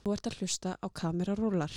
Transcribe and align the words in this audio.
Þú 0.00 0.14
ert 0.16 0.28
að 0.30 0.36
hlusta 0.40 0.70
á 0.80 0.86
kamerarúlar. 0.96 1.72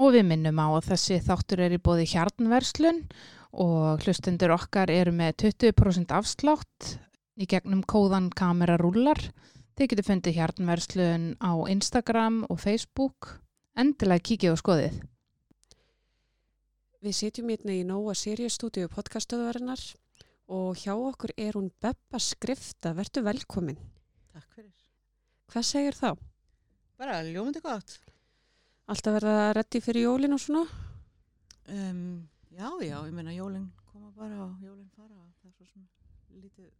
Og 0.00 0.16
við 0.16 0.24
minnum 0.26 0.56
á 0.56 0.66
að 0.72 0.88
þessi 0.88 1.20
þáttur 1.20 1.60
er 1.68 1.76
í 1.76 1.82
bóði 1.84 2.08
hjarnverslun 2.14 3.04
og 3.60 4.00
hlustendur 4.06 4.56
okkar 4.56 4.88
eru 4.90 5.12
með 5.12 5.36
20% 5.44 6.16
afslátt 6.16 6.94
í 7.36 7.44
gegnum 7.44 7.84
kóðan 7.84 8.32
kamerarúlar. 8.32 9.20
Þið 9.82 9.88
getur 9.90 10.06
fundið 10.06 10.36
hjarnverslun 10.36 11.22
á 11.42 11.50
Instagram 11.66 12.34
og 12.46 12.60
Facebook. 12.62 13.26
Endilega 13.74 14.22
kíkið 14.28 14.52
og 14.52 14.60
skoðið. 14.60 15.00
Við 17.02 17.16
sitjum 17.18 17.50
hérna 17.50 17.74
í 17.74 17.80
Nóa 17.88 18.14
Sirius 18.14 18.60
stúdíu 18.60 18.86
podcastöðuvarinnar 18.94 19.82
og 20.54 20.78
hjá 20.78 20.92
okkur 20.94 21.32
er 21.34 21.58
hún 21.58 21.72
Beppa 21.82 22.20
Skrifta. 22.22 22.92
Vertu 22.94 23.24
velkomin. 23.26 23.80
Takk 24.30 24.54
fyrir. 24.54 24.86
Hvað 25.50 25.66
segir 25.72 25.98
þá? 25.98 26.14
Bara 27.02 27.18
ljómandi 27.26 27.64
gott. 27.66 27.98
Alltaf 28.86 29.18
verða 29.18 29.50
reddi 29.58 29.82
fyrir 29.82 30.06
jólin 30.06 30.38
og 30.38 30.44
svona? 30.46 30.62
Um, 31.66 32.22
já, 32.54 32.70
já, 32.86 33.00
ég 33.02 33.18
meina 33.18 33.34
jólinn 33.34 33.66
koma 33.90 34.14
bara 34.14 34.44
og 34.46 34.62
jólinn 34.62 34.94
fara. 34.94 35.26
Það 35.42 35.50
er 35.50 35.58
svo 35.58 35.70
svona 35.74 36.38
lítið, 36.38 36.70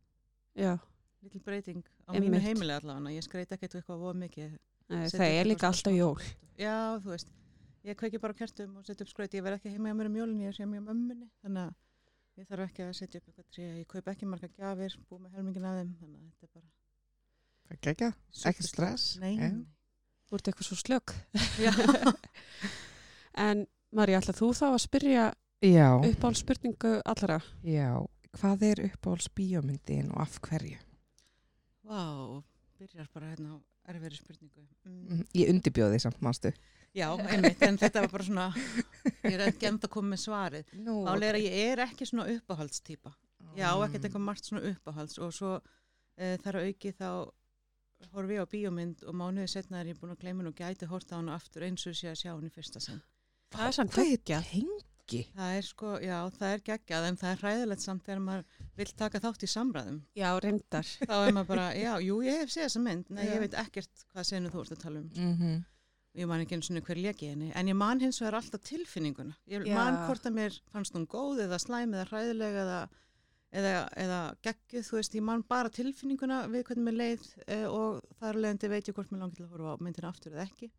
Já. 0.54 0.76
Lítil 1.22 1.42
breyting 1.46 1.82
á 2.06 2.10
Einmitt. 2.12 2.30
mínu 2.30 2.40
heimili 2.42 2.74
allavega. 2.76 3.14
Ég 3.16 3.24
skreit 3.26 3.52
ekkert 3.54 3.74
eitthvað 3.78 4.02
voða 4.02 4.18
mikið. 4.24 4.56
Það 4.92 5.26
er 5.28 5.46
líka 5.48 5.68
alltaf 5.70 5.94
jól. 5.94 6.18
Já, 6.58 6.74
þú 7.02 7.12
veist. 7.14 7.30
Ég 7.86 7.96
kveiki 7.98 8.18
bara 8.22 8.34
kertum 8.38 8.76
og 8.78 8.84
setja 8.86 9.02
upp 9.06 9.10
skreit. 9.10 9.32
Ég 9.34 9.42
verð 9.42 9.58
ekki 9.60 9.72
heima 9.74 9.90
hjá 9.90 9.96
mér 9.98 10.10
um 10.10 10.16
jólinn, 10.20 10.40
ég 10.44 10.52
er 10.52 10.58
hjá 10.60 10.66
mér 10.70 10.82
um 10.84 10.90
ömmunni. 10.92 11.28
Þannig 11.42 11.62
að 11.66 12.42
ég 12.42 12.48
þarf 12.50 12.66
ekki 12.68 12.84
að 12.86 12.92
setja 12.98 13.20
upp 13.22 13.28
eitthvað 13.32 13.48
tré. 13.56 13.68
Ég 13.80 13.86
kaup 13.90 14.10
ekki 14.12 14.28
marga 14.30 14.48
gjafir, 14.58 14.98
bú 15.08 15.18
með 15.18 15.38
helmingin 15.38 15.66
af 15.70 15.78
þeim. 15.80 15.92
Þannig 16.00 16.18
að 16.20 16.30
þetta 16.30 16.46
er 16.46 16.52
bara... 16.54 16.68
Ekki, 17.72 17.94
ekki, 17.94 18.10
ekki 18.52 18.66
stress. 18.68 19.06
Nei, 19.22 19.32
Já. 19.38 19.48
nei. 19.48 19.64
Þú 20.28 20.38
ert 20.38 20.48
eitthvað 20.52 20.68
svo 20.70 20.76
slögg. 20.80 21.14
Já. 21.60 21.72
En 23.42 23.66
Marja, 23.96 24.18
ætla 24.20 24.34
þú 24.36 24.50
þá 24.56 24.66
að 24.74 24.80
spyrja 24.84 25.22
Já, 25.64 25.86
uppáhald 26.04 26.36
spurningu 26.36 26.90
allra? 27.08 27.38
já. 27.64 27.94
Hvað 28.32 28.62
er 28.64 28.80
uppáhalds 28.86 29.28
bíómyndin 29.36 30.10
og 30.12 30.20
af 30.24 30.38
hverju? 30.44 30.78
Vá, 31.88 32.02
byrjar 32.78 33.08
bara 33.14 33.32
hérna 33.32 33.56
á 33.56 33.58
erfiðri 33.92 34.18
spurningu. 34.20 34.62
Mm. 34.86 35.02
Mm, 35.08 35.26
Ég 35.38 35.50
undirbjóði 35.52 35.98
samt, 36.02 36.20
mástu. 36.22 36.52
Já, 36.92 37.08
einmitt, 37.16 37.62
en 37.64 37.78
þetta 37.80 38.02
var 38.04 38.12
bara 38.12 38.26
svona, 38.26 38.46
ég 39.24 39.32
er 39.38 39.46
ekki 39.48 39.68
enda 39.70 39.88
að 39.88 39.94
koma 39.94 40.12
með 40.12 40.20
svarið. 40.26 40.72
Nú, 40.76 40.98
Málega 41.06 41.30
er 41.32 41.38
að 41.38 41.46
ég 41.46 41.70
er 41.72 41.84
ekki 41.86 42.08
svona 42.08 42.26
uppáhaldstýpa. 42.34 43.14
Ég 43.56 43.64
á 43.64 43.74
ekkert 43.84 44.06
eitthvað 44.06 44.26
margt 44.26 44.48
svona 44.48 44.64
uppáhalds 44.70 45.18
og 45.20 45.32
svo 45.36 45.54
e, 46.16 46.36
þar 46.44 46.60
að 46.60 46.68
auki 46.68 46.92
þá 46.96 47.08
horfi 48.12 48.36
ég 48.36 48.44
á 48.44 48.52
bíómynd 48.52 49.02
og 49.08 49.16
mánuði 49.18 49.48
setna 49.52 49.80
er 49.80 49.92
ég 49.92 49.98
búin 50.00 50.14
að 50.14 50.22
gleyma 50.22 50.42
hún 50.42 50.52
og 50.52 50.56
gæti 50.58 50.88
horta 50.90 51.16
á 51.16 51.18
hann 51.20 51.32
aftur 51.32 51.66
eins 51.66 51.84
og 51.88 51.96
sé 51.96 52.10
að 52.12 52.20
sjá 52.22 52.30
hann 52.32 52.48
í 52.48 52.52
fyrsta 52.52 52.82
sinn. 52.82 53.02
Það 53.52 53.66
er 53.68 53.76
samt 53.78 53.98
er 53.98 54.08
geggjað. 54.12 54.48
tengi. 54.52 55.22
Það 55.36 55.56
er 55.58 55.66
sko, 55.68 55.92
já, 56.02 56.18
það 56.38 56.54
er 56.56 56.64
geggjað 56.70 57.08
en 57.08 57.18
það 57.20 57.32
er 57.34 57.42
hræðilegt 57.42 57.84
samt 57.84 58.06
þegar 58.06 58.22
maður 58.26 58.61
vill 58.82 58.94
taka 58.98 59.20
þátt 59.22 59.44
í 59.46 59.50
samræðum. 59.50 59.98
Já, 60.18 60.28
reyndar. 60.42 60.88
Þá 61.10 61.14
er 61.16 61.36
maður 61.36 61.50
bara, 61.50 61.66
já, 61.78 61.92
jú, 62.04 62.22
ég 62.26 62.40
hef 62.42 62.54
séð 62.54 62.66
þessa 62.68 62.82
mynd, 62.86 63.12
nei, 63.12 63.22
Já. 63.26 63.34
ég 63.34 63.44
veit 63.44 63.60
ekkert 63.62 64.06
hvað 64.12 64.26
senu 64.28 64.50
þú 64.52 64.64
ert 64.64 64.74
að 64.76 64.82
tala 64.86 65.02
um. 65.02 65.12
Mm 65.16 65.36
-hmm. 65.38 65.60
ég 66.12 66.28
man 66.28 66.42
ekki 66.44 66.54
eins 66.58 66.70
og 66.70 66.86
hver 66.86 66.98
leki 67.00 67.28
henni 67.30 67.52
en 67.54 67.68
ég 67.68 67.76
man 67.76 68.00
hins 68.00 68.20
vegar 68.20 68.34
alltaf 68.34 68.60
tilfinninguna 68.60 69.34
ég 69.48 69.64
Já. 69.64 69.74
man 69.74 69.94
hvort 70.06 70.26
að 70.26 70.34
mér 70.36 70.58
fannst 70.72 70.92
hún 70.92 71.06
góð 71.06 71.40
eða 71.46 71.58
slæm 71.58 71.94
eða 71.94 72.08
hræðileg 72.10 72.54
eða, 72.62 72.88
eða, 73.52 73.88
eða 73.96 74.20
geggjuð, 74.42 74.84
þú 74.84 74.96
veist, 74.98 75.14
ég 75.14 75.22
man 75.22 75.42
bara 75.42 75.70
tilfinninguna 75.70 76.48
við 76.52 76.64
hvernig 76.64 76.84
mér 76.84 76.98
leið 77.00 77.24
e, 77.46 77.64
og 77.64 78.02
þar 78.20 78.34
leðandi 78.34 78.68
veit 78.68 78.88
ég 78.88 78.94
hvort 78.94 79.10
mér 79.10 79.20
langar 79.20 79.36
til 79.36 79.44
að 79.46 79.52
horfa 79.54 79.72
á 79.72 79.76
myndina 79.80 80.08
aftur 80.08 80.32
eða 80.32 80.44
ekki 80.44 80.70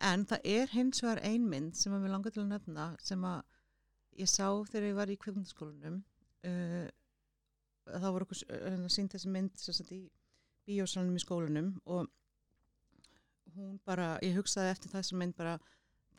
en 0.00 0.26
það 0.26 0.40
er 0.44 0.66
hins 0.74 1.02
vegar 1.02 1.22
ein 1.22 1.46
mynd 1.48 1.76
sem 1.76 1.94
að 1.94 2.02
mér 2.02 2.14
langar 2.16 2.34
til 2.34 2.42
að 2.42 2.52
nefna 2.56 2.96
sem 2.98 3.24
að 3.24 3.42
ég 4.18 4.30
sá 4.30 4.48
þegar 4.70 4.88
ég 4.88 4.98
var 4.98 5.10
í 5.10 5.16
kveikmyndaskólanum 5.22 6.02
uh, 6.50 6.86
þá 7.86 8.08
voru 8.10 8.26
okkur 8.26 8.42
uh, 8.58 8.84
sínt 8.92 9.14
þessi 9.14 9.32
mynd 9.32 9.56
sagt 9.60 9.92
í 9.92 10.02
bíósalunum 10.68 11.18
í 11.18 11.22
skólanum 11.22 11.72
og 11.84 12.08
hún 13.54 13.78
bara, 13.86 14.14
ég 14.24 14.36
hugsaði 14.38 14.72
eftir 14.72 14.92
þessa 14.94 15.18
mynd 15.20 15.36
bara, 15.38 15.58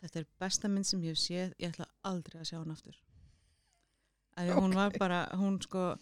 þetta 0.01 0.21
er 0.21 0.27
besta 0.39 0.71
mynd 0.71 0.87
sem 0.87 1.03
ég 1.03 1.15
hef 1.15 1.21
séð, 1.21 1.55
ég 1.59 1.73
ætla 1.73 1.87
aldrei 2.07 2.39
að 2.41 2.49
sjá 2.51 2.59
hann 2.59 2.75
aftur. 2.75 2.99
Að 4.35 4.51
okay. 4.51 4.61
hún 4.61 4.75
var 4.75 4.99
bara, 4.99 5.21
hún 5.39 5.57
sko 5.63 5.95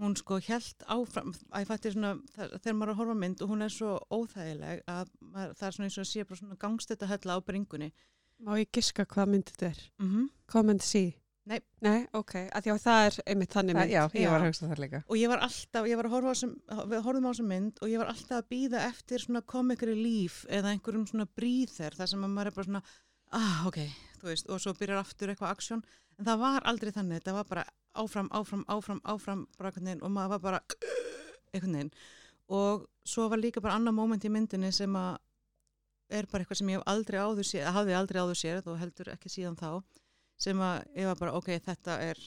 hún 0.00 0.14
sko 0.16 0.38
held 0.40 0.84
áfram 0.88 1.32
að 1.50 1.64
ég 1.64 1.68
fætti 1.68 1.92
svona, 1.92 2.14
þegar 2.36 2.76
maður 2.76 2.86
er 2.86 2.92
að 2.94 3.00
horfa 3.02 3.16
mynd 3.20 3.42
og 3.44 3.50
hún 3.52 3.64
er 3.66 3.74
svo 3.74 3.96
óþægileg 4.08 4.84
að 4.88 5.10
maður, 5.20 5.56
það 5.58 5.66
er 5.66 5.76
svona 5.76 5.88
eins 5.88 5.98
og 5.98 6.04
að 6.04 6.10
sé 6.10 6.24
bara 6.28 6.40
svona 6.40 6.60
gangstetta 6.64 7.10
hella 7.10 7.36
á 7.36 7.38
bringunni. 7.44 7.90
Má 8.40 8.54
ég 8.56 8.70
giska 8.72 9.04
hvað 9.04 9.34
myndið 9.34 9.56
þetta 9.56 9.68
er? 9.68 9.82
Mm 10.00 10.10
-hmm. 10.10 10.28
Hvað 10.48 10.66
myndið 10.70 10.88
sí? 10.88 11.04
Nei. 11.48 11.60
Nei, 11.80 12.04
ok. 12.14 12.34
Að 12.52 12.66
því 12.66 12.72
að 12.74 12.80
það 12.84 13.04
er 13.06 13.14
einmitt 13.32 13.54
þannig 13.54 13.76
mynd. 13.78 13.90
Já, 13.90 14.02
ég 14.14 14.30
var 14.30 14.42
að 14.42 14.50
hugsa 14.50 14.68
það 14.68 14.82
líka. 14.84 14.98
og 15.08 15.16
ég 15.16 15.28
var 15.32 15.40
alltaf, 15.46 15.86
ég 15.88 15.96
var 15.96 16.06
að 16.06 16.14
horfa 16.14 16.30
á 16.30 16.36
sem, 16.36 16.52
við 16.90 17.00
horfum 17.06 17.26
á 17.26 17.30
þessum 17.30 17.48
mynd 17.48 17.80
og 17.80 17.88
ég 17.90 17.98
var 18.02 18.10
alltaf 18.12 18.36
að 18.36 18.50
býða 18.52 18.82
eftir 18.86 19.24
svona 19.24 19.42
comic 19.42 19.82
relief 19.82 20.44
eða 20.52 20.74
einhverjum 20.74 21.06
svona 21.08 21.26
breather 21.26 21.96
þar 21.96 22.12
sem 22.12 22.26
að 22.26 22.34
maður 22.36 22.50
er 22.50 22.56
bara 22.58 22.68
svona 22.68 22.82
ah, 23.30 23.66
ok, 23.70 23.78
þú 24.20 24.30
veist, 24.30 24.50
og 24.50 24.60
svo 24.60 24.74
byrjar 24.76 25.00
aftur 25.00 25.32
eitthvað 25.32 25.54
aksjón, 25.56 25.82
en 26.18 26.28
það 26.28 26.38
var 26.44 26.60
aldrei 26.70 26.92
þannig 26.92 27.20
þetta 27.20 27.32
var 27.38 27.46
bara 27.48 27.64
áfram, 27.94 28.28
áfram, 28.36 28.64
áfram, 28.68 29.00
áfram 29.04 29.46
bara 29.56 29.70
einhvern 29.70 29.86
veginn 29.90 30.04
og 30.04 30.10
maður 30.14 30.30
var 30.34 30.40
bara 30.44 30.60
einhvern 31.54 31.76
veginn 31.78 31.92
og 32.50 32.86
svo 33.06 33.28
var 33.30 33.38
líka 33.40 33.62
bara 33.62 33.78
annar 33.78 33.94
moment 33.96 34.24
í 34.26 34.30
myndinni 34.30 34.72
sem 34.74 34.94
að 34.98 35.18
er 36.10 36.26
bara 36.26 36.42
eitthvað 36.42 36.58
sem 36.58 36.70
ég 36.72 36.78
hef 36.80 36.86
aldrei 36.90 37.18
áður 37.22 37.46
séð, 37.46 37.66
sem 40.40 40.60
að 40.64 40.84
ég 40.96 41.08
var 41.10 41.18
bara, 41.20 41.34
ok, 41.36 41.50
þetta 41.66 41.98
er 42.10 42.20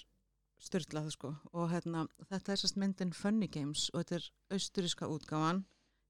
styrlað 0.63 1.09
sko. 1.15 1.33
Og 1.57 1.71
hérna, 1.73 2.05
þetta 2.29 2.53
er 2.53 2.61
sérst 2.61 2.77
myndin 2.79 3.11
Funny 3.17 3.49
Games 3.51 3.89
og 3.93 4.03
þetta 4.03 4.19
er 4.19 4.27
austuríska 4.55 5.09
útgáfan. 5.11 5.63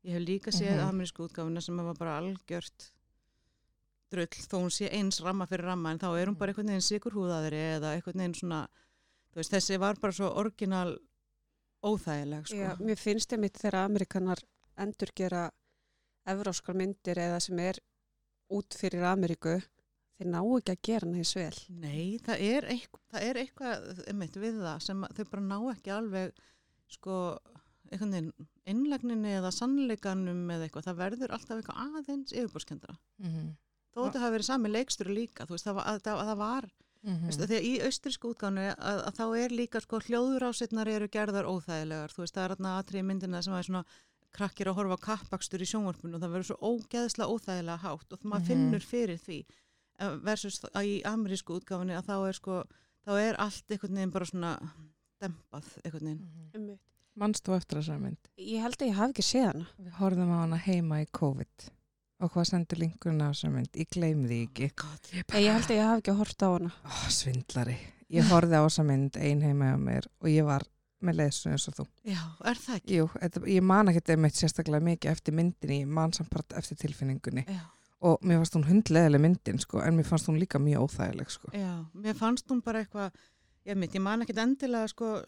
Ég 0.03 0.17
hef 0.17 0.25
líka 0.27 0.51
séð 0.51 0.75
mm 0.75 0.81
Mhm. 0.83 0.89
amerísku 0.89 1.23
útgáfuna 1.29 1.61
sem 1.63 1.77
var 1.77 1.95
bara 1.95 2.17
algjört 2.19 2.91
drull 4.11 4.27
þó 4.27 4.59
hún 4.61 4.69
sé 4.69 4.89
eins 4.91 5.21
ramma 5.23 5.47
fyrir 5.49 5.65
ramma 5.65 5.91
en 5.91 5.97
þá 5.99 6.09
er 6.21 6.27
hún 6.27 6.37
bara 6.37 6.51
einhvern 6.51 6.67
veginn 6.69 6.85
sikurhúðaðri 6.85 7.61
eða 7.79 7.93
einhvern 7.95 8.19
veginn 8.21 8.35
svona 8.37 8.67
veist, 9.33 9.49
þessi 9.55 9.79
var 9.79 9.95
bara 9.99 10.13
svo 10.13 10.27
orginal 10.37 10.97
óþægileg 11.83 12.45
sko. 12.47 12.55
Já, 12.59 12.75
mér 12.79 12.99
finnst 12.99 13.33
einmitt 13.33 13.57
þegar 13.57 13.85
Amerikanar 13.87 14.43
endur 14.77 15.09
gera 15.15 15.47
evróskar 16.29 16.75
myndir 16.77 17.17
eða 17.17 17.39
sem 17.41 17.57
er 17.59 17.79
út 18.53 18.75
fyrir 18.77 19.03
Ameríku, 19.03 19.57
þeir 20.23 20.31
ná 20.31 20.39
ekki 20.41 20.73
að 20.73 20.81
gera 20.87 21.05
hann 21.07 21.17
eins 21.19 21.33
vel. 21.35 21.59
Nei, 21.83 22.17
það 22.23 22.43
er 22.47 22.67
eitthvað, 22.73 23.03
það 23.13 23.27
er 23.29 23.39
eitthvað 23.43 24.03
einmitt, 24.07 24.37
við 24.39 24.61
það 24.63 24.79
sem 24.87 25.03
að 25.03 25.17
þau 25.19 25.25
bara 25.35 25.45
ná 25.49 25.57
ekki 25.75 25.93
alveg 25.93 26.33
sko, 26.95 27.17
einhvern 27.91 28.15
veginn 28.15 28.49
innlagninni 28.73 29.33
eða 29.37 29.51
sannleikanum 29.51 30.45
eða 30.55 30.67
eitthvað, 30.69 30.87
það 30.87 31.01
verður 31.01 31.33
alltaf 31.35 31.59
eitthvað 31.59 31.99
aðeins 31.99 32.31
yfirbúrskendara. 32.31 32.95
Mm 33.19 33.33
-hmm. 33.33 33.51
Þó 33.93 33.99
þetta 34.07 34.21
hafi 34.23 34.33
verið 34.37 34.47
sami 34.47 34.69
leiksturu 34.71 35.13
líka, 35.13 35.45
þú 35.45 35.53
veist, 35.53 35.67
það 35.67 35.75
var, 35.77 35.85
að, 35.91 36.07
að, 36.07 36.25
það 36.31 36.37
var 36.37 36.71
Mm 37.03 37.17
mm. 37.19 37.31
þegar 37.35 37.65
í 37.67 37.71
austrísku 37.83 38.29
útgánu 38.31 38.61
að, 38.79 38.99
að 39.07 39.15
þá 39.17 39.25
er 39.35 39.49
líka 39.51 39.79
sko 39.83 39.99
hljóðurásetnar 39.99 40.87
eru 40.87 41.07
gerðar 41.11 41.49
óþægilegar, 41.51 42.13
þú 42.15 42.21
veist, 42.23 42.33
það 42.37 42.43
er 42.45 42.53
aðna 42.55 42.77
atrið 42.79 43.03
myndina 43.03 43.41
sem 43.43 43.53
er 43.53 43.63
svona 43.67 43.83
krakkir 44.31 44.69
að 44.71 44.77
horfa 44.77 44.97
kappakstur 44.97 45.61
í 45.61 45.67
sjónvarpinu 45.67 46.15
og 46.15 46.21
það 46.23 46.31
verður 46.31 46.47
svo 46.47 46.57
ógeðslega 46.63 47.27
óþægilega 47.33 47.83
hátt 47.83 48.13
og 48.15 48.23
maður 48.23 48.39
Mhm. 48.39 48.47
finnur 48.47 48.79
fyrir 48.87 49.19
því 49.19 49.39
versus 50.25 50.61
að 50.71 50.89
í 50.89 50.95
amerísku 51.07 51.59
útgáfunni 51.59 51.95
að 51.97 52.09
þá 52.09 52.15
er 52.29 52.39
sko, 52.39 52.63
þá 53.05 53.13
er 53.19 53.39
allt 53.41 53.71
einhvern 53.75 53.99
veginn 53.99 54.15
bara 54.15 54.29
svona 54.29 54.55
dempað 55.23 55.69
einhvern 55.83 56.09
veginn. 56.09 56.49
Einmitt. 56.53 56.81
Manst 57.19 57.45
þú 57.45 57.53
eftir 57.59 57.77
þessar 57.77 58.01
mynd? 58.01 58.29
Ég 58.41 58.63
held 58.65 58.79
að 58.79 58.89
ég 58.89 58.97
hafi 58.97 59.13
ekki 59.13 59.25
séð 59.27 59.47
hana. 59.51 59.67
Við 59.77 59.97
horfðum 59.99 60.33
á 60.33 60.37
hana 60.39 60.57
heima 60.65 61.01
í 61.03 61.09
COVID. 61.13 61.67
Og 62.23 62.31
hvað 62.33 62.47
sendur 62.49 62.79
linkurinn 62.81 63.21
á 63.21 63.29
þessar 63.29 63.53
mynd? 63.53 63.77
Ég 63.77 63.89
gleymi 63.93 64.29
því 64.31 64.39
ekki. 64.47 64.69
God. 64.81 65.09
Ég 65.13 65.53
held 65.53 65.67
að 65.67 65.75
ég 65.77 65.89
hafi 65.89 66.01
ekki 66.01 66.15
hort 66.17 66.45
á 66.45 66.49
hana. 66.49 66.71
Ó, 66.89 66.93
svindlari. 67.13 67.77
Ég 68.13 68.29
horfði 68.31 68.57
á 68.57 68.65
þessar 68.65 68.87
mynd 68.89 69.19
ein 69.21 69.45
heima 69.45 69.73
á 69.73 69.77
mér 69.77 70.09
og 70.23 70.31
ég 70.31 70.47
var 70.47 70.65
með 71.03 71.19
leðsu 71.19 71.51
eins 71.51 71.67
og 71.69 71.77
þú. 71.77 71.85
Já, 72.07 72.21
er 72.49 72.59
það 72.63 72.79
ekki? 72.79 72.97
Jú, 72.97 73.07
þetta, 73.13 73.43
ég 73.51 73.65
man 73.69 73.91
ekki 73.91 74.01
þetta 74.01 74.19
meitt 74.23 74.39
sérstaklega 74.39 74.87
mikið 74.87 75.13
eftir 75.13 75.35
myndinni, 75.37 75.79
ég 75.83 75.95
man 75.99 76.13
samt 76.15 76.31
bara 76.33 76.59
eftir 76.61 76.79
tilfinningunni. 76.79 77.45
Já. 77.45 77.63
Og 78.03 78.19
mér 78.27 78.41
fannst 78.41 78.55
hún 78.57 78.65
hundleðileg 78.67 79.21
myndin, 79.23 79.59
sko, 79.63 79.79
en 79.79 79.95
mér 79.95 80.03
fannst 80.09 80.27
hún 80.27 80.35
líka 80.41 80.59
mjög 80.59 80.81
óþægileg, 80.89 81.29
sko. 81.31 81.51
Já, 81.55 81.85
mér 81.95 82.17
fannst 82.19 82.49
hún 82.51 82.59
bara 82.65 82.81
eitthvað, 82.83 83.13
ég 83.65 83.79
ég 83.95 84.01
man 84.03 84.21
ekkit 84.25 84.41
endilega 84.43 84.89
sko, 84.91 85.21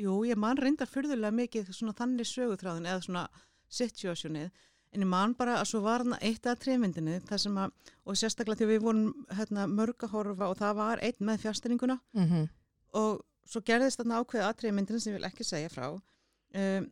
jú, 0.00 0.16
ég 0.26 0.36
man 0.40 0.58
reyndar 0.58 0.88
fyrðulega 0.90 1.30
mikið 1.36 1.70
svona 1.76 1.94
þannig 1.94 2.26
sögutráðin 2.26 2.88
eða 2.90 3.04
svona 3.06 3.24
situationið, 3.72 4.50
en 4.92 5.04
ég 5.04 5.08
man 5.08 5.34
bara 5.38 5.58
að 5.60 5.68
svo 5.70 5.80
var 5.84 6.02
hann 6.04 6.16
eitt 6.20 6.44
að 6.50 6.58
trefmyndinni 6.64 7.20
þar 7.28 7.38
sem 7.44 7.60
að, 7.62 7.70
og 8.04 8.18
sérstaklega 8.20 8.58
því 8.60 8.68
við 8.72 8.82
vorum 8.88 9.04
hérna, 9.38 9.68
mörg 9.70 10.02
að 10.04 10.12
horfa 10.16 10.48
og 10.50 10.58
það 10.60 10.74
var 10.82 10.98
einn 11.06 11.20
með 11.30 11.44
fjárstyringuna 11.46 11.98
Mhm. 12.14 12.48
og 12.94 13.22
svo 13.46 13.60
gerðist 13.64 13.98
þarna 14.02 14.18
ákveða 14.20 14.50
atriði 14.52 14.74
myndinu 14.76 15.00
sem 15.00 15.14
ég 15.14 15.20
vil 15.20 15.30
ekki 15.30 15.44
segja 15.44 15.70
frá 15.72 15.86
um, 15.94 16.90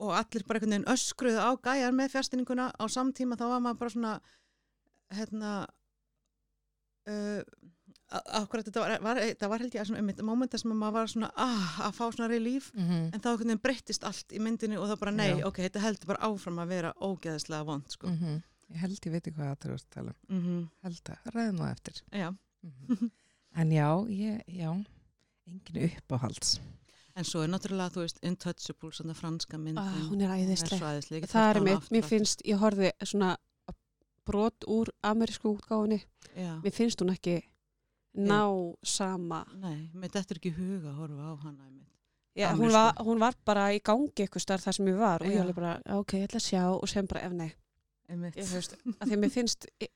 og 0.00 0.14
allir 0.16 0.44
bara 0.48 0.58
einhvern 0.60 0.72
veginn 0.76 0.92
öskruðu 0.94 1.40
á 1.44 1.50
gæjar 1.60 1.92
með 1.92 2.12
fjárstýninguna 2.14 2.70
á 2.72 2.84
samtíma 2.88 3.36
þá 3.36 3.46
var 3.52 3.60
maður 3.66 3.78
bara 3.82 3.94
svona 3.94 4.14
hérna 5.12 5.50
uh, 7.10 7.42
akkurat 8.40 8.66
þetta 8.66 8.82
var, 8.82 8.94
var, 9.04 9.20
það 9.38 9.50
var 9.52 9.62
held 9.64 9.74
ég 9.76 9.90
um 9.94 10.10
momenta 10.26 10.58
sem 10.58 10.72
maður 10.74 10.96
var 10.98 11.10
svona 11.12 11.28
ah, 11.38 11.74
að 11.86 11.92
fá 11.98 12.04
svona 12.10 12.28
relíf 12.32 12.70
Mhm. 12.74 13.10
en 13.14 13.20
þá 13.20 13.28
einhvern 13.30 13.46
veginn 13.52 13.62
breyttist 13.62 14.04
allt 14.08 14.32
í 14.34 14.40
myndinu 14.42 14.80
og 14.80 14.88
það 14.90 15.00
bara 15.04 15.12
nei, 15.14 15.28
Já. 15.38 15.44
ok, 15.46 15.60
þetta 15.68 15.84
heldur 15.84 16.06
bara 16.10 16.26
áfram 16.30 16.58
að 16.64 16.68
vera 16.74 16.92
ógeðislega 17.00 17.66
vond 17.68 17.86
sko. 17.90 18.08
Mhm. 18.08 18.42
Ég 18.70 18.76
held 18.84 18.98
ég 19.06 19.12
veit 19.12 19.26
ekki 19.26 19.36
hvað 19.36 19.56
það 19.58 19.64
er 19.68 19.74
að 19.74 19.86
tala 19.90 20.14
mm 20.28 20.40
-hmm. 20.42 20.68
Held 20.82 21.10
að, 21.10 21.32
ræðum 21.34 21.58
það 21.58 21.70
eftir. 21.72 22.02
Já, 22.12 22.36
Mhm. 22.62 23.10
En 23.56 23.70
já, 23.70 24.06
ég, 24.08 24.42
já, 24.46 24.84
engin 25.46 25.90
uppáhalds. 25.90 26.60
En 27.20 27.28
svo 27.28 27.42
er 27.44 27.50
náttúrulega, 27.52 27.92
þú 27.94 28.02
veist, 28.04 28.18
Untouchable, 28.26 28.90
svona 28.96 29.14
franska 29.18 29.58
myndin 29.60 29.78
Ah, 29.84 30.00
hún 30.08 30.22
er 30.24 30.32
æðisleg. 30.38 30.78
svo 30.80 30.88
æðisleg, 30.90 31.16
ég 31.20 31.26
get 31.26 31.30
Það 31.36 31.50
er 31.54 31.60
mitt, 31.68 31.90
mér 31.94 32.04
finnst, 32.08 32.42
ég 32.48 32.58
horfði 32.62 32.90
svona 33.04 33.36
brot 34.26 34.64
úr 34.70 34.90
amerísku 35.02 35.54
útgáfinni, 35.56 36.00
Já. 36.36 36.60
mér 36.62 36.72
finnst 36.74 37.00
hún 37.02 37.10
ekki 37.14 37.40
ná 38.16 38.40
sama. 38.82 39.44
Nei, 39.54 39.90
mér 39.94 40.10
dettur 40.14 40.38
ekki 40.40 40.52
huga 40.56 40.90
að 40.92 40.98
horfa 41.00 41.30
á 41.30 41.34
hana 41.44 41.64
einmitt. 41.66 41.86
Já, 42.36 42.52
hún, 42.54 42.70
var, 42.72 42.94
hún 43.02 43.18
var 43.18 43.34
bara 43.44 43.68
í 43.74 43.80
gangi 43.82 44.12
eitthvað 44.22 44.44
starf 44.44 44.62
þar 44.64 44.76
sem 44.76 44.86
ég 44.86 44.98
var 44.98 45.20
og 45.22 45.26
ég 45.28 45.34
Já. 45.38 45.42
alveg 45.42 45.54
bara, 45.58 45.72
ok, 45.98 46.12
ég 46.20 46.28
ætla 46.28 46.40
að 46.40 46.46
sjá 46.46 46.62
og 46.72 46.88
sem 46.88 47.06
bara, 47.10 47.24
ef 47.26 47.32
nei, 47.32 47.50
ég 48.10 48.52
veist, 48.54 48.76
að 48.86 49.06
því 49.08 49.16
að 49.16 49.22
mér 49.24 49.30
finnst 49.34 49.66
í- 49.82 49.90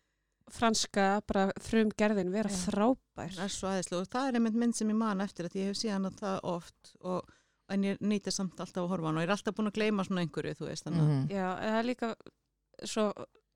franska, 0.51 1.23
bara 1.27 1.53
frum 1.61 1.91
gerðin 1.97 2.31
vera 2.33 2.51
Já. 2.51 2.57
frábær. 2.67 3.33
Hún 3.37 3.45
er 3.47 3.49
svo 3.55 3.69
aðeinslega 3.71 4.01
og 4.03 4.09
það 4.13 4.29
er 4.29 4.39
einmitt 4.41 4.55
mynd 4.61 4.77
sem 4.77 4.89
ég 4.93 4.97
man 4.97 5.21
eftir 5.25 5.47
að 5.49 5.57
ég 5.61 5.71
hef 5.71 5.77
síðan 5.81 6.07
að 6.11 6.19
það 6.21 6.41
oft 6.45 6.93
og 7.01 7.31
en 7.73 7.83
ég 7.83 7.99
nýti 8.05 8.31
samt 8.35 8.59
alltaf 8.61 8.85
að 8.85 8.89
horfa 8.93 9.07
á 9.07 9.09
hana 9.09 9.19
og 9.21 9.25
ég 9.25 9.29
er 9.31 9.37
alltaf 9.37 9.55
búin 9.57 9.71
að 9.71 9.79
gleyma 9.79 10.05
svona 10.05 10.21
einhverju, 10.27 10.55
þú 10.59 10.67
veist, 10.69 10.87
að 10.87 10.93
Mhm. 10.99 11.29
Já, 11.31 11.47
það 11.57 11.79
er 11.79 11.85
líka 11.89 12.15
svo 12.85 13.13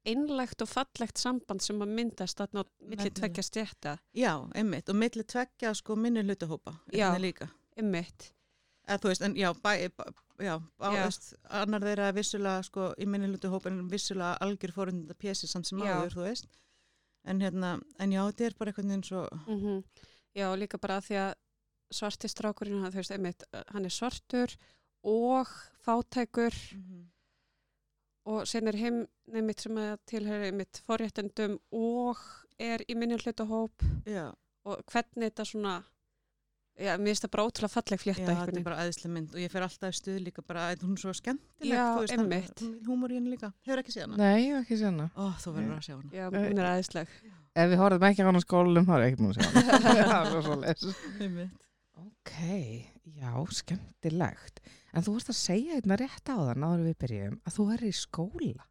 einlegt 0.07 0.63
og 0.63 0.69
fallegt 0.69 1.19
samband 1.19 1.61
sem 1.61 1.79
að 1.79 1.89
myndast 1.93 2.39
þarna 2.39 2.63
á 2.63 2.65
milli 2.81 2.97
Nefnilega. 2.97 3.15
tveggja 3.21 3.43
stjætta, 3.45 3.99
já, 4.17 4.33
einmitt, 4.55 4.89
og 4.89 4.97
milli 4.97 5.25
tveggja 5.25 5.75
sko 5.75 5.97
minni 5.97 6.23
hlutahópa, 6.23 6.79
Já. 6.93 7.13
einnig 7.13 7.35
líka. 7.35 7.49
Eða 8.89 8.99
þú 9.03 9.09
veist, 9.11 9.23
en 9.23 9.35
já, 9.37 9.53
bæ, 9.53 9.89
bæ, 9.93 10.05
já, 10.41 10.59
bá, 10.81 10.93
Já. 10.95 11.05
Veist, 11.05 11.35
annar 11.51 11.81
þeirra 11.85 12.09
er 12.09 12.13
vissulega 12.17 12.63
sko 12.65 12.95
í 12.97 13.05
minni 13.07 13.29
hlutahópa 13.29 13.67
en 13.67 13.89
vissulega 13.91 14.39
algjör 14.41 14.73
fórundar 14.73 15.15
pési 15.19 15.47
samt 15.47 15.67
sem 15.67 15.79
Já. 15.79 15.99
áður, 16.01 16.15
þú 16.15 16.25
veist. 16.25 16.47
En 17.29 17.43
hérna, 17.45 17.75
en 18.01 18.15
já, 18.15 18.23
þetta 18.31 18.47
er 18.47 18.57
bara 18.59 18.73
einhvern 18.73 18.95
veginn 18.95 19.05
svo, 19.05 19.27
Mm 19.47 19.83
Já, 20.37 20.53
og 20.53 20.59
líka 20.61 20.79
bara 20.79 21.01
því 21.03 21.17
að 21.19 21.31
svarti 21.91 22.29
strákurinn, 22.29 22.83
hann, 22.83 22.93
veist, 22.95 23.11
einmitt, 23.11 23.43
hann 23.73 23.85
er 23.89 23.91
svartur 23.91 24.53
og 25.03 25.49
fátækur. 25.83 26.55
Og 28.29 28.45
sen 28.47 28.69
er 28.69 28.77
heim 28.77 29.07
nefnitt 29.33 29.65
sem 29.65 29.79
að 29.81 29.97
tilhöra 30.07 30.51
einmitt 30.51 30.83
forréttendum 30.87 31.57
og 31.73 32.21
er 32.61 32.85
í 32.87 32.95
minni 32.99 33.17
hlutahóp 33.17 33.83
já, 34.07 34.29
og 34.69 34.85
hvernig 34.93 35.31
þetta 35.31 35.47
svona 35.49 35.75
já, 36.79 36.93
mér 36.99 37.11
finnst 37.11 37.25
það 37.27 37.33
bara 37.35 37.45
ótrúlega 37.49 37.73
falleg 37.75 37.99
já, 37.99 38.03
flétta 38.05 38.21
þetta 38.23 38.35
einhvern 38.35 38.61
er 38.61 38.67
bara 38.69 38.79
aðeinslega 38.85 39.13
mynd 39.15 39.35
og 39.35 39.43
ég 39.43 39.53
fer 39.53 39.67
alltaf 39.67 39.97
stuð 39.99 40.19
líka 40.25 40.45
bara, 40.47 40.67
að 40.73 40.85
hún 40.87 40.95
er 40.95 41.03
svo 41.03 41.15
skemmtileg, 41.19 41.75
Já, 41.75 41.87
einmitt. 42.15 42.63
húmor 42.87 43.13
í 43.15 43.19
henni 43.19 43.35
líka, 43.35 43.51
hefur 43.67 43.83
ekki 43.83 43.95
séð 43.97 44.07
hana? 44.07 44.19
Nei, 44.23 44.39
ég 44.47 44.55
hef 44.55 44.65
ekki 44.67 44.79
séð 44.81 44.91
hana. 44.93 45.09
Ó, 45.19 45.25
þú 45.43 45.55
verður 45.57 45.77
að 45.79 45.87
sjá 45.89 45.95
hana. 45.97 46.11
Já, 46.15 46.25
hún 46.35 46.63
er 46.63 46.71
aðeinsleg. 46.73 47.17
Ef 47.59 47.73
við 47.73 47.81
horfum 47.83 48.09
ekki 48.09 48.23
á 48.23 48.29
hana 48.29 48.39
á 48.39 48.47
skólum, 48.47 48.87
þá 48.89 48.95
er 48.99 49.07
ekki 49.09 49.25
múin 49.25 49.35
að 49.35 49.39
sjá 49.39 49.49
hana. 49.49 50.05
það 50.13 50.31
er 50.39 50.47
svo 50.49 50.59
les. 50.63 50.87
Einmitt. 51.19 51.65
Ok, 51.99 52.35
já, 53.19 53.33
skemmtilegt. 53.59 54.61
En 54.95 55.05
þú 55.05 55.17
varst 55.17 55.33
að 55.33 55.39
segja 55.41 55.79
einna 55.79 55.99
rétt 55.99 56.31
á 56.31 56.37
þann 56.39 56.65
áður 56.69 56.83
en 56.85 56.87
við 56.87 56.99
byrjum 57.03 57.39
að 57.43 57.57
þú 57.57 57.67
er 57.75 57.83
í 57.89 57.95
skóla. 57.97 58.69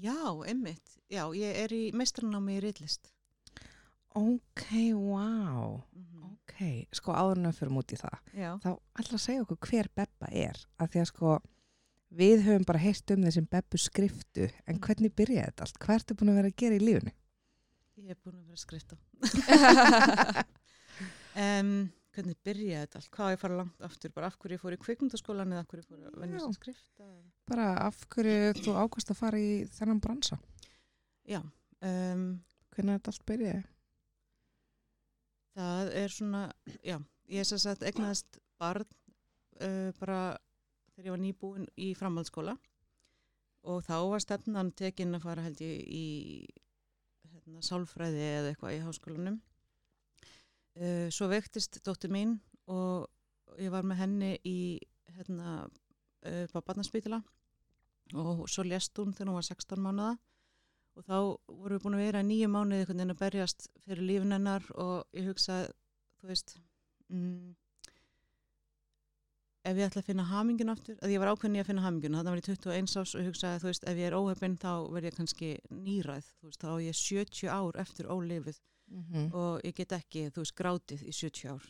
Já, 0.00 0.16
einmitt. 0.48 0.96
Já, 1.12 1.26
ég 1.36 1.60
er 1.64 1.74
í 1.76 1.82
meistranámi 1.94 2.56
í 2.56 2.62
riðlist. 2.64 3.12
Ok, 4.14 4.64
wow. 4.94 5.82
Ok, 6.44 6.60
sko 6.92 7.14
áður 7.16 7.38
en 7.40 7.48
við 7.48 7.58
fyrir 7.58 7.76
út 7.80 7.92
í 7.94 7.98
það. 7.98 8.16
Já. 8.36 8.50
Þá 8.60 8.70
að 9.00 9.22
segja 9.22 9.42
okkur 9.46 9.58
hver 9.64 9.88
Bebba 9.96 10.28
er. 10.28 10.60
Af 10.76 10.92
því 10.92 11.00
að 11.00 11.08
sko, 11.08 11.34
við 12.20 12.44
höfum 12.44 12.66
bara 12.68 12.82
heyrt 12.82 13.14
um 13.14 13.24
þessum 13.24 13.48
Bebbu 13.50 13.80
skriftu. 13.80 14.48
En 14.68 14.80
hvernig 14.84 15.14
byrjaði 15.16 15.48
þetta 15.48 15.66
allt? 15.66 15.80
Hvað 15.80 16.00
ertu 16.00 16.18
búin 16.20 16.32
að 16.34 16.40
vera 16.42 16.52
að 16.52 16.58
gera 16.60 16.76
í 16.76 16.84
lífunu? 16.84 17.14
Ég 18.04 18.12
er 18.12 18.20
búin 18.20 18.36
að 18.36 18.44
vera 18.44 18.58
að 18.58 18.64
skrifta. 18.66 19.00
um, 21.46 21.74
hvernig 22.14 22.40
byrjaði 22.44 22.84
þetta 22.84 23.00
allt? 23.00 23.12
Hvað 23.16 23.32
ég 23.32 23.38
að 23.38 23.44
fara 23.46 23.60
langt 23.62 23.88
aftur? 23.88 24.14
Bara 24.20 24.30
af 24.30 24.38
hverju 24.38 24.58
ég 24.58 24.64
fór 24.66 24.76
í 24.76 24.80
kvikmyndaskólan 24.84 25.54
eða 25.54 25.64
af 25.64 25.70
hverju 25.72 25.88
fór 25.88 26.08
að 26.10 26.18
venja 26.26 26.42
Já. 26.42 26.46
að 26.50 26.58
skrifta? 26.60 27.12
Bara 27.48 27.70
af 27.88 28.02
hverju 28.12 28.56
þú 28.60 28.76
ákvæmst 28.84 29.14
að 29.14 29.22
fara 29.24 29.40
í 29.40 29.54
þennan 29.78 30.04
bransa? 30.04 30.42
Já. 31.24 31.40
Um, 31.80 32.26
Hvernig 32.74 32.98
þetta 32.98 33.12
allt 33.12 33.26
byrjaði? 33.30 33.62
Það 35.54 35.92
er 36.02 36.12
svona, 36.12 36.42
já, 36.82 36.98
ég 37.30 37.46
sem 37.48 37.60
sagt 37.62 37.84
egnaðist 37.86 38.38
barn 38.60 38.86
uh, 39.62 39.90
bara 40.00 40.36
þegar 40.94 41.06
ég 41.08 41.14
var 41.14 41.22
nýbúin 41.22 41.66
í 41.80 41.92
framhaldsskóla. 41.98 42.56
Og 43.64 43.80
þá 43.86 43.96
var 44.10 44.22
stefnan 44.22 44.74
tekin 44.76 45.16
að 45.16 45.24
fara 45.24 45.44
held 45.46 45.62
ég 45.64 45.80
í 45.88 46.06
hérna, 47.32 47.62
sálfræði 47.64 48.26
eða 48.26 48.50
eitthvað 48.52 48.76
í 48.76 48.82
háskólanum. 48.84 49.38
Uh, 50.74 51.06
svo 51.14 51.30
vektist 51.30 51.80
dóttir 51.86 52.12
mín 52.12 52.38
og 52.70 53.06
ég 53.62 53.72
var 53.72 53.86
með 53.86 54.02
henni 54.02 54.32
í 54.46 54.58
hérna, 55.16 55.64
uh, 56.26 56.60
barnaspítala. 56.60 57.22
Og 58.14 58.44
svo 58.52 58.66
lést 58.66 58.94
hún 59.00 59.14
þegar 59.14 59.30
hún 59.32 59.40
var 59.40 59.48
16 59.48 59.80
mánuða 59.80 60.14
og 60.94 61.04
þá 61.08 61.16
vorum 61.48 61.76
við 61.76 61.82
búin 61.84 61.98
að 61.98 62.04
vera 62.04 62.22
í 62.22 62.28
nýju 62.28 62.48
mánuði 62.52 62.80
einhvern 62.84 63.02
veginn 63.02 63.14
að 63.16 63.20
berjast 63.24 63.68
fyrir 63.84 64.08
lífin 64.08 64.36
hennar 64.36 64.66
og 64.74 65.18
ég 65.18 65.28
hugsaði, 65.30 65.70
þú 66.20 66.30
veist 66.30 66.56
mm, 67.08 67.54
ef 69.64 69.80
ég 69.80 69.88
ætla 69.88 70.04
að 70.04 70.10
finna 70.10 70.28
hamingin 70.28 70.74
aftur 70.74 71.00
að 71.00 71.14
ég 71.14 71.22
var 71.22 71.32
ákveðin 71.32 71.56
í 71.58 71.64
að 71.64 71.70
finna 71.72 71.86
hamingin 71.86 72.18
þannig 72.18 72.34
var 72.34 72.42
ég 72.42 72.50
21 72.50 72.94
ás 73.00 73.16
og 73.16 73.26
hugsaði, 73.30 73.62
þú 73.64 73.70
veist, 73.70 73.88
ef 73.90 73.98
ég 74.02 74.10
er 74.10 74.18
óhefinn 74.18 74.60
þá 74.60 74.70
verð 74.92 75.10
ég 75.10 75.18
kannski 75.18 75.50
nýræð 75.70 76.30
þú 76.30 76.50
veist, 76.50 76.62
þá 76.62 76.70
er 76.74 76.86
ég 76.86 77.00
70 77.00 77.52
ár 77.54 77.82
eftir 77.84 78.10
ólifið 78.12 78.62
Mm 78.86 79.04
-hmm. 79.10 79.34
og 79.34 79.60
ég 79.64 79.74
get 79.74 79.92
ekki, 79.92 80.30
þú 80.30 80.42
veist, 80.42 80.54
grátið 80.54 81.02
í 81.08 81.12
70 81.12 81.48
ár 81.48 81.64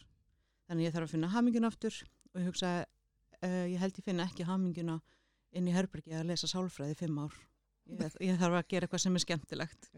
þannig 0.67 0.87
ég 0.87 0.93
þarf 0.95 1.07
að 1.07 1.11
finna 1.15 1.29
hamingin 1.29 1.65
aftur 1.65 1.95
og 2.35 2.41
ég 2.41 2.47
hugsaði, 2.49 2.85
uh, 3.43 3.67
ég 3.71 3.79
held 3.79 3.99
ég 3.99 4.05
finna 4.05 4.25
ekki 4.25 4.45
hamingina 4.45 5.01
inn 5.53 5.69
í 5.69 5.73
herbergi 5.73 6.13
að 6.13 6.27
lesa 6.27 6.47
sálfræði 6.47 6.91
í 6.91 6.99
5 6.99 7.19
ár 7.19 7.35
ég, 7.91 8.19
ég 8.29 8.41
þarf 8.41 8.59
að 8.61 8.69
gera 8.73 8.89
eitthvað 8.89 9.05
sem 9.05 9.19
er 9.19 9.25
skemmtilegt. 9.25 9.89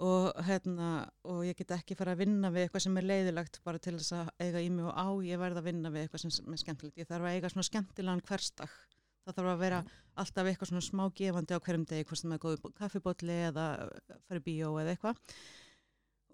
Og, 0.00 0.30
hérna, 0.46 0.90
og 1.28 1.42
ég 1.44 1.58
get 1.58 1.74
ekki 1.76 1.96
fara 1.98 2.14
að 2.16 2.22
vinna 2.22 2.48
við 2.54 2.66
eitthvað 2.66 2.86
sem 2.86 2.96
er 2.96 3.08
leiðilegt 3.10 3.60
bara 3.66 3.82
til 3.82 3.98
þess 3.98 4.14
að 4.16 4.30
eiga 4.40 4.62
í 4.64 4.70
mig 4.72 4.86
og 4.88 4.96
á 4.96 5.08
ég 5.28 5.42
verð 5.42 5.60
að 5.60 5.68
vinna 5.68 5.92
við 5.92 6.06
eitthvað 6.06 6.24
sem 6.24 6.54
er 6.54 6.62
skemmtilegt. 6.62 7.02
Ég 7.02 7.10
þarf 7.10 7.28
að 7.28 7.36
eiga 7.36 7.52
svona 7.52 7.68
skemmtilegan 7.68 8.24
hverstak 8.24 8.78
það 9.30 9.36
þarf 9.36 9.52
að 9.52 9.64
vera 9.64 9.80
alltaf 10.20 10.48
eitthvað 10.48 10.70
svona 10.70 10.84
smá 10.84 11.02
gefandi 11.16 11.56
á 11.56 11.64
hverjum 11.64 11.86
degi, 11.88 12.06
hvort 12.08 12.20
sem 12.20 12.34
er 12.34 12.42
góð 12.42 12.68
kaffibotli 12.78 13.36
eða 13.48 13.66
fyrir 14.28 14.44
bíó 14.46 14.70
eða 14.80 14.94
eitthvað. 14.94 15.20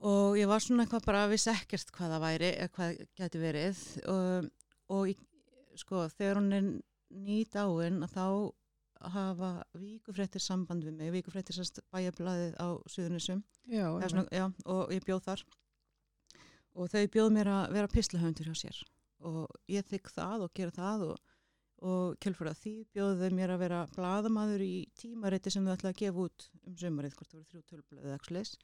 Og 0.07 0.37
ég 0.37 0.51
var 0.51 0.63
svona 0.63 0.85
eitthvað 0.85 1.09
bara 1.09 1.25
að 1.25 1.33
vissi 1.35 1.53
ekkert 1.53 1.93
hvað 1.97 2.15
það 2.15 2.25
væri 2.27 2.51
eða 2.53 2.73
hvað 2.77 3.01
geti 3.21 3.43
verið. 3.43 3.83
Og, 4.13 4.49
og 4.93 5.81
sko 5.81 6.05
þegar 6.13 6.41
hún 6.41 6.57
er 6.57 6.71
nýt 7.27 7.57
áinn 7.57 8.03
að 8.05 8.17
þá 8.17 8.27
hafa 9.15 9.51
víkufréttir 9.79 10.43
samband 10.43 10.85
við 10.87 10.99
mig, 10.99 11.13
víkufréttir 11.15 11.57
sérst 11.57 11.81
bæjablaðið 11.95 12.59
á 12.59 12.69
já, 14.33 14.45
og 14.65 14.93
ég 14.95 15.07
bjóð 15.07 15.23
þar. 15.29 15.47
Og 16.77 16.93
þau 16.93 17.07
bjóð 17.15 17.33
mér 17.33 17.51
að 17.53 17.65
vera 17.79 17.93
pislahöndur 17.93 18.51
hjá 18.51 18.61
sér. 18.67 18.83
Og 19.27 19.47
ég 19.73 19.87
þykk 19.89 20.13
það 20.13 20.47
og 20.47 20.55
gera 20.59 20.77
það 20.77 21.05
og, 21.11 21.35
og 21.89 22.17
kjölfur 22.21 22.51
að 22.53 22.63
því 22.63 22.75
bjóðu 22.93 23.21
þau 23.23 23.37
mér 23.41 23.55
að 23.55 23.63
vera 23.65 23.83
bladamaður 23.97 24.65
í 24.67 24.75
tímariti 25.01 25.53
sem 25.53 25.65
þau 25.65 25.77
ætla 25.77 25.95
að 25.95 26.01
gefa 26.03 26.27
út 26.27 26.49
um 26.67 26.77
sömarið, 26.83 27.17
hvort 27.17 27.33
það 27.33 27.41
voru 27.41 27.51
þrjú 27.53 27.65
tölblöð 27.71 28.05
eða 28.05 28.19
ekki 28.21 28.37
leis 28.37 28.57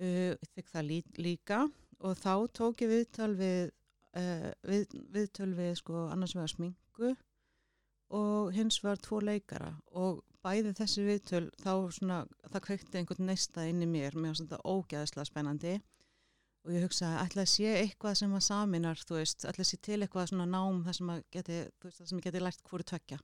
uh, 0.00 0.34
þykk 0.54 0.72
það 0.72 0.88
lí, 0.90 1.00
líka. 1.20 1.62
Og 2.04 2.18
þá 2.20 2.32
tók 2.56 2.84
ég 2.84 2.92
viðtal 2.92 3.32
við, 3.38 3.72
uh, 4.18 4.50
við 4.68 4.98
viðtöl 5.14 5.52
við 5.56 5.72
sko 5.80 6.06
annars 6.12 6.36
vegar 6.36 6.52
smingu 6.52 7.14
og 8.14 8.52
hins 8.54 8.78
var 8.84 9.00
tvo 9.02 9.18
leikara 9.24 9.72
og 9.98 10.22
bæði 10.46 10.72
þessi 10.78 11.04
viðtöl 11.06 11.44
þá 11.58 11.72
svona, 11.96 12.18
það 12.52 12.64
kveikti 12.68 13.00
einhvern 13.00 13.30
neista 13.30 13.66
inn 13.66 13.82
í 13.82 13.88
mér, 13.90 14.14
var 14.14 14.36
svona 14.38 14.60
ógæðislega 14.62 15.28
spennandi. 15.30 15.76
Og 16.66 16.74
ég 16.74 16.82
hugsaði 16.82 17.18
ætla 17.22 17.44
að 17.44 17.52
sé 17.52 17.72
eitthvað 17.78 18.16
sem 18.18 18.34
að 18.34 18.44
saminar 18.46 19.02
þú 19.06 19.18
veist, 19.20 19.44
ætla 19.46 19.62
að 19.62 19.68
sé 19.70 19.78
til 19.86 20.00
eitthvað 20.00 20.30
svona 20.32 20.46
nám 20.50 20.80
þar 20.86 20.98
sem 20.98 21.12
að 21.14 21.20
geti, 21.34 21.58
þú 21.78 21.88
veist, 21.88 22.00
það 22.00 22.08
sem 22.10 22.20
ég 22.20 22.26
geti 22.26 22.42
lært 22.42 22.64
hverju 22.66 22.88
tvekja 22.90 23.18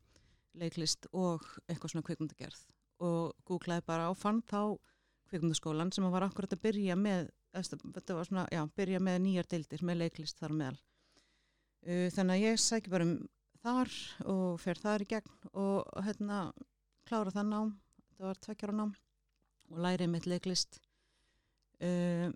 leiklist 0.62 1.08
og 1.16 1.46
eitthvað 1.66 1.94
svona 1.94 2.06
kvikmyndagerð. 2.06 2.64
Og 3.02 3.32
googlaði 3.48 3.86
bara 3.88 4.10
og 4.12 4.18
fann 4.20 4.42
þá 4.46 4.76
kvikmyndaskólan 5.30 5.90
sem 5.94 6.06
var 6.12 6.26
akkurat 6.26 6.54
að 6.54 6.62
byrja 6.66 6.98
með 6.98 7.30
þetta 7.52 8.16
var 8.16 8.28
svona, 8.28 8.46
já, 8.52 8.62
byrja 8.76 9.00
með 9.02 9.18
nýjar 9.26 9.48
deildir 9.50 9.84
með 9.84 10.02
leiklist 10.04 10.38
þar 10.40 10.54
meðal. 10.56 10.78
Uh, 11.82 12.08
þannig 12.14 12.36
að 12.36 12.44
ég 12.46 12.62
sæki 12.62 12.92
bara 12.92 13.08
um 13.08 13.16
þar 13.62 13.92
og 14.32 14.60
fer 14.62 14.80
þar 14.82 15.04
í 15.04 15.08
gegn 15.12 15.34
og 15.52 15.88
hérna 16.06 16.38
klára 17.08 17.30
það 17.34 17.48
nám 17.52 17.72
það 18.18 18.26
var 18.28 18.40
tvekkjara 18.46 18.76
nám 18.82 18.94
og 19.72 19.78
lærið 19.86 20.10
mitt 20.12 20.26
leiklist 20.30 20.80
uh, 21.82 22.28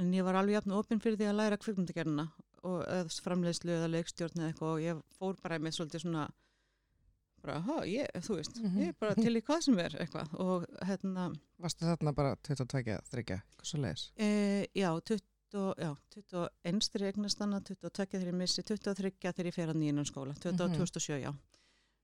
en 0.00 0.12
ég 0.16 0.24
var 0.26 0.38
alveg 0.40 0.58
jafn 0.58 0.72
og 0.76 0.84
opinn 0.84 1.00
fyrir 1.04 1.18
því 1.20 1.30
að 1.30 1.38
læra 1.40 1.58
kvikmyndagerðina 1.60 2.28
og 2.62 2.84
eða 2.86 3.16
framleiðslu 3.24 3.72
eða 3.74 3.90
leikstjórn 3.90 4.38
eða 4.38 4.52
eitthvað 4.52 4.76
og 4.76 4.84
ég 4.84 5.02
fór 5.18 5.36
bara 5.42 5.58
með 5.58 5.76
svolítið 5.78 6.04
svona 6.04 6.28
bara, 7.42 7.56
ha, 7.66 7.80
ég, 7.90 8.06
þú 8.22 8.36
veist, 8.38 8.58
Mhm. 8.62 8.76
ég 8.78 8.88
er 8.92 8.98
bara 9.02 9.14
til 9.18 9.32
í 9.34 9.40
hvað 9.42 9.62
sem 9.64 9.78
er 9.82 9.96
eitthvað 9.98 10.28
og 10.38 10.66
hérna 10.86 11.24
Varstu 11.58 11.88
þarna 11.88 12.12
bara 12.14 12.36
22, 12.36 13.00
3, 13.10 13.24
hvað 13.24 13.66
svo 13.66 13.80
leiðis? 13.82 14.04
e, 14.16 14.68
já, 14.78 14.92
20, 15.00 15.18
já, 15.18 15.31
21 15.52 16.88
þegar 16.88 17.06
ég 17.06 17.14
eignast 17.14 17.40
hana, 17.44 17.60
22 17.60 18.06
þegar 18.14 18.30
ég 18.32 18.38
missi 18.42 18.62
23 18.64 19.12
þegar 19.22 19.48
ég 19.50 19.54
fer 19.56 19.72
að 19.72 19.80
nýjum 19.82 20.04
skóla 20.08 20.34
20, 20.40 20.68
Mhm. 20.68 20.78
2007, 20.80 21.20
já 21.22 21.32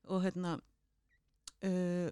og 0.09 0.23
hérna 0.23 0.55
uh, 1.63 2.09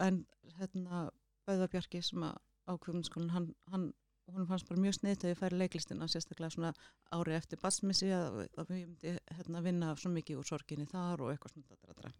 en 0.00 0.24
hérna 0.58 1.08
Böðabjarki 1.48 2.02
sem 2.04 2.20
að 2.26 2.36
ákveðumskólan 2.68 3.30
hann, 3.32 3.46
hann 3.72 3.92
hún 4.28 4.44
fannst 4.46 4.68
bara 4.68 4.80
mjög 4.82 4.98
sneitt 4.98 5.22
að 5.24 5.30
ég 5.32 5.38
færi 5.40 5.56
leiklistina 5.56 6.04
sérstaklega 6.12 6.50
svona 6.52 6.72
ári 7.16 7.32
eftir 7.38 7.56
basmissi 7.62 8.10
að, 8.12 8.42
að 8.60 8.72
við 8.74 8.82
myndi 8.90 9.14
hérna, 9.38 9.62
vinna 9.64 9.94
svo 9.96 10.10
mikið 10.12 10.42
úr 10.42 10.48
sorginni 10.50 10.84
þar 10.90 11.22
og 11.24 11.30
eitthvað 11.32 11.54
svona 11.54 11.78
dra, 11.78 11.94
dra. 12.02 12.10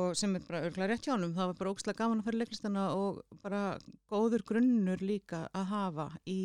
og 0.00 0.16
sem 0.18 0.34
er 0.34 0.42
bara 0.48 0.64
örglega 0.66 0.88
rétt 0.90 1.06
hjá 1.06 1.12
honum 1.14 1.36
það 1.36 1.52
var 1.52 1.60
bara 1.60 1.70
ógslag 1.76 1.96
gaman 2.00 2.18
að 2.24 2.26
færi 2.32 2.40
leiklistina 2.42 2.88
og 2.96 3.20
bara 3.44 3.62
góður 4.10 4.42
grunnur 4.50 4.98
líka 5.06 5.44
að 5.54 5.70
hafa 5.70 6.08
í 6.26 6.40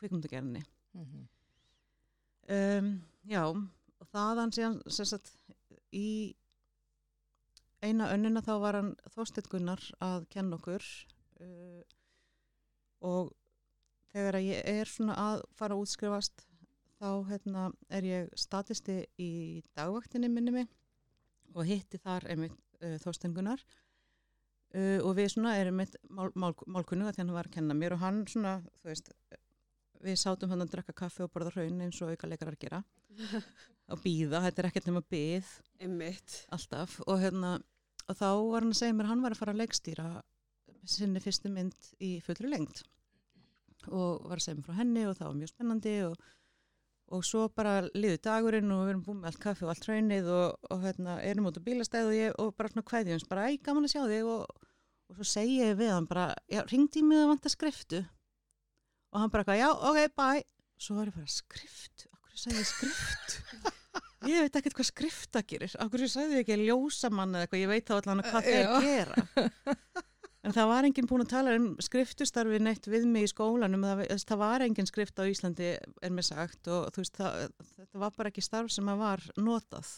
kvikmundagerðinni 0.00 0.64
Mhm. 0.90 1.26
um, 2.50 2.88
já 3.30 3.44
og 3.46 4.08
þaðan 4.10 4.52
síðan 4.56 4.78
sagt, 4.90 5.36
í 5.94 6.34
eina 7.80 8.10
önnina 8.12 8.42
þá 8.44 8.54
var 8.60 8.78
hann 8.80 8.90
Þorsteinn 9.14 9.50
Gunnar 9.52 9.82
að 10.02 10.26
kenna 10.32 10.58
okkur 10.58 10.84
uh, 11.40 11.82
og 13.06 13.32
þegar 14.12 14.40
ég 14.42 14.66
er 14.66 14.90
svona 14.90 15.16
að 15.16 15.44
fara 15.56 15.76
að 15.76 15.84
útskrifast 15.84 16.46
þá 17.00 17.10
hérna, 17.30 17.68
er 17.88 18.04
ég 18.04 18.32
statisti 18.36 19.04
í 19.16 19.62
dagvaktinni 19.78 20.28
minni 20.28 20.52
mig 20.52 20.68
og 21.54 21.64
hitti 21.66 22.00
þar 22.02 22.26
einmitt 22.34 22.58
uh, 22.82 22.98
Þorsteinn 23.00 23.36
Gunnar 23.36 23.62
uh, 24.74 24.98
og 25.00 25.14
við 25.16 25.32
svona 25.36 25.56
erum 25.60 25.80
eitt 25.80 25.96
mál, 26.10 26.28
mál, 26.34 26.52
að 26.52 27.14
því 27.14 27.22
hann 27.22 27.36
var 27.38 27.48
að 27.48 27.56
kenna 27.56 27.78
mér 27.78 27.96
og 27.96 28.04
hann 28.04 28.24
svona, 28.28 28.58
þú 28.82 28.92
veist 28.92 29.14
við 30.04 30.16
sátum 30.20 30.52
hann 30.52 30.64
að 30.64 30.72
drekka 30.76 30.96
kaffi 30.96 31.24
og 31.24 31.32
borða 31.34 31.52
hraun 31.56 31.82
eins 31.84 32.00
og 32.00 32.14
auka 32.14 32.30
leikarar 32.30 32.58
gera. 32.60 32.82
Og 33.90 33.98
býða, 34.04 34.38
þetta 34.44 34.62
er 34.62 34.66
ekkert 34.68 34.86
nema 34.86 35.02
Einmitt. 35.80 36.46
alltaf. 36.54 37.00
Og 37.06 37.18
hérna 37.18 37.58
og 38.10 38.18
þá 38.18 38.28
var 38.50 38.64
hann 38.64 38.74
að 38.74 38.80
segja 38.80 38.96
mér 38.96 39.10
hann 39.10 39.22
var 39.22 39.34
að 39.34 39.40
fara 39.40 39.54
að 39.54 39.62
leikstýra 39.62 40.08
sinni 40.88 41.22
fyrstu 41.22 41.50
mynd 41.52 41.90
í 42.02 42.18
fullri 42.24 42.50
lengt 42.50 42.82
og 43.88 44.26
var 44.28 44.40
að 44.40 44.44
segja 44.44 44.58
mér 44.58 44.68
frá 44.68 44.78
henni 44.80 45.06
og 45.08 45.16
það 45.18 45.28
var 45.28 45.38
mjög 45.38 45.52
spennandi 45.52 45.94
og, 46.08 46.24
og 47.16 47.26
svo 47.26 47.44
bara 47.56 47.74
liður 47.94 48.22
dagurinn 48.26 48.74
og 48.74 48.82
við 48.84 48.92
erum 48.94 49.04
búin 49.06 49.20
með 49.20 49.30
allt 49.32 49.42
kaffi 49.44 49.66
og 49.66 49.72
allt 49.74 49.86
hraunið 49.88 50.32
og, 50.34 50.70
og 50.74 50.82
hérna, 50.84 51.16
erum 51.26 51.48
út 51.50 51.60
á 51.60 51.66
bílastæð 51.66 52.10
og, 52.10 52.16
ég, 52.16 52.34
og 52.42 52.52
bara 52.58 52.72
svona 52.72 52.88
kvæðjums 52.90 53.28
bara, 53.30 53.46
æ, 53.48 53.58
gaman 53.64 53.88
að 53.88 53.94
sjá 53.94 54.02
þig. 54.10 54.28
Og, 54.34 54.66
og 55.10 55.18
svo 55.18 55.26
segi 55.26 55.56
ég 55.62 55.78
við 55.80 55.92
hann 55.94 56.08
bara, 56.10 56.28
já, 56.50 56.60
ringdi 56.70 57.02
í 57.02 57.06
mig 57.06 57.22
að 57.22 57.32
vanta 57.32 57.52
skriftu 57.52 58.02
og 59.10 59.22
hann 59.22 59.32
bara, 59.32 59.44
eitthvað, 59.44 59.60
já, 59.62 59.68
ok, 59.90 60.16
bye. 60.20 60.44
Svo 60.80 60.96
var 60.96 61.10
ég 61.10 61.16
bara, 61.18 61.34
skriftu, 61.34 62.08
okkur 62.16 62.42
sagði 62.44 62.62
ég 62.62 62.70
skriftu 62.70 63.76
ég 64.30 64.44
veit 64.44 64.56
ekkert 64.60 64.76
hvað 64.78 64.88
skrifta 64.90 65.42
gerir. 65.48 65.74
Okkur 65.80 66.06
sagði 66.10 66.38
ég 66.40 66.44
ekki 66.44 66.60
ljósamann 66.66 67.34
eða 67.34 67.46
eitthvað, 67.46 67.62
ég 67.64 67.72
veit 67.72 67.88
þá 67.88 67.96
allan 67.98 68.24
hvað 68.26 68.48
þeir 68.48 68.64
Já. 68.66 68.78
gera. 68.86 69.26
En 70.40 70.54
það 70.56 70.70
var 70.70 70.86
enginn 70.88 71.08
búin 71.08 71.20
að 71.20 71.32
tala 71.34 71.52
um 71.58 71.64
skriftustarfi 71.84 72.60
neitt 72.64 72.86
við 72.88 73.02
mig 73.04 73.26
í 73.26 73.28
skólanum. 73.28 73.82
Það, 73.84 73.98
það 74.24 74.38
var 74.40 74.62
enginn 74.64 74.88
skrift 74.88 75.20
á 75.20 75.28
Íslandi 75.28 75.66
er 75.76 76.14
mér 76.16 76.24
sagt. 76.24 76.70
Og 76.72 76.86
þú 76.94 77.02
veist 77.02 77.18
það, 77.20 77.42
þetta 77.74 78.00
var 78.00 78.14
bara 78.16 78.32
ekki 78.32 78.44
starf 78.46 78.72
sem 78.72 78.88
að 78.88 79.02
var 79.02 79.26
notað 79.36 79.90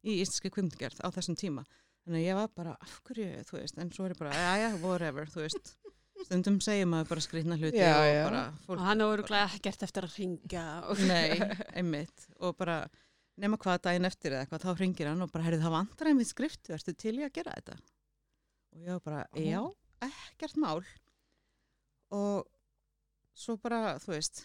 í 0.00 0.16
íslenski 0.22 0.52
kvimtgerð 0.54 1.02
á 1.04 1.08
þessum 1.12 1.36
tíma. 1.36 1.66
Þannig 2.06 2.22
að 2.22 2.26
ég 2.30 2.38
var 2.40 2.48
bara, 2.56 2.74
af 2.80 2.96
hverju, 3.04 3.28
þú 3.50 3.58
veist 3.58 3.82
en 3.84 3.92
svo 3.92 4.06
er 4.08 4.14
ég 4.14 4.22
bara, 4.22 4.32
já, 4.56 4.70
whatever, 4.80 5.28
þú 5.28 5.44
veist 5.44 5.74
stundum 6.26 6.58
segir 6.64 6.88
maður 6.90 7.12
bara 7.12 7.24
skrifna 7.24 7.58
hluti 7.60 7.80
Já, 7.80 7.92
og 7.96 8.08
já. 8.08 8.22
bara 8.26 8.42
Og 8.50 8.64
fólk 8.66 8.82
hann 8.86 9.04
hefur 9.04 9.22
glæði 9.28 9.58
ekkert 9.58 9.86
eftir 9.86 10.06
að 10.06 10.16
ringja. 10.18 10.64
Og... 10.90 11.04
Nei, 11.10 11.38
einmitt 11.78 12.26
og 12.38 12.56
bara 12.58 12.82
nema 13.40 13.58
hvað 13.60 13.82
daginn 13.86 14.08
eftir 14.08 14.34
eða 14.34 14.44
eitthvað, 14.44 14.64
þá 14.66 14.80
hringir 14.80 15.10
hann 15.10 15.24
og 15.24 15.32
bara, 15.32 15.46
heyrðu 15.46 15.64
það 15.64 15.76
vantar 15.76 16.10
einmitt 16.10 16.30
skriftu, 16.30 16.74
ertu 16.76 16.94
til 16.98 17.16
í 17.18 17.26
að 17.26 17.34
gera 17.38 17.56
þetta? 17.56 17.76
Og 18.70 18.82
ég 18.84 18.96
var 18.96 19.04
bara, 19.06 19.22
já, 19.40 19.60
ekkert 20.06 20.58
mál 20.60 20.80
og 22.14 22.48
svo 23.38 23.56
bara, 23.62 23.96
þú 24.02 24.14
veist 24.14 24.44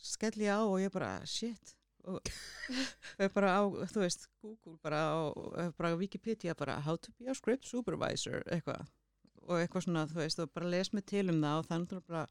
skell 0.00 0.34
ég 0.40 0.56
á 0.56 0.60
og 0.64 0.78
ég 0.80 0.92
bara, 0.92 1.18
shit 1.28 1.74
og 2.08 2.24
þau 3.18 3.28
bara 3.34 3.52
á, 3.60 3.62
þú 3.92 4.02
veist, 4.02 4.26
Google 4.40 4.78
bara 4.82 5.02
og 5.20 5.74
bara 5.78 5.94
Wikipedia 6.00 6.56
bara, 6.58 6.80
how 6.84 6.96
to 6.96 7.12
be 7.18 7.28
a 7.30 7.36
script 7.36 7.68
supervisor, 7.68 8.42
eitthvað 8.48 8.88
og 9.48 9.56
eitthvað 9.58 9.86
svona, 9.86 10.06
þú 10.10 10.20
veist, 10.20 10.42
og 10.42 10.52
bara 10.54 10.70
les 10.72 10.92
mig 10.92 11.06
til 11.08 11.26
um 11.32 11.40
það 11.42 11.58
og 11.62 11.68
þannig 11.70 11.96
að 11.96 12.06
bara 12.10 12.24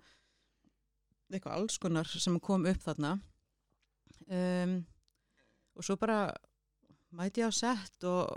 eitthvað 1.30 1.56
alls 1.56 1.78
konar 1.82 2.10
sem 2.10 2.40
kom 2.44 2.66
upp 2.70 2.82
þarna. 2.86 3.18
Um, 4.30 4.80
og 5.78 5.86
svo 5.86 5.96
bara 6.00 6.34
mæti 7.16 7.42
ég 7.42 7.50
á 7.50 7.54
sett 7.54 8.06
og 8.06 8.30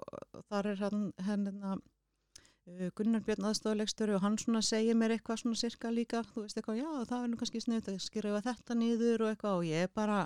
þar 0.49 0.71
er 0.73 0.79
hann 0.81 1.09
hérna 1.21 1.75
uh, 1.77 2.89
Gunnar 2.97 3.25
Björn 3.27 3.49
aðstoflegstöru 3.51 4.17
og 4.17 4.25
hann 4.25 4.39
svona 4.41 4.63
segir 4.65 4.97
mér 4.97 5.17
eitthvað 5.17 5.43
svona 5.43 5.61
sirka 5.61 5.93
líka 5.93 6.23
þú 6.31 6.47
veist 6.47 6.57
eitthvað, 6.57 6.81
já 6.81 7.11
það 7.11 7.19
er 7.19 7.33
nú 7.33 7.41
kannski 7.41 7.65
sniðt 7.65 7.91
að 7.93 7.99
skrifa 8.05 8.45
þetta 8.47 8.79
niður 8.79 9.27
og 9.27 9.33
eitthvað. 9.33 9.59
Og 9.59 9.69
ég 9.69 9.93
bara 9.97 10.23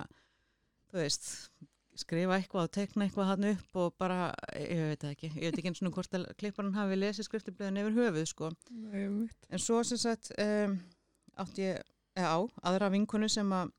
þú 0.91 1.01
veist 1.01 1.27
skrifa 2.01 2.37
eitthvað 2.37 2.67
og 2.67 2.73
tekna 2.75 3.05
eitthvað 3.05 3.29
hann 3.31 3.47
upp 3.51 3.79
og 3.81 3.95
bara, 3.99 4.19
ég 4.57 4.83
veit 4.91 5.03
það 5.03 5.13
ekki, 5.15 5.29
ég 5.33 5.43
veit 5.45 5.59
ekki 5.59 5.71
eins 5.71 5.81
og 5.81 5.95
hvort 5.97 6.17
að 6.17 6.27
klipparinn 6.39 6.77
hafi 6.77 6.97
lesið 6.99 7.27
skriftiblöðin 7.27 7.79
yfir 7.81 7.97
höfuð 7.97 8.27
sko. 8.29 8.51
En 9.49 9.63
svo 9.63 9.81
sem 9.87 10.01
sagt 10.01 10.31
um, 10.41 10.77
átti 11.41 11.65
ég 11.67 11.81
á 12.17 12.37
aðra 12.65 12.91
vinkonu 12.93 13.29
sem 13.31 13.49
að 13.53 13.73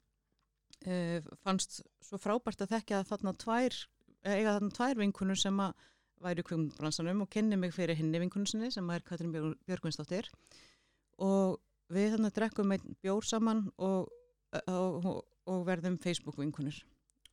uh, 0.86 1.30
fannst 1.44 1.80
svo 2.04 2.20
frábært 2.22 2.64
að 2.64 2.74
þekkja 2.76 3.02
að 3.02 3.08
þarna 3.12 3.36
tvær, 3.44 3.78
eiga 4.26 4.56
þarna 4.56 4.76
tvær 4.80 5.00
vinkonur 5.04 5.40
sem 5.40 5.62
að 5.62 5.86
væri 6.22 6.42
í 6.42 6.48
kvömmbransanum 6.48 7.22
og 7.22 7.30
kynni 7.30 7.58
mig 7.58 7.74
fyrir 7.76 7.98
henni 7.98 8.18
vinkonu 8.18 8.48
sinni 8.50 8.72
sem 8.74 8.86
er 8.90 9.04
Katrin 9.06 9.30
Björg, 9.34 9.54
Björgvinsdóttir. 9.70 10.26
Og 11.22 11.58
við 11.94 12.16
þarna 12.16 12.34
drekkum 12.34 12.74
einn 12.74 12.98
bjór 13.02 13.26
saman 13.26 13.68
og, 13.78 14.10
og, 14.66 15.04
og, 15.06 15.26
og 15.46 15.66
verðum 15.68 15.98
Facebook 16.02 16.38
vinkonur 16.40 16.82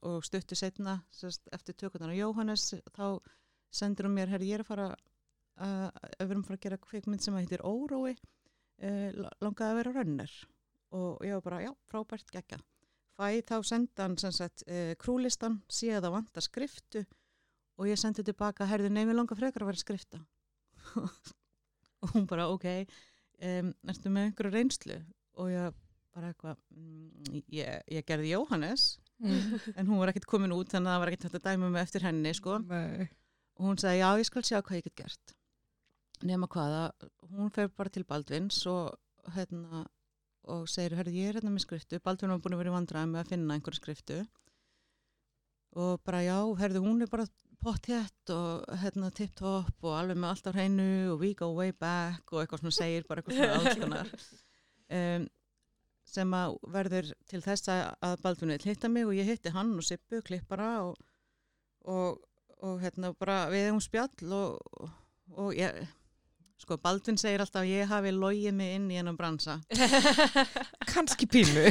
og 0.06 0.24
stuttu 0.26 0.58
setna 0.58 1.00
sest, 1.14 1.48
eftir 1.56 1.78
tökurnar 1.80 2.14
á 2.14 2.20
Jóhannes 2.20 2.74
þá 2.96 3.20
sendur 3.74 4.10
hún 4.10 4.18
mér, 4.18 4.32
herri 4.34 4.52
ég 4.52 4.60
er 4.60 4.66
að 4.66 4.72
fara 4.72 4.90
erum 6.20 6.44
að 6.44 6.48
fara 6.50 6.58
að 6.60 6.64
gera 6.66 6.82
kvikmynd 6.84 7.24
sem 7.24 7.36
að 7.36 7.46
heitir 7.46 7.64
Órói 7.64 8.14
uh, 8.14 9.26
langaði 9.40 9.70
að 9.72 9.78
vera 9.80 9.94
rönner 9.96 10.34
og 10.96 11.24
ég 11.26 11.38
var 11.38 11.46
bara, 11.46 11.62
já, 11.64 11.72
frábært 11.90 12.32
gegga 12.34 12.60
fæ 13.16 13.40
þá 13.48 13.56
senda 13.64 14.06
hann 14.06 14.18
sem 14.20 14.34
sagt 14.36 14.66
uh, 14.68 14.92
krúlistan, 15.00 15.62
sé 15.72 15.94
að 15.96 16.08
það 16.08 16.16
vantar 16.18 16.46
skriftu 16.46 17.06
og 17.80 17.90
ég 17.90 18.00
sendi 18.00 18.24
tilbaka 18.24 18.68
herði 18.70 18.92
neymi 18.92 19.16
langa 19.16 19.36
frekar 19.36 19.66
að 19.66 19.74
vera 19.74 19.82
skrifta. 19.82 20.22
Og 22.06 22.12
hún 22.14 22.28
bara, 22.30 22.46
ok 22.54 22.68
um, 23.42 23.72
ertu 23.90 24.12
með 24.12 24.30
einhverju 24.30 24.54
reynslu? 24.54 25.00
Og 25.42 25.50
ég 25.52 25.80
bara 26.16 26.32
eitthvað 26.32 26.60
mm, 26.72 27.42
ég, 27.52 27.82
ég 27.92 28.06
gerði 28.08 28.32
Jóhannes 28.36 28.86
en 29.24 29.88
hún 29.88 30.00
var 30.02 30.12
ekkert 30.12 30.28
komin 30.30 30.54
út 30.56 30.72
þannig 30.74 30.90
að 30.90 30.94
það 30.96 31.02
var 31.04 31.12
ekkert 31.12 31.28
hægt 31.28 31.40
að 31.40 31.48
dæma 31.48 31.72
mig 31.72 31.82
eftir 31.86 32.06
henni 32.06 32.34
sko. 32.36 32.60
Og 33.56 33.68
hún 33.70 33.80
sagði 33.80 34.02
já 34.02 34.10
ég 34.20 34.28
skal 34.28 34.44
sjá 34.44 34.60
hvað 34.60 34.80
ég 34.82 34.88
get 34.90 35.02
gert. 35.04 35.36
Nema 36.26 36.48
hvaða, 36.52 36.82
hún 37.36 37.52
fer 37.56 37.70
bara 37.72 37.92
til 37.92 38.06
Baldvins 38.08 38.62
og 38.72 38.96
hérna 39.36 39.86
og 40.52 40.68
segir, 40.70 40.94
herrðu 41.00 41.16
ég 41.18 41.32
er 41.32 41.40
hérna 41.40 41.54
með 41.54 41.66
skriftu. 41.66 42.00
Baldvin 42.04 42.34
var 42.34 42.42
búin 42.44 42.56
að 42.56 42.62
vera 42.62 42.72
í 42.72 42.76
vandræði 42.76 43.12
með 43.12 43.22
að 43.24 43.32
finna 43.34 43.56
einhverju 43.58 43.80
skriftu. 43.80 44.20
Og 45.76 46.04
bara 46.06 46.22
já, 46.24 46.38
herrðu 46.60 46.84
hún 46.86 47.02
er 47.04 47.12
bara 47.12 47.26
potthett 47.66 48.32
og 48.36 48.68
hérna 48.84 49.10
tip-top 49.16 49.88
og 49.88 49.96
alveg 49.98 50.20
með 50.22 50.32
allt 50.32 50.50
á 50.50 50.52
hreinu 50.54 50.90
og 51.14 51.24
we 51.24 51.34
go 51.38 51.50
way 51.58 51.74
back 51.74 52.30
og 52.32 52.44
eitthvað 52.44 52.62
svona 52.62 52.76
segir 52.78 53.08
bara 53.10 53.24
eitthvað 53.24 53.42
svona 53.42 53.62
alls 53.62 53.82
konar. 53.84 54.12
Um, 54.86 55.24
sem 56.06 56.38
að 56.38 56.60
verður 56.72 57.12
til 57.30 57.42
þess 57.44 57.72
að 57.74 58.22
Baldvin 58.24 58.54
vil 58.54 58.70
hitta 58.70 58.92
mig 58.92 59.08
og 59.08 59.18
ég 59.18 59.28
hitti 59.28 59.54
hann 59.56 59.74
og 59.76 59.86
Sippu 59.86 60.22
klippara 60.26 60.72
og, 60.86 60.96
og 61.90 62.24
og 62.64 62.82
hérna 62.84 63.14
bara 63.18 63.46
við 63.52 63.70
hefum 63.70 63.84
spjall 63.84 64.34
og, 64.36 64.90
og, 65.36 65.52
ég, 65.58 65.76
sko 66.62 66.78
Baldvin 66.82 67.18
segir 67.20 67.44
alltaf 67.44 67.64
að 67.64 67.72
ég 67.74 67.90
hafi 67.90 68.14
logið 68.16 68.56
mig 68.56 68.76
inn 68.78 68.88
í 68.94 69.00
ennum 69.02 69.18
bransa. 69.20 69.58
Kanski 70.92 71.28
pínu. 71.30 71.66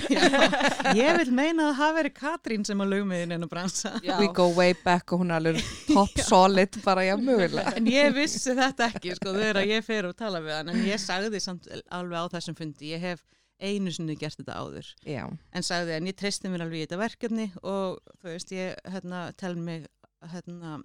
Ég 1.00 1.16
vil 1.16 1.30
meina 1.32 1.70
að 1.70 1.70
það 1.70 1.78
hafi 1.78 1.96
verið 1.98 2.16
Katrín 2.18 2.66
sem 2.68 2.82
að 2.84 2.90
lög 2.92 3.06
mig 3.08 3.24
inn 3.24 3.32
í 3.32 3.36
ennum 3.38 3.50
bransa. 3.50 3.94
Já. 4.04 4.18
We 4.20 4.28
go 4.36 4.50
way 4.54 4.76
back 4.84 5.14
og 5.14 5.22
hún 5.22 5.32
er 5.32 5.40
alveg 5.40 5.62
top 5.88 6.20
solid 6.28 6.76
bara 6.84 7.06
já, 7.06 7.14
mögulega. 7.16 7.72
En 7.78 7.88
ég 7.88 8.12
vissi 8.16 8.52
þetta 8.54 8.90
ekki, 8.92 9.16
sko, 9.18 9.32
þegar 9.38 9.64
ég 9.70 9.86
fer 9.86 10.10
og 10.10 10.18
tala 10.18 10.42
við 10.44 10.58
hann, 10.58 10.74
en 10.74 10.84
ég 10.84 11.00
sagði 11.00 11.40
samt 11.42 11.70
alveg 11.88 12.28
á 12.28 12.32
þessum 12.36 12.58
fundi, 12.58 12.92
ég 12.92 13.02
hef 13.08 13.24
einu 13.64 13.92
sinni 13.94 14.16
gert 14.20 14.38
þetta 14.40 14.58
áður, 14.60 14.90
Já, 15.08 15.24
en 15.28 15.66
sagði 15.66 15.96
en 15.96 16.10
ég 16.10 16.18
treysti 16.18 16.50
mér 16.52 16.66
alveg 16.66 16.82
í 16.82 16.84
þetta 16.84 17.00
verkefni 17.00 17.46
og 17.62 18.00
þú 18.20 18.28
veist, 18.30 18.52
ég 18.54 18.90
hérna, 18.94 19.24
tel 19.40 19.54
mig 19.56 19.86
hérna, 20.32 20.76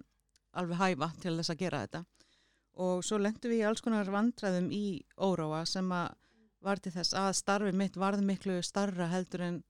alveg 0.56 0.80
hæfa 0.80 1.10
til 1.22 1.36
þess 1.38 1.54
að 1.54 1.60
gera 1.64 1.84
þetta. 1.84 2.04
Og 2.80 3.04
svo 3.04 3.18
lendum 3.20 3.52
við 3.52 3.60
í 3.60 3.66
alls 3.68 3.82
konar 3.84 4.08
vandræðum 4.12 4.70
í 4.72 4.84
óróa 5.20 5.64
sem 5.68 5.90
að 5.92 6.14
var 6.64 6.80
til 6.82 6.92
þess 6.92 7.16
að 7.16 7.30
starfi 7.38 7.72
mitt 7.76 7.96
varð 7.96 8.24
miklu 8.24 8.58
starra 8.64 9.08
heldur 9.08 9.44
en 9.46 9.60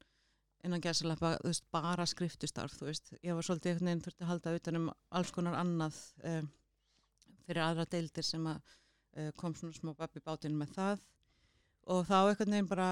innan 0.66 0.82
gæsalappa, 0.84 1.36
þú 1.40 1.52
veist, 1.52 1.66
bara 1.72 2.06
skriftustarf, 2.08 2.74
þú 2.76 2.88
veist, 2.90 3.14
ég 3.24 3.36
var 3.36 3.46
svolítið 3.46 3.70
einhvern 3.70 3.88
veginn 3.88 4.02
þurfti 4.04 4.24
að 4.26 4.30
halda 4.32 4.56
utanum 4.58 4.90
alls 5.16 5.30
konar 5.32 5.56
annað 5.56 6.00
um, 6.28 6.50
fyrir 7.46 7.62
aðra 7.64 7.86
deildir 7.94 8.26
sem 8.26 8.44
að 8.50 8.58
uh, 8.60 9.30
kom 9.40 9.54
svona 9.56 9.78
smá 9.78 9.94
babbi 9.96 10.20
bátinn 10.24 10.58
með 10.58 10.74
það 10.76 11.06
og 11.90 12.04
þá 12.08 12.16
einhvern 12.30 12.54
veginn 12.54 12.70
bara 12.70 12.88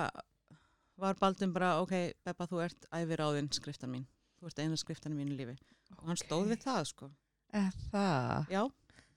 var 0.98 1.14
Baldin 1.20 1.52
bara, 1.54 1.76
ok, 1.82 1.92
Beppa, 2.26 2.46
þú 2.50 2.60
ert 2.64 2.88
æfir 2.98 3.20
áðinn 3.22 3.50
skriftan 3.54 3.92
mín, 3.94 4.06
þú 4.40 4.48
ert 4.50 4.58
eina 4.64 4.78
skriftan 4.80 5.14
mín 5.14 5.30
í 5.30 5.36
lífi 5.38 5.54
og 5.98 6.08
hann 6.10 6.18
stóð 6.18 6.48
við 6.52 6.64
það, 6.66 6.80
sko 6.90 7.10
er 7.54 7.76
það? 7.92 8.50
já, 8.52 8.62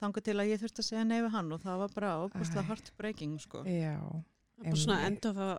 þangað 0.01 0.27
til 0.27 0.37
að 0.39 0.51
ég 0.51 0.61
þurfti 0.61 0.83
að 0.83 0.89
segja 0.91 1.07
nei 1.09 1.17
við 1.25 1.33
hann 1.33 1.49
og 1.57 1.63
það 1.65 1.81
var 1.81 1.95
bara 1.97 2.11
óbúslega 2.27 2.61
Æ. 2.63 2.69
heartbreaking, 2.69 3.33
sko 3.41 3.63
Já, 3.65 3.97
bara 4.61 4.75
svona 4.77 4.99
end 5.09 5.25
of 5.25 5.37
a 5.37 5.51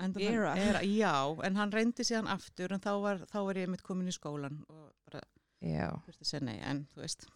Era. 0.00 0.54
era, 0.56 0.80
já, 0.80 1.12
en 1.44 1.56
hann 1.60 1.72
reyndi 1.72 2.04
síðan 2.08 2.28
aftur 2.32 2.72
en 2.72 2.80
þá 2.80 2.92
var, 3.02 3.18
þá 3.28 3.38
var 3.44 3.58
ég 3.60 3.68
mitt 3.68 3.82
komin 3.84 4.08
í 4.08 4.14
skólan 4.16 4.62
og 4.72 4.92
bara 5.08 5.20
já. 5.60 5.90
þurfti 6.06 6.24
að 6.24 6.30
segja 6.30 6.44
nei, 6.46 6.56
en 6.64 6.86
þú 6.94 7.02
veist 7.02 7.26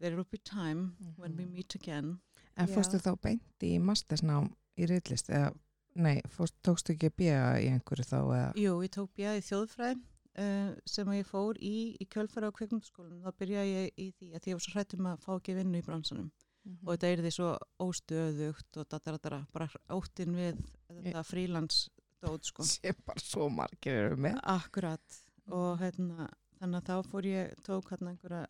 there 0.00 0.14
will 0.16 0.24
be 0.30 0.38
time 0.38 0.92
when 1.16 1.34
we 1.36 1.44
Mhm. 1.44 1.52
meet 1.56 1.74
again 1.74 2.20
En 2.56 2.66
fórstu 2.68 2.98
þá 3.00 3.16
beint 3.20 3.62
í 3.62 3.78
mastersnám 3.78 4.48
í 4.78 4.88
reyðlist 4.90 5.32
eða, 5.32 5.52
nei, 5.98 6.18
fórst, 6.32 6.56
tókstu 6.66 6.94
ekki 6.94 7.10
að 7.10 7.18
bíja 7.22 7.42
í 7.62 7.68
einhverju 7.74 8.06
þá 8.08 8.18
eða? 8.20 8.48
Jú, 8.62 8.76
ég 8.86 8.94
tók 8.94 9.12
bjað 9.18 9.40
í 9.40 9.46
þjóðfræði 9.48 9.96
uh, 9.98 10.74
sem 10.88 11.14
ég 11.18 11.28
fór 11.28 11.60
í, 11.60 11.76
í 11.98 12.08
kjölfæra 12.10 12.50
á 12.50 12.56
kvikmyndaskólanum, 12.58 13.24
þá 13.24 13.40
byrjaði 13.42 13.72
ég 13.74 14.04
í 14.06 14.10
því 14.18 14.30
að 14.34 14.50
ég 14.52 14.58
var 14.58 14.66
svo 14.66 14.76
hrættum 14.76 15.10
að 15.10 15.24
fá 15.24 15.32
ekki 15.36 15.58
vinnu 15.58 15.80
í 15.80 15.86
bransanum 15.86 16.30
og 16.68 16.90
þetta 16.92 17.10
er 17.10 17.22
því 17.24 17.32
svo 17.32 17.52
óstöðugt 17.80 18.78
og 18.80 18.88
dataratara, 18.92 19.38
bara 19.54 19.68
óttin 19.94 20.36
við 20.36 20.58
þetta 20.88 21.22
frílands 21.26 21.86
dót 22.22 22.48
sko. 22.48 22.66
Sem 22.68 22.98
bara 23.06 23.22
svo 23.22 23.48
margir 23.52 24.02
eru 24.04 24.20
með. 24.20 24.38
Akkurat 24.52 25.20
og 25.54 25.78
hérna, 25.82 26.28
þannig 26.58 26.80
að 26.80 26.88
þá 26.90 27.12
fór 27.12 27.28
ég, 27.28 27.54
tók 27.66 27.92
hérna 27.92 28.12
einhverja 28.12 28.44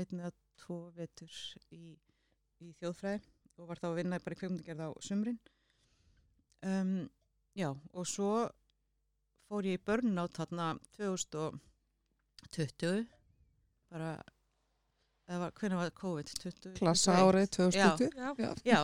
einn 0.00 0.22
eða 0.22 0.32
tvo 0.60 0.80
vetur 0.96 1.36
í, 1.74 1.94
í 2.64 2.72
þjóðfræði 2.80 3.22
og 3.60 3.70
var 3.70 3.80
þá 3.80 3.88
að 3.90 3.98
vinna 4.00 4.20
bara 4.24 4.36
í 4.36 4.40
kvikmyndagerð 4.40 4.86
á 4.86 4.90
sumrin. 5.04 5.40
Um, 6.66 7.08
já, 7.56 7.70
og 7.92 8.06
svo 8.08 8.48
fór 9.48 9.64
ég 9.66 9.78
í 9.78 9.82
börnátt 9.84 10.36
þarna 10.36 10.78
2020, 10.98 13.06
bara, 13.90 14.10
var, 15.26 15.52
hvernig 15.56 15.78
var 15.80 15.90
COVID? 15.96 16.28
20, 16.42 16.74
Klassa 16.76 17.12
21? 17.16 17.24
árið 17.24 17.46
2020. 17.56 18.20
Já. 18.20 18.28
Já. 18.44 18.50
Já, 18.68 18.80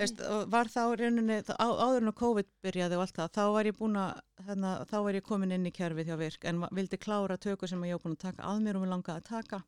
veist, 0.00 0.18
og 0.24 0.40
var 0.54 0.66
þá 0.72 0.82
rauninni, 0.98 1.38
á, 1.44 1.66
áður 1.68 2.02
en 2.02 2.12
að 2.12 2.20
COVID 2.22 2.48
byrjaði 2.64 2.94
og 2.96 3.02
allt 3.04 3.18
það, 3.20 3.34
þá 3.36 3.44
var 3.58 3.64
ég 3.70 3.76
búin 3.78 3.96
að, 4.00 4.12
hérna, 4.48 4.70
þá 4.88 4.96
var 5.06 5.14
ég 5.20 5.28
komin 5.28 5.54
inn 5.58 5.68
í 5.68 5.76
kerfið 5.78 6.08
hjá 6.10 6.16
virk 6.22 6.42
en 6.48 6.56
vildi 6.80 6.98
klára 7.02 7.36
tökur 7.36 7.68
sem 7.70 7.84
ég 7.86 7.94
var 7.98 8.04
búin 8.06 8.16
að 8.18 8.24
taka 8.24 8.40
að 8.48 8.58
mér 8.64 8.78
og 8.78 8.82
mér 8.86 8.92
langaði 8.96 9.20
að 9.20 9.28
taka. 9.28 9.58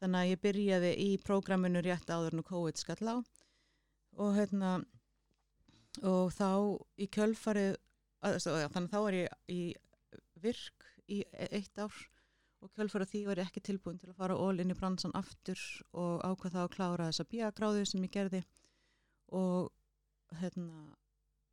Þannig 0.00 0.18
að 0.22 0.30
ég 0.30 0.42
byrjaði 0.46 0.92
í 0.96 1.10
prógraminu 1.26 1.80
rétt 1.84 2.08
áður 2.08 2.32
en 2.38 2.42
að 2.44 2.50
COVID 2.54 2.76
skall 2.80 3.06
á 3.10 3.16
og 4.20 4.30
hérna, 4.36 4.70
og 6.06 6.30
þá 6.36 6.50
í 7.00 7.08
kjölfarið, 7.16 7.74
þannig 8.22 8.76
að 8.76 8.90
þá 8.92 8.98
var 9.00 9.18
ég 9.18 9.52
í 9.52 9.60
virk 10.40 10.88
í 11.10 11.20
e- 11.32 11.50
eitt 11.58 11.78
ár 11.80 11.94
og 12.60 12.72
kjölfarið 12.76 13.12
því 13.12 13.20
var 13.26 13.40
ég 13.40 13.48
ekki 13.48 13.62
tilbúin 13.64 13.98
til 14.00 14.10
að 14.12 14.18
fara 14.20 14.36
all 14.36 14.60
inn 14.60 14.72
í 14.72 14.76
bransan 14.78 15.14
aftur 15.16 15.60
og 15.96 16.20
ákvað 16.24 16.56
þá 16.56 16.60
að 16.62 16.72
klára 16.76 17.08
þessa 17.10 17.28
bíagráðu 17.32 17.86
sem 17.88 18.04
ég 18.04 18.14
gerði 18.14 18.42
og 19.36 19.70
hérna 20.40 20.96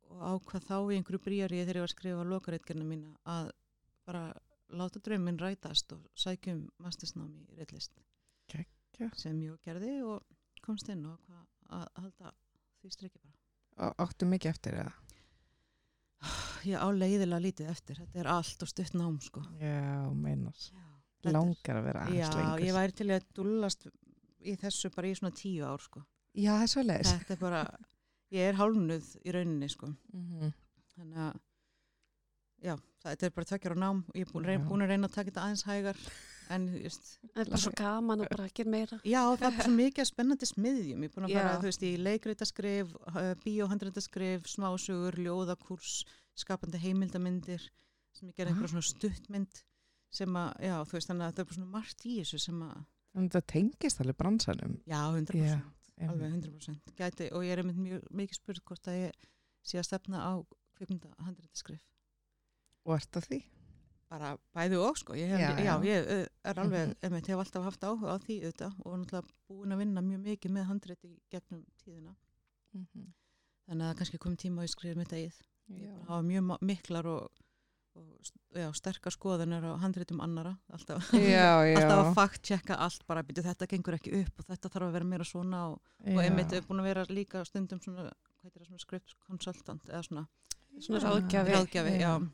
og 0.08 0.20
ákvað 0.34 0.66
þá 0.68 0.76
í 0.78 0.98
einhverju 0.98 1.22
bríari 1.24 1.62
þegar 1.62 1.80
ég 1.80 1.84
var 1.84 1.90
að 1.90 1.94
skrifa 1.94 2.28
lokareitgerna 2.28 2.86
mína 2.88 3.14
að 3.28 3.50
bara 4.08 4.22
láta 4.68 5.00
drauminn 5.04 5.40
rætast 5.40 5.92
og 5.96 6.04
sækjum 6.16 6.66
mastersnámi 6.84 7.44
í 7.52 7.58
Geggjað. 8.98 9.14
sem 9.20 9.40
ég 9.44 9.60
gerði 9.64 9.98
og 10.04 10.24
komst 10.64 10.88
inn 10.92 11.04
og 11.06 11.20
að 11.68 11.86
halda 12.00 12.32
því 12.80 12.92
strikki 12.92 13.20
bara. 13.22 13.36
Á- 13.78 13.94
Áttu 14.04 14.26
mikið 14.26 14.50
eftir 14.50 14.78
eða? 14.82 14.92
Ég 16.66 16.74
á 16.82 16.88
leiðilega 16.90 17.38
lítið 17.42 17.68
eftir, 17.70 17.98
þetta 18.02 18.18
er 18.24 18.28
allt 18.32 18.62
og 18.64 18.68
stutt 18.68 18.94
nám 18.98 19.20
sko. 19.22 19.40
Já, 19.60 20.10
er- 21.24 21.32
Langar 21.34 21.78
að 21.80 21.84
vera 21.86 22.04
aðeins 22.06 22.18
Já, 22.18 22.34
lengur. 22.38 22.64
ég 22.66 22.74
væri 22.74 22.94
til 22.98 23.06
að 23.14 23.24
dullast 23.34 23.86
í 24.42 24.54
þessu 24.58 24.90
bara 24.94 25.08
í 25.08 25.14
svona 25.18 25.34
tíu 25.34 25.64
ár 25.66 25.78
sko. 25.82 26.02
Já, 26.34 26.52
það 26.58 26.62
er 26.62 26.72
svo 26.72 26.82
leiðis. 26.82 27.12
Þetta 27.18 27.32
er 27.36 27.40
bara, 27.42 27.62
ég 28.32 28.48
er 28.48 28.58
hálfnuð 28.58 29.08
í 29.24 29.32
rauninni 29.34 29.68
sko. 29.70 29.92
Mm 30.12 30.52
þannig 30.98 31.18
að 31.22 31.36
já, 32.66 32.74
þetta 33.04 33.22
er 33.28 33.30
bara 33.30 33.44
tveggjara 33.46 33.76
nám 33.78 34.00
og 34.08 34.14
ég 34.18 34.26
er 34.26 34.32
búin, 34.32 34.44
Já. 34.50 34.58
búin 34.66 34.82
að 34.82 34.88
reyna 34.90 35.06
að 35.06 35.14
taka 35.14 35.30
þetta 35.30 35.42
aðeins 35.46 35.62
hægar 35.68 35.96
en 36.54 36.66
just, 36.82 37.18
Það 37.34 37.42
er 37.44 37.50
bara 37.52 37.60
svo 37.62 37.72
gaman 37.78 38.22
og 38.24 38.28
bara 38.32 38.46
ekki 38.48 38.64
meira. 38.66 38.98
já, 39.04 39.22
það 39.40 39.46
er 39.48 39.64
svo 39.66 39.72
mikið 39.76 40.08
spennandi 40.08 40.48
smiðjum, 40.48 41.02
ég 41.04 41.10
er 41.10 41.14
búin 41.16 41.26
að 41.28 41.34
fara 41.38 41.54
þú 41.62 41.68
veist, 41.68 41.84
í 41.84 41.92
leikritaskrif, 42.02 42.92
bíóhandritaskrif 43.44 44.46
smásugur, 44.50 45.18
ljóðakurs 45.24 46.02
skapandi 46.38 46.80
heimildamindir 46.82 47.64
sem 48.16 48.28
ég 48.30 48.36
gerði 48.38 48.52
einhverja 48.54 48.72
svona 48.74 48.86
stuttmynd 48.88 49.62
sem 50.18 50.38
að, 50.40 50.52
já, 50.64 50.76
þú 50.88 50.96
veist, 50.98 51.10
þannig 51.10 51.26
að 51.26 51.34
það 51.34 51.42
er 51.42 51.48
bara 51.50 51.58
svona 51.58 51.72
margt 51.74 52.06
í 52.08 52.14
þessu 52.22 52.40
sem 52.48 52.62
að, 52.68 52.78
Þannig 53.08 53.32
að 53.32 53.36
það 53.38 53.46
tengist 53.54 54.00
alveg 54.04 54.16
bransanum. 54.20 54.74
já, 54.86 55.00
100% 55.16 55.74
Já, 55.98 56.06
alveg 56.12 56.34
100% 56.38 56.92
gæti, 56.98 57.28
og 57.34 57.42
ég 57.42 57.52
er 57.56 57.62
einmitt 57.64 57.80
mjög 57.82 58.04
mikið 58.14 58.36
spurt 58.38 58.64
hvort 58.68 58.90
að 58.92 58.98
ég 59.00 59.28
sé 59.66 59.80
að 59.80 59.86
stefna 59.88 60.20
á 60.22 60.32
kvikmynda 60.78 61.10
handritaskrif 61.26 61.80
Og 62.86 62.94
ert 62.94 63.10
það 63.16 63.26
því? 63.32 63.38
Bara 64.08 64.36
bæði 64.56 64.78
og 64.80 64.96
sko 64.98 65.12
ég 65.18 65.28
hef, 65.28 65.40
Já, 65.40 65.50
já, 65.58 65.64
já. 65.64 65.74
ég 65.84 66.06
uh, 66.08 66.26
er 66.44 66.58
alveg, 66.62 66.86
Mhm. 66.88 66.94
mm 67.02 67.18
-hmm. 67.18 67.26
hef 67.28 67.38
alltaf 67.38 67.64
haft 67.64 67.82
áhuga 67.84 68.14
á 68.14 68.16
því 68.18 68.36
auðvitað 68.44 68.72
og 68.84 68.98
náttúrulega 68.98 69.28
búin 69.48 69.72
að 69.72 69.78
vinna 69.78 70.00
mjög 70.00 70.20
mikið 70.24 70.50
með 70.50 70.64
handriti 70.64 71.20
gegnum 71.30 71.64
tíðina 71.84 72.14
þannig 73.68 73.84
að 73.84 73.90
það 73.90 73.98
kannski 73.98 74.18
komið 74.18 74.38
tíma 74.44 74.62
að 74.62 74.66
ég 74.68 74.72
skrifa 74.74 74.98
mitt 74.98 75.12
eigið 75.12 75.38
ég 75.68 75.92
bara 75.92 76.08
hafa 76.08 76.22
mjög 76.22 76.58
miklar 76.62 77.06
og, 77.06 77.28
og 77.98 78.06
já, 78.56 78.68
sterkar 78.72 79.12
skoðanir 79.12 79.64
á 79.68 79.72
handritum 79.82 80.20
annara 80.24 80.56
alltaf, 80.72 81.10
Já, 81.12 81.64
já. 81.68 81.76
alltaf 81.78 81.98
að 82.06 82.14
fakt 82.14 82.42
checka 82.42 82.74
allt 82.76 83.06
bara 83.06 83.22
byrju 83.22 83.42
þetta 83.42 83.66
gengur 83.68 83.94
ekki 83.98 84.14
upp 84.22 84.38
og 84.40 84.44
þetta 84.46 84.68
þarf 84.72 84.88
að 84.88 84.92
vera 84.92 85.04
meira 85.04 85.24
svona 85.24 85.66
og, 85.68 85.80
og 86.06 86.22
einmitt 86.22 86.52
er 86.52 86.62
búin 86.62 86.80
að 86.80 86.88
vera 86.90 87.04
líka 87.08 87.44
stundum 87.44 87.80
svona, 87.80 88.08
hvað 88.08 88.42
heitir 88.44 88.62
það, 88.62 88.66
svona 88.66 88.78
script 88.86 89.14
consultant 89.26 89.88
eða 89.88 90.02
svona 90.02 90.26
Svona 90.80 91.00
ráðgjafi, 91.00 91.50
já. 91.98 92.00
Já. 92.00 92.28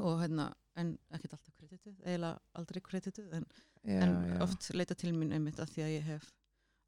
og 0.00 0.20
hérna, 0.20 0.52
en 0.76 0.94
ekkert 1.14 1.32
alltaf 1.36 1.54
kredituð, 1.58 1.98
eiginlega 2.04 2.38
aldrei 2.54 2.80
kredituð 2.82 3.32
en, 3.40 3.44
já, 3.84 4.00
en 4.02 4.14
já. 4.30 4.38
oft 4.42 4.70
leita 4.74 4.94
til 4.94 5.12
mín 5.14 5.32
einmitt 5.32 5.60
að 5.62 5.70
því 5.74 5.82
að 5.86 5.92
ég 5.98 6.08
hef 6.08 6.32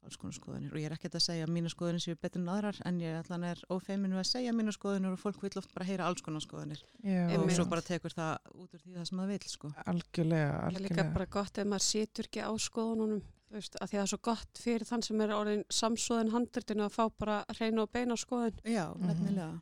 alls 0.07 0.15
konar 0.21 0.35
skoðanir 0.37 0.71
og 0.71 0.77
ég 0.79 0.85
er 0.87 0.93
ekkert 0.95 1.15
að 1.17 1.23
segja 1.25 1.43
að 1.47 1.51
mínu 1.55 1.69
skoðanir 1.73 1.99
séu 2.03 2.15
betur 2.21 2.39
en 2.43 2.49
aðrar 2.53 2.77
en 2.85 2.99
ég 3.01 3.15
allan 3.17 3.43
er 3.49 3.61
ófeiminu 3.73 4.19
að 4.21 4.27
segja 4.29 4.53
mínu 4.55 4.71
skoðanir 4.75 5.11
og 5.11 5.19
fólk 5.19 5.41
vil 5.43 5.51
oft 5.59 5.73
bara 5.73 5.87
heyra 5.89 6.05
alls 6.07 6.21
konar 6.23 6.43
skoðanir 6.45 6.79
já, 7.03 7.25
og 7.25 7.33
Einmitt. 7.33 7.55
svo 7.57 7.65
bara 7.67 7.81
tekur 7.81 8.13
það 8.15 8.37
út 8.53 8.75
úr 8.77 8.83
því 8.85 8.93
það 8.99 9.07
sem 9.09 9.17
það 9.23 9.31
vil 9.33 9.49
sko. 9.51 9.71
Algjörlega, 9.85 10.51
Það 10.53 10.67
er 10.67 10.85
líka 10.85 10.93
algjörlega. 10.93 11.13
bara 11.17 11.25
gott 11.37 11.57
ef 11.57 11.67
maður 11.73 11.87
situr 11.89 12.29
ekki 12.29 12.45
á 12.45 12.51
skoðununum, 12.55 13.21
þú 13.49 13.57
veist, 13.57 13.75
að 13.81 13.87
því 13.89 13.97
að 13.97 13.99
það 13.99 14.05
er 14.05 14.11
svo 14.13 14.21
gott 14.29 14.61
fyrir 14.63 14.87
þann 14.87 15.03
sem 15.09 15.21
er 15.25 15.33
orðin 15.35 15.65
samsóðin 15.81 16.31
handritinu 16.37 16.85
að 16.87 16.95
fá 16.95 17.03
bara 17.17 17.37
hreina 17.57 17.81
og 17.83 17.91
beina 17.91 18.15
skoðun. 18.15 18.61
Já, 18.63 18.85
Mhm. 18.93 19.07
nefnilega 19.11 19.61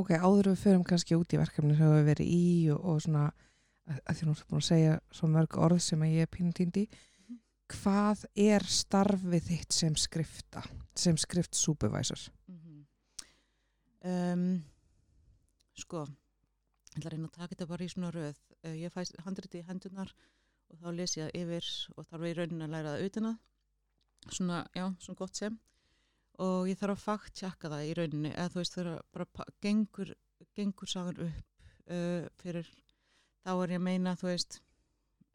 Ok, 0.00 0.10
áður 0.16 0.50
við 0.52 0.60
förum 0.64 0.84
kannski 0.88 1.16
út 1.18 1.34
í 1.36 1.40
verkefni 1.40 1.76
sem 1.78 1.92
við 1.92 2.06
verið 2.08 2.32
í 2.32 2.44
og, 2.74 2.80
og 2.94 3.00
svona 3.04 3.24
að, 3.30 3.98
að 4.06 4.16
því 4.20 4.26
nú 4.28 4.34
ertu 4.36 4.48
búin 4.50 4.62
að 4.62 4.68
segja 4.70 4.98
svo 5.18 5.30
mörg 5.34 5.58
orð 5.66 5.80
sem 5.84 6.04
ég 6.08 6.26
er 6.26 6.30
pínu 6.36 6.52
týndi 6.56 6.86
Mhm. 6.90 7.38
hvað 7.74 8.24
er 8.34 8.64
starfið 8.66 9.44
þitt 9.50 9.72
sem 9.76 9.96
skrifta 9.96 10.62
sem 10.96 11.16
skrift 11.20 11.54
supervisor? 11.54 12.22
Mm 12.48 12.66
um, 14.04 14.62
Sko 15.76 16.04
ég 16.06 16.98
ætla 16.98 17.10
að 17.10 17.12
reyna 17.14 17.28
að 17.28 17.36
taka 17.36 17.54
þetta 17.54 17.66
bara 17.70 17.84
í 17.84 17.90
svona 17.92 18.10
röð. 18.14 18.38
Uh, 18.64 18.74
ég 18.76 18.92
fæ 18.92 19.04
handriti 19.24 19.60
í 19.60 19.66
hendunar 19.68 20.10
og 20.70 20.80
þá 20.80 20.88
les 20.96 21.14
ég 21.16 21.28
það 21.30 21.40
yfir 21.40 21.68
og 21.96 22.06
þarf 22.08 22.26
ég 22.26 22.32
í 22.34 22.38
rauninni 22.38 22.66
að 22.66 22.74
læra 22.74 22.94
það 22.96 23.04
utan 23.06 23.28
að. 23.30 23.36
Svona, 24.30 24.58
já, 24.76 24.84
svona 25.00 25.16
gott 25.20 25.36
sem 25.38 25.58
og 26.40 26.68
ég 26.70 26.78
þarf 26.80 26.96
að 26.96 27.04
fakt 27.04 27.36
tjekka 27.40 27.70
það 27.72 27.86
í 27.88 27.94
rauninni 27.98 28.32
eða 28.32 28.50
þú 28.54 28.60
veist 28.62 28.76
þegar 28.78 29.00
bara 29.12 29.26
pa- 29.38 29.48
gengur, 29.64 30.12
gengur 30.56 30.88
sagan 30.90 31.20
upp 31.26 31.70
uh, 31.92 32.26
fyrir 32.40 32.68
þá 33.44 33.52
er 33.64 33.74
ég 33.74 33.80
að 33.80 33.86
meina 33.88 34.16
þú 34.20 34.30
veist 34.30 34.60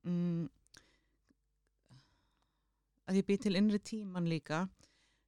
mm, 0.05 0.45
að 3.09 3.19
ég 3.19 3.27
bý 3.27 3.37
til 3.41 3.55
innri 3.59 3.79
tíman 3.85 4.29
líka 4.29 4.63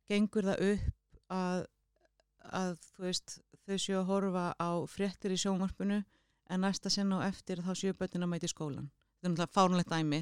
gengur 0.09 0.47
það 0.49 0.63
upp 0.71 1.19
að, 1.33 1.65
að 2.57 2.77
þú 2.95 3.05
veist 3.07 3.35
þau 3.67 3.77
séu 3.83 3.97
að 3.99 4.07
horfa 4.11 4.45
á 4.57 4.69
fréttir 4.89 5.33
í 5.35 5.41
sjónvarpinu 5.41 5.99
en 6.47 6.63
næsta 6.63 6.89
sinna 6.93 7.19
á 7.19 7.27
eftir 7.27 7.59
þá 7.65 7.73
séu 7.75 7.93
bötin 7.97 8.23
að 8.23 8.31
mæti 8.33 8.49
skólan 8.49 8.87
þetta 8.87 9.27
er 9.27 9.33
náttúrulega 9.33 9.53
fárunlegt 9.57 9.91
dæmi 9.91 10.21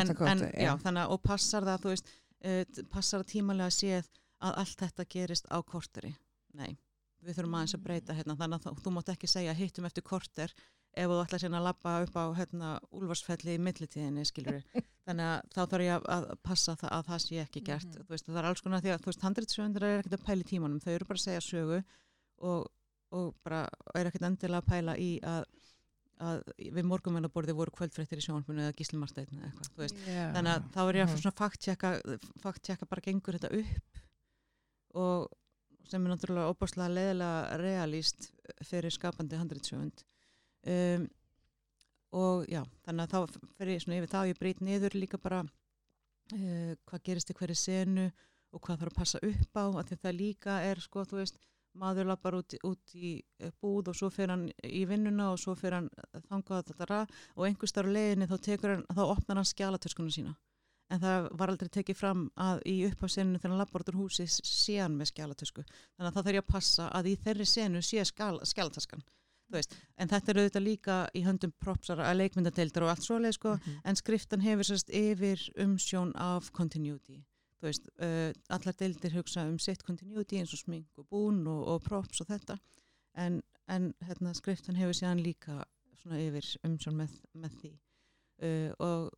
en, 0.00 0.10
að 0.10 0.28
en, 0.32 0.44
já, 0.66 0.72
þannig 0.82 1.04
að 1.04 1.14
og 1.14 1.22
passar 1.22 1.66
það, 1.68 1.88
veist, 1.92 2.12
uh, 2.44 2.62
passar 2.92 3.22
það 3.22 3.30
tímalega 3.32 3.76
séð 3.78 4.10
að 4.44 4.58
allt 4.62 4.78
þetta 4.84 5.06
gerist 5.16 5.46
á 5.50 5.58
korteri. 5.64 6.12
Nei, 6.54 6.76
við 7.24 7.38
þurfum 7.38 7.56
aðeins 7.58 7.74
að 7.78 7.84
breyta 7.88 8.14
hérna, 8.16 8.36
þannig 8.38 8.66
að 8.68 8.80
þú, 8.84 8.92
mátt 8.98 9.08
ekki 9.14 9.30
segja 9.30 9.54
hittum 9.56 9.86
eftir 9.88 10.04
korter 10.06 10.52
ef 10.94 11.08
þú 11.10 11.16
ætlar 11.24 11.40
sérna 11.42 11.58
að 11.58 11.64
labba 11.66 11.92
upp 12.04 12.14
á 12.14 12.24
hérna, 12.38 12.68
úlfarsfelli 12.94 13.56
í 13.56 13.62
millitíðinni, 13.66 14.22
þannig 15.08 15.26
að 15.26 15.48
þá 15.50 15.60
þarf 15.72 15.82
ég 15.88 16.04
að, 16.14 16.26
passa 16.46 16.76
það 16.78 16.92
að 16.94 17.08
það 17.08 17.22
sé 17.24 17.40
ekki 17.42 17.62
gert, 17.66 17.88
Mhm. 17.88 18.04
þú 18.06 18.14
veist, 18.14 18.28
það 18.28 18.38
er 18.38 18.48
alls 18.50 18.62
konar 18.62 18.80
því 18.84 18.92
að, 18.94 19.00
þú 19.02 19.10
veist, 19.10 19.24
handritsöfundur 19.26 19.82
er 19.88 19.98
ekkert 20.04 20.18
að 20.20 20.24
pæla 20.28 20.44
í 20.44 20.48
tímanum, 20.52 20.78
þau 20.84 20.92
eru 20.94 21.08
bara 21.10 21.18
að 21.18 21.24
segja 21.24 21.42
sögu 21.48 21.80
og, 22.46 22.68
og 23.10 23.34
bara 23.42 23.64
er 23.98 24.06
ekkert 24.12 24.28
endilega 24.30 24.62
að 24.62 24.70
pæla 24.70 24.94
í 25.02 25.10
að, 25.26 25.44
að 26.22 26.44
við 26.78 26.86
morgunvennaborði 26.92 27.56
voru 27.58 27.74
kvöldfréttir 27.74 28.22
í 28.22 28.26
sjónvarpinu 28.28 28.68
eða 28.68 28.76
þú 28.78 29.82
veist, 29.82 29.98
þannig 30.06 30.52
að 30.54 30.70
þá 30.76 30.80
er 30.84 30.94
ég 31.00 31.08
að 31.08 31.18
Mhm. 31.18 31.36
fakttjekka 31.42 31.90
fakttjekka 32.46 32.86
bara 32.86 33.02
gengur 33.02 33.34
þetta 33.34 33.50
upp 33.50 33.98
og 34.94 35.28
sem 35.90 36.04
er 36.04 36.14
náttúrulega 36.14 36.52
óbáslega 36.52 36.92
leðilega 36.92 37.58
realíst 37.60 38.30
fyrir 38.64 38.94
skapandi 38.94 39.38
handritsjöfund 39.38 40.04
um, 40.74 41.08
og 42.14 42.46
já 42.48 42.62
þannig 42.86 43.04
að 43.04 43.14
þá 43.14 43.48
fer 43.58 43.72
ég 43.74 43.82
svona 43.82 43.98
yfir 43.98 44.12
það 44.12 44.22
og 44.22 44.30
ég 44.32 44.40
breyt 44.40 44.62
niður 44.64 44.96
líka 44.98 45.20
bara 45.20 45.42
uh, 45.44 46.72
hvað 46.86 47.04
gerist 47.08 47.34
í 47.34 47.38
hverju 47.38 47.58
senu 47.58 48.06
og 48.54 48.62
hvað 48.62 48.84
þarf 48.84 48.94
að 48.94 49.00
passa 49.00 49.22
upp 49.28 49.58
á 49.58 49.64
að 49.66 49.96
það 49.96 50.16
líka 50.20 50.60
er 50.70 50.80
sko 50.80 51.04
þú 51.08 51.20
veist 51.20 51.42
maður 51.74 52.10
lappar 52.12 52.36
út, 52.38 52.54
út 52.66 52.94
í 52.94 53.16
eh, 53.42 53.50
búð 53.60 53.90
og 53.90 53.98
svo 53.98 54.10
fer 54.14 54.30
hann 54.30 54.46
í 54.62 54.84
vinnuna 54.86 55.32
og 55.32 55.40
svo 55.42 55.56
fer 55.58 55.74
hann 55.74 55.88
þangað 56.28 56.70
þetta 56.70 57.00
og 57.34 57.46
einhver 57.48 57.70
starf 57.70 57.90
leiðinni 57.90 58.28
þá 58.30 58.36
hann, 58.62 58.84
þá 58.94 59.02
opnar 59.08 59.40
hann 59.40 59.50
skjálatöskuna 59.50 60.14
sína 60.14 60.36
en 60.90 61.00
það 61.00 61.28
var 61.40 61.48
aldrei 61.52 61.68
tekið 61.68 61.96
fram 61.96 62.30
að 62.36 62.60
í 62.68 62.76
upphafsenu 62.90 63.38
þegar 63.38 63.50
hann 63.54 63.58
lappar 63.62 63.80
út 63.84 63.92
úr 63.94 64.00
húsi 64.02 64.26
sé 64.28 64.78
hann 64.82 64.96
með 64.98 65.12
skjálatösku 65.12 65.64
þannig 65.64 66.08
að 66.08 66.14
það 66.14 66.24
þarf 66.24 66.34
ég 66.34 66.44
að 66.44 66.52
passa 66.52 66.88
að 66.92 67.08
í 67.08 67.14
þeirri 67.24 67.46
senu 67.46 67.82
sé 67.82 68.04
skjálatöskan 68.04 69.04
en 69.54 70.08
þetta 70.10 70.32
er 70.32 70.38
auðvitað 70.40 70.64
líka 70.64 70.96
í 71.14 71.22
höndum 71.24 71.52
propsara 71.60 72.08
að 72.10 72.18
leikmyndadeildar 72.22 72.82
og 72.82 72.90
allt 72.90 73.04
svoleið 73.06 73.36
sko, 73.36 73.52
Mhm. 73.56 73.80
en 73.84 73.96
skriftan 73.96 74.40
hefur 74.40 74.64
sérst 74.64 74.90
yfir 74.90 75.38
umsjón 75.56 76.12
af 76.16 76.50
continuity 76.52 77.22
veist, 77.64 77.88
uh, 78.02 78.32
allar 78.50 78.74
deildir 78.76 79.14
hugsa 79.16 79.46
um 79.48 79.58
sitt 79.58 79.82
continuity 79.84 80.36
eins 80.36 80.52
og 80.52 80.58
smink 80.60 80.98
og 80.98 81.06
bún 81.08 81.46
og, 81.46 81.66
og 81.68 81.82
props 81.82 82.20
og 82.20 82.26
þetta. 82.28 82.58
En, 83.16 83.42
en 83.68 83.94
hérna, 84.04 84.34
skriftan 84.34 84.76
hefur 84.76 84.92
síðan 84.92 85.22
líka 85.24 85.62
svona 86.02 86.18
yfir 86.20 86.44
umsjón 86.66 86.98
með, 86.98 87.14
með 87.34 87.54
því. 87.62 87.72
Uh, 88.42 88.70
og 88.78 89.12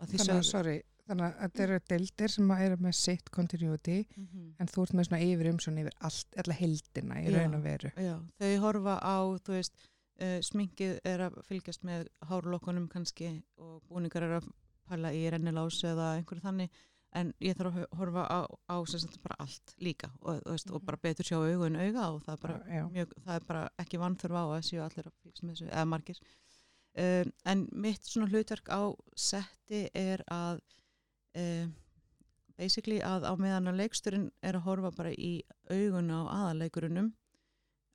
að 0.00 0.14
því 0.14 0.22
Þannig 0.22 0.48
sorry, 0.48 0.76
þannig 1.10 1.26
að 1.26 1.38
þetta 1.42 1.62
eru 1.66 1.78
deildir 1.92 2.32
sem 2.36 2.50
eru 2.56 2.76
með 2.86 2.94
sitt 3.00 3.30
continuity 3.34 3.98
Mhm. 4.16 4.54
en 4.60 4.66
þú 4.70 4.82
ert 4.86 4.94
með 5.00 5.08
svona 5.10 5.22
yfir 5.26 5.50
umsjón 5.52 5.78
yfir 5.82 5.96
allt, 6.00 6.36
alla 6.44 6.54
heldina 6.54 7.20
í 7.20 7.26
Já. 7.30 7.38
raun 7.38 7.54
og 7.58 7.62
veru. 7.66 7.90
Já, 7.96 8.16
þau 8.40 8.52
horfa 8.64 8.94
á, 9.02 9.16
þú 9.44 9.56
veist, 9.58 9.74
uh, 10.20 10.38
sminkið 10.44 10.98
er 11.04 11.18
að 11.28 11.40
fylgjast 11.48 11.82
með 11.84 12.06
hárlokkunum 12.28 12.88
kannski 12.88 13.42
og 13.58 13.82
búningar 13.88 14.22
er 14.22 14.40
að 14.40 14.48
pæla 14.88 15.12
í 15.14 15.26
rennilás 15.30 15.82
eða 15.84 16.16
einhverju 16.18 16.42
þannig 16.42 16.70
en 17.12 17.32
ég 17.42 17.56
þarf 17.58 17.74
að 17.74 17.86
horfa 17.98 18.22
á, 18.30 18.40
á 18.70 18.76
sem 18.86 19.00
sagt 19.00 19.20
bara 19.22 19.34
allt 19.40 19.74
líka 19.80 20.10
og, 20.22 20.40
veist, 20.46 20.70
og 20.70 20.80
Mhm. 20.82 20.86
bara 20.86 20.96
betur 21.02 21.24
sjá 21.24 21.36
augu 21.42 21.66
en 21.66 21.76
auga 21.76 22.04
og 22.14 22.22
það 22.22 22.32
er 22.32 22.36
bara, 22.36 22.58
mjög, 22.90 23.12
það 23.26 23.34
er 23.34 23.44
bara 23.48 23.68
ekki 23.80 23.98
vannþörf 23.98 24.36
á 24.38 24.44
að 24.46 24.62
séu 24.68 24.80
allir 24.84 25.06
að 25.06 25.16
fylgjast 25.22 25.42
með 25.42 25.54
þessu 25.56 25.70
eða 25.72 25.86
margir 25.88 26.18
um, 26.96 27.32
en 27.46 27.68
mitt 27.72 28.02
svona 28.06 28.28
hlutverk 28.30 28.68
á 28.70 28.82
setti 29.16 29.88
er 29.94 30.22
að 30.30 30.60
um, 31.38 31.72
basically 32.60 33.00
að 33.04 33.26
á 33.28 33.32
meðan 33.40 33.70
að 33.72 33.80
leiksturinn 33.82 34.30
er 34.44 34.58
að 34.58 34.66
horfa 34.68 34.92
bara 34.96 35.12
í 35.14 35.32
auguna 35.70 36.22
á 36.26 36.32
aðaleikurunum 36.36 37.12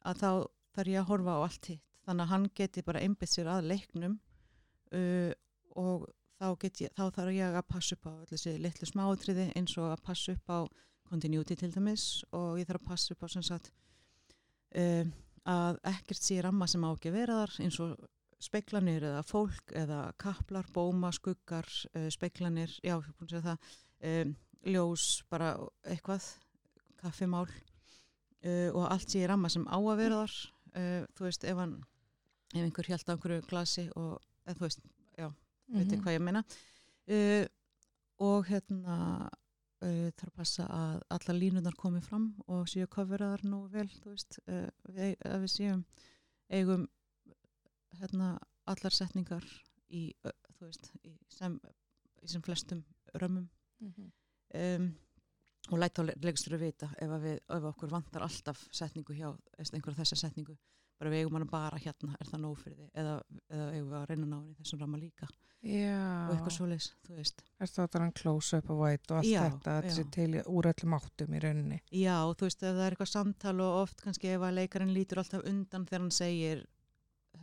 að 0.05 0.21
þá 0.21 0.29
þarf 0.75 0.91
ég 0.91 1.01
að 1.01 1.09
horfa 1.09 1.35
á 1.35 1.39
allt 1.45 1.71
hitt. 1.71 1.83
Þannig 2.05 2.25
að 2.25 2.31
hann 2.31 2.45
geti 2.59 2.83
bara 2.85 3.01
einbytt 3.01 3.31
sér 3.31 3.49
að 3.49 3.69
leiknum 3.71 4.19
uh, 4.93 5.31
og 5.75 6.07
þá, 6.39 6.47
ég, 6.81 6.91
þá 6.93 7.03
þarf 7.17 7.35
ég 7.35 7.59
að 7.59 7.69
passa 7.71 7.97
upp 7.97 8.09
á 8.09 8.13
þessi 8.31 8.55
litlu 8.61 8.89
smáatriði 8.89 9.47
eins 9.57 9.77
og 9.79 9.93
að 9.93 10.03
passa 10.05 10.35
upp 10.35 10.51
á 10.53 10.59
continuity 11.09 11.57
til 11.57 11.71
dæmis 11.73 12.23
og 12.35 12.59
ég 12.59 12.69
þarf 12.69 12.83
að 12.83 12.89
passa 12.91 13.15
upp 13.15 13.25
á 13.25 13.27
sem 13.33 13.45
sagt 13.45 13.71
uh, 14.77 15.05
að 15.45 15.79
ekkert 15.93 16.25
sé 16.25 16.39
ramma 16.41 16.67
sem 16.69 16.85
á 16.85 16.89
ekki 16.89 17.11
að 17.11 17.19
vera 17.19 17.39
þar 17.43 17.57
eins 17.65 17.79
og 17.83 17.95
speiklanir 18.45 19.03
eða 19.09 19.21
fólk 19.25 19.73
eða 19.75 19.99
kaplar, 20.21 20.67
bóma, 20.73 21.11
skuggar 21.15 21.67
uh, 21.95 22.07
speiklanir, 22.13 22.71
já, 22.85 22.95
ég 23.33 23.45
það 23.45 23.69
um, 24.11 24.35
ljós, 24.65 25.07
bara 25.29 25.55
eitthvað 25.85 26.27
kaffimál 27.01 27.47
uh, 27.49 28.69
og 28.73 28.85
allt 28.89 29.09
sé 29.11 29.23
í 29.23 29.27
ramma 29.29 29.49
sem 29.53 29.65
á 29.69 29.77
að 29.77 29.99
vera 30.01 30.21
þar 30.23 30.35
uh, 30.75 31.03
þú 31.17 31.27
veist, 31.27 31.45
ef 31.49 31.61
hann 31.61 31.75
ef 32.55 32.61
einhver 32.63 32.87
hjælt 32.89 33.09
á 33.09 33.13
einhverju 33.15 33.45
glasi 33.49 33.87
og 33.99 34.15
eða, 34.45 34.55
þú 34.59 34.67
veist, 34.67 34.85
já, 35.19 35.27
veit 35.73 35.87
Mhm. 35.87 35.93
ég 35.95 36.01
hvað 36.05 36.15
ég 36.15 36.21
meina 36.25 36.43
uh, 37.09 37.45
og 38.25 38.45
hérna 38.49 38.97
þarf 39.85 40.29
að 40.31 40.37
passa 40.39 40.65
að 40.71 41.01
alla 41.13 41.33
línunar 41.35 41.75
komi 41.77 41.99
fram 42.01 42.29
og 42.47 42.63
séu 42.71 42.87
koferaðar 42.89 43.43
nú 43.45 43.65
vel, 43.69 43.85
þú 44.01 44.13
veist 44.13 44.37
við, 44.47 45.11
að 45.27 45.43
við 45.43 45.51
séum 45.51 45.81
eigum 46.49 46.85
hérna 48.01 48.33
allar 48.67 48.91
setningar 48.95 49.45
í, 49.93 50.07
veist, 50.61 50.91
í 51.05 51.15
sem, 51.29 51.59
í 52.23 52.27
sem 52.31 52.41
flestum 52.45 52.83
römmum 53.21 53.49
Mhm. 53.81 54.11
um, 54.55 54.85
og 55.71 55.79
læta 55.81 56.01
á 56.01 56.07
leikstur 56.21 56.55
að 56.55 56.61
vita 56.63 56.87
ef, 57.01 57.09
að 57.09 57.23
við, 57.25 57.39
ef 57.57 57.63
okkur 57.71 57.89
vantar 57.91 58.21
alltaf 58.23 58.67
setningu 58.71 59.13
hjá 59.17 59.27
einhverja 59.59 59.97
þessa 60.03 60.15
setningu 60.15 60.55
bara 60.99 61.11
við 61.11 61.25
eigum 61.25 61.33
hana 61.35 61.45
bara 61.51 61.77
hérna, 61.77 62.15
er 62.21 62.29
það 62.29 62.39
nóg 62.45 62.57
fyrir 62.61 62.77
þig 62.77 62.91
eða, 63.01 63.15
eða 63.51 63.65
eigum 63.73 63.89
við 63.89 63.97
að 63.99 64.05
reyna 64.11 64.23
að 64.23 64.29
ná 64.29 64.37
henni 64.39 64.53
í 64.53 64.59
þessum 64.61 64.79
ramma 64.79 64.97
líka 65.01 65.27
Já. 65.65 66.29
og 66.29 66.35
eitthvað 66.35 66.55
svoleiðis, 66.55 66.87
þú 67.07 67.15
veist 67.17 67.41
Er 67.59 67.67
það 67.73 67.89
þannig 67.95 68.13
close 68.21 68.57
up 68.61 68.69
og 68.69 68.79
white 68.83 69.11
og 69.11 69.17
allt 69.17 69.27
Já, 69.27 69.41
þetta, 69.49 69.73
þetta 69.81 69.95
sé 69.97 70.05
til 70.15 70.29
í- 70.39 70.45
úr 70.45 70.69
öllum 70.71 70.93
áttum 70.99 71.33
í 71.35 71.41
rauninni. 71.41 71.81
Já, 71.91 72.15
þú 72.31 72.45
veist, 72.47 72.59
það 72.61 72.79
er 72.85 72.95
eitthvað 72.95 73.11
samtal 73.11 73.55
og 73.65 73.81
oft 73.81 74.01
kannski 74.05 74.31
ef 74.35 74.41
að 74.45 74.55
leikarinn 74.61 74.93
lítur 74.93 75.17
alltaf 75.23 75.43
undan 75.49 75.85
þegar 75.89 76.05
hann 76.05 76.11
segir 76.11 76.65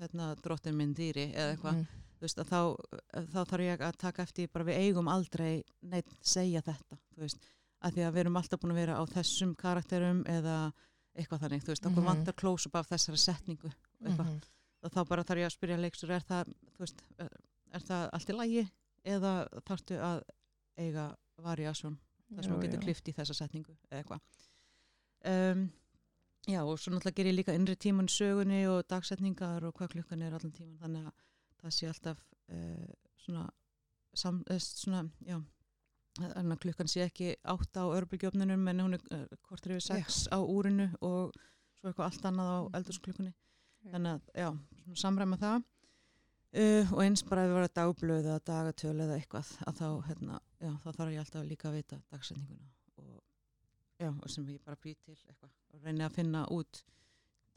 hérna, 0.00 0.34
drottin 0.42 0.76
minn 0.76 0.94
dýri 0.94 1.28
eða 1.32 1.54
eitthvað, 1.56 1.82
að 2.22 2.48
þá, 2.52 2.60
þá 3.32 3.40
þarf 3.50 3.64
ég 3.66 3.80
að 3.82 3.96
taka 3.98 4.22
eftir 4.22 4.48
bara 4.52 4.64
við 4.68 4.78
eigum 4.86 5.08
aldrei 5.08 5.62
neitt 5.82 6.12
segja 6.20 6.62
þetta, 6.62 6.98
veist, 7.18 7.38
að 7.82 7.96
því 7.96 8.04
að 8.06 8.12
við 8.14 8.20
erum 8.24 8.36
alltaf 8.40 8.60
búin 8.62 8.72
að 8.76 8.80
vera 8.82 8.98
á 8.98 9.02
þessum 9.10 9.54
karakterum 9.58 10.22
eða 10.30 10.56
eitthvað 11.18 11.42
þannig, 11.44 11.64
þú 11.66 11.72
veist, 11.74 11.86
okkur 11.90 12.02
Mhm. 12.02 12.10
vantar 12.12 12.34
close-up 12.38 12.76
af 12.76 12.88
þessari 12.88 13.18
setningu 13.18 13.72
eitthvað, 14.04 14.26
Mhm. 14.26 14.40
og 14.82 14.90
þá 14.92 15.08
bara 15.08 15.24
þarf 15.24 15.38
ég 15.42 15.46
að 15.46 15.56
spyrja 15.58 15.80
leikstur, 15.82 16.10
er 16.10 16.20
það, 16.20 16.54
veist, 16.78 17.02
er, 17.18 17.28
það 17.80 18.08
allt 18.12 18.30
í 18.30 18.36
lagi 18.38 18.70
eða 19.04 19.48
þarftu 19.66 19.98
að 19.98 20.22
eiga 20.78 21.16
variasjón 21.42 21.98
þar 22.34 22.44
sem 22.44 22.54
þú 22.54 22.62
getur 22.62 22.80
klift 22.80 23.08
í 23.08 23.12
þessa 23.12 23.34
setningu 23.34 23.76
eða 23.90 24.02
eitthvað 24.02 24.20
um, 25.24 25.70
Já, 26.50 26.60
og 26.66 26.78
svo 26.80 26.90
náttúrulega 26.90 27.14
ger 27.20 27.28
ég 27.30 27.36
líka 27.36 27.54
innri 27.54 27.76
tíman 27.78 28.08
sögunni 28.10 28.64
og 28.66 28.82
dagsetningar 28.90 29.62
og 29.68 29.74
hvað 29.78 29.92
klukkan 29.94 30.22
er 30.26 30.34
allan 30.34 30.52
tíman 30.52 30.78
þannig 30.80 31.04
að 31.06 31.12
það 31.62 31.74
sé 31.76 31.86
alltaf 31.92 32.18
uh, 32.50 32.88
svona, 33.22 33.44
sam, 34.18 34.40
uh, 34.50 34.58
svona 34.58 35.04
já, 35.22 35.38
að 36.18 36.56
klukkan 36.64 36.90
sé 36.90 37.04
ekki 37.06 37.36
átta 37.46 37.84
á 37.86 37.94
örbygjöfnunum 37.94 38.66
en 38.72 38.80
hún 38.82 38.94
er 38.98 39.04
uh, 39.14 39.22
kortur 39.46 39.76
yfir 39.76 39.86
sex 39.86 40.24
á 40.34 40.42
úrinu 40.42 40.88
og 41.00 41.30
svo 41.78 41.88
eitthvað 41.92 42.08
allt 42.10 42.26
annað 42.32 42.50
á 42.50 42.58
Mhm. 42.66 42.74
eldursklukkunni 42.80 43.32
Já. 43.32 43.92
þannig 43.94 44.12
að, 44.12 44.20
já, 44.34 44.50
svona 44.82 44.96
samræma 45.04 45.38
það 45.38 45.62
og 46.92 47.00
eins 47.06 47.22
bara 47.24 47.44
ef 47.44 47.48
við 47.48 47.54
varum 47.56 47.74
dagblöð 47.78 48.26
eða 48.26 48.42
dagatöl 48.50 48.98
eða 49.00 49.14
eitthvað 49.16 49.48
að 49.66 49.78
þá, 49.78 49.86
hérna, 50.10 50.40
já, 50.60 50.72
þá 50.82 50.88
þarf 50.98 51.12
ég 51.14 51.22
alltaf 51.22 51.46
líka 51.48 51.68
að 51.70 51.74
vita 51.78 52.02
dagsetninguna 52.10 52.68
já, 54.00 54.08
og 54.10 54.30
sem 54.30 54.46
ég 54.48 54.62
bara 54.64 54.76
býr 54.82 54.96
til 55.04 55.14
eitthvað 55.16 55.50
og 55.74 55.82
reyni 55.84 56.04
að 56.06 56.14
finna 56.16 56.44
út 56.50 56.82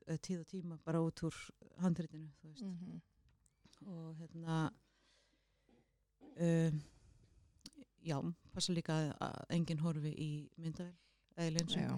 uh, 0.08 0.18
tíð 0.18 0.40
og 0.44 0.48
tíma 0.52 0.78
bara 0.86 1.02
út 1.02 1.24
úr 1.28 1.36
handritinu, 1.84 2.30
þú 2.42 2.52
veist 2.52 2.64
Mhm. 2.66 3.02
og 3.86 4.16
hérna 4.18 4.72
um, 6.40 6.82
já, 8.06 8.18
passa 8.54 8.74
líka 8.74 8.96
að, 9.20 9.40
enginn 9.56 9.82
horfi 9.84 10.12
í 10.16 10.30
myndavel 10.58 10.94
eða 11.38 11.52
leynsum 11.58 11.82
Já. 11.82 11.96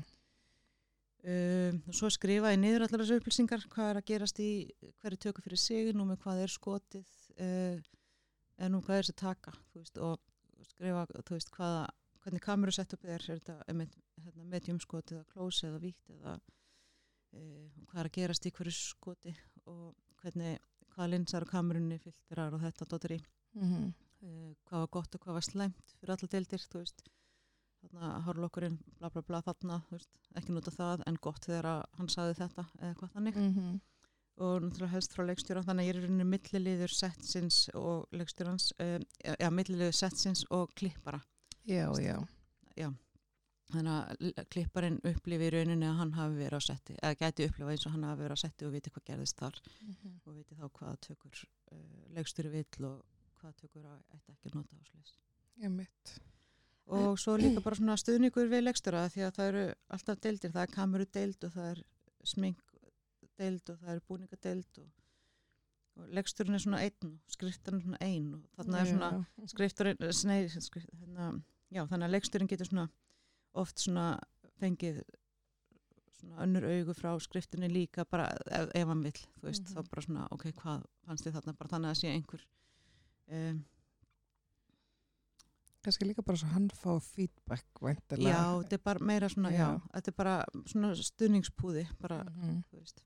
um, 1.28 1.82
og 1.88 1.94
svo 2.00 2.10
skrifa 2.14 2.54
ég 2.56 2.60
niður 2.62 2.88
allar 2.88 3.04
þessu 3.04 3.20
upplýsingar 3.22 3.68
hvað 3.74 3.92
er 3.92 4.00
að 4.02 4.08
gerast 4.12 4.40
í 4.44 4.50
hverju 5.02 5.22
tökur 5.28 5.46
fyrir 5.46 5.62
sig, 5.62 5.94
nú 5.96 6.06
með 6.10 6.22
hvað 6.26 6.44
er 6.46 6.54
skotið 6.56 7.14
uh, 7.38 7.78
en 8.58 8.74
nú 8.74 8.82
hvað 8.82 8.98
er 9.02 9.06
þessi 9.08 9.18
taka 9.22 9.54
veist, 9.76 9.98
og 10.02 10.18
skrifa 10.72 11.06
veist, 11.30 11.52
hvaða, 11.54 11.86
hvernig 12.24 12.42
kameru 12.44 12.74
sett 12.74 12.94
upp 12.98 13.06
er, 13.06 13.22
er 13.22 13.40
þetta 13.40 13.62
hérna, 14.28 14.44
mediumskot 14.52 15.12
eða 15.16 15.26
close 15.34 15.68
eða 15.68 15.80
víkt 15.84 16.10
eða 16.14 16.36
uh, 16.38 17.68
hvað 17.90 18.02
er 18.04 18.10
að 18.12 18.16
gerast 18.20 18.46
í 18.50 18.54
hverju 18.56 18.74
skoti 18.76 19.34
og 19.66 19.96
hvernig 20.22 20.58
hvaða 20.94 21.10
linsar 21.14 21.46
á 21.46 21.52
kamerunni 21.52 22.00
filtrar 22.04 22.54
og 22.58 22.62
þetta 22.66 22.90
dóttir 22.94 23.18
í 23.18 23.24
Mhm. 23.58 23.94
uh, 24.22 24.54
hvað 24.68 24.80
var 24.84 24.90
gott 24.92 25.16
og 25.16 25.22
hvað 25.24 25.34
var 25.40 25.46
slæmt 25.48 25.94
fyrir 25.98 26.14
alla 26.14 26.28
deildir, 26.30 26.60
þú 26.70 26.82
veist 26.84 27.04
þarna 27.82 28.10
hárlokkurinn, 28.26 28.78
bla 29.00 29.10
bla 29.10 29.22
bla 29.22 29.40
þarna 29.46 29.78
veist, 29.92 30.10
ekki 30.36 30.52
nota 30.54 30.72
það, 30.74 31.04
en 31.08 31.18
gott 31.22 31.46
þegar 31.46 31.66
að 31.72 31.84
hann 31.98 32.10
saði 32.10 32.36
þetta, 32.42 32.66
eða 32.82 32.96
hvað 33.00 33.14
þannig 33.16 33.36
Mhm. 33.38 33.80
og 34.38 34.62
náttúrulega 34.62 34.92
helst 34.94 35.14
frá 35.16 35.24
leikstjóra 35.26 35.64
þannig 35.66 35.82
að 35.82 35.88
ég 35.88 35.96
er 35.96 35.98
í 35.98 36.06
rauninni 36.06 36.28
milliliður 36.30 36.94
setsins 36.94 37.70
og 37.74 38.06
leikstjórans, 38.12 38.68
já, 38.78 39.50
milliliður 39.50 39.94
setsins 39.98 40.44
og 40.52 40.74
klippara 40.76 41.22
Já, 41.66 41.90
já. 42.78 42.94
Þannig 43.74 43.94
að 44.38 44.46
klipparinn 44.54 45.00
upplifi 45.04 45.48
í 45.48 45.52
rauninni 45.54 45.88
að 45.90 45.98
hann 46.00 46.14
hafi 46.16 46.38
verið 46.40 46.60
á 46.60 46.68
setti, 46.68 46.94
eða 47.02 47.18
gæti 47.20 47.48
upplifa 47.50 47.72
eins 47.74 47.86
og 47.90 47.92
hann 47.96 48.06
hafi 48.08 48.22
verið 48.24 48.38
á 48.40 48.44
setti 48.44 48.66
og 48.68 48.72
viti 48.78 48.94
hvað 48.94 49.06
gerðist 49.12 49.38
þar 49.42 49.60
Mhm. 49.82 50.14
og 50.26 50.36
viti 50.38 50.56
þá 50.56 50.66
hvaða 50.78 50.98
tökur 51.08 51.42
uh, 51.72 51.78
leikstjóri 52.16 52.50
vill 52.54 52.86
og 52.92 53.04
hvaða 53.42 53.54
tökur 53.62 53.86
að 53.86 54.00
ætti 54.16 54.32
ekki 54.38 54.54
nota 54.56 54.76
á 54.80 54.84
slis 54.88 55.18
Ég 55.64 55.72
mitt. 55.74 56.14
og 56.88 57.18
svo 57.20 57.36
líka 57.38 57.62
bara 57.64 57.76
svona 57.76 57.98
stuðningur 58.00 58.48
við 58.48 58.64
leikstjóra 58.64 59.10
því 59.12 59.26
að 59.28 59.34
það 59.36 59.48
eru 59.52 59.66
alltaf 59.90 60.20
deildir, 60.24 60.52
það 60.52 60.62
er 60.68 60.72
kameru 60.78 61.06
deild 61.12 61.44
og 61.44 61.52
það 61.58 61.72
er 61.74 61.84
smink 62.24 62.62
deild 63.38 63.70
og 63.70 63.78
það 63.82 63.92
er 63.96 64.00
búningadeild 64.08 64.80
og, 64.80 64.88
og 65.98 66.08
leikstjórin 66.16 66.56
er 66.56 66.64
svona 66.64 66.80
einn 66.86 67.20
skriftarinn 67.28 67.82
er 67.82 67.84
svona 67.84 68.00
einn 68.08 68.30
og 68.38 68.48
þarna 68.56 68.80
er 68.82 68.86
svona 68.94 69.10
skriftarinn, 69.52 69.98
nei, 70.30 70.48
skrift, 70.48 70.88
hérna, 71.02 71.28
já 71.74 71.84
þannig 71.90 72.08
að 72.08 72.16
leikstjórin 72.16 72.48
getur 72.54 72.66
svona 72.72 72.88
oft 73.64 73.80
svona 73.84 74.20
fengið 74.62 75.02
svona 76.18 76.42
önnur 76.46 76.66
augu 76.66 76.94
frá 76.98 77.12
skriftinni 77.22 77.68
líka 77.70 78.06
bara 78.10 78.28
ef, 78.50 78.70
ef 78.74 78.88
hann 78.90 79.04
vill, 79.06 79.20
þú 79.38 79.44
veist, 79.50 79.64
Mhm. 79.68 79.74
þá 79.76 79.90
bara 79.90 80.02
svona 80.06 80.28
ok, 80.32 80.46
hvað 80.62 80.86
fannst 81.06 81.26
þið 81.28 81.36
þarna, 81.38 81.58
bara 81.58 81.70
þannig 81.74 81.92
að 81.92 82.00
sé 82.02 82.14
einhver 82.14 82.46
um, 83.32 83.66
Kannski 85.86 86.04
líka 86.10 86.24
bara 86.26 86.38
svo 86.42 86.50
hann 86.52 86.66
fá 86.74 86.98
feedback 87.00 87.66
væntanlega. 87.82 88.34
já, 88.34 88.64
þetta 88.64 88.74
er 88.76 88.82
bara 88.84 89.06
meira 89.08 89.30
svona, 89.30 89.52
já, 89.54 89.68
Já. 89.68 89.82
þetta 89.94 90.08
er 90.12 90.16
bara 90.18 90.34
svona 90.68 90.90
stuðningspúði, 90.96 91.84
bara, 92.02 92.24
Mhm. 92.24 92.64
þú 92.72 92.80
veist 92.82 93.02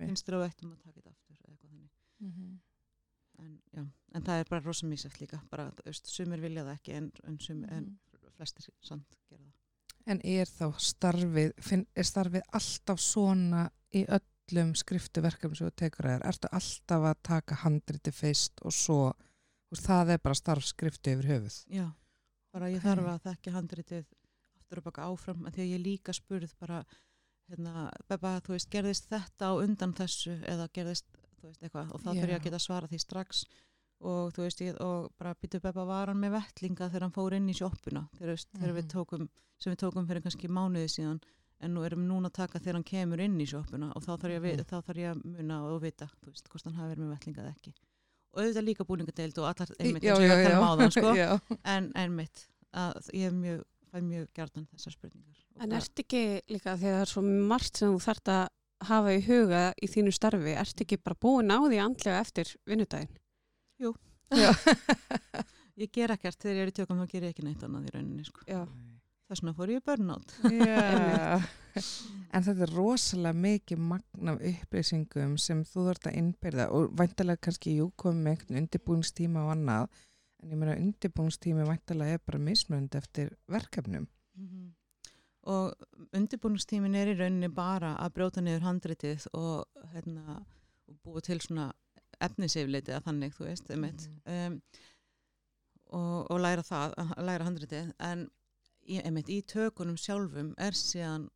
finnst 0.00 0.26
þér 0.26 0.34
á 0.40 0.46
eittum 0.48 0.72
að 0.72 0.82
taka 0.82 1.00
þetta 1.00 1.10
aftur 1.12 1.36
eða 1.36 1.52
eitthvað 1.52 1.70
þannig 1.70 1.90
Mhm. 2.20 2.58
en, 3.38 3.62
já, 3.76 3.86
en 4.14 4.22
það 4.22 4.40
er 4.40 4.44
bara 4.50 4.60
rosa 4.64 4.86
mísæft 4.86 5.20
líka 5.20 5.40
bara, 5.50 5.70
þú 5.70 5.84
veist, 5.84 6.06
sumir 6.06 6.40
vilja 6.40 6.64
það 6.64 6.78
ekki 6.80 6.92
en, 6.96 7.12
en, 7.24 7.38
sum, 7.38 7.64
en 7.64 7.84
Mhm. 7.84 8.30
flestir 8.36 8.68
samt 8.82 9.06
En 10.06 10.20
er 10.22 10.46
þá 10.46 10.68
starfið, 10.78 11.52
finn, 11.62 11.86
er 11.98 12.06
starfið 12.06 12.44
alltaf 12.54 13.00
svona 13.02 13.64
í 13.90 14.04
öllum 14.06 14.74
skriftuverkefum 14.78 15.56
sem 15.58 15.70
þú 15.70 15.74
tekur 15.82 16.06
að 16.06 16.16
þér? 16.16 16.26
Ertu 16.30 16.50
alltaf 16.58 17.06
að 17.10 17.22
taka 17.26 17.58
handriti 17.64 18.12
fyrst 18.14 18.62
og 18.62 18.74
svo, 18.74 19.00
og 19.10 19.82
það 19.82 20.14
er 20.14 20.22
bara 20.22 20.38
starfskriftu 20.38 21.16
yfir 21.16 21.30
höfuð? 21.32 21.58
já, 21.74 21.88
bara 22.54 22.70
ég 22.70 22.84
þarf 22.84 23.10
að 23.10 23.26
þekka 23.26 23.56
handritið 23.56 24.06
aftur 24.60 24.82
og 24.82 24.86
baka 24.86 25.10
áfram 25.10 25.44
að 25.46 25.58
því 25.58 25.64
að 25.64 25.72
ég 25.74 25.84
líka 25.84 26.14
spurð 26.14 26.54
bara 26.60 26.84
hérna, 27.50 27.90
Beba, 28.10 28.38
þú 28.46 28.56
veist, 28.56 28.70
gerðist 28.70 29.10
þetta 29.10 29.50
á 29.50 29.52
undan 29.62 29.94
þessu 29.94 30.34
eða 30.46 30.66
gerðist, 30.74 31.06
þú 31.40 31.50
veist, 31.50 31.62
eitthvað 31.62 31.92
og 31.94 32.06
ég 32.14 32.30
Já. 32.30 32.36
að 32.38 32.46
geta 32.46 32.62
svara 32.62 32.90
því 32.90 33.02
strax 33.02 33.42
og 33.46 33.75
þú 34.02 34.42
veist, 34.44 34.60
ég, 34.60 34.76
og 34.80 35.08
bara 35.18 35.34
býtu 35.34 35.60
Beba 35.62 35.84
var 35.88 36.08
hann 36.12 36.20
með 36.20 36.34
vettlinga 36.36 36.88
þegar 36.90 37.06
hann 37.06 37.14
fór 37.16 37.32
inn 37.38 37.48
í 37.48 37.54
sjoppuna 37.56 38.02
þegar, 38.18 38.34
veist, 38.34 38.48
þegar 38.52 38.74
við 38.76 38.84
Mhm. 38.84 38.92
tókum, 38.92 39.28
sem 39.58 39.72
við 39.72 39.78
tókum 39.80 40.06
fyrir 40.06 40.22
kannski 40.22 40.48
mánuði 40.48 40.88
síðan 40.92 41.20
en 41.60 41.72
nú 41.74 41.84
erum 41.86 42.06
núna 42.06 42.28
að 42.28 42.32
taka 42.36 42.58
þegar 42.60 42.74
hann 42.74 42.84
kemur 42.84 43.20
inn 43.24 43.38
í 43.40 43.46
sjoppuna 43.48 43.92
og 43.96 44.02
þá 44.04 44.12
þarf 44.20 44.32
ég, 44.44 44.60
að 44.60 44.66
þá 44.68 44.76
þarf 44.84 44.96
ég 45.00 45.10
að 45.14 45.22
muna 45.24 45.60
og 45.64 45.80
vita, 45.82 46.08
veist, 46.26 46.48
hvort 46.52 46.64
hann 46.68 46.74
hafi 46.76 46.90
verið 46.94 47.04
með 47.06 47.14
vettlinga 47.16 47.40
eða 47.46 47.54
ekki 47.56 47.72
og 48.36 48.42
auðvitað 48.42 48.66
líka 48.68 48.84
búningadeild 48.84 49.38
og 49.40 49.46
allar 49.48 49.70
einmitt 49.80 50.04
og 50.04 50.20
að 50.20 50.44
tala 50.44 50.58
um 50.60 50.68
áðan, 50.68 50.92
sko 50.92 51.14
já. 51.22 51.40
en, 51.64 51.92
en 51.96 52.14
mitt 52.16 52.46
að 52.76 53.08
ég 53.16 53.30
er 53.30 53.32
mjög, 53.32 53.62
mjög 53.96 54.26
gjarnan 54.36 54.66
þessar 54.76 54.92
spurningar 54.92 55.42
Og 55.56 55.62
En 55.64 55.72
ert 55.72 55.96
ekki 56.04 56.42
líka 56.52 56.74
að 56.74 56.82
það 56.84 57.00
er 57.00 57.08
svo 57.08 57.22
margt 57.24 57.78
sem 57.80 57.88
þú 57.94 58.00
þarft 58.04 58.28
að 58.28 58.48
hafa 58.84 59.14
í 59.16 59.22
huga 59.24 59.62
í 59.80 59.88
þínu 59.88 60.12
starfi, 60.12 60.52
ert 60.52 60.82
ekki 60.84 60.98
bara 61.00 61.16
búin 61.16 61.48
á 61.48 61.56
því 61.64 61.78
andlega 61.80 62.20
eftir 62.20 62.50
vinnudaginn? 62.68 63.08
Já. 63.82 63.92
ég 65.82 65.92
ger 65.92 66.14
ekkert 66.14 66.40
þegar 66.42 66.56
ég 66.56 66.64
er 66.64 66.72
í 66.72 66.76
tökum 66.76 67.02
þá 67.02 67.12
ger 67.12 67.26
ég 67.26 67.34
ekki 67.34 67.46
neitt 67.46 67.64
annað 67.66 67.88
í 67.88 67.94
rauninni 67.94 68.26
sko. 68.26 68.42
Já. 68.48 68.62
þess 69.28 69.42
vegna 69.42 69.54
fór 69.58 69.72
ég 69.74 69.82
Já. 70.66 71.38
en 72.34 72.46
þetta 72.46 72.66
er 72.66 72.74
rosalega 72.74 73.42
mikið 73.46 73.84
magn 73.92 74.32
af 74.32 74.42
upplýsingum 74.50 75.36
sem 75.40 75.62
þú 75.68 75.88
þarft 75.90 76.10
að 76.10 76.18
innbyrða 76.22 76.68
og 76.72 76.90
væntalega 76.96 77.44
kannski 77.48 77.76
jú 77.76 77.90
komið 78.00 78.22
með 78.22 78.32
einhvern 78.34 78.60
undirbúinstíma 78.62 79.44
og 79.44 79.54
annað 79.56 80.02
en 80.42 80.52
ég 80.52 80.60
meina 80.60 80.80
undirbúinstími 80.80 81.68
væntalega 81.68 82.16
er 82.16 82.24
bara 82.24 82.42
mismönd 82.42 82.96
eftir 82.98 83.34
verkefnum 83.52 84.08
og 85.46 85.74
undirbúningstímin 86.16 86.96
er 86.98 87.12
í 87.12 87.16
rauninni 87.18 87.50
bara 87.54 87.94
að 88.02 88.14
brjóta 88.18 88.42
niður 88.42 88.66
handritið 88.66 89.26
og, 89.38 89.66
hérna, 89.92 90.40
búa 91.04 91.22
til 91.24 91.38
svona 91.42 91.68
efnisefleiti 92.24 92.94
að 92.96 93.08
þannig, 93.08 93.34
þú 93.36 93.48
veist, 93.48 93.70
einmitt. 93.70 94.08
um, 94.24 94.60
og, 95.94 96.30
og 96.32 96.40
læra 96.40 96.64
það, 96.66 96.94
að 97.04 97.26
læra 97.28 97.48
handritið. 97.48 97.90
En 98.02 98.24
ég, 98.88 99.02
einmitt, 99.04 99.30
í 99.30 99.42
tökunum 99.46 99.98
sjálfum 100.00 100.54
er 100.62 100.76
síðan 100.78 101.28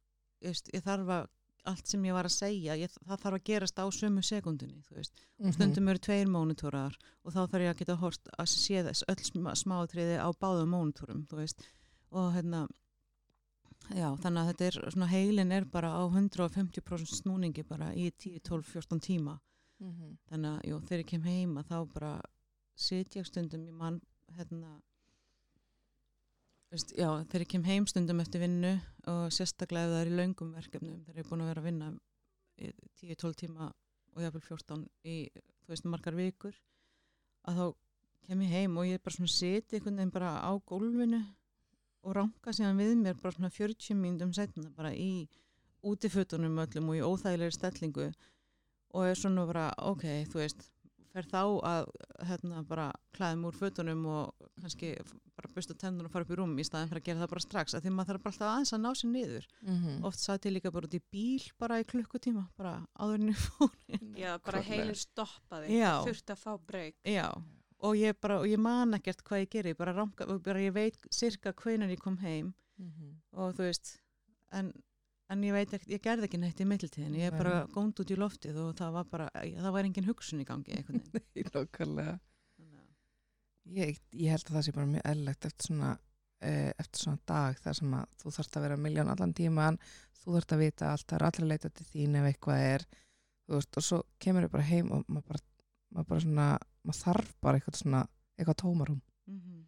veist, 0.44 0.70
ég 0.74 0.84
þarf 0.84 1.14
að 1.18 1.28
allt 1.68 1.90
sem 1.90 2.04
ég 2.08 2.16
var 2.16 2.24
að 2.24 2.32
segja, 2.32 2.76
ég, 2.80 2.92
það 3.04 3.22
þarf 3.24 3.36
að 3.36 3.46
gerast 3.50 3.80
á 3.80 3.84
sömu 3.92 4.22
sekundinni, 4.24 4.80
þú 4.86 4.96
veist, 4.96 5.24
og 5.44 5.52
stundum 5.52 5.90
eru 5.92 6.00
tveir 6.06 6.30
mónitórar 6.32 6.96
og 7.20 7.34
þá 7.34 7.40
þarf 7.42 7.64
ég 7.66 7.72
að 7.74 7.82
geta 7.82 7.96
hort 8.00 8.30
að 8.32 8.48
sé 8.54 8.84
þess 8.86 9.04
öll 9.12 9.18
sm 9.20 9.50
smátriði 9.60 10.16
á 10.16 10.28
báðum 10.40 10.72
mónitórum, 10.72 11.26
þú 11.28 11.42
veist. 11.42 11.66
Og 12.16 12.32
hérna 12.34 12.64
já, 13.92 14.08
þannig 14.22 14.40
að 14.40 14.48
þetta 14.50 14.66
er, 14.70 14.80
svona 14.94 15.10
heilin 15.12 15.54
er 15.54 15.68
bara 15.68 15.92
á 15.92 16.02
150% 16.08 17.20
snúningi 17.20 17.66
bara 17.68 17.92
í 17.92 18.08
10, 18.10 18.40
12, 18.48 18.72
14 18.80 19.04
tíma 19.04 19.36
Mhm. 19.80 20.16
þannig 20.28 20.50
að 20.50 20.68
jú, 20.68 20.78
þegar 20.80 21.02
ég 21.02 21.10
kem 21.10 21.22
heima 21.22 21.62
þá 21.64 21.76
bara 21.94 22.12
sit 22.76 23.16
ég 23.16 23.26
stundum 23.26 23.66
í 23.66 23.72
mann 23.72 24.00
hérna 24.36 24.82
veist, 26.70 26.92
já, 26.92 27.08
þegar 27.24 27.44
ég 27.44 27.48
kem 27.48 27.64
heim 27.64 27.86
stundum 27.86 28.20
eftir 28.20 28.44
vinnu 28.44 28.74
og 29.10 29.32
sérstaklega 29.32 29.88
það 29.90 30.00
er 30.02 30.10
í 30.10 30.18
löngum 30.20 30.52
verkefnum 30.54 31.04
þegar 31.06 31.16
ég 31.16 31.24
er 31.24 31.30
búin 31.30 31.44
að 31.44 31.50
vera 31.50 31.62
að 31.64 31.68
vinna 31.70 31.88
í 32.60 32.72
10-12 33.00 33.38
tíma 33.42 33.70
og 34.14 34.22
jáfnvel 34.24 34.44
14 34.44 34.84
í, 35.08 35.16
þú 35.64 35.72
veist, 35.72 35.88
margar 35.88 36.18
vikur 36.18 36.56
að 37.48 37.60
þá 37.60 37.66
kem 38.28 38.42
ég 38.44 38.54
heim 38.54 38.76
og 38.76 38.86
ég 38.86 38.98
er 38.98 39.04
bara 39.04 39.16
svona 39.16 39.32
sit 39.32 39.72
einhvern 39.72 39.96
veginn 39.96 40.12
bara 40.14 40.34
á 40.44 40.52
gólfinu 40.68 41.22
og 42.04 42.16
ranka 42.16 42.52
síðan 42.52 42.80
við 42.80 42.98
mér 43.00 43.16
bara 43.20 43.34
svona 43.36 43.52
40 43.54 43.96
mínútum 43.96 44.34
setna 44.36 44.70
bara 44.76 44.92
í 44.92 45.26
útifötunum 45.80 46.60
öllum 46.60 46.92
og 46.92 46.98
í 46.98 47.04
óþægilegri 47.04 47.56
stellingu 47.56 48.10
og 48.94 49.06
er 49.06 49.14
svona 49.18 49.46
bara, 49.46 49.68
ok, 49.78 50.04
þú 50.32 50.40
veist 50.42 50.68
fer 51.10 51.26
þá 51.26 51.40
að 51.66 51.88
hérna 52.28 52.60
bara 52.62 52.84
klæðum 53.16 53.48
úr 53.48 53.56
fötunum 53.58 54.04
og 54.06 54.44
kannski 54.62 54.92
bara 55.34 55.48
busta 55.56 55.74
tennun 55.74 56.06
og 56.06 56.12
fara 56.12 56.22
upp 56.22 56.30
í 56.30 56.36
rúm 56.38 56.52
í 56.60 56.62
staðin 56.66 56.86
fyrir 56.92 57.00
að 57.02 57.06
gera 57.08 57.20
það 57.24 57.30
bara 57.32 57.42
strax, 57.46 57.74
að 57.74 57.82
því 57.86 57.92
maður 57.96 58.10
þarf 58.12 58.22
bara 58.22 58.32
alltaf 58.34 58.50
aðeins 58.52 58.72
að 58.76 58.82
ná 58.84 58.90
sér 59.00 59.10
niður. 59.10 59.46
Mhm. 59.62 60.04
Oft 60.06 60.20
satt 60.22 60.46
ég 60.46 60.54
líka 60.54 60.70
bara 60.70 60.86
út 60.86 60.94
í 60.94 61.00
bíl 61.10 61.48
bara 61.58 61.80
í 61.82 61.86
klukkutíma, 61.90 62.44
bara 62.56 62.74
áðurinn 63.00 63.32
í 63.32 63.38
fór. 63.40 63.72
Já, 64.22 64.36
bara 64.44 64.60
heilin 64.62 64.94
stoppaði, 64.94 65.80
Já. 65.80 65.90
þurfti 66.06 66.36
að 66.36 66.42
fá 66.44 66.52
breyk. 66.70 66.94
Já, 67.04 67.26
og 67.82 67.96
ég 67.98 68.14
bara, 68.20 68.38
og 68.38 68.46
ég 68.46 68.58
man 68.62 68.94
ekkert 68.94 69.24
hvað 69.26 69.42
ég 69.46 69.50
geri, 69.56 69.72
bara 69.74 69.96
ranka, 69.96 70.26
bara 70.38 70.60
ég 70.62 70.72
veit 70.78 70.96
cirka 71.10 71.52
hvenar 71.52 71.90
ég 71.90 71.98
kom 71.98 72.18
heim 72.22 72.54
Mhm. 72.78 73.16
og 73.34 73.54
þú 73.58 73.66
veist, 73.66 73.96
en, 74.52 74.70
en 75.30 75.44
ég 75.46 75.52
veit 75.54 75.70
ekkert, 75.72 75.90
ég 75.94 76.02
gerði 76.02 76.26
ekki 76.28 76.40
neitt 76.42 76.60
í 76.60 76.66
mittiltíðin, 76.66 77.14
ég 77.20 77.30
er 77.30 77.36
bara 77.38 77.54
gónd 77.74 78.00
út 78.02 78.10
í 78.10 78.16
loftið 78.18 78.56
og 78.64 78.72
það 78.80 78.92
var 78.98 79.08
bara, 79.12 79.28
það 79.36 79.72
var 79.76 79.86
engin 79.88 80.08
hugsun 80.08 80.42
í 80.42 80.46
gangi. 80.48 80.74
Nei, 81.14 81.44
að- 82.10 82.18
Ég, 83.70 83.98
ég 84.18 84.32
held 84.34 84.48
að 84.48 84.56
það 84.56 84.64
sé 84.66 84.72
bara 84.74 84.88
mjög 84.90 85.04
eðlilegt 85.06 85.46
eftir 85.46 85.66
svona, 85.68 85.90
uh, 86.42 86.70
eftir 86.82 87.02
svona 87.04 87.20
dag 87.30 87.58
þar 87.62 87.76
sem 87.78 87.92
að 87.94 88.06
þú 88.22 88.32
þarft 88.34 88.56
að 88.58 88.64
vera 88.66 88.78
miljón 88.86 89.10
allan 89.12 89.34
tíman, 89.38 89.78
þú 90.24 90.34
þarft 90.34 90.54
að 90.56 90.62
vita 90.64 90.88
allt, 90.90 91.06
það 91.06 91.18
er 91.20 91.26
allir 91.28 91.44
að 91.46 91.50
leita 91.52 91.70
til 91.78 91.86
þín 91.92 92.16
ef 92.18 92.26
eitthvað 92.32 92.64
er, 92.72 92.86
þú 93.46 93.54
veist, 93.60 93.78
og 93.78 93.86
svo 93.86 94.00
kemur 94.24 94.46
ég 94.48 94.50
bara 94.56 94.66
heim 94.66 94.90
og 94.96 95.04
maður 95.06 95.28
bara, 95.30 95.44
maður 95.94 96.08
bara 96.10 96.24
svona, 96.24 96.48
maður 96.88 97.00
þarf 97.04 97.30
bara 97.46 97.60
eitthvað 97.60 97.78
svona, 97.84 98.02
eitthvað 98.40 98.58
tómarum. 98.64 99.00
Mhm. 99.30 99.60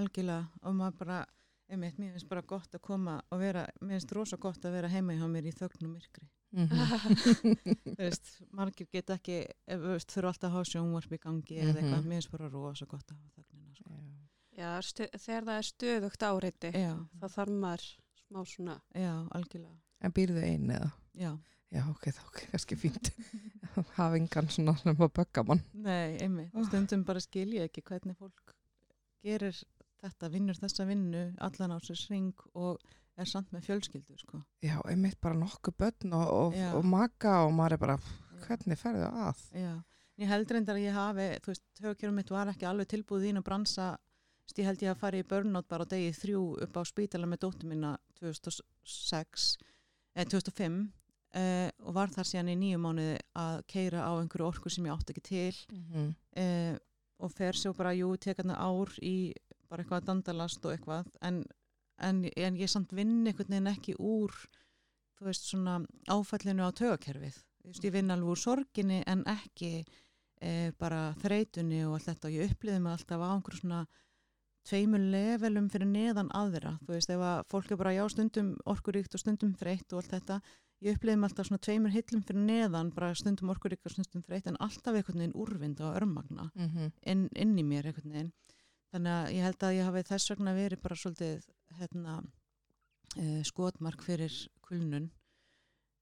algjörlega 0.00 0.44
og 0.68 0.74
maður 0.82 0.98
bara, 1.00 1.18
einmitt, 1.70 1.98
mér 1.98 2.12
finnst 2.16 2.28
bara 2.28 2.42
gott 2.42 2.74
að 2.74 2.82
koma 2.82 3.20
og 3.30 3.38
vera, 3.40 3.66
mér 3.80 3.98
finnst 4.00 4.12
rosa 4.16 4.36
gott 4.36 4.64
að 4.66 4.72
vera 4.78 4.88
heima 4.92 5.14
hjá 5.14 5.26
mér 5.30 5.46
í 5.50 5.52
þögnum 5.54 5.92
myrkri 5.96 6.28
þú 7.30 7.96
veist, 7.98 8.30
margir 8.58 8.88
get 8.90 9.10
ekki 9.14 9.36
ef, 9.46 9.76
þú 9.78 9.92
veist, 9.94 10.10
þurfa 10.14 10.32
alltaf 10.32 10.48
að 10.50 10.54
hafa 10.56 10.70
sjónvarp 10.72 11.12
í 11.14 11.20
gangi 11.22 11.58
eða 11.62 11.74
eitthvað, 11.76 12.00
Mhm. 12.00 12.08
mér 12.10 12.18
finnst 12.20 12.32
bara 12.32 12.48
rosa 12.50 12.86
gott 12.90 13.12
að 13.12 13.20
hafa 13.20 13.30
þögnina 13.36 13.76
sko. 13.76 13.98
Já, 14.60 14.70
stu, 14.82 15.06
þegar 15.14 15.44
það 15.46 15.58
er 15.60 15.68
stöðugt 15.70 16.26
áreiti 16.26 16.72
já, 16.74 16.94
þá 17.20 17.26
þarf 17.36 17.54
maður 17.62 17.86
smá 18.24 18.40
svona 18.46 18.80
já, 18.94 19.12
algjörlega 19.30 19.78
En 20.02 20.12
býrðu 20.16 20.42
einu 20.42 20.74
eða? 20.74 20.90
já, 21.14 21.38
Já, 21.70 21.84
ok, 21.86 22.06
þá 22.10 22.20
ok, 22.26 22.38
kannski 22.50 22.74
fínt. 22.76 23.10
Hafa 23.94 24.16
engan 24.18 24.48
svona 24.50 24.72
sem 24.80 24.90
að 24.96 25.12
bögga 25.14 25.44
mann. 25.46 25.60
nei, 25.72 26.16
einmitt 26.18 26.50
Oh. 26.52 26.64
stundum 26.66 27.04
bara 27.06 27.20
skil 27.22 27.46
ég 27.54 27.68
ekki 27.68 27.84
hvernig 27.86 28.16
fólk 28.18 28.56
gerir 29.22 29.54
þetta, 30.00 30.30
vinnur 30.32 30.58
þessa 30.58 30.86
vinnu 30.88 31.24
allan 31.46 31.76
á 31.76 31.78
sér 31.84 32.02
ring 32.10 32.44
og 32.54 32.80
er 33.20 33.28
samt 33.28 33.52
með 33.54 33.68
fjölskyldu 33.68 34.16
sko. 34.20 34.42
Já, 34.64 34.78
einmitt 34.88 35.20
bara 35.20 35.38
nokkuð 35.38 35.76
börn 35.80 36.14
og, 36.16 36.28
og, 36.34 36.60
og 36.78 36.86
maka 36.88 37.40
og 37.46 37.54
maður 37.56 37.76
er 37.76 37.82
bara, 37.84 37.96
hvernig 38.46 38.80
ferðu 38.80 39.08
að? 39.10 39.42
Já, 39.56 39.72
ég 40.22 40.30
held 40.30 40.54
reyndar 40.54 40.78
að 40.78 40.86
ég 40.86 40.96
hafi, 40.96 41.26
þú 41.44 41.52
veist, 41.52 41.66
höfukjörum 41.82 42.20
mitt 42.20 42.32
var 42.32 42.52
ekki 42.52 42.68
alveg 42.70 42.88
tilbúið 42.94 43.28
ín 43.30 43.42
að 43.42 43.48
bransa, 43.50 43.90
ég 44.56 44.66
held 44.66 44.82
ég 44.82 44.94
að 44.94 45.02
fara 45.02 45.20
í 45.20 45.26
burnout 45.26 45.68
bara 45.70 45.86
á 45.86 45.90
degi 45.92 46.14
þrjú 46.16 46.44
upp 46.66 46.80
á 46.80 46.82
spítala 46.88 47.28
með 47.30 47.44
dóttur 47.44 47.70
minna 47.70 47.92
2006, 48.18 49.50
eh, 50.16 50.26
2005 50.26 50.80
eh, 51.38 51.68
og 51.84 51.94
var 51.94 52.10
þar 52.10 52.26
síðan 52.26 52.50
í 52.54 52.56
nýju 52.58 52.80
mánuði 52.82 53.18
að 53.38 53.60
keira 53.70 54.08
á 54.08 54.12
einhverju 54.18 54.48
orku 54.48 54.72
sem 54.72 54.88
ég 54.88 54.96
átti 54.96 55.14
ekki 55.14 55.26
til 55.28 55.56
Mm 55.70 55.84
-hmm. 55.92 56.14
eh, 56.42 56.78
og 57.20 57.32
fer 57.32 57.52
svo 57.52 57.72
bara, 57.76 57.92
jú, 57.94 58.16
tekarna 58.16 58.56
ár 58.56 58.88
í 59.02 59.34
bara 59.70 59.84
eitthvað 59.84 60.02
að 60.02 60.08
dandalast 60.10 60.66
og 60.66 60.74
eitthvað, 60.74 61.10
en, 61.26 61.42
en, 62.02 62.24
en 62.26 62.58
ég 62.58 62.70
samt 62.70 62.92
vinn 62.96 63.20
einhvern 63.22 63.54
veginn 63.54 63.70
ekki 63.70 63.96
úr, 63.96 64.34
þú 65.18 65.28
veist, 65.28 65.48
svona 65.48 65.78
áfallinu 66.10 66.66
á 66.66 66.70
tögakerfið. 66.74 67.38
Ég 67.70 67.92
vinn 67.94 68.10
alveg 68.10 68.34
úr 68.34 68.40
sorginni 68.40 69.02
en 69.10 69.22
ekki 69.28 69.82
e, 69.84 70.72
bara 70.80 71.10
þreytunni 71.20 71.82
og 71.86 71.98
allt 71.98 72.08
þetta 72.08 72.30
og 72.30 72.38
ég 72.38 72.54
upplýði 72.54 72.80
mig 72.80 72.94
alltaf 72.96 73.20
á 73.20 73.28
einhverju 73.28 73.60
svona 73.60 73.82
tveimur 74.68 75.04
levelum 75.12 75.68
fyrir 75.72 75.88
neðan 75.88 76.32
aðra. 76.36 76.74
Þú 76.86 76.96
veist, 76.96 77.12
ef 77.12 77.22
að 77.24 77.44
fólk 77.52 77.70
er 77.70 77.80
bara 77.80 77.94
já 77.96 78.02
stundum 78.12 78.50
orkuríkt 78.68 79.14
og 79.16 79.22
stundum 79.22 79.54
þreytt 79.60 79.92
og 79.92 80.02
allt 80.02 80.14
þetta, 80.16 80.40
ég 80.84 80.96
upplýði 80.96 81.20
mig 81.20 81.30
alltaf 81.30 81.48
svona 81.48 81.64
tveimur 81.66 81.94
hillum 81.94 82.24
fyrir 82.24 82.44
neðan, 82.48 82.92
bara 82.96 83.12
stundum 83.16 83.52
orkuríkt 83.52 83.88
og 83.88 83.94
stundum 83.94 84.24
þreytt 84.24 84.48
en 84.48 84.60
alltaf 84.60 84.96
einhvern 84.96 85.22
veginn 85.22 85.36
úrvind 85.36 85.80
og 85.84 85.96
örmagna 86.00 86.50
inn, 87.04 87.28
inn 87.36 87.58
í 87.60 87.64
mér 87.64 87.90
einhvern 87.90 88.14
veginn 88.16 88.32
þannig 88.90 89.16
að 89.16 89.32
ég 89.36 89.46
held 89.46 89.66
að 89.66 89.76
ég 89.76 89.88
hafi 89.88 90.06
þess 90.10 90.32
vegna 90.32 90.54
verið 90.56 90.82
bara 90.84 90.98
svolítið 90.98 91.48
hérna, 91.78 92.16
uh, 93.16 93.42
skotmark 93.46 94.02
fyrir 94.06 94.34
kulnun 94.66 95.10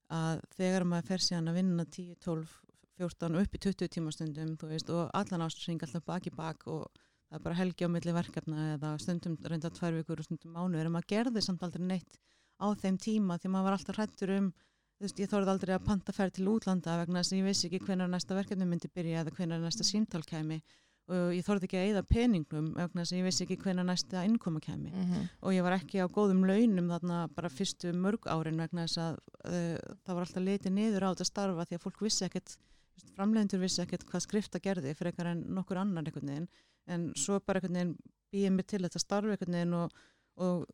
að 0.09 0.41
þegar 0.57 0.87
maður 0.89 1.11
fer 1.11 1.25
síðan 1.25 1.51
að 1.51 1.59
vinna 1.59 1.85
10, 1.85 2.15
12, 2.25 2.55
14 2.99 3.35
og 3.37 3.45
upp 3.45 3.53
í 3.55 3.61
20 3.65 3.91
tímastundum 3.93 4.55
veist, 4.71 4.89
og 4.89 5.11
allan 5.15 5.45
ástring 5.45 5.81
alltaf 5.85 6.05
bak 6.05 6.25
í 6.27 6.33
bak 6.33 6.65
og 6.67 6.87
það 7.29 7.37
er 7.37 7.43
bara 7.45 7.59
helgi 7.59 7.85
á 7.85 7.93
milli 7.93 8.15
verkefna 8.15 8.65
eða 8.73 8.95
stundum 9.03 9.37
reynda 9.45 9.69
tvær 9.69 9.99
vikur 9.99 10.23
og 10.23 10.27
stundum 10.27 10.57
mánu 10.57 10.81
en 10.81 10.91
maður 10.91 11.11
gerði 11.13 11.45
samt 11.45 11.63
aldrei 11.63 11.85
neitt 11.85 12.17
á 12.57 12.67
þeim 12.81 12.97
tíma 12.97 13.37
því 13.37 13.53
maður 13.53 13.69
var 13.69 13.77
alltaf 13.77 13.99
hrættur 13.99 14.33
um 14.35 14.49
þú 14.49 15.05
veist, 15.05 15.21
ég 15.21 15.29
þorði 15.31 15.53
aldrei 15.53 15.73
að 15.77 15.85
panta 15.85 16.15
ferð 16.15 16.35
til 16.39 16.49
útlanda 16.51 16.97
vegna 16.99 17.21
þess 17.21 17.35
að 17.35 17.39
ég 17.39 17.47
vissi 17.47 17.69
ekki 17.69 17.85
hvenar 17.85 18.09
næsta 18.11 18.35
verkefni 18.35 18.67
myndi 18.67 18.89
byrja 18.91 19.21
eða 19.21 19.35
hvenar 19.37 19.61
næsta 19.63 19.85
síntal 19.87 20.25
kæmi 20.27 20.59
og 21.09 21.33
ég 21.33 21.45
þorði 21.47 21.67
ekki 21.67 21.77
að 21.79 21.87
eyða 21.89 22.03
peningum 22.09 22.67
vegna 22.77 23.03
að 23.05 23.13
ég 23.17 23.25
vissi 23.25 23.43
ekki 23.45 23.57
hvenar 23.63 23.85
næsta 23.89 24.21
innkoma 24.27 24.59
kæmi. 24.61 24.91
Og 25.41 25.53
ég 25.55 25.63
var 25.65 25.75
ekki 25.79 25.99
á 26.01 26.07
góðum 26.07 26.43
launum 26.45 26.89
þarna 26.93 27.19
bara 27.35 27.49
fyrstu 27.49 27.91
mörg 27.97 28.27
árin 28.29 28.59
vegna 28.61 28.85
þess 28.85 29.01
að 29.03 29.17
uh, 29.45 29.95
það 30.05 30.13
var 30.19 30.25
alltaf 30.27 30.43
litið 30.45 30.75
niður 30.75 31.05
á 31.05 31.09
þetta 31.13 31.29
starfa 31.31 31.65
því 31.69 31.79
að 31.79 31.85
fólk 31.87 32.03
vissi 32.05 32.25
ekkert 32.27 32.57
framlegendur 33.15 33.61
vissi 33.63 33.81
ekkert 33.81 34.05
hvað 34.09 34.25
skrifta 34.27 34.59
gerði 34.59 34.93
fyrir 34.93 35.11
eitthvað 35.13 35.31
en 35.33 35.43
nokkur 35.57 35.79
annar 35.81 36.03
einhvern 36.05 36.29
veginn. 36.33 36.47
En 36.87 37.09
svo 37.17 37.39
bara 37.39 37.59
einhvern 37.61 37.79
veginn 37.79 37.95
býið 38.33 38.53
mig 38.59 38.67
til 38.69 38.83
þetta 38.85 38.99
starfi 39.01 39.33
einhvern 39.33 39.57
veginn 39.57 39.73
og, 39.79 39.97
og 40.37 40.65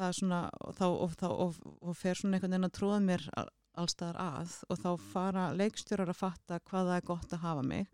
það 0.00 0.06
er 0.08 0.18
svona 0.18 0.42
og, 0.66 0.74
þá, 0.78 0.84
og, 0.90 1.16
þá, 1.20 1.26
og, 1.30 1.58
og 1.84 1.96
fer 2.00 2.18
svona 2.18 2.38
einhvern 2.38 2.56
veginn 2.56 2.70
að 2.70 2.76
tróða 2.80 3.00
mér 3.06 3.26
all- 3.38 3.52
allstaðar 3.80 4.16
að 4.24 4.54
og 4.72 4.80
þá 4.82 4.88
fara 5.12 5.44
leikstjórar 5.54 6.10
að 6.10 6.18
fatta 6.24 6.58
hvað 6.66 6.88
það 6.90 6.96
er 6.98 7.04
gott 7.12 7.34
að 7.36 7.44
hafa 7.44 7.62
mig 7.62 7.86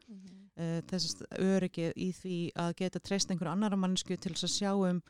uh, 0.61 0.79
þessast 0.91 1.25
öryggi 1.39 1.91
í 1.97 2.11
því 2.17 2.39
að 2.63 2.77
geta 2.83 3.03
treyst 3.03 3.33
einhver 3.33 3.53
annara 3.53 3.79
mannsku 3.81 4.17
til 4.17 4.35
þess 4.35 4.49
að 4.49 4.55
sjá 4.55 4.73
um 4.75 5.03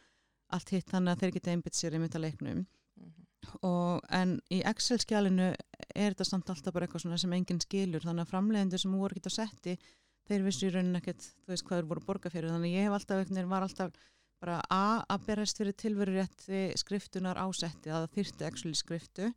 allt 0.55 0.73
hitt 0.75 0.91
þannig 0.91 1.15
að 1.15 1.23
þeir 1.23 1.37
geta 1.37 1.55
einbytt 1.55 1.79
sér 1.79 1.97
í 1.97 2.01
mynda 2.03 2.23
leiknum. 2.23 2.65
Og 3.67 4.03
en 4.15 4.37
í 4.51 4.59
Excel-skjálinu 4.67 5.53
er 5.53 6.15
þetta 6.15 6.27
samt 6.27 6.51
alltaf 6.51 6.75
bara 6.75 6.87
eitthvað 6.87 7.05
svona 7.05 7.19
sem 7.21 7.35
enginn 7.35 7.63
skilur. 7.63 8.03
Þannig 8.03 8.27
að 8.27 8.33
framleiðendur 8.33 8.83
sem 8.83 8.95
voru 8.99 9.15
ekkert 9.15 9.31
að 9.31 9.37
setti 9.37 9.77
þeir 10.27 10.47
vissu 10.47 10.67
í 10.67 10.73
raunin 10.75 10.99
ekkert, 10.99 11.27
þú 11.45 11.53
veist 11.53 11.67
hvað 11.67 11.81
þeir 11.81 11.91
voru 11.91 12.05
borga 12.09 12.33
fyrir. 12.33 12.51
Þannig 12.51 12.75
ég 12.75 12.87
hef 12.87 12.97
alltaf, 12.97 13.23
veginn 13.23 13.51
var 13.51 13.67
alltaf 13.67 14.07
bara 14.43 14.61
A 14.73 15.03
að 15.09 15.27
berjast 15.31 15.61
fyrir 15.61 15.77
tilveru 15.81 16.17
rétti 16.17 16.63
skriftunar 16.79 17.39
ásetti 17.41 17.91
að 17.91 18.07
það 18.07 18.17
þyrti 18.17 18.75
skriftu 18.81 19.31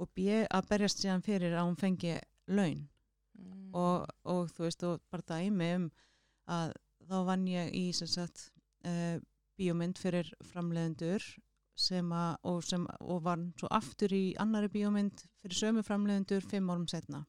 og 0.00 0.12
B 0.16 0.44
að 0.44 0.68
berjast 0.70 1.02
síðan 1.02 1.24
fyrir 1.24 1.56
að 1.56 1.68
hún 1.68 1.80
fengi 1.80 2.14
laun 2.48 2.86
og, 3.76 4.06
og 4.24 4.52
þú 4.54 4.66
veist 4.66 4.84
og 4.88 5.00
bara 5.12 5.26
dæmi 5.32 5.70
um 5.78 5.88
að 6.52 6.76
þá 7.06 7.16
vann 7.28 7.48
ég 7.50 7.74
í 7.76 7.84
sagt 7.96 8.50
uh, 8.86 9.18
bíómynd 9.56 9.98
fyrir 9.98 10.30
framleiðendur 10.52 11.24
sem 11.76 12.12
að 12.16 12.36
og, 12.48 12.62
sem, 12.64 12.86
og 13.04 13.22
var 13.24 13.40
svo 13.60 13.68
aftur 13.74 14.12
í 14.16 14.24
annari 14.40 14.70
bíómynd 14.72 15.26
fyrir 15.42 15.60
sömu 15.60 15.84
framleiðendur 15.84 16.44
fimm 16.48 16.70
árum 16.72 16.88
setna 16.88 17.26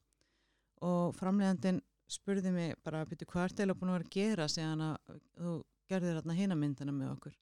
og 0.85 1.15
framleiðendin 1.17 1.81
spurði 2.07 2.53
mig 2.55 2.77
bara 2.85 3.03
byrju 3.07 3.27
hvað 3.27 3.49
er 3.49 3.55
það 3.57 3.79
búin 3.79 3.91
að 3.91 3.97
vera 3.97 4.07
að 4.07 4.15
gera 4.15 4.47
síðan 4.51 4.85
að 4.85 5.17
þú 5.35 5.55
gerðir 5.91 6.19
þarna 6.19 6.37
hina 6.37 6.57
myndina 6.59 6.95
með 6.95 7.13
okkur? 7.15 7.37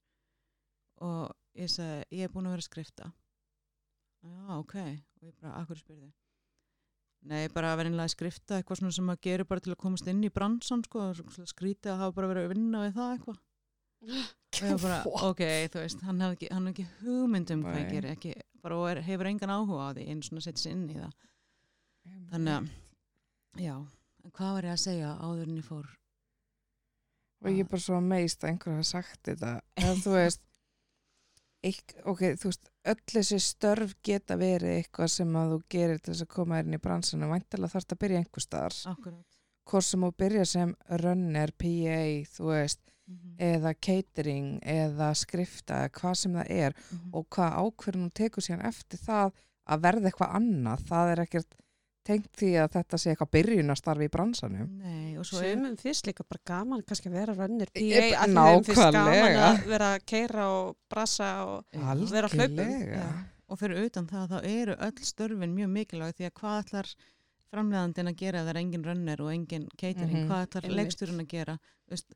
Og 1.06 1.32
ég 1.58 1.70
sagði 1.70 2.18
ég 2.18 2.26
er 2.26 2.32
búin 2.34 2.48
að 2.48 2.56
vera 2.56 2.64
að 2.64 2.70
skrifta. 2.70 3.10
Já 4.26 4.56
ok. 4.56 4.76
Og 4.76 5.28
ég 5.28 5.36
bara 5.40 5.58
akkur 5.60 5.80
spurði 5.80 6.10
Nei, 7.26 7.48
bara 7.50 7.72
að 7.74 8.12
skrifta 8.12 8.60
eitthvað 8.60 8.80
svona 8.80 8.94
sem 8.94 9.10
að 9.10 9.20
gera 9.26 9.44
bara 9.48 9.62
til 9.64 9.72
að 9.74 9.80
komast 9.82 10.06
inn 10.10 10.22
í 10.22 10.30
bransan 10.30 10.84
sko, 10.86 11.08
skrítið 11.50 11.92
að 11.94 12.02
hafa 12.04 12.16
bara 12.18 12.30
verið 12.30 12.46
að 12.46 12.52
vinna 12.54 12.82
við 12.84 12.96
það 13.00 13.14
eitthvað. 13.16 13.40
Og 14.06 14.62
ég 14.62 14.76
var 14.76 14.82
bara, 14.84 15.00
ok, 15.30 15.42
þú 15.72 15.82
veist 15.82 16.06
hann 16.06 16.22
hafði 16.22 16.38
ekki, 16.38 16.50
hafði 16.54 16.72
ekki 16.74 16.86
hugmynd 17.00 17.52
um 17.56 17.66
hvað 17.66 17.78
ég 17.80 17.86
Nei. 17.88 17.94
geri 17.96 18.12
ekki, 18.14 18.34
bara 18.62 18.80
er, 18.92 19.02
hefur 19.08 19.30
engan 19.32 19.54
áhuga 19.56 19.90
á 19.90 19.94
því 19.96 20.06
einu 20.06 20.28
svona 20.28 20.46
setja 20.46 20.62
sig 20.62 20.76
inn 20.76 20.86
í 20.92 20.98
það. 21.00 21.20
Þannig 22.30 22.56
að, 22.56 22.72
já 23.66 23.74
en 24.26 24.34
hvað 24.34 24.56
var 24.56 24.68
ég 24.68 24.76
að 24.76 24.82
segja 24.82 25.14
áður 25.22 25.46
en 25.50 25.58
ég 25.58 25.66
fór 25.66 25.94
og 27.46 27.52
ég 27.52 27.62
er 27.62 27.68
bara 27.70 27.84
svo 27.84 27.98
meist 28.02 28.42
að 28.42 28.52
einhver 28.52 28.74
hafa 28.74 28.88
sagt 28.88 29.20
þetta. 29.28 29.52
En 29.78 30.00
þú 30.02 30.14
veist 30.16 30.42
eik, 31.66 31.96
ok, 32.02 32.22
þú 32.40 32.50
veist, 32.50 32.70
öll 32.92 33.04
þessi 33.12 33.38
störf 33.42 33.94
geta 34.06 34.36
verið 34.40 34.80
eitthvað 34.80 35.12
sem 35.12 35.38
að 35.38 35.54
þú 35.54 35.60
gerir 35.74 36.00
til 36.00 36.12
þess 36.12 36.26
að 36.26 36.34
koma 36.34 36.58
þér 36.58 36.68
inn 36.68 36.78
í 36.78 36.82
bransunum 36.86 37.32
væntalega 37.34 37.72
þarf 37.72 37.86
þetta 37.86 37.96
að 37.96 38.02
byrja 38.04 38.20
einhver 38.22 38.44
staðar. 38.44 38.76
Akkurat. 38.92 39.24
Hvort 39.66 39.86
sem 39.86 40.04
þú 40.06 40.10
byrja 40.22 40.44
sem 40.46 40.74
runner, 41.02 41.52
PA 41.58 42.00
þú 42.36 42.50
veist, 42.52 42.82
mm 43.06 43.16
-hmm. 43.16 43.34
eða 43.50 43.74
catering 43.74 44.60
eða 44.62 45.14
skrifta, 45.14 45.88
hvað 45.88 46.14
sem 46.14 46.32
það 46.32 46.50
er 46.50 46.74
og 47.12 47.26
hvað 47.30 47.58
ákverðin 47.62 48.02
hún 48.02 48.10
tekur 48.10 48.42
síðan 48.42 48.66
eftir 48.66 48.98
það 48.98 49.32
að 49.66 49.82
verða 49.82 50.06
eitthvað 50.06 50.36
annað 50.38 50.84
það 50.88 51.12
er 51.12 51.20
ekkert 51.20 51.54
tengt 52.06 52.28
því 52.38 52.50
að 52.62 52.68
þetta 52.76 52.98
sé 53.02 53.12
eitthvað 53.12 53.30
byrjunastarfi 53.36 54.06
í 54.08 54.12
bransanum 54.14 54.68
Nei, 54.82 55.16
og 55.18 55.26
svo 55.26 55.40
er 55.42 55.56
Sumum 55.56 55.76
finnst 55.80 56.06
líka 56.06 56.24
bara 56.28 56.42
gaman 56.52 56.82
kannski 56.86 57.10
að 57.10 57.16
vera 57.18 57.34
rönnir 57.34 57.72
PA 57.74 57.80
að 57.80 58.36
þeim 58.36 58.64
finnst 58.68 58.82
gaman 58.82 59.10
nákvæmlega. 59.10 59.48
að 59.50 59.66
vera 59.74 59.88
að 59.96 60.04
keira 60.12 60.46
og 60.54 60.76
brassa 60.90 61.30
og 61.46 61.64
vera 62.12 62.30
á 62.30 62.34
hlaupum. 62.36 62.70
Já. 62.86 63.06
og 63.48 63.58
fyrir 63.60 63.84
utan 63.86 64.06
það 64.10 64.30
þá 64.32 64.38
eru 64.50 64.74
öll 64.88 65.04
störfin 65.06 65.52
mjög 65.54 65.68
mikilvæg 65.76 66.16
því 66.18 66.24
að 66.30 66.32
hvað 66.40 66.56
ætlar 66.64 66.88
framleiðandinn 67.52 68.10
að 68.10 68.16
gera 68.18 68.40
ef 68.40 68.46
það 68.48 68.52
er 68.54 68.58
engin 68.60 68.84
rönner 68.86 69.20
og 69.22 69.28
engin 69.32 69.68
catering, 69.78 70.16
Mhm. 70.16 70.28
hvað 70.30 70.46
ætlar 70.46 70.64
Einmitt. 70.64 70.76
leiksturinn 70.80 71.20
að 71.22 71.28
gera 71.28 71.58
Veist, 71.88 72.06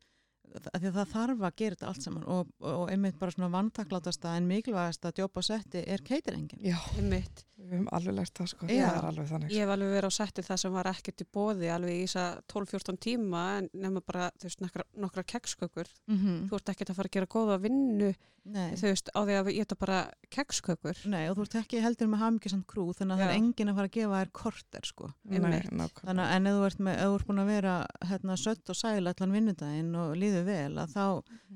því 0.51 0.89
að 0.91 0.97
það 0.99 1.13
þarf 1.15 1.45
að 1.47 1.55
gera 1.61 1.77
þetta 1.77 1.89
allt 1.91 2.03
saman 2.07 2.25
og, 2.27 2.49
og 2.61 2.91
einmitt 2.91 3.19
bara 3.21 3.35
svona 3.35 3.51
vantaklátasta 3.55 4.35
en 4.37 4.49
mikilvægasta 4.51 5.13
djópa 5.17 5.43
setti 5.43 5.85
er 5.87 6.03
cateringin 6.07 6.61
Já, 6.65 6.77
Einmitt. 6.99 7.45
við 7.61 7.75
höfum 7.75 7.89
alveg 7.93 8.17
lært 8.19 8.35
það 8.41 8.51
sko, 8.55 8.67
Já. 8.71 8.87
það 8.89 8.99
er 8.99 9.09
alveg 9.11 9.31
þannig 9.31 9.55
Ég 9.55 9.65
hef 9.65 9.75
alveg 9.77 9.95
verið 9.97 10.11
á 10.11 10.19
setti 10.19 10.47
það 10.47 10.63
sem 10.65 10.73
var 10.73 10.91
ekkert 10.95 11.21
í 11.23 11.29
bóði 11.39 11.71
alveg 11.75 12.01
í 12.01 12.07
þessa 12.07 12.27
12-14 12.55 13.01
tíma 13.07 13.45
en 13.61 13.71
nema 13.73 14.01
bara, 14.01 14.31
þú 14.41 14.49
veist, 14.49 14.61
nokkra, 14.65 14.85
nokkra 14.97 15.23
kekskökur. 15.35 15.89
mm 16.07 16.19
-hmm. 16.19 16.49
Þú 16.51 16.55
ert 16.61 16.69
ekkert 16.75 16.91
að 16.91 16.97
fara 16.97 17.09
að 17.09 17.17
gera 17.17 17.27
góða 17.27 17.61
vinnu, 17.61 18.15
Nei. 18.45 18.73
þú 18.75 18.87
veist, 18.89 19.11
á 19.15 19.21
því 19.21 19.35
að 19.37 19.51
ég 19.53 19.67
þetta 19.67 19.77
bara 19.79 19.99
kekskökur. 20.31 20.97
Nei, 21.07 21.29
og 21.29 21.37
þú 21.37 21.43
ert 21.43 21.55
ekki 21.61 21.81
heldur 21.85 22.09
með 22.09 22.23
hafmyggisamt 22.25 22.67
krú 22.67 22.87
þannig 22.97 23.15
að 23.15 23.21
það 23.21 23.29
Já. 23.29 23.31
er 23.31 23.37
engin 23.37 23.69
að 23.69 23.75
fara 23.77 23.89
að 23.89 23.97
gefa 23.99 24.21
þér 24.21 24.33
korter 24.33 24.85
sko. 24.85 25.11
Nei, 25.25 25.37
Einmitt. 25.39 26.01
Þannig 26.01 26.25
að 26.25 26.35
en 26.37 26.47
ef 26.47 26.55
þú 26.55 26.65
ert, 26.67 26.79
með, 26.81 26.95
ef 26.97 27.07
þú 27.11 27.15
ert 27.19 27.27
búin 27.27 27.43
að 27.45 27.47
vera 27.53 27.75
hérna, 28.09 28.37
sött 28.37 28.71
og 28.71 28.77
sæl 28.77 29.07
allan 29.07 29.33
vinnudaginn 29.37 29.95
og 29.95 30.17
líður 30.17 30.40
líður 30.41 30.49
vel 30.49 30.79
að 30.83 30.95
þá 30.95 31.05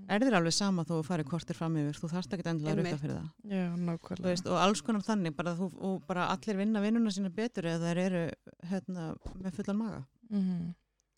er 0.09 0.20
þér 0.26 0.37
alveg 0.39 0.55
sama 0.57 0.85
þó 0.85 0.93
að 0.95 1.01
þú 1.01 1.07
farið 1.09 1.28
kortir 1.30 1.57
fram 1.59 1.76
yfir 1.80 1.99
þú 2.01 2.11
þarft 2.12 2.37
ekki 2.37 2.49
endilega 2.53 2.74
að 2.74 2.80
rukka 2.85 3.01
fyrir 3.03 3.16
það. 3.18 3.28
Já, 3.55 4.24
veist, 4.28 4.47
og 4.47 4.59
alls 4.61 4.82
konar 4.85 5.03
þannig 5.07 5.37
bara, 5.37 5.55
þú, 5.59 5.68
og 5.80 6.03
bara 6.07 6.28
allir 6.35 6.57
vinna 6.61 6.80
vinnuna 6.85 7.11
sína 7.14 7.30
betur 7.35 7.64
eða 7.70 7.91
þær 7.93 8.03
eru 8.05 8.24
hérna, 8.70 9.09
með 9.41 9.55
fullan 9.61 9.80
maga. 9.80 10.05
Mhm. 10.30 10.74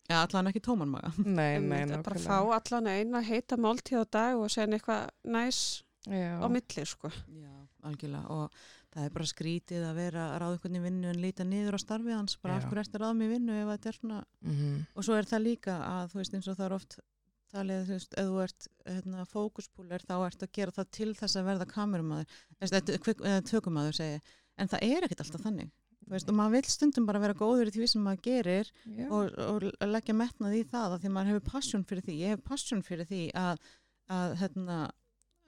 Já, 0.07 0.21
allan 0.23 0.47
ekki 0.47 0.61
tóman 0.63 0.87
maga. 0.87 1.11
Nei, 1.19 1.59
nei, 1.59 1.83
að 1.83 2.03
bara 2.03 2.19
fá 2.23 2.37
allan 2.55 2.87
eina 2.87 3.19
heita 3.21 3.57
máltíð 3.59 3.99
á 3.99 4.11
dag 4.11 4.37
og 4.39 4.47
segja 4.49 4.71
eitthvað 4.77 5.09
næs 5.27 5.83
Já. 6.07 6.39
á 6.39 6.47
milli 6.47 6.85
sko. 6.87 7.09
Já, 7.27 7.51
algjörlega. 7.83 8.29
Og 8.31 8.51
það 8.95 9.03
er 9.03 9.09
bara 9.17 9.25
skrítið 9.27 9.83
að 9.83 9.95
vera 9.99 10.23
að 10.31 10.39
ráða 10.39 10.55
einhvern 10.55 10.77
í 10.79 10.83
vinnu 10.85 11.09
en 11.11 11.19
líta 11.19 11.43
niður 11.43 11.75
á 11.75 11.79
starfið 11.83 12.15
hans. 12.15 12.37
Bara 12.39 12.55
af 12.55 12.63
hverju 12.69 12.85
ertu 12.85 12.95
að 12.95 13.03
ráða 13.03 13.17
mig 13.19 13.27
í 13.27 13.33
vinnu 13.35 13.57
ef 13.59 13.67
þetta 13.73 13.87
er 13.91 13.97
svona 13.99 14.23
Mhm. 14.47 14.85
og 14.95 15.03
svo 15.03 15.13
er 15.19 15.23
það 15.27 15.43
líka 15.43 15.75
að 15.83 16.07
þú 16.13 16.15
veist 16.21 16.33
eins 16.33 16.47
og 16.47 16.55
það 16.57 16.65
er 16.65 16.73
oft 16.79 16.99
talið, 17.53 17.83
þú 17.87 17.97
veist, 17.97 18.13
ef 18.17 18.29
þú 18.29 18.43
ert 18.43 18.69
hérna, 18.87 19.25
fókuspúler 19.31 20.05
þá 20.07 20.15
ert 20.19 20.45
að 20.45 20.53
gera 20.59 20.75
það 20.75 20.93
til 20.99 21.09
þess 21.17 21.39
að 21.39 21.49
verða 21.51 21.67
kamerumæður, 21.71 22.37
eða 22.67 23.41
tökumæður 23.47 23.99
segi, 23.99 24.21
en 24.57 24.71
það 24.71 24.87
er 24.87 25.07
ekkert 25.07 25.25
alltaf 25.25 25.45
þannig. 25.45 25.73
Veist, 26.07 26.29
og 26.31 26.37
maður 26.39 26.53
vil 26.55 26.71
stundum 26.71 27.07
bara 27.07 27.19
vera 27.19 27.35
góður 27.35 27.67
í 27.67 27.73
því 27.75 27.87
sem 27.91 28.05
maður 28.05 28.21
gerir 28.23 28.69
og, 29.11 29.33
og 29.43 29.65
leggja 29.89 30.15
metnað 30.15 30.55
í 30.55 30.61
það 30.71 30.95
að 30.95 31.01
því 31.03 31.09
maður 31.11 31.33
hefur 31.33 31.49
passion 31.49 31.83
fyrir 31.89 32.05
því, 32.05 32.15
ég 32.21 32.31
hef 32.31 32.45
passion 32.47 32.83
fyrir 32.85 33.09
því 33.09 33.23
að, 33.35 33.59
að 34.15 34.37
hérna 34.39 34.77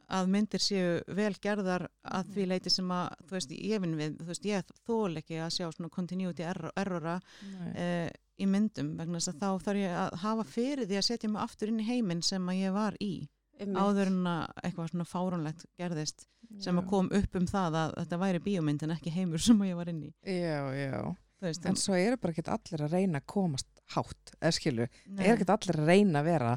að 0.09 0.31
myndir 0.33 0.63
séu 0.63 0.97
vel 1.15 1.31
gerðar 1.41 1.85
að 2.01 2.31
því 2.33 2.47
leiti 2.49 2.73
sem 2.73 2.91
að, 2.91 3.11
þú 3.29 3.37
veist, 3.37 3.53
ég 3.69 3.83
vinn 3.83 3.97
við, 3.99 4.15
þú 4.19 4.27
veist, 4.31 4.47
ég 4.49 4.73
þól 4.87 5.21
ekki 5.21 5.39
að 5.39 5.53
sjá 5.55 5.67
svona 5.75 5.91
continuity 5.93 6.47
error, 6.49 6.73
errora 6.81 7.19
Nei. 7.53 8.09
Í 8.39 8.47
myndum 8.49 8.93
vegna 8.99 9.19
þess 9.19 9.33
að 9.33 9.39
þá 9.43 9.65
þarf 9.67 9.81
ég 9.83 9.97
að 10.03 10.17
hafa 10.23 10.45
fyrir 10.47 10.87
því 10.89 10.97
að 11.01 11.07
setja 11.09 11.29
mig 11.33 11.41
aftur 11.43 11.71
inn 11.73 11.79
í 11.83 11.87
heiminn 11.89 12.21
sem 12.25 12.49
að 12.51 12.59
ég 12.63 12.73
var 12.75 12.97
í 13.03 13.11
Einmitt. 13.59 13.75
áður 13.83 14.07
en 14.13 14.27
að 14.31 14.59
eitthvað 14.63 14.91
svona 14.93 15.07
fáránlegt 15.11 15.65
gerðist 15.79 16.27
sem 16.63 16.77
Já. 16.77 16.81
að 16.81 16.89
kom 16.89 17.09
upp 17.19 17.35
um 17.35 17.47
það 17.51 17.75
að 17.81 17.95
þetta 17.99 18.19
væri 18.23 18.39
bíómynd 18.45 18.85
en 18.87 18.93
ekki 18.95 19.11
heimur 19.17 19.43
sem 19.47 19.59
að 19.65 19.71
ég 19.73 19.79
var 19.81 19.91
inn 19.91 20.03
í 20.07 20.11
Já, 20.23 20.61
já. 20.79 21.01
veist, 21.43 21.65
En 21.67 21.75
svo 21.79 21.97
eru 21.99 22.17
bara 22.17 22.31
ekki 22.35 22.45
allir 22.55 22.85
að 22.87 22.95
reyna 22.95 23.19
að 23.19 23.27
komast 23.35 23.67
hátt, 23.95 24.31
eða 24.39 24.55
skilu. 24.55 24.87
nei, 25.09 25.25
Er 25.25 25.33
ekki 25.35 25.49
allir 25.51 25.79
að 25.81 25.89
reyna 25.91 26.21
að 26.23 26.29
vera 26.29 26.53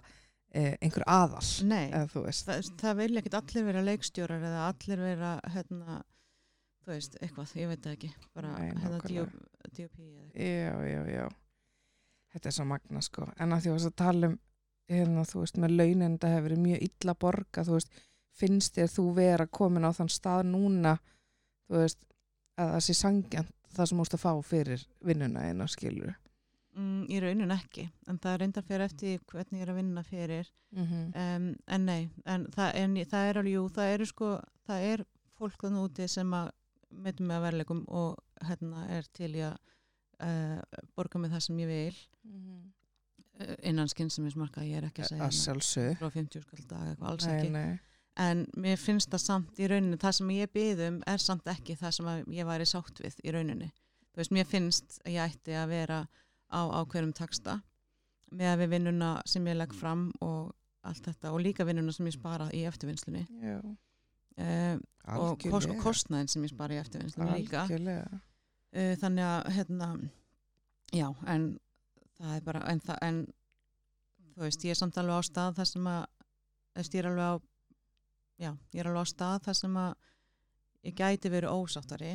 eh, 0.54 0.74
einhver 0.84 1.04
aðal, 1.08 1.44
nei 1.66 1.90
veist. 2.14 2.46
það, 2.46 2.70
það 2.82 2.96
vilja 3.02 3.22
ekki 3.24 3.34
allir 3.40 3.68
vera 3.72 3.84
leikstjórar 3.88 4.42
eða 4.52 4.64
allir 4.70 5.00
vera 5.10 5.30
hérna, 5.54 5.98
þú 6.84 6.92
veist, 6.94 7.16
eitthvað, 7.24 7.54
ég 7.58 7.70
veit 7.72 7.82
það 7.86 7.94
ekki 7.98 8.10
bara 8.36 8.54
hérna. 8.60 9.30
DOP 9.72 10.02
Já, 10.36 10.74
já, 10.86 11.00
já. 11.08 11.26
Þetta 12.32 12.48
er 12.48 12.56
svo 12.56 12.64
magna 12.68 13.02
sko. 13.04 13.26
En 13.40 13.52
að 13.52 13.66
því 13.66 13.74
að 13.74 13.96
tala 14.00 14.30
um, 14.30 14.38
hérna, 14.92 15.24
þú 15.28 15.42
veist, 15.42 15.60
með 15.60 15.76
launin 15.76 16.16
þetta 16.16 16.32
hefur 16.32 16.46
verið 16.48 16.62
mjög 16.66 16.86
illa 16.88 17.14
borga, 17.14 17.64
þú 17.66 17.76
veist, 17.76 18.00
finnst 18.32 18.78
þér 18.78 18.88
þú 18.88 19.04
vera 19.16 19.46
komin 19.46 19.84
á 19.84 19.90
þann 19.92 20.12
stað 20.12 20.46
núna, 20.48 20.96
þú 21.68 21.82
veist, 21.82 22.00
að 22.56 22.74
það 22.74 22.84
sé 22.86 22.96
sangjant 22.96 23.54
það 23.72 23.88
sem 23.88 24.00
múst 24.00 24.16
að 24.16 24.24
fá 24.24 24.32
fyrir 24.44 24.86
vinnuna 25.04 25.46
eina 25.48 25.68
skilur. 25.68 26.14
mm, 26.76 27.04
í 27.12 27.20
raunin 27.20 27.52
ekki, 27.52 27.90
en 28.08 28.18
það 28.18 28.38
reyndar 28.40 28.64
fyrir 28.64 28.84
eftir 28.84 29.20
hvernig 29.28 29.60
ég 29.60 29.66
er 29.66 29.72
að 29.72 29.80
vinna 29.80 30.02
fyrir 30.02 30.52
Mm 30.72 30.84
-hmm. 30.84 31.36
um, 31.36 31.56
en 31.68 31.84
nei, 31.84 32.10
en 32.26 32.46
það, 32.46 32.70
en 32.74 32.96
það 32.96 33.28
er 33.28 33.38
alveg, 33.38 33.52
jú, 33.52 33.68
það 33.68 33.92
eru 33.94 34.06
sko, 34.06 34.40
það 34.66 34.78
er 34.92 35.04
fólk 35.38 35.60
þannig 35.60 35.84
úti 35.84 36.08
sem 36.08 36.32
að 36.34 36.50
meðtum 36.88 37.26
með 37.26 37.36
að 37.36 37.42
verleikum 37.42 37.84
og 37.88 38.16
hérna 38.48 38.86
er 38.88 39.04
til 39.12 39.34
í 39.34 39.42
að 39.44 39.56
uh, 40.20 40.60
borga 40.96 41.18
með 41.22 41.36
það 41.36 41.44
sem 41.46 41.62
ég 41.62 41.70
vil. 41.72 41.96
Uh, 43.42 43.54
innan 43.66 43.88
skynsamismarka, 43.90 44.62
ég 44.66 44.78
er 44.82 44.86
ekki 44.90 45.02
að 45.02 45.12
segja 45.14 45.26
Að 45.26 45.38
sjálfsög. 45.38 45.94
frá 45.98 46.10
50 46.14 46.44
skall 46.44 46.66
dag, 46.68 46.90
eitthvað 46.92 47.08
alls 47.10 47.26
Nei, 47.26 47.34
ekki. 47.38 47.50
nei. 47.54 47.78
en 48.22 48.42
mér 48.60 48.76
finnst 48.76 49.08
það 49.10 49.22
samt 49.24 49.58
í 49.58 49.68
rauninni 49.72 49.96
það 49.96 50.12
sem 50.18 50.32
ég 50.36 50.50
byðum 50.52 50.98
er 51.08 51.22
samt 51.24 51.46
ekki 51.48 51.76
það 51.80 51.94
sem 51.96 52.10
ég 52.36 52.46
væri 52.46 52.66
sátt 52.68 53.00
við 53.00 53.16
í 53.24 53.32
rauninni. 53.32 53.70
Þú 54.12 54.20
veist, 54.20 54.34
mér 54.36 54.48
finnst 54.50 54.98
að 55.06 55.14
ég 55.14 55.32
ætti 55.32 55.56
að 55.56 55.70
vera 55.72 56.00
á 56.52 56.60
ákveðum 56.82 57.14
taksta 57.16 57.62
með 58.32 58.50
að 58.52 58.58
við 58.62 58.74
vinnuna 58.76 59.12
sem 59.28 59.46
ég 59.48 59.56
legg 59.56 59.72
fram 59.74 60.10
og 60.20 60.52
allt 60.84 61.06
þetta 61.08 61.32
og 61.32 61.40
líka 61.40 61.64
vinnuna 61.64 61.92
sem 61.92 62.06
ég 62.06 62.14
spara 62.18 62.50
í 62.52 62.62
eftirvinnslunni. 62.68 63.24
Já, 63.40 63.56
uh, 64.42 64.76
og, 65.16 65.48
kostnæðin 65.80 66.28
sem 66.28 66.44
ég 66.44 66.52
spara 66.52 66.76
í 66.76 66.82
eftirvinnslunni 66.84 67.40
líka. 67.40 67.64
Uh, 68.76 68.94
þannig 69.02 69.24
að 69.28 69.50
hérna, 69.56 69.88
já, 70.92 71.08
en 71.26 71.46
það 72.18 72.34
er 72.36 72.44
bara, 72.46 72.64
en, 72.72 72.80
það, 72.80 72.98
en 73.08 73.22
þú 74.34 74.44
veist, 74.46 74.64
ég 74.64 74.74
er 74.74 74.80
samt 74.80 74.98
alveg 75.00 75.18
á 75.18 75.22
stað 75.28 75.56
þar 75.60 75.70
sem 75.72 75.86
að, 75.92 76.02
veist, 76.78 76.94
ég 76.94 77.02
er 77.04 77.10
alveg 77.10 77.24
á 77.28 77.34
já, 78.42 78.50
ég 78.74 78.80
er 78.84 78.90
alveg 78.92 79.06
á 79.08 79.12
stað 79.12 79.40
þar 79.48 79.58
sem 79.62 79.76
að 79.76 79.94
ég 80.88 80.94
gæti 80.98 81.30
verið 81.32 81.56
ósáttari 81.56 82.12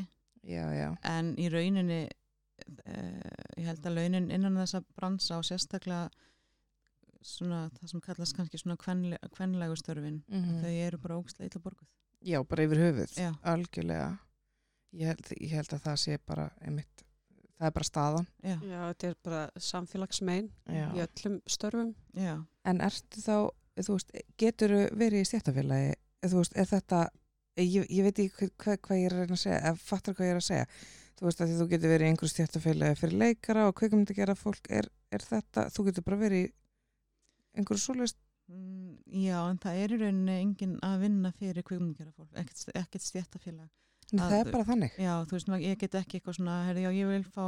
Já, 0.48 0.64
já. 0.72 0.90
en 1.04 1.34
í 1.40 1.50
rauninni 1.52 2.02
uh, 2.08 3.44
ég 3.58 3.68
held 3.68 3.86
að 3.90 3.98
launin 3.98 4.30
innan 4.32 4.56
þessa 4.62 4.82
bransa 4.96 5.38
og 5.42 5.46
sérstaklega 5.48 6.08
svona 7.28 7.66
það 7.76 7.90
sem 7.92 8.02
kallast 8.06 8.36
kannski 8.38 8.60
svona 8.62 8.78
kvenle- 8.80 9.20
kvenlegu 9.36 9.76
störfin 9.80 10.22
Mm 10.32 10.62
þau 10.62 10.72
eru 10.88 10.98
bara 11.04 11.18
ógstlega 11.20 11.50
illa 11.50 11.64
borguð 11.64 11.88
Já, 12.28 12.40
bara 12.44 12.64
yfir 12.66 12.80
höfuð. 12.82 13.12
Já. 13.20 13.30
Algjörlega. 13.46 14.18
Ég 14.96 15.08
held, 15.12 15.32
ég 15.42 15.52
held 15.58 15.74
að 15.76 15.82
það 15.84 15.98
sé 16.02 16.18
bara, 16.26 16.46
einmitt, 16.64 17.04
það 17.60 17.68
er 17.68 17.74
bara 17.76 17.88
staðan. 17.88 18.28
já, 18.44 18.56
Já, 18.64 18.80
þetta 18.94 19.08
er 19.10 19.16
bara 19.24 19.42
samfélagsmein 19.60 20.50
Já. 20.72 20.86
í 20.96 21.02
öllum 21.06 21.42
störfum. 21.48 21.96
já, 22.16 22.46
En 22.66 22.82
ertu 22.82 23.22
þá, 23.22 23.50
þú 23.82 23.98
veist, 23.98 24.12
getur 24.38 24.76
verið 24.98 25.22
í 25.22 25.26
stjættafélagi, 25.32 25.94
þú 26.28 26.38
veist, 26.42 26.56
er 26.58 26.66
þetta, 26.66 27.02
ég, 27.58 27.86
ég 27.90 28.04
veit 28.08 28.20
ekki 28.20 28.50
hvað, 28.58 28.78
hvað 28.88 28.98
ég 29.02 29.06
er 29.10 29.14
að 29.18 29.20
reyna 29.26 29.38
að 29.38 29.44
segja, 29.44 29.60
ef 29.72 29.82
fattar 29.82 30.14
hvað 30.18 30.26
ég 30.28 30.32
er 30.38 30.42
að 30.42 30.48
segja, 30.48 30.70
þú 31.18 31.26
veist 31.28 31.42
að 31.42 31.48
því 31.52 31.58
þú 31.60 31.68
getur 31.74 31.90
verið 31.94 32.06
í 32.08 32.10
einhverju 32.14 32.34
stjættafélagi 32.36 33.00
fyrir 33.02 33.18
leikara 33.24 33.68
og 33.68 33.76
kveikmyndi 33.80 34.16
gera 34.18 34.36
fólk, 34.38 34.70
er, 34.70 34.88
er 35.12 35.20
þetta, 35.26 35.68
þú 35.74 35.86
getur 35.90 36.04
bara 36.08 36.18
verið 36.24 36.46
í 36.48 36.54
einhverju 37.58 37.84
svoleiðist, 37.84 38.18
Mm, 38.48 38.94
já, 39.12 39.42
en 39.52 39.58
það 39.60 39.78
er 39.84 39.92
í 39.92 39.96
rauninni 40.00 40.36
enginn 40.40 40.76
að 40.88 41.02
vinna 41.02 41.34
fyrir 41.36 41.66
kvikmyndagjara 41.68 42.14
fólk, 42.16 42.30
ekkert, 42.40 42.62
ekkert 42.80 43.04
stjættafélag. 43.04 43.68
Það 44.14 44.38
er 44.40 44.52
bara 44.54 44.68
þannig. 44.72 44.98
Já, 45.02 45.14
þú 45.28 45.38
veist, 45.38 45.52
ég 45.64 45.82
get 45.84 46.00
ekki 46.02 46.20
eitthvað 46.20 46.40
svona, 46.40 46.58
herri, 46.70 46.86
já, 46.86 46.92
ég 46.96 47.12
vil 47.12 47.28
fá, 47.28 47.46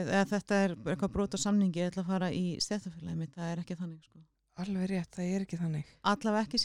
eða 0.00 0.24
þetta 0.32 0.60
er 0.64 0.74
eitthvað 0.94 1.14
brot 1.16 1.36
á 1.36 1.38
samningi, 1.44 1.82
ég 1.82 1.92
ætla 1.92 2.04
að 2.06 2.12
fara 2.14 2.32
í 2.32 2.44
stjættafélagi 2.62 3.20
mitt, 3.20 3.32
það 3.36 3.52
er 3.54 3.62
ekki 3.64 3.78
þannig, 3.80 4.02
sko. 4.08 4.24
Alveg 4.60 4.90
rétt, 4.90 5.14
það 5.16 5.30
er 5.36 5.46
ekki 5.46 5.60
þannig. 5.60 5.94
Allavega 6.10 6.44
ekki 6.44 6.58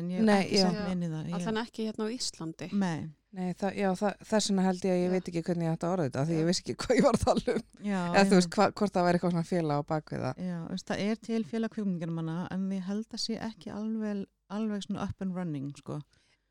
en 0.00 0.10
ég 0.12 0.20
hef 0.20 0.34
ekki 0.40 0.60
sett 0.60 0.76
mig 0.76 0.92
inn 0.92 1.06
í 1.06 1.10
það. 1.14 1.30
Ég, 1.30 1.38
Allan 1.40 1.62
ekki 1.64 1.86
hérna 1.88 2.04
á 2.04 2.08
Íslandi. 2.12 2.68
Nei, 2.76 3.08
Nei, 3.30 3.52
það, 3.54 3.76
já, 3.78 3.88
það, 3.94 4.22
þess 4.26 4.50
vegna 4.50 4.62
held 4.66 4.84
ég 4.84 4.90
að 4.92 4.96
ég 4.98 5.04
Já. 5.04 5.10
veit 5.14 5.28
ekki 5.30 5.42
hvernig 5.46 5.66
ég 5.68 5.74
ætti 5.76 5.86
að 5.86 5.92
orða 5.94 6.06
þetta, 6.08 6.22
því 6.26 6.38
ég 6.40 6.48
vissi 6.48 6.62
ekki 6.64 6.74
hvað 6.82 6.96
ég 6.98 7.04
var 7.06 7.18
að 7.18 7.26
tala 7.28 7.52
um. 7.52 7.60
já. 7.86 8.00
Eða 8.10 8.24
þú 8.26 8.38
veist, 8.40 8.48
hva, 8.56 8.66
hvort 8.80 8.96
það 8.96 9.06
væri 9.06 9.18
eitthvað 9.20 9.34
svona 9.36 9.50
félag 9.50 9.78
á 9.78 9.82
bakvið 9.92 10.24
það. 10.24 10.40
Já, 10.48 10.56
þú 10.64 10.72
veist, 10.74 10.86
það 10.88 11.02
er 11.04 11.20
til 11.28 11.40
félag 11.52 11.74
kvikmyndagjara 11.76 12.38
en 12.56 12.64
ég 12.74 12.88
held 12.88 13.14
að 13.14 13.22
sé 13.22 13.36
ekki 13.46 13.70
alveg, 13.76 14.24
alveg 14.50 14.82
svona 14.88 15.06
up 15.06 15.22
and 15.22 15.38
running, 15.38 15.70
sko. 15.78 16.00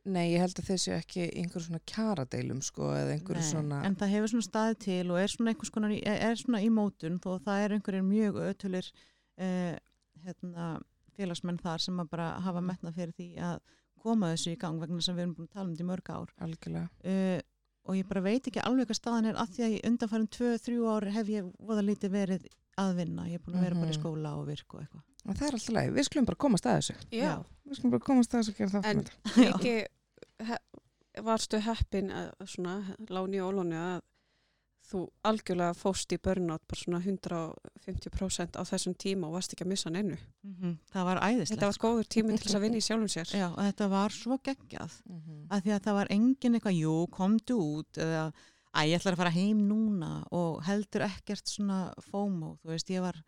Nei, 0.10 0.32
ég 0.34 0.41
held 0.41 0.60
að 0.62 0.70
þessu 0.72 0.93
ekki 0.95 1.22
í 1.28 1.43
einhverju 1.43 1.66
svona 1.68 1.82
kjaradeilum, 1.91 2.62
sko, 2.66 2.88
eða 2.97 3.14
einhverju 3.18 3.43
Nei, 3.43 3.49
svona... 3.51 3.82
En 3.86 3.95
það 3.99 4.14
hefur 4.16 4.32
svona 4.34 4.47
staðið 4.47 4.78
til 4.86 5.03
og 5.14 5.20
er 5.22 5.34
svona 5.34 5.53
einhvers 5.53 5.74
konar, 5.76 5.93
í- 5.93 6.03
er 6.05 6.39
svona 6.39 6.62
í 6.66 6.70
mótun 6.74 7.20
þó 7.24 7.30
það 7.45 7.66
er 7.66 7.76
einhverjir 7.78 8.05
mjög 8.07 8.39
ötulir 8.47 8.89
eh, 9.38 9.76
hérna, 10.26 10.70
félagsmenn 11.20 11.60
þar 11.62 11.84
sem 11.86 11.99
að 12.01 12.10
bara 12.16 12.30
hafa 12.45 12.62
metnað 12.64 12.97
fyrir 12.97 13.14
því 13.20 13.30
að 13.51 13.60
koma 13.99 14.32
þessu 14.34 14.53
í 14.55 14.60
gang 14.62 14.80
vegna 14.80 14.97
þess 15.01 15.12
að 15.12 15.18
við 15.20 15.26
erum 15.28 15.36
búin 15.38 15.49
að 15.49 15.53
tala 15.57 15.68
um 15.68 15.74
þetta 15.76 15.84
í 15.84 15.89
mörg 15.91 16.12
ár. 16.16 16.30
Algjörlega. 16.45 16.89
Uh, 17.03 17.39
og 17.89 17.97
ég 17.99 18.07
bara 18.07 18.22
veit 18.24 18.47
ekki 18.47 18.62
alveg 18.64 18.88
hvað 18.89 18.99
staðan 19.01 19.28
er 19.32 19.39
af 19.41 19.49
því 19.51 19.66
að 19.66 19.76
í 19.76 19.80
undanfærum 19.89 20.28
2-3 20.36 20.80
ári 20.93 21.14
hef 21.18 21.32
ég 21.34 21.47
voða 21.68 21.84
lítið 21.84 22.14
verið 22.16 22.45
að 22.80 22.91
vinna. 23.01 23.26
Ég 23.28 23.39
er 23.39 23.43
búin 23.43 23.57
að 23.60 23.66
vera 23.68 23.76
bara 23.82 23.89
í 23.89 23.95
Mhm. 23.95 23.99
skóla 23.99 24.34
og 24.39 24.45
virk 24.47 24.74
og 24.78 24.84
eitthvað. 24.86 25.03
Og 25.28 25.36
það 25.36 25.47
er 25.49 25.55
alltaf 25.57 25.74
leið, 25.76 25.89
við 25.97 26.05
skulum 26.07 26.28
bara 26.30 26.39
komast 26.45 26.66
að 26.70 26.78
þessu. 26.80 26.95
Já, 27.12 27.32
Við 27.68 27.76
skulum 27.80 27.91
bara 27.97 28.05
komast 28.07 28.32
að 28.34 28.39
þessu 28.39 28.53
að 28.53 28.60
gera 28.60 28.72
það. 28.72 28.86
En- 28.89 29.49
ekki 29.53 29.74
varstu 31.26 31.60
heppin 31.66 32.12
að, 32.14 32.30
svona, 32.48 32.78
láni 33.12 33.42
og 33.44 33.52
ólóni 33.54 33.76
að 33.80 34.02
þú 34.90 35.04
algjörlega 35.30 35.76
fóst 35.78 36.14
í 36.16 36.18
börnátt 36.18 36.64
bara 36.66 36.80
svona 36.80 37.00
150% 37.04 38.56
á 38.58 38.64
þessum 38.66 38.96
tíma 38.98 39.28
og 39.28 39.36
varst 39.36 39.54
ekki 39.54 39.66
að 39.68 39.70
missa 39.74 39.90
hann 39.90 40.00
ennu. 40.00 40.18
Mhm, 40.48 40.72
Það 40.90 41.04
var 41.10 41.20
æðislegt. 41.28 41.52
Þetta 41.52 41.70
var 41.70 41.82
góður 41.84 42.08
tími 42.10 42.38
til 42.38 42.46
þess 42.48 42.56
að 42.58 42.64
vinna 42.66 42.80
í 42.80 42.86
sjálfum 42.88 43.12
sér. 43.14 43.34
Já, 43.38 43.48
og 43.52 43.60
þetta 43.60 43.90
var 43.90 44.10
svo 44.16 44.38
geggjað. 44.42 44.96
Mhm. 45.06 45.36
að 45.50 45.62
því 45.64 45.72
að 45.76 45.84
það 45.86 45.94
var 46.00 46.08
engin 46.10 46.56
eitthvað, 46.56 46.80
jú, 46.80 46.96
komdu 47.12 47.60
út 47.60 47.94
eða, 47.98 48.24
að 48.74 48.88
ég 48.90 49.00
ætlar 49.00 49.14
að 49.14 49.22
fara 49.22 49.30
heim 49.38 49.62
núna 49.70 50.28
og 50.32 50.64
heldur 50.64 51.02
ekkert 51.02 51.46
svona 51.46 51.94
FOMO, 52.10 52.58
þú 52.64 52.70
veist, 52.74 52.90
ég 52.90 53.02
var 53.02 53.22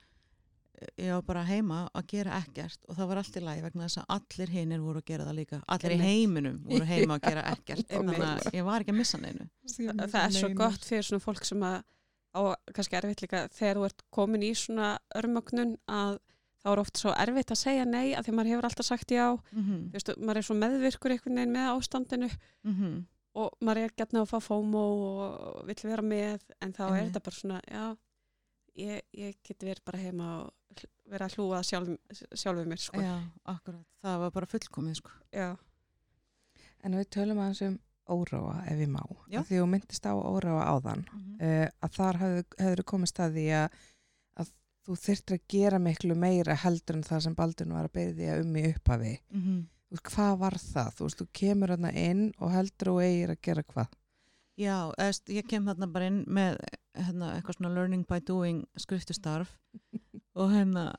ég 0.97 1.11
var 1.13 1.21
bara 1.27 1.43
heima 1.45 1.79
að 1.93 2.05
gera 2.07 2.37
ekkert 2.41 2.85
og 2.89 2.95
það 2.97 3.07
var 3.11 3.17
allt 3.21 3.35
í 3.37 3.43
lagi 3.45 3.61
vegna 3.61 3.87
þess 3.87 4.01
að 4.01 4.15
allir 4.17 4.49
hinnir 4.55 4.79
voru 4.81 5.01
að 5.01 5.05
gera 5.11 5.25
það 5.27 5.35
líka, 5.41 5.59
allir 5.67 5.91
í 5.91 5.93
Einmitt. 5.95 6.07
heiminum 6.09 6.57
voru 6.65 6.85
heima 6.89 7.17
að 7.19 7.27
gera 7.29 7.43
ekkert, 7.53 7.87
þannig 7.91 8.19
að 8.25 8.49
ég 8.57 8.63
var 8.65 8.81
ekki 8.85 8.91
að 8.95 8.97
missa 9.01 9.17
neinu. 9.21 9.47
Þa, 9.67 10.07
það 10.07 10.25
er 10.25 10.35
svo 10.39 10.49
gott 10.57 10.85
fyrir 10.89 11.03
svona 11.07 11.25
fólk 11.25 11.45
sem 11.45 11.63
að 11.63 11.79
á 12.31 12.41
kannski 12.73 12.95
erfitt 13.01 13.21
líka 13.25 13.47
þegar 13.51 13.75
þú 13.81 13.85
ert 13.89 14.03
komin 14.15 14.43
í 14.47 14.51
svona 14.55 14.91
örmögnun 15.19 15.73
að 15.91 16.19
þá 16.61 16.67
er 16.71 16.79
oft 16.83 16.97
svo 17.01 17.11
erfitt 17.17 17.51
að 17.51 17.57
segja 17.59 17.85
nei 17.89 18.13
að 18.15 18.27
því 18.27 18.33
maður 18.37 18.51
hefur 18.53 18.67
alltaf 18.69 18.85
sagt 18.87 19.09
já 19.11 19.25
Mhm. 19.51 19.89
þú 19.89 19.95
veist, 19.97 20.11
maður 20.21 20.37
er 20.37 20.45
svo 20.47 20.55
meðvirkur 20.61 21.11
einhvern 21.15 21.35
veginn 21.41 21.55
með 21.57 21.71
ástandinu 21.75 22.29
Mhm. 22.63 23.05
og 23.35 23.49
maður 23.61 23.83
er 23.85 23.93
gætna 23.97 24.21
að 24.21 24.29
fá 24.31 24.39
fómo 24.45 24.83
og 25.25 25.65
vill 25.67 25.81
vera 25.83 26.01
með 26.03 26.39
en 26.61 26.71
þá 26.73 26.81
er 26.85 26.91
Einmitt. 26.91 27.11
þetta 27.13 27.23
bara 27.23 27.35
svona 27.35 27.59
já, 27.67 27.97
ég, 28.77 29.01
ég 29.17 29.35
get 29.43 29.59
verið 29.59 29.83
bara 29.85 29.99
heima 29.99 30.29
og 30.45 30.53
vera 31.11 31.27
að 31.27 31.37
hlúa 31.37 31.61
sjálf, 31.65 32.17
sjálfu 32.33 32.65
mér 32.69 32.81
sko. 32.81 33.01
Já, 33.03 33.13
akkurat. 33.53 33.85
Það 34.03 34.19
var 34.23 34.33
bara 34.37 34.49
fullkomið, 34.51 34.99
sko. 35.01 35.13
Já. 35.35 35.49
En 36.81 36.97
við 36.97 37.09
tölum 37.13 37.41
aðeins 37.41 37.63
um 37.67 37.79
óráa 38.11 38.65
ef 38.67 38.79
ég 38.81 38.89
má. 38.91 39.01
Já. 39.31 39.39
Af 39.41 39.49
Því 39.49 39.59
þú 39.61 39.67
myndist 39.71 40.07
á 40.09 40.13
óráa 40.17 40.63
áðan. 40.73 41.05
Mhm. 41.11 41.35
Uh, 41.41 41.67
að 41.81 41.97
þar 41.97 42.21
hefur 42.23 42.83
komist 42.83 43.21
að 43.21 43.37
því 43.37 43.45
að, 43.59 43.77
að 44.41 44.51
þú 44.87 44.97
þyrftir 45.05 45.37
að 45.37 45.45
gera 45.55 45.79
miklu 45.79 46.17
meira 46.17 46.55
heldur 46.55 46.99
en 46.99 47.07
það 47.07 47.23
sem 47.27 47.37
Baldun 47.37 47.75
var 47.77 47.89
að 47.89 47.95
beðja 47.99 48.39
um 48.41 48.55
í 48.57 48.65
upphafi. 48.71 49.15
Mhm. 49.31 49.61
Þú 49.91 49.97
veist, 49.97 50.09
hvað 50.15 50.37
var 50.39 50.55
það? 50.55 50.93
Þú 50.95 51.07
veist, 51.07 51.21
þú 51.21 51.27
kemur 51.33 51.73
þarna 51.75 51.91
inn 51.99 52.21
og 52.39 52.51
heldur 52.55 52.93
og 52.93 53.01
eigir 53.03 53.33
að 53.35 53.41
gera 53.43 53.63
hvað? 53.63 53.97
Já, 54.61 54.75
eðst, 55.01 55.31
ég 55.33 55.47
kem 55.49 55.65
þarna 55.65 55.87
bara 55.89 56.09
inn 56.11 56.19
með 56.29 56.59
hérna, 56.97 57.35
eitthvað 57.37 57.57
svona 57.57 57.73
learning 57.73 58.03
by 58.09 58.19
doing 58.27 58.61
skriftustarf 58.79 59.55
og 60.39 60.51
hérna 60.53 60.91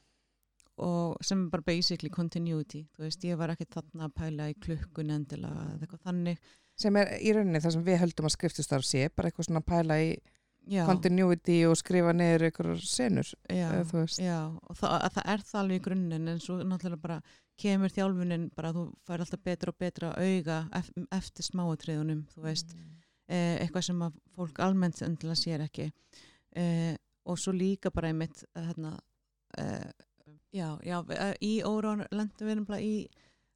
og 0.82 1.18
sem 1.24 1.44
er 1.44 1.52
bara 1.52 1.66
basically 1.66 2.10
continuity 2.10 2.86
þú 2.96 3.06
veist, 3.06 3.24
ég 3.28 3.38
var 3.38 3.52
ekkert 3.52 3.76
þarna 3.76 4.08
að 4.08 4.14
pæla 4.18 4.50
í 4.50 4.58
klukkun 4.62 5.12
endilega 5.14 5.66
eða 5.68 5.84
eitthvað 5.84 6.06
þannig. 6.08 6.52
Sem 6.80 6.96
er 6.98 7.12
í 7.20 7.34
rauninni 7.36 7.60
það 7.62 7.74
sem 7.76 7.84
við 7.86 8.00
höldum 8.02 8.28
að 8.28 8.34
skriftustarf 8.36 8.88
sé, 8.88 9.08
bara 9.12 9.28
eitthvað 9.28 9.48
svona 9.50 9.62
að 9.62 9.68
pæla 9.68 9.98
í 10.00 10.08
já, 10.72 10.82
continuity 10.88 11.58
og 11.68 11.76
skrifa 11.78 12.14
niður 12.16 12.46
einhverjar 12.48 12.82
senur, 12.86 13.32
já, 13.50 13.68
já, 14.22 14.38
og 14.48 14.78
það, 14.78 14.96
að 14.96 15.14
það 15.18 15.30
er 15.34 15.44
það 15.50 15.60
alveg 15.62 15.80
í 15.80 15.84
grunninn 15.86 16.32
en 16.32 16.42
svo 16.42 16.58
náttúrulega 16.62 17.04
bara 17.04 17.20
kemur 17.62 17.92
þjálfunin 17.92 18.48
bara 18.56 18.72
þú 18.74 18.86
fær 19.06 19.24
alltaf 19.24 19.44
betra 19.44 19.74
og 19.74 19.78
betra 19.78 20.14
auga 20.16 20.58
ef, 20.78 20.90
eftir 21.12 21.46
smáatriðunum 21.46 22.24
þú 22.32 22.46
veist, 22.46 22.74
eh, 22.74 23.01
eitthvað 23.32 23.86
sem 23.88 24.04
að 24.04 24.18
fólk 24.36 24.60
almennt 24.64 25.02
endilega 25.06 25.38
sér 25.38 25.64
ekki. 25.66 25.88
Eh, 26.56 26.94
og 27.24 27.38
svo 27.38 27.54
líka 27.54 27.90
bara 27.94 28.10
einmitt 28.10 28.44
eh, 28.54 28.62
hérna, 28.68 28.98
eh, 29.58 29.90
já, 30.52 30.78
já, 30.84 30.98
eh, 31.10 31.34
í 31.40 31.52
órán 31.62 32.06
lendum 32.10 32.48
við 32.48 32.58
nefnilega 32.58 32.86
í 32.86 33.08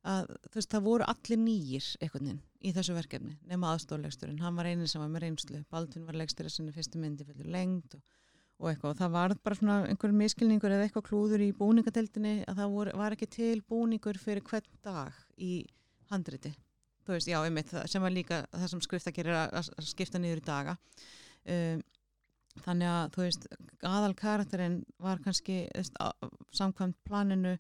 að 0.07 0.29
þú 0.47 0.55
veist, 0.55 0.71
það 0.71 0.85
voru 0.87 1.07
allir 1.11 1.41
nýjir 1.43 1.87
einhvern 2.01 2.29
veginn 2.29 2.43
í 2.63 2.73
þessu 2.77 2.95
verkefni 2.95 3.33
nema 3.51 3.73
aðstofleiksturinn, 3.75 4.39
hann 4.41 4.55
var 4.59 4.69
einin 4.71 4.89
sem 4.89 5.03
var 5.03 5.11
með 5.11 5.27
reynslu. 5.27 5.65
Baldvin 5.71 6.07
var 6.07 6.19
leikstur 6.21 6.47
að 6.47 6.55
sinni 6.55 6.75
fyrstu 6.75 7.01
myndi 7.03 7.27
fyrir 7.27 7.51
lengt 7.51 7.97
og, 7.99 8.05
og 8.63 8.71
eitthvað. 8.71 8.93
Og 8.93 9.01
það 9.01 9.17
var 9.17 9.35
bara 9.43 9.59
svona 9.59 9.79
einhver 9.91 10.15
miskilningur 10.15 10.77
eða 10.77 10.87
eitthvað 10.87 11.09
klúður 11.11 11.43
í 11.43 11.51
búningadeildinni 11.59 12.37
að 12.47 12.63
það 12.63 12.77
voru, 12.79 12.95
var 13.03 13.19
ekki 13.19 13.31
til 13.35 13.57
búningur 13.67 14.23
fyrir 14.23 14.47
hvern 14.47 14.79
dag 14.87 15.19
í 15.43 15.59
handriti 16.13 16.55
þú 17.07 17.15
veist, 17.15 17.31
já, 17.31 17.39
einmitt, 17.43 17.73
sem 17.91 18.03
var 18.03 18.15
líka 18.15 18.43
það 18.53 18.73
sem 18.73 18.83
skrifta 18.85 19.15
gerir 19.15 19.39
að, 19.39 19.71
að 19.73 19.87
skipta 19.91 20.21
niður 20.23 20.43
í 20.43 20.47
daga. 20.47 20.77
Um, 21.47 21.85
þannig 22.65 22.91
að 22.91 23.15
þú 23.15 23.25
veist, 23.25 23.49
aðal 23.87 24.13
karakterinn 24.19 24.77
var 25.03 25.23
kannski 25.25 25.65
veist, 25.75 25.97
á, 26.01 26.11
samkvæmt 26.57 26.99
planinu 27.07 27.57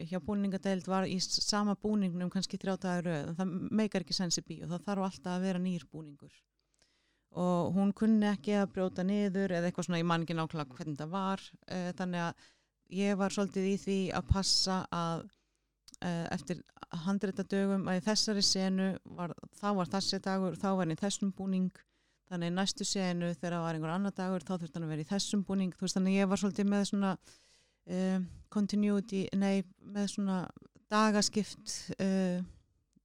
hjá 0.00 0.20
búningadeild 0.24 0.86
var 0.88 1.08
í 1.08 1.18
sama 1.20 1.74
búningnum 1.76 2.30
kannski 2.32 2.58
þrjá 2.60 2.76
dagar 2.80 3.04
röð 3.04 3.26
en 3.32 3.36
það 3.36 3.50
meikar 3.82 4.04
ekki 4.04 4.16
sensi 4.16 4.44
bí 4.46 4.62
og 4.64 4.70
það 4.72 4.86
þarf 4.86 5.06
alltaf 5.08 5.34
að 5.34 5.44
vera 5.44 5.60
nýr 5.60 5.84
búningur. 5.92 6.32
Og 7.40 7.76
hún 7.76 7.92
kunni 7.94 8.26
ekki 8.26 8.56
að 8.58 8.72
brjóta 8.74 9.04
niður 9.06 9.52
eða 9.54 9.68
eitthvað 9.68 9.86
svona, 9.86 10.00
ég 10.00 10.08
man 10.08 10.24
ekki 10.24 10.34
nákvæmlega 10.38 10.78
hvernig 10.78 10.98
það 10.98 11.12
var 11.12 11.44
uh, 11.44 11.90
þannig 12.00 12.24
að 12.24 12.48
ég 13.00 13.20
var 13.20 13.34
svolítið 13.34 13.68
í 13.68 13.76
því 13.84 13.98
að 14.18 14.32
passa 14.32 14.80
að 14.90 15.28
eftir 16.00 16.62
handreita 17.04 17.44
dögum 17.44 17.86
að 17.90 18.00
í 18.00 18.04
þessari 18.06 18.42
senu 18.44 18.90
var, 19.16 19.34
þá 19.60 19.68
var 19.78 19.90
þessi 19.92 20.20
dagur, 20.24 20.56
þá 20.58 20.68
var 20.70 20.84
hann 20.84 20.94
í 20.94 21.00
þessum 21.00 21.32
búning. 21.36 21.70
Þannig 22.30 22.52
næstu 22.54 22.86
senu 22.86 23.32
þegar 23.34 23.56
það 23.56 23.64
var 23.64 23.76
einhver 23.76 23.92
annar 23.94 24.14
dagur 24.14 24.44
þá 24.46 24.52
þurfti 24.54 24.76
hann 24.78 24.86
að 24.86 24.92
vera 24.94 25.04
í 25.04 25.10
þessum 25.10 25.42
búning. 25.46 25.72
Þú 25.74 25.86
veist 25.86 25.98
þannig 25.98 26.18
ég 26.20 26.30
var 26.30 26.40
svolítið 26.40 26.70
með 26.70 26.84
svona 26.92 27.10
um, 27.90 28.26
continuity, 28.54 29.24
nei 29.34 29.64
með 29.82 30.08
svona 30.14 30.38
dagaskipt 30.90 31.76
uh, 31.98 32.38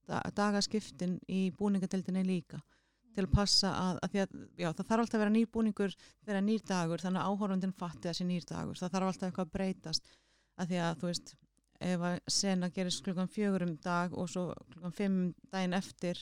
da, 0.09 0.21
dagaskiptin 0.37 1.17
í 1.29 1.47
búningadeildinni 1.57 2.25
líka 2.25 2.61
til 3.15 3.23
að 3.23 3.31
passa 3.31 3.71
að, 3.71 3.99
að 4.03 4.17
að 4.25 4.33
já, 4.59 4.69
það 4.75 4.87
þarf 4.89 5.03
alltaf 5.05 5.17
að 5.17 5.23
vera 5.23 5.33
nýr 5.33 5.49
búningur 5.53 5.93
þegar 5.97 6.43
nýr 6.43 6.63
dagur 6.67 7.03
þannig 7.03 7.21
að 7.21 7.31
áhórundin 7.31 7.75
fatti 7.79 8.13
sé 8.13 8.27
nýr 8.27 8.45
dagur. 8.49 8.77
Það 8.79 8.95
þarf 8.95 9.11
alltaf 9.11 9.29
eitthvað 9.29 9.47
að 9.47 9.53
breytast. 9.55 10.09
Að 10.55 10.71
því 10.71 10.81
að 10.83 10.97
þú 10.99 11.09
veist 11.09 11.33
ef 11.85 12.03
að 12.09 12.17
sena 12.31 12.69
gerist 12.73 13.03
klukkan 13.05 13.29
fjögur 13.31 13.65
um 13.67 13.75
dag 13.83 14.13
og 14.17 14.29
svo 14.31 14.47
klukkan 14.73 14.93
fimm 14.95 15.17
daginn 15.53 15.75
eftir 15.77 16.19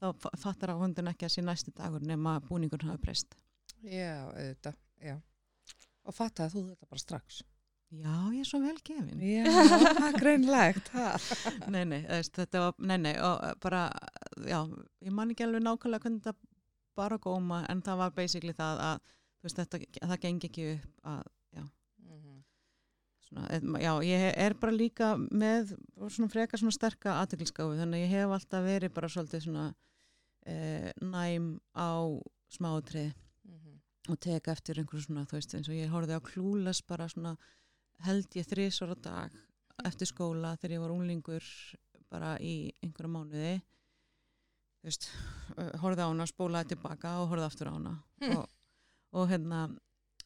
þá 0.00 0.08
fa- 0.18 0.34
fattar 0.42 0.72
áhórundin 0.74 1.10
ekki 1.12 1.28
að 1.28 1.34
sé 1.36 1.44
næsti 1.46 1.74
dagur 1.78 2.02
nema 2.02 2.36
búningur 2.48 2.82
hafa 2.88 2.98
breyst 3.04 3.36
Já, 3.84 4.24
auðvitað, 4.32 4.78
já. 5.04 5.18
Og 6.08 6.14
fattaði 6.16 6.54
þú 6.54 6.62
þetta 6.70 6.88
bara 6.90 7.02
strax? 7.02 7.42
Já, 7.94 8.14
ég 8.34 8.40
er 8.42 8.48
svo 8.48 8.58
vel 8.64 8.78
gefin 8.82 9.20
Já, 9.22 9.44
það 9.68 10.06
er 10.08 10.16
greinlegt. 10.18 10.88
Nei, 11.74 11.84
nei, 11.86 12.00
þetta 12.08 12.62
var, 12.64 12.72
nei, 12.80 12.96
nei, 13.04 13.12
og 13.22 13.44
bara, 13.62 13.84
já, 14.48 14.58
ég 15.04 15.14
man 15.14 15.30
ekki 15.34 15.44
alveg 15.46 15.62
nákvæmlega 15.62 16.02
hvernig 16.08 16.24
þetta 16.24 16.50
bara 16.98 17.18
góma, 17.22 17.60
en 17.70 17.82
það 17.86 18.00
var 18.02 18.16
basically 18.16 18.54
það 18.56 18.82
að, 18.88 19.04
veist, 19.44 19.60
þetta, 19.60 19.80
það 20.08 20.20
gengi 20.24 20.50
ekki 20.50 20.66
upp 20.72 21.08
að, 21.12 21.22
svona, 23.28 23.46
eð- 23.56 23.80
já, 23.82 23.92
ég 24.06 24.24
er 24.46 24.54
bara 24.60 24.72
líka 24.76 25.12
með 25.30 25.74
svona 26.08 26.30
frekar 26.32 26.60
svona 26.60 26.76
sterka 26.76 27.16
aðteklisgáfi, 27.22 27.78
þannig 27.80 27.98
að 28.00 28.04
ég 28.06 28.14
hef 28.18 28.34
alltaf 28.38 28.64
verið 28.66 28.94
bara 28.94 29.08
svolítið 29.12 29.44
svona 29.46 29.66
eh, 30.46 30.90
næm 31.00 31.50
á 31.74 31.90
smátrið 32.54 33.12
og 34.12 34.18
teka 34.20 34.52
eftir 34.52 34.76
einhverju 34.82 35.06
svona, 35.06 35.22
þú 35.24 35.38
veist, 35.38 35.54
eins 35.56 35.68
og 35.72 35.74
ég 35.78 35.88
horfði 35.92 36.18
á 36.18 36.26
klúles 36.26 36.82
bara 36.86 37.06
svona, 37.08 37.36
held 38.04 38.26
ég 38.36 38.44
þrísvar 38.50 38.92
á 38.92 38.96
dag 39.00 39.38
eftir 39.88 40.06
skóla 40.10 40.56
þegar 40.60 40.74
ég 40.76 40.82
var 40.84 40.92
unglingur 40.92 41.46
bara 42.12 42.34
í 42.44 42.70
einhverja 42.84 43.10
mánuði 43.10 43.54
þú 44.84 44.90
veist, 44.90 45.08
uh, 45.56 45.70
horfði 45.80 46.04
á 46.04 46.08
hana 46.12 46.26
spólaði 46.28 46.74
tilbaka 46.74 47.14
og 47.22 47.30
horfði 47.32 47.46
aftur 47.48 47.70
á 47.72 47.74
hana 47.78 47.94
Hm. 48.20 48.36
og, 48.36 48.44
og 49.16 49.28
hérna 49.32 49.62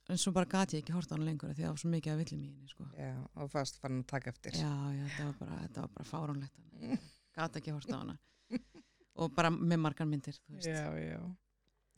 en 0.08 0.20
svo 0.20 0.32
bara 0.36 0.48
gati 0.48 0.78
ég 0.78 0.84
ekki 0.84 0.94
horta 0.96 1.14
á 1.14 1.16
hana 1.16 1.28
lengur 1.28 1.50
af 1.50 1.56
því 1.58 1.64
að 1.64 1.68
það 1.68 1.74
var 1.74 1.82
svo 1.82 1.90
mikið 1.94 2.12
að 2.14 2.22
villum 2.22 2.44
í 2.44 2.48
henni 2.52 2.72
sko. 2.72 2.86
Já, 2.96 3.12
og 3.42 3.50
fast 3.52 3.80
fann 3.82 4.00
að 4.02 4.06
taka 4.14 4.32
eftir. 4.32 4.56
já, 4.56 4.72
já, 4.96 5.04
þetta 5.04 5.26
var 5.26 5.36
bara, 5.42 5.58
þetta 5.66 5.84
var 5.84 5.92
bara 5.98 6.08
fáránlegt 6.12 6.64
gati 7.38 7.60
ekki 7.60 7.74
horta 7.76 7.98
á 7.98 8.00
hana 8.00 8.16
og 9.18 9.34
bara 9.36 9.50
með 9.52 9.84
margar 9.84 10.08
myndir 10.08 10.38
þú 10.38 10.56
veist. 10.56 10.70
Já, 10.70 10.88
já. 11.02 11.20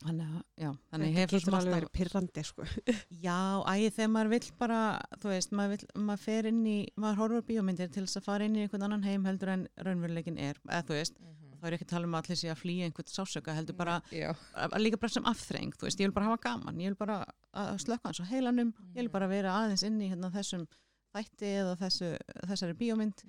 þannig 0.01 0.27
að, 0.27 0.43
já, 0.63 0.69
þannig 0.91 1.11
ég 1.11 1.17
Þetta 1.19 1.37
getur 1.37 1.57
alveg 1.59 1.75
verið 1.77 1.91
pirrandi 1.97 2.43
sko. 2.47 2.65
Já, 3.27 3.37
æði 3.69 3.91
þegar 3.97 4.11
maður 4.15 4.31
vill 4.33 4.47
bara, 4.57 4.79
þú 5.21 5.29
veist, 5.35 5.51
maður, 5.59 5.75
vill, 5.75 6.05
maður 6.09 6.23
fer 6.25 6.49
inn 6.49 6.63
í, 6.65 6.77
maður 6.97 7.19
horfur 7.21 7.45
bíómyndir 7.51 7.91
til 7.93 8.07
þess 8.07 8.21
að 8.21 8.25
fara 8.31 8.47
inn 8.49 8.57
í 8.57 8.63
einhvern 8.65 8.87
annan 8.87 9.05
heim 9.05 9.27
heldur 9.29 9.53
en 9.53 9.67
raunveruleikin 9.85 10.41
er, 10.41 10.57
eða 10.65 10.87
þú 10.89 10.97
veist, 10.97 11.21
þá 11.61 11.67
er 11.69 11.75
ég 11.75 11.79
ekki 11.81 11.87
að 11.87 11.93
tala 11.93 12.09
um 12.09 12.15
að 12.17 12.23
allir 12.25 12.39
sé 12.41 12.49
að 12.51 12.59
flýja 12.63 12.87
einhvern 12.89 13.11
sásöka, 13.13 13.53
heldur 13.55 13.77
bara, 13.77 13.99
Já, 14.11 14.31
að, 14.57 14.75
líka 14.81 14.97
bara 15.01 15.13
sem 15.15 15.27
afþreng, 15.31 15.75
þú 15.77 15.87
veist, 15.87 16.01
ég 16.01 16.09
vil 16.09 16.15
bara 16.17 16.29
hafa 16.31 16.41
gaman, 16.47 16.81
ég 16.81 16.91
vil 16.91 16.99
bara 16.99 17.19
að 17.53 17.77
slökka 17.85 18.09
hans 18.09 18.21
á 18.23 18.25
heilanum, 18.31 18.73
ég 18.95 19.03
vil 19.05 19.13
bara 19.13 19.29
vera 19.31 19.53
aðeins 19.61 19.85
inn 19.87 20.01
í 20.01 20.09
hérna 20.11 20.31
þessum 20.33 20.65
þætti 21.13 21.53
eða 21.61 21.77
þessu, 21.85 22.11
þessari 22.49 22.77
bíómynd. 22.79 23.23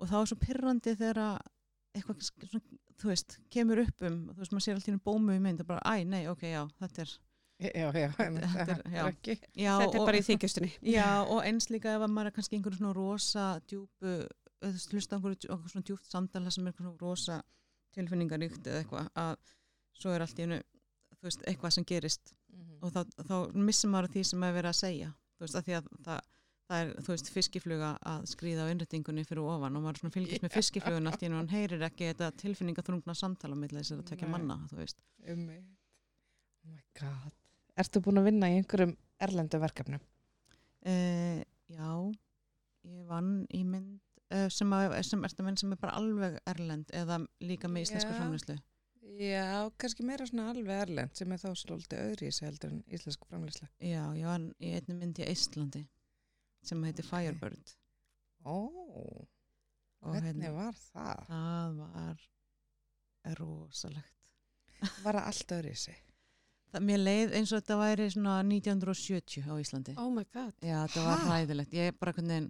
Og 0.00 0.08
þá 0.08 0.14
er 0.22 0.28
svo 0.30 0.38
pyrrandi 0.40 0.94
þegar 0.96 1.18
að 1.24 1.40
eitthvað, 1.94 2.22
svona, 2.30 2.78
þú 3.00 3.08
veist, 3.10 3.38
kemur 3.52 3.80
upp 3.82 4.04
um, 4.08 4.20
þú 4.34 4.38
veist, 4.44 4.52
maður 4.54 4.64
sér 4.66 4.78
alltaf 4.78 5.02
bómu 5.04 5.34
í 5.36 5.40
mynd 5.42 5.60
og 5.64 5.68
bara, 5.68 5.82
æ, 5.84 6.04
nei, 6.08 6.22
ok, 6.30 6.44
já, 6.48 6.62
þetta 6.80 7.02
er, 7.04 7.12
já, 7.60 7.88
já, 7.92 8.08
en 8.24 8.38
Þetta 8.40 8.76
er- 8.76 8.84
já. 8.94 9.02
já, 9.52 9.72
Þetta 9.82 9.94
er 9.94 10.00
og- 10.00 10.06
bara 10.08 10.20
í 10.20 10.24
þykjustunni. 10.24 10.70
Já, 10.94 11.08
og 11.28 11.42
eins 11.44 11.68
líka 11.68 11.92
ef 11.96 12.00
að 12.06 12.12
maður 12.14 12.30
er 12.30 12.36
kannski 12.38 12.56
einhverjum 12.56 12.80
svona 12.80 12.94
rosa 12.96 13.46
djúpu, 13.68 14.14
eða 14.62 14.70
þú 14.70 14.76
veist, 14.78 14.94
hlusta 14.94 15.12
á 15.12 15.16
einhverju 15.18 15.50
einhverju 15.50 15.72
svona 15.74 15.88
djúpt 15.90 16.08
samtala 16.14 16.50
sem 16.54 16.64
er 16.66 16.72
einhverjum 16.72 16.94
svona 16.94 17.04
rosa 17.04 17.42
tilfinningaríkt 17.96 18.66
eða 18.66 18.82
eitthvað 18.82 19.08
að 19.22 19.54
svo 20.00 20.12
er 20.14 20.24
allt 20.24 20.42
í 20.42 20.48
þú 21.20 21.28
veist, 21.28 21.46
eitthvað 21.48 21.74
sem 21.76 21.86
gerist. 21.88 22.34
Og 22.80 22.92
þá, 22.94 23.00
þá 23.28 23.34
missum 23.60 23.92
maður 23.92 24.14
því 24.14 24.26
sem 24.30 24.44
er 24.46 24.54
verið 24.56 24.72
að 24.72 24.78
segja, 24.78 25.08
þú 25.36 25.44
veist, 25.44 25.56
að 25.58 25.66
því 25.66 25.74
að 25.76 25.90
það, 26.06 26.30
það 26.70 26.84
er, 26.84 26.92
veist, 27.10 27.32
fiskifluga 27.34 27.90
að 28.12 28.24
skrýða 28.30 28.64
á 28.64 28.70
innrætingunni 28.72 29.26
fyrir 29.28 29.50
ofan 29.52 29.76
og 29.76 29.84
maður 29.84 30.14
fylgist 30.14 30.46
með 30.46 30.56
fiskiflugun 30.56 31.10
allt 31.10 31.20
í 31.20 31.28
einu 31.28 31.36
og 31.36 31.42
hann 31.42 31.52
heyrir 31.52 31.84
ekki 31.90 32.08
þetta 32.12 32.30
tilfinningaþrungna 32.40 33.16
samtala 33.18 33.58
með 33.58 33.76
þess 33.76 33.98
að 33.98 34.06
tekja 34.14 34.30
manna. 34.32 34.56
Um 35.28 35.44
Oh 36.60 36.72
my 36.74 36.82
god. 36.98 37.32
Ertu 37.80 38.02
búin 38.04 38.20
að 38.20 38.26
vinna 38.28 38.50
í 38.52 38.58
einhverjum 38.58 38.90
erlendu 39.24 39.60
verkefnum? 39.62 40.02
Uh, 40.84 41.40
já, 41.72 41.92
ég 42.88 43.06
vann 43.08 43.46
í 43.56 43.62
mynd 43.64 44.00
sem, 44.52 44.72
að, 44.76 44.96
sem, 45.08 45.24
sem, 45.58 45.72
er 45.74 45.80
bara 45.82 45.96
alveg 45.98 46.36
erlend 46.52 46.90
eða 46.94 47.20
líka 47.42 47.68
með 47.68 47.86
íslensku 47.88 48.12
Já. 48.12 48.18
framlýslu. 48.20 48.56
Já, 49.20 49.70
kannski 49.80 50.04
meira 50.06 50.26
svona 50.28 50.50
alveg 50.52 50.82
erlend 50.84 51.16
sem 51.18 51.32
er 51.34 51.40
þá 51.42 51.48
svolítið 51.58 52.02
öðri 52.04 52.28
í 52.30 52.34
sig 52.36 52.46
heldur 52.48 52.70
en 52.76 52.82
íslensku 52.94 53.26
framleysla. 53.28 53.68
Já, 53.82 54.04
ég 54.16 54.28
vann 54.30 54.46
í 54.62 54.70
einni 54.78 54.94
mynd 55.00 55.18
í 55.20 55.26
Íslandi 55.32 55.82
sem 56.62 56.82
heitir 56.86 57.06
Firebird. 57.08 57.74
Ó, 58.44 58.56
Og 60.00 60.14
hvernig 60.14 60.46
hérna- 60.46 60.54
var 60.56 60.76
það? 60.80 61.26
það 61.28 61.80
var 61.80 62.22
rosalegt 63.40 64.16
Var 65.04 65.18
það 65.18 65.26
allt 65.28 65.52
öðru 65.58 65.74
sig? 65.76 65.98
það, 66.70 66.84
mér 66.86 67.00
leið 67.02 67.34
eins 67.36 67.50
og 67.52 67.60
þetta 67.60 67.76
væri 67.80 68.06
svona 68.14 68.36
1970 68.46 69.50
á 69.50 69.54
Íslandi 69.60 69.94
Oh 70.00 70.08
my 70.14 70.24
god. 70.32 70.54
já 70.62 70.78
þetta 70.86 71.04
var 71.08 71.24
hræðilegt 71.26 71.74
ég 71.76 71.98
bara 72.00 72.14
hvernig 72.16 72.48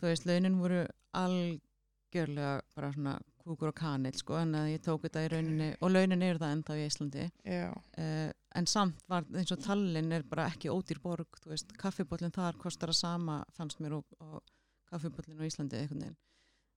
þú 0.00 0.10
veist 0.10 0.26
launin 0.28 0.58
voru 0.60 0.82
algjörlega 1.16 2.60
bara 2.76 2.92
svona 2.94 3.16
kúkur 3.46 3.70
og 3.70 3.76
kanil 3.78 4.14
sko 4.18 4.40
en 4.40 4.56
að 4.58 4.72
ég 4.72 4.82
tók 4.82 5.04
þetta 5.06 5.22
í 5.22 5.30
rauninni 5.30 5.68
og 5.78 5.92
launin 5.92 6.24
eru 6.26 6.40
það 6.42 6.54
ennþá 6.56 6.76
í 6.76 6.86
Íslandi. 6.86 7.26
Uh, 7.46 8.30
en 8.58 8.68
samt 8.70 9.04
var 9.10 9.26
eins 9.38 9.52
og 9.54 9.62
Tallinn 9.62 10.12
er 10.16 10.26
bara 10.26 10.48
ekki 10.50 10.72
ódýr 10.72 11.00
borg, 11.02 11.38
þú 11.42 11.52
veist, 11.52 11.74
kaffibóllin 11.78 12.34
þar 12.34 12.58
kostar 12.58 12.90
að 12.90 13.00
sama, 13.00 13.40
fannst 13.54 13.82
mér 13.84 13.98
og, 14.00 14.16
og 14.18 14.42
kaffibóllin 14.90 15.38
á 15.38 15.46
Íslandi 15.46 15.82
veginn. 15.84 16.16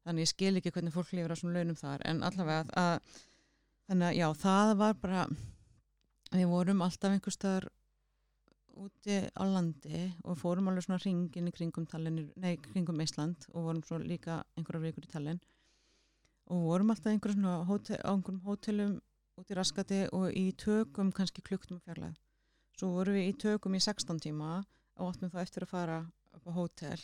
Þannig 0.06 0.28
ég 0.28 0.32
skil 0.32 0.54
ekki 0.60 0.74
hvernig 0.76 0.96
fólk 0.96 1.12
lifir 1.14 1.34
á 1.34 1.38
svona 1.40 1.60
launum 1.60 1.80
þar 1.80 2.06
en 2.08 2.22
allavega 2.26 2.78
að 2.80 3.18
þannig 3.90 4.08
að 4.12 4.20
já, 4.20 4.28
það 4.44 4.76
var 4.80 4.96
bara 5.02 5.26
við 6.30 6.50
vorum 6.52 6.84
alltaf 6.86 7.16
einhver 7.16 7.34
staðar 7.34 7.68
úti 8.80 9.20
á 9.28 9.44
landi 9.44 10.06
og 10.24 10.38
fórum 10.40 10.70
alveg 10.72 10.86
svona 10.86 11.02
ringin 11.04 11.50
í 11.50 11.54
kringum 11.56 11.88
Tallinn, 11.90 12.30
nei, 12.40 12.56
kringum 12.70 13.02
Ísland 13.04 13.48
og 13.54 13.68
vorum 13.68 13.84
svo 13.86 14.00
líka 14.02 14.42
einhverja 14.58 14.86
vikur 14.88 15.08
í 15.08 15.12
Tallinn 15.12 15.42
og 16.50 16.66
vorum 16.66 16.94
alltaf 16.94 17.12
einhverjum 17.12 17.44
svona 17.44 17.68
hótel, 17.70 18.00
á 18.02 18.10
einhverjum 18.14 18.42
hótelum 18.48 18.98
út 19.40 19.52
í 19.52 19.58
raskati 19.58 20.02
og 20.16 20.34
í 20.36 20.50
tökum 20.60 21.14
kannski 21.16 21.44
klukktum 21.46 21.80
fjarlæð. 21.86 22.18
Svo 22.80 22.92
vorum 22.96 23.16
við 23.16 23.30
í 23.30 23.38
tökum 23.44 23.76
í 23.78 23.84
16 23.84 24.20
tíma 24.26 24.60
og 25.00 25.12
áttum 25.12 25.32
þá 25.32 25.40
eftir 25.44 25.66
að 25.66 25.74
fara 25.74 26.00
upp 26.36 26.50
á 26.50 26.52
hótel 26.56 27.00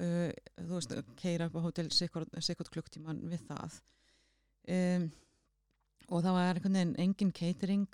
uh, 0.00 0.30
þú 0.58 0.76
veist, 0.76 0.94
keira 1.20 1.48
upp 1.48 1.58
á 1.58 1.64
hótel 1.66 1.90
sikkert 1.92 2.72
klukktíman 2.72 3.22
við 3.30 3.44
það. 3.48 3.80
Um, 4.72 5.08
og 6.08 6.22
það 6.24 6.36
var 6.36 6.50
einhvern 6.50 6.78
veginn 6.78 6.96
engin 7.02 7.32
catering 7.34 7.86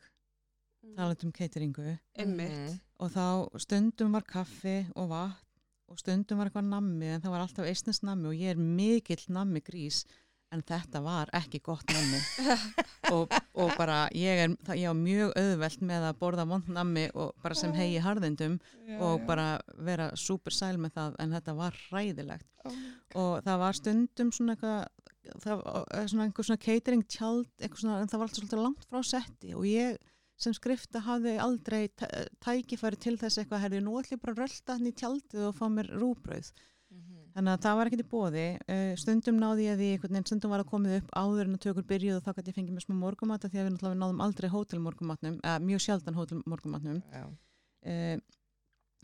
talað 0.97 1.24
um 1.24 1.32
cateringu. 1.32 1.99
Einmitt. 2.18 2.55
Mhm. 2.55 2.80
og 2.99 3.12
þá 3.14 3.59
stundum 3.62 4.12
var 4.12 4.24
kaffi 4.26 4.78
og 4.97 5.09
vatn 5.12 5.45
og 5.89 5.99
stundum 5.99 6.39
var 6.39 6.49
eitthvað 6.51 6.68
nammi 6.68 7.07
en 7.14 7.20
það 7.22 7.30
var 7.32 7.45
alltaf 7.45 7.68
eistnins 7.68 8.03
nammi 8.05 8.28
og 8.28 8.34
ég 8.34 8.51
er 8.51 8.57
mikill 8.61 9.22
nammi 9.32 9.62
grís 9.64 10.05
en 10.53 10.62
þetta 10.64 11.01
var 11.05 11.30
ekki 11.36 11.61
gott 11.61 11.84
nammi. 11.93 12.18
Og, 13.12 13.32
og 13.57 13.70
bara 13.78 14.09
ég 14.12 14.41
er, 14.43 14.51
það, 14.66 14.78
ég 14.82 14.93
á 14.93 14.97
mjög 14.97 15.30
auðvelt 15.41 15.84
með 15.89 16.03
að 16.11 16.18
borða 16.20 16.45
vond 16.49 16.66
nammi 16.68 17.07
og 17.16 17.30
bara 17.41 17.57
sem 17.57 17.72
hegi 17.72 18.03
harðindum 18.05 18.59
og 19.01 19.22
bara 19.28 19.61
vera 19.80 20.11
super 20.16 20.53
sæl 20.53 20.76
með 20.76 20.93
það 20.99 21.16
en 21.24 21.32
þetta 21.36 21.55
var 21.57 21.78
hræðilegt. 21.89 22.49
Og 23.16 23.39
það 23.47 23.62
var 23.62 23.78
stundum 23.78 24.32
svona 24.34 24.57
eitthvað 24.57 25.09
það 25.45 25.64
var 25.64 26.11
svona 26.12 26.26
einhver 26.26 26.49
svona 26.51 26.64
catering 26.66 27.07
tjald 27.09 27.49
eitthvað 27.61 27.80
svona, 27.84 28.01
en 28.03 28.12
það 28.12 28.18
var 28.18 28.28
alltaf 28.28 28.43
svolítið 28.43 28.62
langt 28.66 28.86
frá 28.89 29.01
setti 29.05 29.55
og 29.57 29.64
ég 29.68 29.97
sem 30.39 30.55
skrifta 30.55 31.03
hafði 31.03 31.34
aldrei 31.43 31.89
tæ- 31.99 32.28
tækifæri 32.45 32.99
til 33.03 33.16
þess 33.18 33.41
eitthvað 33.43 33.64
herði 33.66 33.80
nú 33.84 33.97
ætlum 33.99 34.16
ég 34.18 34.22
bara 34.24 34.34
að 34.36 34.43
rölda 34.45 34.76
hann 34.78 34.86
í 34.91 34.95
tjaldið 35.01 35.47
og 35.51 35.57
fá 35.59 35.66
mér 35.74 35.91
rúbrauð 35.99 36.53
þannig 37.34 37.53
að 37.53 37.61
það 37.66 37.76
var 37.78 37.89
ekkert 37.91 38.03
í 38.03 38.09
bóði 38.11 38.45
uh, 38.59 38.93
stundum 38.99 39.36
náði 39.43 39.66
ég 39.68 39.76
því 39.78 39.89
einhvern 39.95 40.14
veginn 40.16 40.26
stundum 40.30 40.51
var 40.55 40.62
að 40.64 40.70
komið 40.72 40.95
upp 41.03 41.11
áður 41.20 41.45
en 41.51 41.59
að 41.59 41.62
tökur 41.66 41.84
byrjuð 41.91 42.16
og 42.16 42.24
þá 42.24 42.30
gæti 42.39 42.51
ég 42.51 42.57
fengið 42.57 42.74
mér 42.78 42.86
smá 42.86 42.95
morgumata 43.03 43.51
því 43.53 43.59
að 43.61 43.66
við 43.68 43.74
náttúrulega 43.74 44.01
náðum 44.03 44.22
aldrei 44.24 44.49
hótelmorgumatnum 44.55 45.36
eða 45.45 45.61
mjög 45.68 45.84
sjaldan 45.84 46.16
hótelmorgumatnum 46.18 47.03
Já. 47.12 47.24
uh, 47.93 48.16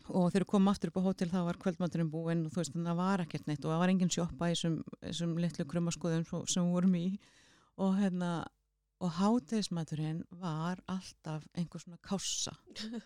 og 0.09 0.27
þegar 0.33 0.43
við 0.45 0.49
komum 0.51 0.71
aftur 0.73 0.91
upp 0.91 0.99
á 0.99 1.05
hótel 1.07 1.29
þá 1.31 1.37
var 1.47 1.57
kvöldmaturinn 1.61 2.09
búinn 2.13 2.43
og 2.45 2.51
þú 2.53 2.59
veist 2.61 2.73
þannig 2.75 2.89
að 2.89 2.91
það 2.91 2.99
var 3.05 3.23
ekkert 3.23 3.47
neitt 3.49 3.63
og 3.65 3.71
það 3.73 3.79
var 3.85 3.93
engin 3.93 4.11
sjoppa 4.13 4.49
í 4.51 4.57
þessum, 4.57 5.31
litlu 5.41 5.65
krummaskoðum 5.71 6.25
sem 6.51 6.61
við 6.67 6.75
vorum 6.75 6.97
í. 6.99 7.05
Og 7.81 7.95
hérna 7.97 8.29
og 9.03 9.11
hátegismaturinn 9.19 10.23
var 10.31 10.79
alltaf 10.87 11.45
einhver 11.55 11.83
svona 11.83 11.99
kássa. 12.03 12.55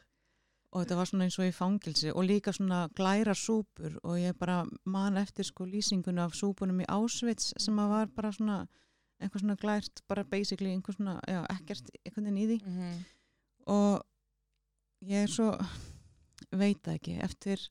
Og 0.70 0.84
þetta 0.84 0.98
var 1.00 1.08
svona 1.10 1.26
eins 1.26 1.36
og 1.42 1.48
í 1.48 1.54
fangilsi 1.56 2.12
og 2.14 2.28
líka 2.30 2.52
svona 2.54 2.84
glæra 2.94 3.34
súpur. 3.34 3.96
Og 4.06 4.20
ég 4.22 4.36
bara 4.38 4.60
man 4.86 5.18
eftir 5.18 5.48
sko 5.48 5.66
lýsingunum 5.66 6.28
af 6.28 6.36
súpunum 6.38 6.84
í 6.84 6.86
Ásvits 6.86 7.56
sem 7.58 7.80
að 7.82 7.90
var 7.90 8.12
bara 8.14 8.30
svona 8.32 8.58
einhver 9.20 9.42
svona 9.42 9.58
glært, 9.58 10.04
bara 10.08 10.24
basically 10.24 10.70
einhver 10.70 10.94
svona, 10.94 11.18
já, 11.28 11.42
ekkert 11.56 11.90
einhvern 12.06 12.30
veginn 12.30 12.38
í 12.44 12.48
því. 12.52 12.60
Mhm. 12.66 13.06
og 13.70 14.06
ég 15.06 15.24
er 15.24 15.28
svo 15.30 15.52
veit 16.52 16.88
ekki, 16.88 17.18
eftir 17.22 17.62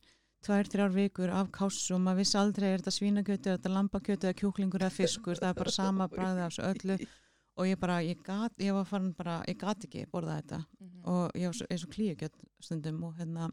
tvær, 0.44 0.68
þrjár 0.70 0.92
vikur 0.94 1.32
af 1.34 1.50
kássu 1.54 1.96
og 1.96 2.02
maður 2.04 2.20
vissi 2.22 2.38
aldrei 2.38 2.68
er 2.72 2.82
þetta 2.82 2.94
svínakjötu, 2.94 3.50
er 3.50 3.58
þetta 3.58 3.72
lambakjötu 3.74 4.28
eða 4.28 4.38
kjúklingur 4.38 4.84
eða 4.84 4.94
fiskur, 4.94 5.40
það 5.40 5.48
er 5.48 5.58
bara 5.58 5.74
sama 5.74 6.06
bræði 6.12 6.44
af 6.44 6.52
þessu 6.52 6.68
öllu 6.68 6.98
og 7.58 7.66
ég 7.66 7.78
bara, 7.80 7.98
ég 8.06 8.20
gat, 8.24 8.52
ég 8.62 8.72
var 8.76 8.84
farin 8.86 9.12
bara, 9.18 9.40
ég 9.50 9.58
gat 9.58 9.84
ekki 9.88 10.06
borða 10.12 10.38
þetta 10.40 10.60
Mhm. 10.80 11.02
og 11.06 11.32
ég 11.34 11.46
var 11.50 11.66
er 11.70 11.78
svo 11.78 11.88
klíugjöld 11.90 12.38
stundum 12.60 13.02
og 13.04 13.14
hérna 13.18 13.50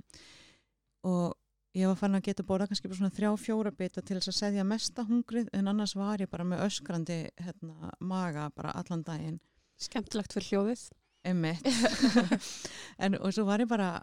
og 1.04 1.34
ég 1.76 1.88
var 1.88 1.96
farin 2.00 2.16
að 2.16 2.24
geta 2.30 2.44
borða 2.44 2.68
kannski 2.70 2.88
bara 2.88 2.98
svona 3.00 3.16
þrjá, 3.16 3.32
fjóra 3.42 3.72
bita 3.76 4.02
til 4.02 4.18
þess 4.18 4.32
að 4.32 4.40
segja 4.40 4.64
mesta 4.64 5.04
hungrið 5.04 5.50
en 5.54 5.68
annars 5.68 5.96
var 5.96 6.18
ég 6.24 6.30
bara 6.30 6.44
með 6.48 6.64
öskrandi 6.70 7.30
hérna, 7.42 7.92
maga 8.00 8.50
bara 8.56 8.72
allan 8.76 9.04
daginn 9.04 9.40
Skemmtilegt 9.78 10.32
fyrir 10.32 10.48
hljóðið. 10.54 10.84
Einmitt. 11.26 11.66
en 13.04 13.16
og 13.20 13.34
svo 13.34 13.44
var 13.46 13.60
ég 13.60 13.68
bara 13.68 14.02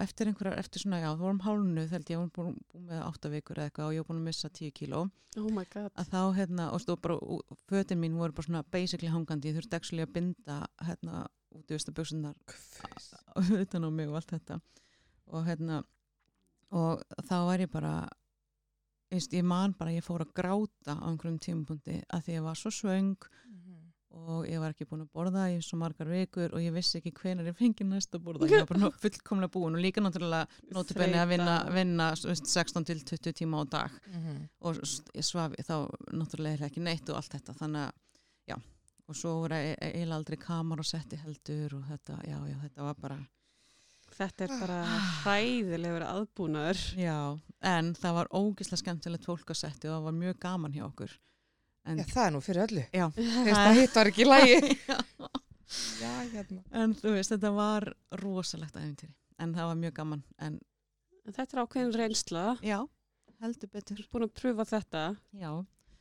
eftir 0.00 0.30
einhverjar, 0.30 0.58
eftir 0.60 0.84
svona, 0.84 1.00
já, 1.02 1.10
þú 1.12 1.26
vorum 1.26 1.42
hálnu 1.44 1.84
þeld 1.90 2.10
ég, 2.12 2.22
var 2.22 2.32
búin, 2.38 2.58
með 2.88 3.04
átta 3.04 3.30
vikur 3.32 3.60
eða 3.60 3.70
eitthvað 3.70 3.90
og 3.90 3.94
ég 3.96 4.04
var 4.04 4.10
búin 4.10 4.22
að 4.22 4.28
missa 4.30 4.50
tíu 4.54 4.74
kíló 4.74 5.04
Oh 5.34 5.48
my 5.50 5.64
god. 5.72 5.90
að 5.98 6.10
þá, 6.12 6.20
hérna, 6.36 6.68
og 6.70 6.82
stóð 6.82 7.00
bara 7.02 7.16
fötin 7.70 7.98
mín 8.02 8.18
voru 8.18 8.36
bara 8.36 8.46
svona 8.46 8.64
basically 8.70 9.10
hangandi, 9.10 9.50
ég 9.50 9.58
þurfti 9.58 9.78
actually 9.80 10.06
að 10.06 10.12
binda 10.14 10.60
hérna, 10.86 11.24
út 11.54 11.70
í 11.74 11.94
buksunar 11.96 12.36
utan 13.64 13.86
á 13.86 13.90
mig 13.90 14.10
og 14.10 14.20
allt 14.20 14.36
þetta 14.36 14.60
og 15.34 15.48
hérna 15.48 15.82
og 16.74 17.02
þá 17.26 17.36
var 17.48 17.62
ég 17.62 17.72
bara 17.72 17.94
veist, 19.14 19.34
ég 19.34 19.44
man 19.46 19.74
bara, 19.78 19.94
ég 19.94 20.04
fór 20.04 20.24
að 20.24 20.34
gráta 20.36 20.96
á 20.98 21.06
einhverjum 21.06 21.40
tímapunkti 21.42 22.00
að 22.12 22.26
því 22.26 22.36
ég 22.38 22.46
var 22.46 22.58
svo 22.58 22.72
svöng. 22.74 23.28
Og 24.14 24.46
ég 24.46 24.60
var 24.62 24.70
ekki 24.74 24.86
búin 24.86 25.02
að 25.04 25.10
borða 25.16 25.44
í 25.50 25.56
svo 25.64 25.76
margar 25.80 26.06
vikur 26.06 26.52
og 26.54 26.62
ég 26.62 26.72
vissi 26.72 27.00
ekki 27.00 27.12
hvenar 27.18 27.48
ég 27.50 27.56
fengi 27.58 27.84
næst 27.88 28.14
að 28.14 28.22
borða. 28.28 28.46
Ég 28.48 28.62
var 28.62 28.70
bara 28.70 28.90
fullkomlega 29.02 29.52
búin 29.56 29.74
og 29.74 29.82
líka 29.82 30.00
náttúrulega 30.04 30.46
notabenni 30.72 31.18
að 31.18 31.28
vinna, 31.34 31.56
vinna 31.74 32.06
þú 32.14 32.30
veist, 32.30 32.46
16 32.46 32.84
til 32.86 33.00
20 33.02 33.32
tíma 33.40 33.60
á 33.60 33.64
dag. 33.70 33.90
Mhm. 34.12 34.48
og 34.60 34.76
s- 34.84 35.02
ég 35.14 35.24
svaf 35.26 35.52
þá 35.58 35.90
náttúrulega 36.14 36.68
ekki 36.70 36.80
neitt 36.80 37.08
og 37.10 37.16
allt 37.16 37.32
þetta. 37.34 37.54
Þannig 37.58 37.88
að 37.88 37.92
já, 38.48 38.56
og 39.08 39.14
svo 39.16 39.34
voru 39.42 39.54
e- 39.54 39.76
e- 39.80 39.92
eiginlega 39.92 40.16
aldrei 40.16 40.36
kamar 40.38 40.78
og 40.78 40.84
setti 40.86 41.16
heldur 41.16 41.74
og 41.74 41.82
þetta, 41.90 42.20
já, 42.24 42.38
já, 42.48 42.56
þetta 42.68 42.82
var 42.82 42.94
bara 42.94 43.18
Þetta 44.14 44.44
er 44.44 44.60
bara 44.60 44.84
hræðilegur 45.24 46.04
aðbúnaður. 46.06 46.80
já, 46.96 47.40
en 47.62 47.94
það 47.94 48.14
var 48.14 48.28
ógislega 48.30 48.78
skemmtilegt 48.82 49.24
fólk 49.26 49.50
að 49.50 49.58
setti 49.58 49.88
og 49.90 49.96
það 49.98 50.04
var 50.04 50.12
mjög 50.20 50.38
gaman 50.44 50.72
hjá 50.76 50.84
okkur 50.86 51.10
en, 51.84 51.98
Já, 52.00 52.04
það 52.12 52.26
er 52.26 52.32
nú 52.36 52.40
fyrir 52.44 52.62
öllu. 52.66 52.84
já, 52.94 53.06
það 53.14 53.78
hitt 53.80 53.98
var 53.98 54.10
ekki 54.12 54.24
í 54.24 54.28
lagi. 54.28 54.58
já 54.90 54.98
Já, 55.98 56.10
hérna. 56.30 56.60
En 56.76 56.92
þú 56.94 57.14
veist, 57.16 57.32
þetta 57.32 57.50
var 57.56 57.86
rosalegt 58.20 58.76
æfintýri. 58.78 59.14
En 59.42 59.54
það 59.56 59.70
var 59.72 59.78
mjög 59.80 59.94
gaman. 59.96 60.20
En 60.38 60.60
Þetta 61.24 61.56
er 61.56 61.60
ákveðin 61.64 61.94
reynsla. 61.96 62.42
já, 62.62 62.76
heldur 63.40 63.70
betur. 63.72 64.02
Búin 64.12 64.26
að 64.26 64.34
pröfa 64.36 64.66
þetta. 64.68 65.02
Já. 65.32 65.50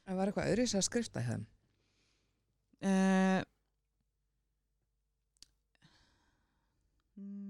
Það 0.03 0.17
var 0.19 0.29
eitthvað 0.29 0.49
öðru 0.51 0.65
að 0.67 0.85
skrifta 0.89 1.23
í 1.23 1.27
þeim. 1.29 1.45
Uh, 2.83 3.39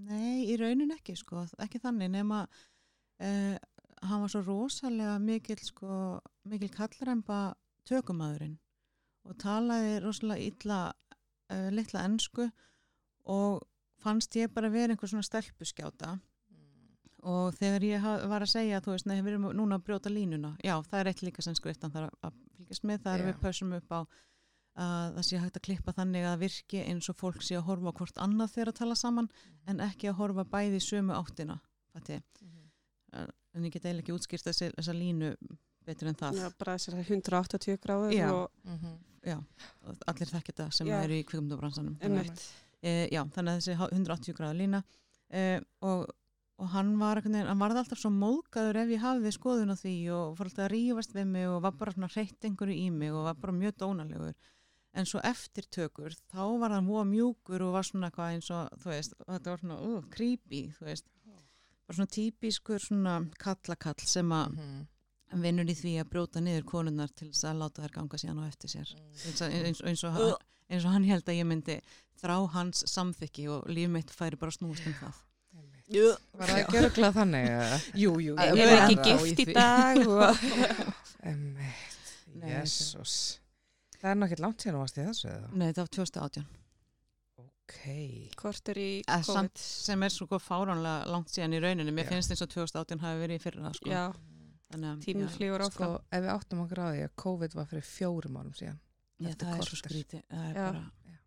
nei, 0.07 0.45
í 0.53 0.57
raunin 0.61 0.93
ekki, 0.95 1.15
sko. 1.17 1.43
Ekki 1.65 1.81
þannig, 1.81 2.11
nema 2.13 2.43
uh, 2.45 3.55
hann 4.03 4.23
var 4.23 4.31
svo 4.31 4.43
rosalega 4.45 5.17
mikil, 5.23 5.57
sko, 5.65 5.97
mikil 6.49 6.69
kallremba 6.73 7.41
tökumadurinn 7.89 8.57
og 9.23 9.37
talaði 9.39 9.99
rosalega 10.03 10.49
illa, 10.49 10.79
uh, 11.53 11.69
litla 11.71 12.03
ensku 12.07 12.49
og 13.31 13.63
fannst 14.03 14.35
ég 14.35 14.51
bara 14.51 14.71
vera 14.71 14.93
einhver 14.93 15.07
svona 15.07 15.23
stelpuskjáta. 15.23 16.17
Og 17.23 17.55
þegar 17.55 17.85
ég 17.87 18.05
var 18.27 18.43
að 18.43 18.51
segja 18.51 18.81
þú 18.83 18.97
veist, 18.97 19.07
nei, 19.07 19.21
við 19.23 19.37
erum 19.37 19.45
núna 19.55 19.77
að 19.79 19.85
brjóta 19.87 20.11
línuna. 20.11 20.57
Já, 20.59 20.75
það 20.83 20.99
er 20.99 21.09
eitt 21.13 21.21
líka 21.23 21.45
sem 21.45 21.55
skriftan 21.55 21.93
þarf 21.93 22.11
að 22.19 22.41
fylgjast 22.57 22.83
með, 22.89 23.03
það 23.05 23.13
er 23.13 23.21
Já. 23.21 23.27
við 23.29 23.37
pössum 23.45 23.75
upp 23.77 23.95
á 23.95 23.99
að 24.73 25.17
það 25.17 25.25
sé 25.27 25.39
hægt 25.39 25.57
að 25.59 25.65
klippa 25.67 25.93
þannig 25.93 26.25
að 26.25 26.39
virki 26.41 26.81
eins 26.81 27.09
og 27.11 27.17
fólk 27.19 27.43
sé 27.45 27.57
að 27.59 27.67
horfa 27.67 27.93
hvort 27.99 28.17
annað 28.25 28.55
þegar 28.55 28.71
að 28.71 28.79
tala 28.79 28.95
saman 28.97 29.29
en 29.69 29.83
ekki 29.85 30.09
að 30.09 30.17
horfa 30.17 30.45
bæði 30.49 30.79
sömu 30.81 31.13
áttina 31.13 31.59
fatti. 31.93 32.19
en 33.13 33.67
ég 33.67 33.71
get 33.71 33.85
eiginlega 33.85 34.01
ekki 34.01 34.15
útskýrt 34.15 34.49
þessa 34.49 34.95
línu 34.97 35.35
betur 35.85 36.07
en 36.11 36.15
það 36.19 36.39
Já, 36.41 36.49
bara 36.59 36.75
þessar 36.77 36.99
180 37.03 37.77
gráður 37.83 38.13
Já. 38.15 38.27
og 38.31 38.49
já, 39.23 39.37
og 39.87 40.03
allir 40.07 40.27
þekki 40.33 40.51
þetta 40.53 40.71
sem 40.73 40.87
Já. 40.87 40.97
eru 41.03 41.13
í 41.13 41.23
kvikmyndabransanum 41.29 41.97
einmitt. 42.01 42.43
e, 42.83 43.07
já, 43.11 43.21
þannig 43.35 43.53
að 43.53 43.61
þessi 43.61 43.77
há- 43.79 43.91
180 43.91 44.33
gráða 44.39 44.57
lína 44.59 44.83
e, 45.31 45.61
og, 45.81 46.07
og 46.59 46.67
hann 46.75 46.97
var 46.99 47.21
hann 47.23 47.59
varði 47.59 47.79
alltaf 47.83 47.99
svo 48.01 48.11
móðgæður 48.11 48.81
ef 48.83 48.89
ég 48.95 48.99
hafði 49.05 49.31
skoðun 49.37 49.71
á 49.73 49.77
því 49.79 49.93
og 50.13 50.35
fór 50.37 50.49
alltaf 50.51 50.65
að 50.67 50.73
rífast 50.75 51.13
við 51.15 51.27
mig 51.27 51.47
og 51.47 51.61
var 51.63 51.71
bara 51.79 51.91
svona 51.95 52.11
hreitt 52.13 52.43
einhverju 52.49 52.75
í 52.75 52.89
mig 52.91 53.11
og 53.13 53.23
var 53.29 53.35
bara 53.39 53.53
mjög 53.55 53.77
dónalegur 53.79 54.33
en 54.93 55.05
svo 55.09 55.19
eftir 55.25 55.65
tökur 55.73 56.13
þá 56.29 56.43
var 56.61 56.69
hann 56.75 56.85
voða 56.85 57.07
mjúkur 57.09 57.63
og 57.65 57.71
var 57.73 57.83
svona 57.87 58.11
eitthvað 58.11 58.35
eins 58.35 58.51
og 58.53 58.69
þú 58.83 58.91
veist, 58.91 59.15
þetta 59.25 59.49
var 59.55 59.63
svona 59.63 59.79
uh, 59.81 60.01
creepy, 60.13 60.59
þú 60.77 60.85
veist 60.85 61.07
bara 61.87 61.95
svona 61.97 62.11
típiskur 62.13 62.79
svona 62.83 63.15
kallakall 63.41 64.03
sem 64.05 64.29
að 64.29 64.53
Mhm. 64.59 64.83
Hann 65.33 65.41
vinnur 65.43 65.65
í 65.69 65.75
því 65.75 65.93
að 66.03 66.09
brjóta 66.13 66.41
niður 66.45 66.65
konunnar 66.69 67.09
til 67.17 67.27
þess 67.33 67.47
að 67.49 67.59
láta 67.63 67.83
þær 67.83 67.93
ganga 67.97 68.19
síðan 68.21 68.41
á 68.41 68.43
eftir 68.47 68.69
sér 68.77 68.93
eins, 68.93 69.41
og- 69.41 69.51
eins, 69.59 69.81
eins, 69.83 70.03
og, 70.07 70.13
hann- 70.13 70.41
eins 70.69 70.85
og 70.87 70.91
hann 70.95 71.03
held 71.09 71.25
að 71.25 71.39
ég 71.41 71.47
myndi 71.49 71.77
þrá 72.21 72.35
hans 72.53 72.83
samþykki 72.93 73.47
og 73.51 73.67
líf 73.73 73.89
mitt 73.89 74.13
færi 74.13 74.37
bara 74.39 74.53
að 74.53 74.59
snúast 74.61 74.87
um 74.87 74.93
það 75.01 75.21
Var 75.93 76.47
það 76.47 76.59
ekki 76.63 76.77
örglað 76.79 77.13
þannig? 77.17 77.47
Jú, 78.01 78.11
jú, 78.23 78.33
Ég 78.39 78.61
er 78.63 78.71
ekki 78.85 78.95
það. 78.97 79.25
gift 79.27 79.41
í 79.43 79.53
dag 79.53 79.99
og 80.07 80.37
jésús. 82.43 83.15
Það 83.99 84.09
er 84.11 84.17
náttúrulega 84.19 84.43
langt 84.45 84.63
síðan 84.63 84.75
þú 84.77 84.81
varst 84.83 84.97
í 84.99 85.05
þessu 85.07 85.27
eða? 85.31 85.49
Nei, 85.53 85.67
þetta 85.69 85.83
var 85.85 85.91
2018 85.97 86.45
Ok. 87.43 87.75
hvort 88.41 88.69
er 88.73 88.79
í 88.81 88.87
Eða 89.03 89.19
COVID. 89.23 89.37
samt 89.37 89.61
sem 89.63 90.03
er 90.07 90.11
svo 90.13 90.39
fáránlega 90.43 91.05
langt 91.13 91.31
síðan 91.35 91.55
í 91.55 91.61
rauninni 91.63 91.93
mér 91.95 92.07
Já. 92.09 92.11
finnst 92.15 92.33
eins 92.33 92.43
og 92.43 92.51
2018 92.55 92.99
hafi 93.03 93.21
verið 93.23 93.39
í 93.39 93.43
fyrra 93.43 93.71
sko. 93.77 93.91
Já, 94.73 94.95
flýgur 95.37 95.63
Sko, 95.69 95.83
áfram. 95.83 95.95
ef 96.11 96.23
við 96.23 96.31
áttum 96.33 96.61
okkur 96.65 96.79
á 96.81 96.87
því 96.93 97.01
að 97.05 97.15
COVID 97.23 97.53
var 97.59 97.65
fyrir 97.69 97.85
fjórum 97.87 98.37
árum 98.41 98.53
síðan, 98.57 98.79
já, 99.19 99.29
það 99.29 99.53
er 99.53 99.61
svo 99.61 99.63
korter. 99.63 99.81
skrítið 99.83 100.21
það 100.29 100.45
er 100.49 100.55
Já. 100.57 100.65
bara, 100.71 100.83
Já. 101.13 101.17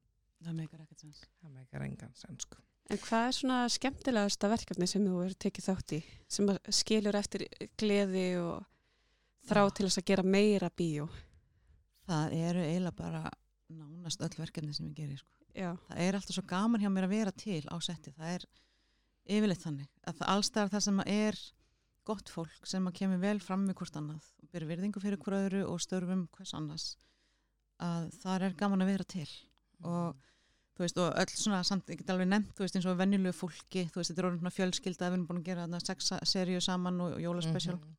það 0.47 0.55
meikar 0.61 0.81
ekkert 0.87 1.01
sens 1.05 1.21
það 1.43 1.53
meikar 1.55 1.83
engan 1.87 2.15
sen, 2.15 2.39
sko. 2.41 2.57
En 2.89 2.99
hvað 3.03 3.25
er 3.29 3.33
svona 3.35 3.69
skemmtilegasta 3.69 4.49
verkefni 4.49 4.87
sem 4.87 5.03
þú 5.07 5.15
verður 5.19 5.39
tekið 5.43 5.65
þátt 5.67 5.93
í? 5.97 6.01
Sem 6.29 6.47
að 6.53 6.59
skilur 6.71 7.17
eftir 7.19 7.47
gleði 7.77 8.27
og 8.39 8.65
þrá 9.49 9.63
til 9.75 9.87
þess 9.89 9.99
að 9.99 10.05
gera 10.13 10.23
meira 10.23 10.71
bíó? 10.71 11.09
það 12.07 12.33
eru 12.39 12.61
eiginlega 12.63 12.95
bara 12.97 13.23
nánast 13.75 14.21
öll 14.23 14.37
verkefni 14.39 14.73
sem 14.77 14.87
ég 14.87 14.95
gerir 14.95 15.19
sko. 15.19 15.33
Já, 15.57 15.73
það 15.89 15.99
er 16.05 16.15
alltaf 16.15 16.37
svo 16.37 16.45
gaman 16.47 16.81
hjá 16.81 16.91
mér 16.93 17.07
að 17.09 17.15
vera 17.17 17.33
til 17.33 17.65
á 17.67 17.75
setti, 17.83 18.13
það 18.15 18.35
er 18.37 18.45
yfirleitt 19.27 19.65
þannig 19.65 19.89
að 20.07 20.21
allstæðar 20.31 20.71
það 20.71 20.85
sem 20.87 21.01
að 21.03 21.11
er 21.17 21.39
gott 22.07 22.31
fólk 22.33 22.69
sem 22.69 22.87
að 22.89 22.95
kemur 23.01 23.19
vel 23.23 23.41
fram 23.43 23.67
með 23.67 23.79
hvort 23.81 23.99
annað 23.99 24.25
og 24.43 24.49
byrja 24.55 24.71
virðingu 24.71 25.03
fyrir 25.03 25.21
hver 25.23 25.37
öðru 25.41 25.65
og 25.73 25.81
störfum 25.83 26.27
hvers 26.37 26.55
annars 26.57 26.87
að 27.83 28.09
það 28.23 28.47
er 28.49 28.57
gaman 28.63 28.85
að 28.85 28.91
vera 28.93 29.05
til. 29.13 29.27
Og 29.85 30.15
þú 30.77 30.85
veist 30.85 30.99
og 31.03 31.19
öll 31.21 31.33
svona 31.37 31.63
samt, 31.67 31.89
ég 31.93 31.99
get 32.01 32.11
alveg 32.15 32.29
nefnt, 32.31 32.55
þú 32.57 32.65
veist 32.65 32.77
eins 32.79 32.87
og 32.89 32.99
venjulegu 33.01 33.35
fólki, 33.37 33.87
þú 33.93 34.01
veist 34.01 34.13
þetta 34.13 34.23
er 34.23 34.29
orðin 34.31 34.41
svona 34.43 34.55
fjölskylda 34.57 35.09
við 35.11 35.17
erum 35.17 35.27
búin 35.29 35.41
að 35.43 35.49
gera 35.51 35.65
þarna 35.67 35.81
sex 35.85 36.13
seríu 36.33 36.61
saman 36.65 37.01
og 37.01 37.19
jólaspecial, 37.21 37.77
Mhm. 37.81 37.97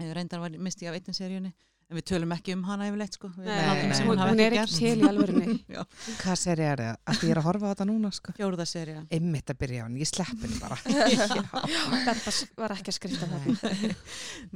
mm 0.00 0.14
reyndar 0.16 0.40
var 0.40 0.50
misti 0.56 0.86
ég 0.86 0.88
af 0.88 0.96
einnig 0.96 1.16
seríunni 1.16 1.52
en 1.90 1.98
við 1.98 2.04
tölum 2.06 2.32
ekki 2.36 2.54
um 2.54 2.60
hana 2.68 2.86
yfirleitt 2.86 3.16
sko 3.18 3.28
Við 3.34 3.48
Nei, 3.50 3.56
nei, 3.82 3.94
sem 3.98 4.06
hún, 4.06 4.20
hún 4.22 4.40
er 4.44 4.54
ekki 4.60 4.76
til 4.78 5.02
í 5.02 5.06
alvörinni. 5.08 5.56
Já, 5.74 5.80
Hvað 6.22 6.36
seri 6.38 6.66
er 6.70 6.82
það? 6.84 6.98
Að 7.10 7.24
ég 7.26 7.32
er 7.34 7.40
að 7.42 7.46
horfa 7.48 7.66
á 7.66 7.70
þetta 7.74 7.86
núna, 7.90 8.10
sko. 8.14 8.34
fjórða 8.38 8.66
seríu 8.70 9.02
Einmitt 9.18 9.50
að 9.54 9.58
byrja 9.64 9.82
á 9.82 9.84
hann, 9.88 9.96
ég 10.00 10.10
slepp 10.10 10.44
henni 10.44 10.60
bara. 10.62 10.78
Þetta 11.50 12.34
var 12.60 12.74
ekki 12.76 12.92
að 12.92 12.96
skrifta 12.98 13.28
það. 13.30 13.94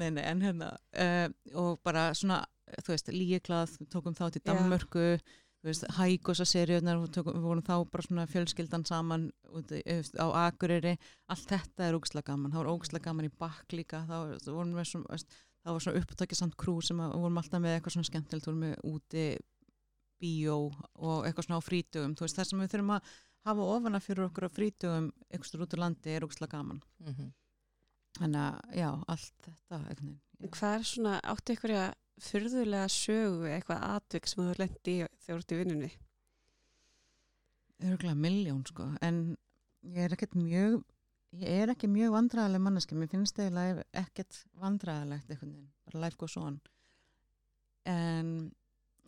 nei, 0.00 0.10
nei, 0.14 0.24
en 0.30 0.42
hérna 0.44 0.68
uh, 0.74 1.26
og 1.60 1.80
bara 1.86 2.08
svona, 2.16 2.42
þú 2.84 2.94
veist, 2.94 3.10
líklað 3.14 3.74
tókum 3.92 4.14
þá 4.16 4.26
til 4.34 4.42
Já. 4.44 4.52
Danmörku 4.52 5.06
þú 5.64 5.70
veist, 5.70 5.86
hækosa 5.96 6.44
seríunar 6.48 6.98
við, 7.02 7.12
tókum, 7.18 7.38
við 7.38 7.46
vorum 7.48 7.64
þá 7.64 7.74
bara 7.92 8.04
svona 8.06 8.26
fjölskyldan 8.30 8.84
saman 8.88 9.26
út, 9.50 9.70
í- 9.72 9.80
þú 9.86 9.98
veist, 10.02 10.18
á 10.20 10.26
Akureyri 10.46 10.94
allt 11.32 11.46
þetta 11.54 11.88
er 11.88 11.96
ógislega 11.98 12.30
gaman, 12.34 12.52
það 12.52 12.62
var 12.64 12.72
ógislega 12.74 13.08
gaman 13.08 13.28
í 13.30 13.34
bakk 13.40 13.76
líka, 13.78 14.02
þá 14.08 14.16
þá 14.44 14.50
vorum 14.52 14.74
við 14.76 14.90
svona, 14.92 15.10
veist, 15.14 15.38
það 15.64 15.72
var 15.76 15.84
svona 15.84 16.00
upptökið 16.02 16.38
samt 16.40 16.56
krú 16.60 16.74
sem 16.84 17.00
að, 17.00 17.14
við 17.14 17.22
vorum 17.24 17.38
alltaf 17.40 17.60
með 17.64 17.76
eitthvað 17.78 17.94
svona 17.96 18.08
skemmtilegt, 18.10 18.46
vorum 18.46 18.64
við 18.66 18.74
úti 18.92 19.24
bíó 20.20 20.56
og 20.94 21.24
eitthvað 21.26 21.46
svona 21.48 21.60
á 21.60 21.66
frítugum 21.68 22.14
þú 22.16 22.26
veist, 22.26 22.36
það 22.38 22.48
sem 22.50 22.60
við 22.64 22.70
þurfum 22.74 22.92
að 22.96 23.08
hafa 23.44 23.66
ofana 23.76 24.00
fyrir 24.00 24.26
okkur 24.28 24.46
á 24.48 24.56
frítugum, 24.56 25.08
eitthvað 25.30 25.50
svona 25.50 25.66
út 25.66 25.74
úr 25.76 25.82
landi 25.84 26.14
er 26.14 26.24
ógislega 26.28 26.54
gaman, 26.58 26.82
Mhm. 27.04 27.32
þannig 28.18 28.40
að 28.44 28.78
já, 28.78 28.90
allt 29.08 29.32
þetta 29.42 29.80
já. 29.82 30.14
Hvað 30.44 30.74
er 30.78 30.82
svona, 30.84 31.20
áttu 31.24 31.52
ykkur 31.56 31.70
að 31.74 31.94
furðulega 32.20 32.88
sögu 32.94 33.48
eitthvað 33.50 33.82
atvik 33.96 34.26
sem 34.28 34.44
þú 34.44 34.58
lendi 34.58 34.92
í 35.00 35.06
þegar 35.24 35.38
þú 35.40 35.42
ert 35.42 35.52
í 35.52 35.58
vinnunni? 35.64 35.92
örgulega 37.84 38.16
miljón 38.16 38.62
sko 38.66 38.86
en 39.02 39.36
ég 39.84 40.04
er 40.06 40.14
ekkert 40.14 40.36
mjög 40.38 40.82
ég 41.40 41.62
er 41.64 41.72
ekki 41.74 41.88
mjög 41.90 42.12
vandræðileg 42.14 42.62
manneski 42.62 42.96
mér 42.98 43.10
finnst 43.12 43.38
eiginlega 43.42 43.84
ekkert 44.04 44.42
vandræðilegt 44.62 45.28
veginn, 45.32 45.68
bara 45.88 46.02
life 46.04 46.18
goes 46.20 46.36
on. 46.40 46.60
En 47.88 48.30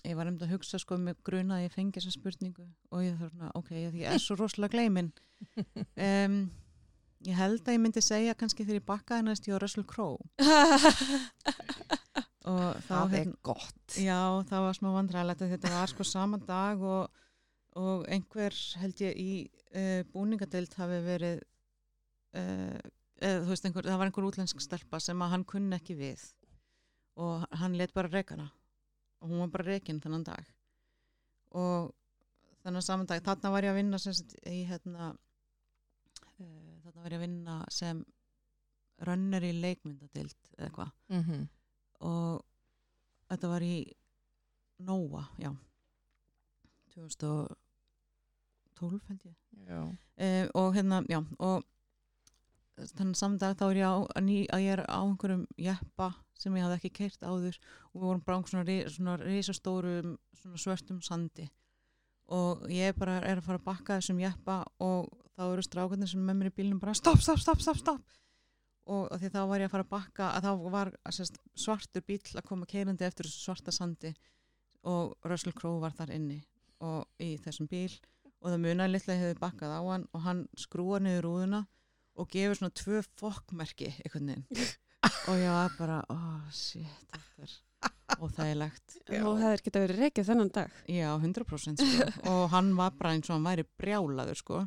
ég 0.05 0.17
var 0.19 0.29
um 0.31 0.37
að 0.43 0.53
hugsa 0.55 0.79
sko 0.83 0.99
með 1.01 1.19
gruna 1.27 1.59
að 1.59 1.67
ég 1.67 1.75
fengi 1.75 1.97
þessa 1.99 2.13
spurningu 2.15 2.67
og 2.93 3.03
ég 3.05 3.17
þarf 3.19 3.33
svona, 3.35 3.51
ok, 3.59 3.71
ég 3.79 4.07
er 4.13 4.21
svo 4.23 4.37
rosalega 4.39 4.75
gleymin 4.77 5.09
um, 5.57 6.37
ég 7.31 7.35
held 7.39 7.63
að 7.65 7.75
ég 7.79 7.83
myndi 7.83 8.03
segja 8.05 8.37
kannski 8.39 8.67
þegar 8.67 8.81
ég 8.83 8.87
bakkaði 8.91 9.27
næst 9.27 9.49
ég 9.49 9.57
á 9.57 9.63
Russell 9.63 9.87
Crowe. 9.89 10.21
Og 12.47 12.77
þá 12.87 12.91
Það 12.93 13.15
er 13.17 13.17
hérna- 13.17 13.41
gott. 13.43 13.97
Já, 13.99 14.21
það 14.47 14.61
var 14.69 14.77
smá 14.79 14.89
vandræðilegt 14.95 15.41
þetta 15.51 15.73
var 15.73 15.91
sko 15.91 16.05
saman 16.07 16.45
dag 16.47 16.83
og, 16.87 17.25
og 17.75 18.05
einhver 18.07 18.55
held 18.79 19.03
ég 19.03 19.17
í 19.19 19.31
uh, 19.75 20.05
búningadeild 20.13 20.77
hafi 20.79 21.01
verið 21.09 21.41
eða, 22.41 23.43
þú 23.45 23.51
veist, 23.51 23.69
einhver, 23.69 23.89
það 23.89 24.01
var 24.01 24.11
einhver 24.11 24.29
útlensk 24.29 24.61
stelpa 24.65 25.01
sem 25.03 25.23
að 25.25 25.33
hann 25.35 25.47
kunni 25.49 25.77
ekki 25.79 25.97
við 25.99 26.25
og 27.17 27.47
hann 27.61 27.77
let 27.79 27.95
bara 27.97 28.13
rekana 28.13 28.51
og 29.21 29.31
hún 29.31 29.41
var 29.45 29.53
bara 29.55 29.71
rekin 29.73 30.01
þennan 30.05 30.27
dag. 30.27 30.45
Og 31.57 31.93
þennan 32.65 32.85
saman 32.85 33.09
dag, 33.09 33.23
þarna 33.25 33.53
var 33.55 33.65
ég 33.65 33.73
að 33.73 33.79
vinna 33.81 33.99
sem 34.03 34.13
í 34.53 34.59
hérna 34.69 35.05
uh, 36.41 36.73
þarna 36.85 37.01
var 37.03 37.15
ég 37.15 37.19
að 37.19 37.25
vinna 37.25 37.55
sem 37.73 38.03
rönner 39.07 39.45
í 39.45 39.53
leikmyndadeild 39.57 40.41
eða 40.57 40.67
eitthvað. 40.69 40.91
Mhm. 41.13 41.47
og 42.07 42.45
þetta 43.31 43.49
var 43.49 43.63
í 43.65 43.77
Nóa, 44.77 45.23
já. 45.41 45.49
2012 46.93 47.57
held 49.09 49.23
ég. 49.25 49.37
Já. 49.65 49.97
e, 50.21 50.49
og 50.53 50.75
hérna, 50.77 51.01
já 51.09 51.25
og 51.39 51.65
þannig 52.77 53.17
saman 53.17 53.39
dag 53.41 53.57
þá 53.57 53.67
er 53.67 53.79
ég 53.81 53.89
á, 53.89 53.97
að, 54.05 54.23
ný, 54.27 54.39
að 54.53 54.65
ég 54.65 54.75
er 54.77 54.83
á 54.85 55.01
einhverjum 55.01 55.45
jeppa 55.61 56.11
sem 56.37 56.57
ég 56.57 56.67
hafði 56.67 56.77
ekki 56.81 56.93
keirt 56.99 57.23
áður 57.25 57.57
og 57.57 57.97
við 57.97 58.05
vorum 58.05 58.25
á 58.29 58.37
svona, 58.51 58.77
svona 58.93 59.15
risastórum 59.23 60.17
svona 60.37 60.61
svörtum 60.61 61.01
sandi. 61.05 61.47
Og 62.37 62.67
ég 62.73 62.97
bara 62.99 63.21
er 63.23 63.39
að 63.39 63.47
fara 63.47 63.61
að 63.61 63.69
bakka 63.69 63.97
þessum 64.01 64.21
jeppa 64.21 64.59
og 64.83 65.09
þá 65.37 65.43
eru 65.47 65.65
strákarnir 65.65 66.11
sem 66.11 66.23
með 66.27 66.41
mér 66.41 66.51
í 66.51 66.57
bílnum 66.59 66.81
bara 66.83 66.97
stopp, 66.97 67.23
stopp, 67.23 67.41
stopp, 67.41 67.63
stopp, 67.63 67.81
stopp. 67.81 68.17
Og 68.93 69.09
því 69.19 69.31
þá 69.35 69.41
var 69.51 69.63
ég 69.63 69.71
að 69.71 69.75
fara 69.75 69.87
að 69.87 69.95
bakka 69.95 70.29
að 70.35 70.47
þá 70.47 70.67
var 70.75 70.91
sérst, 71.15 71.41
svartur 71.59 72.05
bíl 72.07 72.21
að 72.35 72.45
koma 72.47 72.69
keirandi 72.71 73.07
eftir 73.07 73.31
svarta 73.31 73.75
sandi 73.75 74.13
og 74.87 75.17
Russell 75.27 75.57
Crowe 75.57 75.81
var 75.83 75.97
þar 75.97 76.13
inni 76.15 76.39
og 76.85 77.09
í 77.23 77.35
þessum 77.43 77.67
bíl 77.71 77.91
og 78.43 78.53
það 78.53 78.61
munaði 78.63 78.93
litla 78.93 79.17
hefði 79.19 79.39
bakkað 79.41 79.75
á 79.75 79.81
hann 79.89 80.05
og 80.13 80.23
hann 80.27 80.45
skrúar 80.61 81.03
niður 81.03 81.27
rúðuna 81.27 81.63
og 82.17 82.29
gefur 82.33 82.59
svona 82.59 82.75
tvö 82.77 83.03
fokkmerki 83.21 83.93
einhvern 83.93 84.33
veginn 84.33 84.75
og 85.29 85.39
ég 85.39 85.53
var 85.53 85.79
bara, 85.79 86.03
oh 86.13 86.51
shit 86.55 86.87
þetta 87.13 87.47
er 87.47 87.57
óþægilegt 88.17 88.97
Þú 89.07 89.33
hefðir 89.41 89.65
geta 89.67 89.83
verið 89.83 90.01
reikið 90.03 90.29
þennan 90.31 90.53
dag. 90.55 90.79
Já, 90.91 91.11
100% 91.19 91.83
sko. 91.83 92.07
og 92.33 92.47
hann 92.55 92.73
var 92.79 92.95
bara 92.99 93.13
eins 93.17 93.29
og 93.31 93.37
hann 93.37 93.47
væri 93.47 93.67
brjálaður 93.81 94.41
sko. 94.41 94.63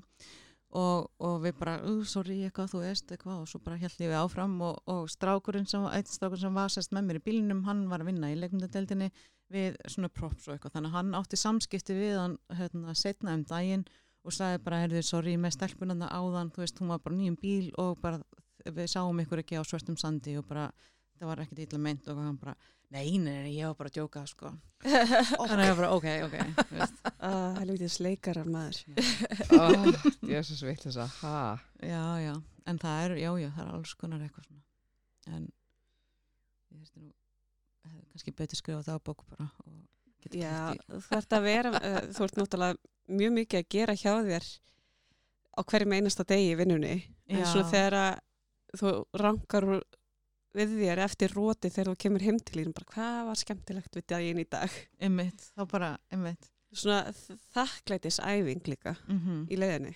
og, 0.80 1.08
og 1.26 1.40
við 1.42 1.56
bara, 1.58 1.80
uh, 1.82 2.04
sorry 2.06 2.44
eitthvað, 2.46 2.70
þú 2.74 2.84
veist 2.84 3.12
eitthvað 3.12 3.42
og 3.42 3.50
svo 3.50 3.62
bara 3.66 3.80
held 3.82 4.04
ég 4.04 4.12
við 4.12 4.20
áfram 4.20 4.54
og, 4.62 4.78
og 4.92 5.08
strákurinn 5.10 5.66
sem, 5.70 5.88
einn 5.90 6.06
strákurinn 6.06 6.44
sem 6.44 6.60
var 6.60 6.70
sérst 6.70 6.94
með 6.94 7.08
mér 7.08 7.22
í 7.22 7.24
bílinum, 7.26 7.64
hann 7.66 7.88
var 7.90 8.04
að 8.04 8.12
vinna 8.12 8.30
í 8.30 8.38
leikmyndadeldinni 8.38 9.10
við 9.50 9.80
svona 9.90 10.12
props 10.14 10.46
og 10.46 10.54
eitthvað 10.54 10.76
þannig 10.76 10.92
að 10.92 11.00
hann 11.00 11.18
átti 11.18 11.40
samskipti 11.42 11.98
við 11.98 12.20
hann 12.20 12.38
hérna, 12.54 12.94
setna 12.94 13.34
um 13.34 13.48
daginn 13.50 13.88
og 14.30 14.36
sagði 14.36 14.62
bara, 14.66 14.84
heyrðu, 14.84 15.02
sorry 15.06 15.36
með 15.42 15.56
stelpunanda 15.58 16.10
áðan, 16.14 16.52
þú 16.54 16.64
veist, 16.64 16.82
hún 16.82 16.94
var 16.94 17.02
bara 17.04 17.18
nýjum 17.18 17.38
bíl 17.42 17.70
og 17.82 18.00
bara, 18.04 18.20
við 18.66 18.90
sáum 18.92 19.22
ykkur 19.24 19.42
ekki 19.44 19.58
á 19.58 19.64
svörtum 19.66 19.98
sandi 20.00 20.36
og 20.40 20.46
bara, 20.50 20.68
það 21.18 21.32
var 21.32 21.42
ekkert 21.44 21.64
illa 21.66 21.82
meint 21.82 22.10
og 22.12 22.22
hann 22.22 22.38
bara, 22.40 22.56
nei, 22.94 23.18
nei, 23.18 23.36
nei, 23.46 23.54
ég 23.56 23.70
var 23.72 23.78
bara 23.80 23.92
að 23.92 23.98
djóka 24.00 24.26
sko. 24.30 24.54
Þannig 24.86 25.56
að 25.58 25.66
ég 25.66 25.80
bara, 25.82 25.92
ok, 25.98 26.08
ok 26.28 26.66
veist. 26.72 27.02
Uh, 27.20 27.58
Helvítið 27.60 27.94
sleikarar 27.96 28.50
maður. 28.50 28.84
oh, 29.58 30.10
Jésus 30.30 30.64
vill 30.64 30.78
þess 30.80 31.02
að 31.04 31.18
ha 31.24 31.40
Já, 31.84 32.04
já, 32.24 32.34
en 32.70 32.82
það 32.82 33.06
er, 33.06 33.16
já, 33.26 33.32
já, 33.44 33.50
það 33.58 33.64
er 33.66 33.74
alls 33.76 33.96
konar 34.00 34.24
eitthvað 34.24 34.48
svona. 34.48 34.66
En 35.30 35.50
ég 36.70 36.84
veist 36.84 36.96
nú 36.96 37.10
hefði 37.90 38.06
kannski 38.14 38.36
betur 38.38 38.62
skrifa 38.62 38.86
dagbók 38.86 39.26
bara 39.34 39.50
og 39.66 39.80
Já, 40.36 40.76
þú 40.92 41.16
ert 41.16 41.34
að 41.34 41.46
vera, 41.46 41.70
uh, 41.80 42.00
þú 42.12 42.26
ert 42.26 42.40
náttúrulega 42.40 42.89
mjög 43.10 43.36
mikið 43.36 43.62
að 43.62 43.70
gera 43.76 43.96
hjá 43.98 44.12
þér 44.26 44.50
á 45.58 45.60
hverjum 45.68 45.96
einasta 45.98 46.26
degi 46.28 46.52
í 46.54 46.60
vinnunni. 46.60 46.98
En 47.30 47.42
Já. 47.44 47.48
svona 47.52 47.72
þegar 47.72 47.98
að 48.00 48.20
þú 48.80 48.94
rangar 49.22 49.68
við 50.58 50.78
þér 50.80 51.02
eftir 51.06 51.34
róti 51.36 51.70
þegar 51.70 51.92
þú 51.92 51.98
kemur 52.04 52.26
heim 52.26 52.40
til 52.42 52.62
þín 52.62 52.76
bara 52.78 52.94
hvað 52.94 53.20
var 53.30 53.42
skemmtilegt 53.42 53.98
við 53.98 54.08
daginn 54.10 54.42
í 54.42 54.48
dag? 54.50 54.78
Einmitt, 55.02 55.50
þá 55.56 55.66
bara, 55.70 55.90
einmitt. 56.14 56.50
Svona 56.70 57.14
þakklætis 57.54 58.20
æfing 58.22 58.66
líka 58.70 58.96
mm 59.08 59.46
í 59.50 59.58
leiðinni. 59.58 59.96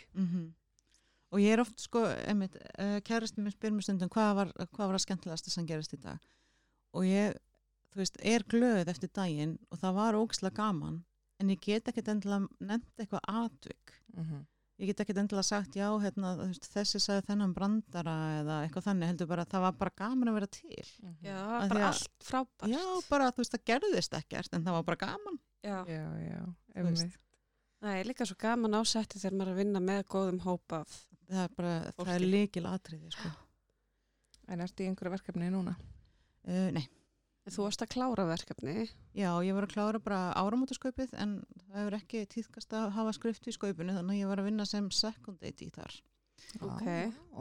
Og 1.34 1.42
ég 1.42 1.56
er 1.56 1.62
oft 1.64 1.80
sko, 1.82 2.04
einmitt, 2.30 2.56
uh, 2.78 3.00
kærastin 3.02 3.44
minn 3.44 3.54
spyr 3.54 3.74
mér 3.74 3.86
stundum 3.86 4.10
hvað 4.10 4.36
var, 4.36 4.52
hvað 4.74 4.88
var 4.88 4.98
að 5.00 5.06
skemmtilegast 5.06 5.50
sem 5.50 5.66
gerist 5.66 5.94
í 5.94 5.98
dag? 5.98 6.20
Og 6.94 7.08
ég, 7.10 7.34
þú 7.94 8.02
veist, 8.04 8.18
er 8.22 8.46
glöð 8.46 8.92
eftir 8.94 9.10
daginn 9.10 9.58
og 9.72 9.82
það 9.82 9.98
var 9.98 10.18
ógislega 10.20 10.60
gaman 10.60 11.04
en 11.44 11.52
ég 11.54 11.60
get 11.62 11.92
ekkert 11.92 12.10
endilega 12.16 12.48
nefnt 12.64 13.04
eitthvað 13.04 13.24
atvik 13.28 13.94
Mhm. 14.16 14.42
ég 14.80 14.90
get 14.90 15.02
ekkert 15.04 15.20
endilega 15.22 15.46
sagt 15.46 15.76
já, 15.78 15.88
hérna, 16.02 16.34
veist, 16.40 16.66
þessi 16.74 17.00
sagði 17.04 17.28
þennan 17.30 17.54
brandara 17.54 18.16
eða 18.42 18.56
eitthvað 18.66 18.88
þannig, 18.88 19.08
heldur 19.12 19.28
bara 19.30 19.44
að 19.46 19.52
það 19.54 19.62
var 19.68 19.76
bara 19.84 19.94
gaman 20.02 20.32
að 20.32 20.38
vera 20.40 20.48
til 20.48 20.88
já, 21.22 21.38
Af 21.38 21.64
því 21.64 21.70
bara 21.70 21.80
að- 21.80 21.88
allt 21.92 22.28
frábært 22.30 22.74
já, 22.74 22.84
bara 23.10 23.32
þú 23.32 23.44
veist, 23.44 23.54
það 23.54 23.66
gerðist 23.72 24.18
ekkert 24.20 24.54
en 24.58 24.64
það 24.66 24.78
var 24.80 24.84
bara 24.84 25.02
gaman 25.06 25.40
já. 25.64 25.78
Já, 25.88 26.06
já, 26.28 26.42
það 27.84 28.00
er 28.00 28.06
líka 28.08 28.26
svo 28.28 28.36
gaman 28.40 28.74
ásetti 28.80 29.20
þegar 29.20 29.38
maður 29.38 29.48
er 29.52 29.54
að 29.54 29.62
vinna 29.62 29.80
með 29.84 30.04
góðum 30.14 30.40
hópa 30.46 30.82
af 30.82 30.98
það 31.30 31.44
er 31.44 31.50
bara, 31.58 31.74
það 31.84 31.96
Fólki. 31.98 32.14
er 32.16 32.26
líkil 32.34 32.66
atriði 32.70 33.12
sko. 33.12 33.30
En 34.48 34.60
ertu 34.60 34.84
í 34.84 34.88
einhverju 34.90 35.14
verkefni 35.16 35.50
núna? 35.52 35.76
uh, 36.48 36.70
nei, 36.76 36.88
þú 37.52 37.66
varst 37.66 37.82
að 37.84 37.90
klára 37.92 38.24
verkefni 38.30 38.74
Já, 39.18 39.30
ég 39.44 39.54
var 39.58 39.66
að 39.68 39.74
klára 39.74 40.00
bara 40.00 40.20
áramótaskaupið 40.40 41.14
en 41.20 41.34
það 41.68 41.80
hefur 41.82 41.98
ekki 41.98 42.22
tíðkast 42.32 42.76
að 42.80 42.90
hafa 42.96 43.14
skrift 43.18 43.48
í 43.52 43.54
skaupinu 43.56 43.96
þannig 43.98 44.16
að 44.16 44.22
ég 44.22 44.32
var 44.32 44.42
að 44.44 44.48
vinna 44.48 44.66
sem 44.70 44.88
second 44.96 45.42
date 45.44 45.66
í 45.66 45.70
þar. 45.76 45.98
Ok. 46.64 46.88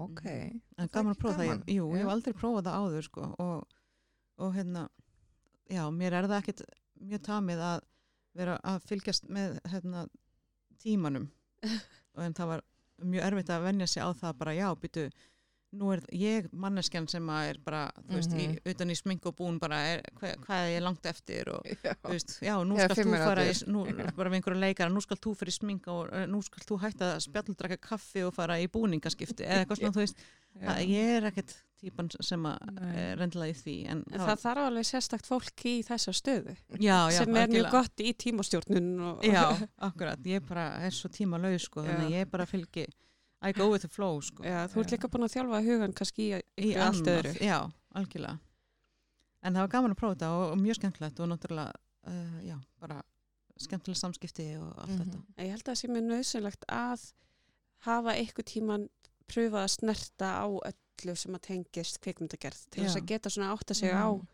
Ok. 0.04 0.24
En 0.26 0.60
Það 0.76 0.84
er 0.88 0.92
gaman 0.96 1.14
að 1.14 1.20
prófa 1.22 1.36
það. 1.38 1.46
gaman. 1.52 1.62
Ég, 1.68 1.76
jú, 1.78 1.86
ég 1.94 2.02
hef 2.02 2.12
aldrei 2.16 2.34
prófað 2.40 2.66
það 2.68 2.80
áður 2.82 3.06
sko 3.08 3.28
og, 3.46 3.78
og 4.42 4.52
hérna, 4.56 4.82
já, 5.70 5.84
mér 5.90 6.18
er 6.18 6.28
það 6.30 6.38
ekkit 6.42 6.64
mjög 7.02 7.24
tamið 7.28 7.62
að 7.68 7.80
vera 8.42 8.58
að 8.64 8.84
fylgjast 8.88 9.26
með 9.28 9.58
hérna, 9.72 10.06
tímanum 10.82 11.30
og 11.62 12.22
en 12.26 12.34
það 12.34 12.52
var 12.56 12.62
mjög 13.02 13.26
erfitt 13.28 13.50
að 13.54 13.64
venja 13.66 13.86
sig 13.90 14.02
á 14.02 14.10
það 14.14 14.38
bara 14.42 14.54
já, 14.56 14.68
byttu 14.82 15.06
nú 15.72 15.88
er 15.94 16.02
ég 16.12 16.48
manneskjan 16.52 17.06
sem 17.08 17.24
að 17.32 17.46
er 17.54 17.58
bara, 17.64 17.82
þú 18.04 18.18
veist, 18.18 18.32
í, 18.36 18.46
Mhm. 18.48 18.58
utan 18.74 18.90
í 18.92 18.96
smink 18.98 19.24
og 19.30 19.36
bún 19.38 19.58
bara, 19.58 19.78
er, 19.94 20.02
hvað, 20.20 20.34
hvað 20.44 20.64
er 20.66 20.72
ég 20.76 20.82
langt 20.84 21.06
eftir 21.08 21.48
og 21.48 21.64
Já. 21.64 21.94
þú 22.02 22.10
veist, 22.12 22.34
já, 22.44 22.54
nú 22.68 22.76
skal 22.76 22.96
þú 22.98 23.16
fara 23.24 23.46
í, 23.48 23.54
nú, 23.72 23.84
bara 24.18 24.30
við 24.30 24.36
einhverju 24.42 24.60
leikara, 24.60 24.90
nú 24.92 25.00
skal 25.00 25.16
þú 25.16 25.32
fyrir 25.40 25.56
sminka 25.56 25.90
og 25.94 26.12
uh, 26.12 26.26
nú 26.28 26.42
skal 26.44 26.60
þú 26.68 26.78
hætta 26.84 27.14
að 27.16 27.24
spjalldraka 27.24 27.80
kaffi 27.80 28.22
og 28.26 28.34
fara 28.36 28.58
í 28.60 28.68
búningaskipti 28.68 29.46
eða 29.48 29.64
eitthvað 29.64 29.80
svona, 29.80 29.94
þú 29.96 30.04
veist, 30.04 30.16
það, 30.60 30.82
ég 30.92 31.16
er 31.16 31.28
ekkert 31.32 31.54
típan 31.82 32.10
sem 32.22 32.44
að 32.46 32.58
Nei. 32.76 32.92
er 33.02 33.16
rendilega 33.18 33.50
í 33.50 33.58
því 33.58 33.76
en, 33.90 34.04
en 34.12 34.20
það 34.22 34.42
þarf 34.44 34.66
alveg 34.68 34.86
sérstakt 34.86 35.26
fólk 35.26 35.64
í 35.66 35.72
þessa 35.82 36.12
stöðu. 36.14 36.52
Já, 36.78 37.08
já, 37.10 37.16
sem 37.24 37.34
er 37.40 37.48
mjög 37.50 37.70
gott 37.72 37.96
í 38.04 38.12
tímastjórnun 38.14 38.92
og, 39.08 39.24
já, 39.24 39.56
akkurat, 39.88 40.20
ég 40.28 40.44
bara 40.46 40.68
er 40.84 40.90
svo 40.94 41.08
tíma 41.10 41.40
laus 41.42 41.64
sko, 41.66 41.82
þannig 41.82 42.12
ég 42.20 42.30
bara 42.30 42.44
fylgi 42.46 42.84
I 43.42 43.52
go 43.52 43.70
with 43.72 43.82
the 43.82 43.88
flow 43.90 44.20
sko 44.22 44.44
Já, 44.46 44.66
þú 44.70 44.80
ert 44.84 44.92
líka 44.94 45.08
búin 45.10 45.24
að 45.26 45.32
þjálfa 45.36 45.62
hugan 45.66 45.92
kannski 45.98 46.28
í, 46.30 46.40
í 46.62 46.74
allt 46.78 47.06
öðru 47.10 47.32
já, 47.42 47.58
algjörlega 47.94 48.38
en 49.42 49.54
það 49.56 49.64
var 49.64 49.72
gaman 49.72 49.94
að 49.96 49.98
prófa 49.98 50.14
þetta 50.14 50.28
og, 50.36 50.44
og 50.52 50.58
mjög 50.62 50.76
skemmtilegt 50.78 51.20
og 51.24 51.28
náttúrulega, 51.32 51.72
uh, 52.06 52.36
já, 52.46 52.56
bara 52.80 53.00
skemmtileg 53.58 53.98
samskipti 53.98 54.46
og 54.60 54.70
allt 54.78 54.92
Mhm. 54.94 55.00
þetta 55.02 55.18
En 55.36 55.46
Ég 55.46 55.50
held 55.50 55.62
að 55.64 55.72
það 55.72 55.80
sé 55.80 55.88
mér 55.90 56.06
nöðsynlegt 56.06 56.64
að 56.68 57.12
hafa 57.88 58.14
eitthvað 58.14 58.46
tíman 58.52 58.88
pröfað 59.26 59.64
að 59.64 59.72
snerta 59.74 60.28
á 60.38 60.46
öllu 60.46 61.16
sem 61.18 61.34
að 61.34 61.42
tengist 61.48 61.98
kvikmyndagerð 62.00 62.62
til 62.70 62.84
þess 62.84 62.94
Já. 62.96 63.00
að 63.02 63.06
geta 63.10 63.30
svona 63.30 63.50
átta 63.56 63.74
sig 63.74 63.90
á 63.90 64.06
Mhm. 64.14 64.26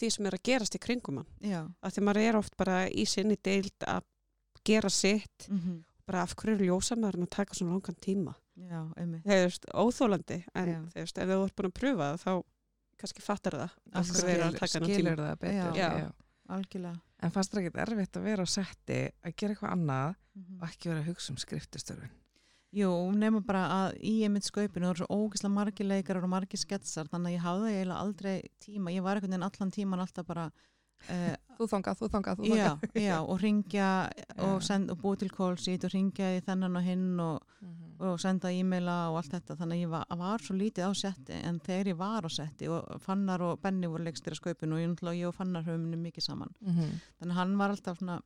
því 0.00 0.10
sem 0.12 0.26
er 0.26 0.32
að 0.38 0.42
gerast 0.48 0.74
í 0.74 0.80
kringum 0.80 1.16
hann. 1.20 1.26
já, 1.42 1.60
Af 1.82 1.92
því 1.94 2.02
maður 2.04 2.16
er 2.28 2.36
oft 2.36 2.56
bara 2.56 2.88
í 2.88 3.04
sinni 3.06 3.36
deild 3.42 3.78
að 3.86 4.02
gera 4.64 4.88
sitt, 4.90 5.48
mm 5.50 5.84
bara 6.06 6.22
af 6.22 6.34
hverju 6.36 6.54
er 6.60 6.66
ljósa 6.66 6.96
maður 6.96 7.22
að 7.24 7.30
taka 7.30 7.54
svona 7.54 7.72
langan 7.72 7.96
tíma. 8.00 8.34
Já, 8.56 8.80
einmitt 8.96 9.26
er 9.26 9.48
óþólandi, 9.74 10.44
en 10.54 10.68
Já. 10.68 10.80
þú 10.94 11.00
veist, 11.02 11.18
ef 11.18 11.28
þú 11.28 11.44
ert 11.44 11.56
búin 11.56 11.70
að 11.70 11.78
pröfa 11.80 12.10
það 12.14 12.20
þá 12.24 12.44
kannski 12.98 13.22
fattar 13.22 13.52
það 13.58 13.70
hann 13.92 14.04
tíma. 14.84 14.94
skilur 14.94 15.16
það 15.24 15.38
betur. 15.40 15.76
Já. 15.76 15.88
Já. 16.04 16.10
algjörlega 16.48 17.00
En 17.24 17.30
fannst 17.32 17.52
það 17.54 17.64
ekki 17.64 17.80
erfitt 17.80 18.16
að 18.18 18.22
vera 18.28 18.44
á 18.44 18.48
setti, 18.52 18.98
að 19.24 19.34
gera 19.36 19.54
eitthvað 19.54 19.72
annað 19.72 20.14
Mhm. 20.34 20.58
og 20.60 20.68
ekki 20.68 20.88
vera 20.90 21.00
að 21.00 21.06
hugsa 21.08 21.30
um 21.30 21.36
skriftustörfin? 21.36 22.10
Jú, 22.74 22.90
nema 23.14 23.40
bara 23.46 23.62
að 23.70 23.98
í 24.02 24.24
einmitt 24.26 24.42
skaupinu 24.44 24.86
það 24.88 24.90
eru 24.90 25.04
svo 25.06 25.14
ógislega 25.30 25.54
margir 25.54 25.86
leikarar 25.86 26.24
og 26.24 26.30
margir 26.30 26.58
sketsar 26.58 27.06
þannig 27.08 27.30
að 27.30 27.36
ég 27.38 27.44
hafði 27.44 27.70
eiginlega 27.70 28.02
aldrei 28.02 28.42
tíma 28.60 28.90
ég 28.92 29.02
var 29.02 29.14
einhvern 29.16 29.30
veginn 29.30 29.46
allan 29.46 29.70
tíman 29.70 30.00
alltaf 30.02 30.26
bara 30.26 30.50
uh, 31.10 31.34
Þú 31.54 31.66
þangað, 31.70 31.98
þú 32.00 32.06
þangað, 32.10 32.38
þú 32.40 32.48
já, 32.56 32.64
þangað. 32.68 33.02
já, 33.04 33.16
og 33.22 33.40
ringja 33.40 33.88
og, 34.42 34.62
Já. 34.66 34.78
og 34.90 34.98
búið 34.98 35.18
til 35.20 35.28
kólsít 35.30 35.84
og 35.86 35.92
ringja 35.94 36.30
í 36.34 36.40
þennan 36.42 36.76
og 36.76 36.82
hinn 36.82 37.20
og, 37.20 37.42
Mhm. 37.62 37.94
og 38.00 38.18
senda 38.20 38.50
e-maila 38.50 38.96
og 39.10 39.16
allt 39.20 39.30
þetta 39.36 39.56
þannig 39.56 39.78
að 39.78 39.84
ég 39.86 39.88
var, 39.90 40.04
var 40.18 40.38
svo 40.42 40.54
lítið 40.58 40.84
á 40.84 40.92
setti 40.98 41.32
en 41.32 41.60
þegar 41.60 41.86
ég 41.92 41.96
var 41.96 42.22
á 42.26 42.28
setti 42.28 42.66
og 42.68 43.00
Fannar 43.00 43.40
og 43.40 43.60
Benni 43.62 43.86
voru 43.86 44.02
leikstir 44.04 44.34
á 44.34 44.36
skaupinu 44.36 44.74
og 44.74 45.14
ég, 45.14 45.28
og 45.28 45.34
Fannar 45.34 45.62
höfum 45.62 45.84
unni 45.86 45.96
mikið 46.10 46.22
saman 46.26 46.50
Mhm. 46.60 47.00
þannig 47.22 47.30
að 47.32 47.34
hann 47.38 47.56
var 47.56 47.70
alltaf 47.70 47.98
svona 47.98 48.20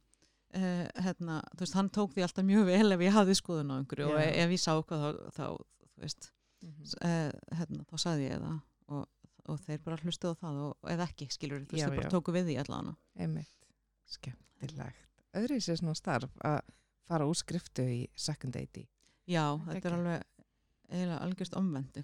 uh, 0.55 0.87
hérna, 1.05 1.43
þú 1.55 1.61
veist, 1.61 1.75
hann 1.75 1.91
tók 1.91 2.15
því 2.15 2.23
alltaf 2.25 2.45
mjög 2.45 2.65
vel 2.65 2.93
ef 2.93 3.01
ég 3.01 3.13
hafði 3.13 3.35
skoðun 3.37 3.71
á 3.71 3.77
einhverju 3.85 4.07
og 4.09 4.19
Já. 4.19 4.33
ef, 4.33 4.51
ég 4.51 4.59
sá 4.65 4.73
hvað 4.83 5.01
þá, 5.05 5.31
þá 5.37 5.45
þú 5.59 6.01
veist, 6.01 6.31
Mhm. 6.63 6.83
uh, 7.05 7.31
hérna, 7.55 7.85
þá 7.85 7.97
sagði 8.01 8.31
ég 8.31 8.41
það 8.41 8.61
og, 8.89 9.07
og 9.49 9.61
þeir 9.65 9.83
bara 9.85 9.97
hlustuðu 10.03 10.35
á 10.37 10.41
það 10.43 10.59
og, 10.67 10.75
eða 10.95 11.07
ekki, 11.09 11.29
skilur, 11.35 11.65
þú 11.67 11.77
veist, 11.77 11.85
þeir 11.89 12.01
bara 12.03 12.13
tóku 12.15 12.35
við 12.37 12.49
því 12.51 12.57
allan 12.65 12.91
Einmitt. 13.19 13.55
Skemmtilegt. 14.19 15.05
Öðru 15.39 15.59
sér 15.63 15.79
svona 15.81 15.95
starf 15.99 16.33
að 16.45 16.59
fara 17.09 17.27
úr 17.29 17.37
skriftu 17.39 17.85
í 17.85 18.01
second 18.19 18.55
date 18.57 18.83
í. 18.83 18.89
Já, 19.29 19.45
er 19.55 19.61
þetta 19.61 19.77
er 19.77 19.81
geggjað. 19.81 19.99
alveg 20.01 20.27
eiginlega 20.89 21.23
algjörst 21.27 21.57
omvend. 21.61 22.03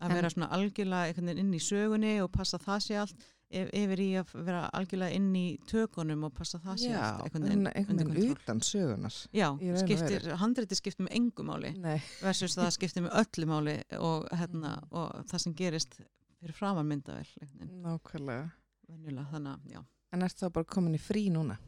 Að 0.00 0.14
vera 0.16 0.30
svona 0.32 0.48
algjörlega 0.56 1.36
inn 1.40 1.52
í 1.56 1.60
sögunni 1.60 2.14
og 2.24 2.30
passa 2.32 2.58
það 2.60 2.78
sé 2.84 2.96
allt 3.00 3.24
yf- 3.50 3.72
yfir 3.76 4.00
í 4.00 4.06
að 4.20 4.30
vera 4.46 4.60
algjörlega 4.76 5.16
inn 5.18 5.30
í 5.36 5.44
tökunum 5.68 6.24
og 6.28 6.32
passa 6.36 6.60
það 6.62 6.78
sé 6.84 6.92
Já, 6.92 7.00
allt 7.00 7.34
einhvern 7.36 8.04
veginn, 8.14 8.30
utan 8.36 8.60
sögunar. 8.64 9.16
Já, 9.36 9.48
í 9.60 9.74
skiptir, 9.82 10.28
handriti 10.40 10.78
skiptir 10.78 11.04
með 11.08 11.16
engu 11.18 11.44
máli 11.48 11.74
Nei. 11.80 11.98
versus 12.22 12.56
það 12.56 12.70
skiptir 12.78 13.04
með 13.08 13.18
öllu 13.24 13.50
máli 13.50 13.76
og, 13.98 14.28
hérna, 14.32 14.76
Mm. 14.80 14.88
og 14.92 15.26
það 15.32 15.40
sem 15.44 15.54
gerist 15.54 16.00
fyrir 16.40 16.56
framan 16.56 16.86
myndavel 16.88 17.26
einhvern 17.40 17.58
veginn, 17.60 17.82
Nákvæmlega. 17.84 18.50
venjulega, 18.88 19.26
þannig. 19.32 19.84
En 20.12 20.22
ert 20.26 20.36
þá 20.40 20.48
bara 20.52 20.64
komin 20.64 20.94
í 20.96 20.98
frí 21.00 21.28
núna? 21.30 21.58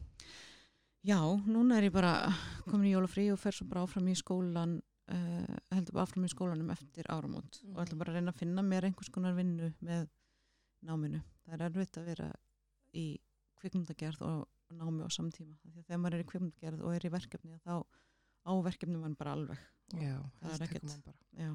Já, 1.03 1.19
núna 1.47 1.77
er 1.77 1.89
ég 1.89 1.93
bara 1.93 2.13
komin 2.69 2.87
í 2.89 2.93
jólafrí 2.95 3.29
og 3.33 3.39
fer 3.39 3.51
svo 3.55 3.67
bara 3.67 3.83
áfram 3.83 4.07
í 4.07 4.15
skólan 4.15 4.77
uh, 5.11 5.57
heldur 5.71 5.93
bara 5.97 6.05
áfram 6.07 6.23
í 6.27 6.31
skólanum 6.31 6.69
eftir 6.71 7.03
áramót 7.11 7.59
Mhm. 7.63 7.75
og 7.75 7.83
ætla 7.85 7.97
bara 7.99 8.11
að 8.11 8.15
reyna 8.19 8.31
að 8.31 8.39
finna 8.39 8.61
mér 8.63 8.83
einhvers 8.87 9.11
konar 9.11 9.35
vinnu 9.35 9.73
með 9.81 10.07
náminu. 10.83 11.21
Það 11.45 11.53
er 11.53 11.65
erfitt 11.69 11.97
að 11.99 12.05
vera 12.05 12.31
í 12.95 13.05
kvikmyndagerð 13.59 14.21
og 14.21 14.47
námi 14.73 15.03
á 15.03 15.09
samtíma. 15.11 15.55
Af 15.65 15.71
Því 15.73 15.79
að 15.79 15.85
þegar 15.87 15.99
maður 16.03 16.13
er 16.13 16.23
í 16.23 16.29
kvikmyndagerð 16.31 16.81
og 16.83 16.95
er 16.95 17.05
í 17.07 17.11
verkefni 17.11 17.59
þá 17.63 17.83
á 18.43 18.51
verkefni 18.63 18.99
mann 18.99 19.15
bara 19.15 19.33
alveg. 19.35 19.59
Og, 19.93 19.99
Já, 20.01 20.17
það 20.41 20.51
er 20.51 20.57
það 20.57 20.67
ekkert- 20.67 20.83
mann 20.83 21.03
bara. 21.05 21.47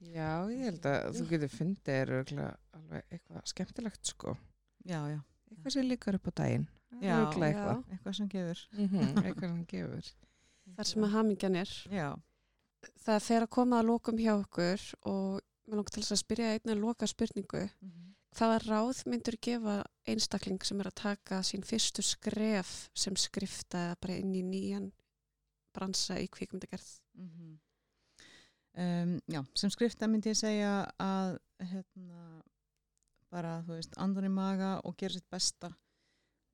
Já, 0.00 0.44
ég 0.52 0.60
held 0.66 0.86
að 0.90 1.16
þú 1.16 1.26
getur 1.30 1.48
fundið 1.48 1.88
er 1.94 2.10
alveg 2.16 3.04
eitthvað 3.10 3.46
skemmtilegt 3.52 4.06
sko. 4.12 4.36
já, 4.84 5.00
já. 5.10 5.20
Eitthvað 5.50 5.72
sem 5.72 5.86
líkar 5.88 6.14
upp 6.18 6.26
á 6.28 6.32
daginn. 6.42 6.66
Er 6.96 7.02
Já, 7.06 7.14
örugglega 7.16 7.52
já. 7.52 7.56
eitthvað. 7.56 7.82
Eitthvað 7.96 8.14
sem 8.16 8.28
gefur. 8.28 8.60
Mhm, 8.72 8.96
eitthvað 9.26 9.50
sem 9.52 9.64
gefur. 9.72 10.10
Þar 10.76 10.88
sem 10.90 11.04
að 11.06 11.12
hamingjan 11.16 11.56
er. 11.56 11.72
Já. 11.90 12.08
Það 13.06 13.20
fer 13.26 13.42
að 13.46 13.50
koma 13.56 13.78
að 13.80 13.88
lokum 13.90 14.18
hjá 14.18 14.32
okkur 14.36 14.84
og 15.10 15.40
mér 15.66 15.78
langar 15.80 15.94
til 15.94 16.02
þess 16.02 16.14
að 16.16 16.20
spyrja 16.22 16.50
einnig 16.56 16.74
að 16.76 16.82
loka 16.84 17.06
spurningu. 17.10 17.62
Mhm. 17.80 18.02
Hvaða 18.36 18.58
ráð 18.66 18.98
myndur 19.08 19.36
gefa 19.40 19.76
einstakling 20.06 20.60
sem 20.66 20.80
er 20.82 20.90
að 20.90 20.98
taka 21.00 21.38
sín 21.46 21.64
fyrstu 21.64 22.02
skref 22.04 22.90
sem 22.94 23.16
skrifta 23.16 23.86
eða 23.88 24.00
bara 24.02 24.18
inn 24.20 24.34
í 24.36 24.42
nýjan 24.44 24.90
bransa 25.72 26.18
í 26.20 26.28
kvikmyndagerð? 26.28 26.90
Mhm. 27.16 27.56
Um, 28.76 29.16
já, 29.32 29.40
sem 29.56 29.72
skrifta 29.72 30.08
myndi 30.10 30.28
ég 30.34 30.36
segja 30.36 30.72
að 31.00 31.38
hérna, 31.64 32.42
bara, 33.32 33.62
þú 33.64 33.78
veist, 33.78 33.96
andur 33.96 34.26
í 34.28 34.32
maga 34.32 34.74
og 34.84 34.98
gera 35.00 35.16
sitt 35.16 35.28
besta 35.32 35.70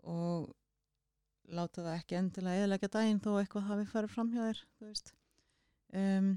og 0.07 0.53
láta 1.51 1.83
það 1.83 1.97
ekki 1.97 2.19
endilega 2.21 2.63
eðalega 2.63 2.91
daginn 2.95 3.21
þó 3.23 3.33
eitthvað 3.41 3.67
hafi 3.73 3.89
farið 3.91 4.15
fram 4.15 4.31
hjá 4.31 4.41
þér, 4.45 4.63
þú 4.79 4.89
veist. 4.93 5.13
Um, 5.99 6.31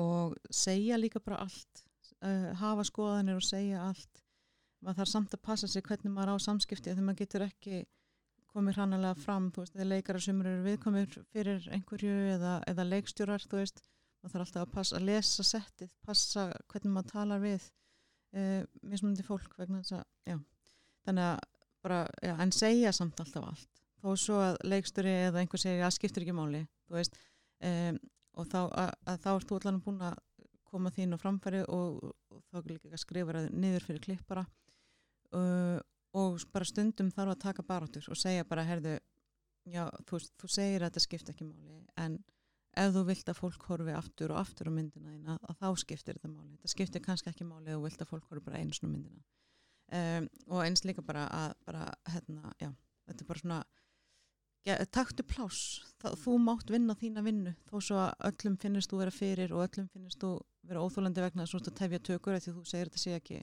og 0.00 0.34
segja 0.50 0.98
líka 0.98 1.22
bara 1.22 1.44
allt, 1.46 1.84
uh, 2.18 2.50
hafa 2.58 2.84
skoðanir 2.90 3.38
og 3.38 3.46
segja 3.46 3.86
allt. 3.86 4.24
Maður 4.82 5.04
þarf 5.04 5.12
samt 5.14 5.38
að 5.38 5.44
passa 5.46 5.70
sig 5.70 5.86
hvernig 5.86 6.12
maður 6.12 6.34
á 6.34 6.44
samskipti 6.50 6.90
þegar 6.90 7.06
maður 7.06 7.22
getur 7.22 7.46
ekki 7.46 7.84
komið 8.54 8.78
hrannalega 8.78 9.22
fram, 9.22 9.52
þú 9.54 9.64
veist, 9.64 9.74
þegar 9.74 9.90
leikara 9.90 10.20
sem 10.22 10.42
eru 10.42 10.60
viðkomur 10.66 11.18
fyrir 11.32 11.64
einhverju 11.74 12.18
eða, 12.36 12.58
eða 12.70 12.90
leikstjórar, 12.90 13.46
þú 13.50 13.62
veist, 13.62 13.82
það 14.24 14.34
þarf 14.34 14.44
alltaf 14.46 14.64
að 14.64 14.74
passa 14.74 14.98
að 14.98 15.08
lesa 15.10 15.44
settið, 15.46 15.94
passa 16.04 16.46
hvernig 16.72 16.94
maður 16.94 17.12
talar 17.12 17.42
við 17.42 17.68
uh, 18.34 18.62
mismunandi 18.82 19.26
fólk 19.26 19.56
vegna 19.60 19.82
þess 19.82 19.98
að, 19.98 20.04
já. 20.32 20.38
Þannig 21.04 21.28
að 21.28 21.38
bara, 21.84 22.00
já, 22.24 22.34
en 22.40 22.54
segja 22.56 22.92
samt 22.96 23.20
alltaf 23.20 23.48
allt. 23.50 23.82
Þó 24.00 24.08
svo 24.20 24.40
að 24.40 24.58
leiksturi 24.68 25.12
eða 25.28 25.40
einhver 25.42 25.60
segir 25.60 25.84
að 25.84 25.96
skiptir 25.96 26.24
ekki 26.24 26.36
máli 26.36 26.64
veist 26.92 27.16
um, 27.64 27.98
og 28.34 28.50
þá, 28.50 28.60
að, 28.66 28.90
að 29.08 29.18
þá 29.24 29.30
ert 29.34 29.48
þú 29.48 29.58
allan 29.60 29.80
búin 29.84 30.04
að 30.04 30.20
koma 30.68 30.92
þín 30.94 31.14
á 31.14 31.18
framfæri 31.22 31.62
og, 31.70 32.00
og 32.34 32.42
þá 32.50 32.68
líka 32.68 32.90
að 32.90 33.02
skrifa 33.02 33.36
það 33.36 33.50
niður 33.62 33.86
fyrir 33.88 34.04
klippara 34.04 34.44
uh, 35.38 35.78
og 36.18 36.44
bara 36.54 36.68
stundum 36.68 37.12
þarf 37.14 37.34
að 37.34 37.42
taka 37.46 37.66
barátur 37.66 38.08
og 38.10 38.18
segja 38.18 38.46
bara, 38.48 38.66
herðu 38.66 38.96
já, 39.70 39.86
þú, 40.08 40.20
þú 40.40 40.50
segir 40.50 40.82
að 40.82 40.90
þetta 40.90 41.04
skipt 41.06 41.32
ekki 41.32 41.48
máli 41.48 41.80
en 42.00 42.18
ef 42.80 42.92
þú 42.94 43.04
vilt 43.08 43.30
að 43.30 43.38
fólk 43.38 43.66
horfi 43.68 43.94
aftur 43.94 44.34
og 44.34 44.40
aftur 44.40 44.70
á 44.70 44.72
myndina 44.74 45.12
þína 45.14 45.38
að 45.42 45.60
þá 45.60 45.82
skiptir 45.84 46.18
þetta 46.18 46.32
máli. 46.32 46.56
Þetta 46.56 46.72
skiptir 46.74 47.04
kannski 47.04 47.30
ekki 47.30 47.46
máli 47.48 47.70
ef 47.70 47.78
þú 47.78 47.86
vilt 47.86 48.04
að 48.04 48.10
fólk 48.10 48.28
horfi 48.30 48.44
bara 48.48 48.60
einu 48.60 48.76
svona 48.76 48.92
myndina. 48.96 49.24
Um, 49.94 50.28
og 50.50 50.62
eins 50.64 50.84
líka 50.88 51.04
bara 51.04 51.26
að 51.28 51.56
bara, 51.68 51.86
hérna, 52.10 52.52
já, 52.58 52.70
þetta 53.08 53.24
er 53.24 53.28
bara 53.28 53.42
svona 53.42 53.58
ja, 54.64 54.78
taktu 54.96 55.26
pláss. 55.28 55.82
Þá, 56.02 56.08
þú 56.24 56.38
mátt 56.42 56.72
vinna 56.72 56.96
þína 56.98 57.24
vinnu. 57.24 57.54
Þó 57.68 57.76
svo 57.78 58.00
að 58.02 58.28
öllum 58.30 58.56
finnist 58.62 58.92
þú 58.92 59.02
vera 59.02 59.14
fyrir 59.14 59.54
og 59.54 59.66
öllum 59.66 59.90
finnist 59.92 60.22
þú 60.24 60.32
vera 60.64 60.82
óþólandi 60.84 61.24
vegna 61.24 61.46
að 61.46 61.70
tefja 61.76 62.00
tökur 62.10 62.40
því 62.40 62.56
þú 62.56 62.64
segir 62.68 62.90
þetta 62.90 63.02
sé 63.02 63.16
ekki 63.18 63.42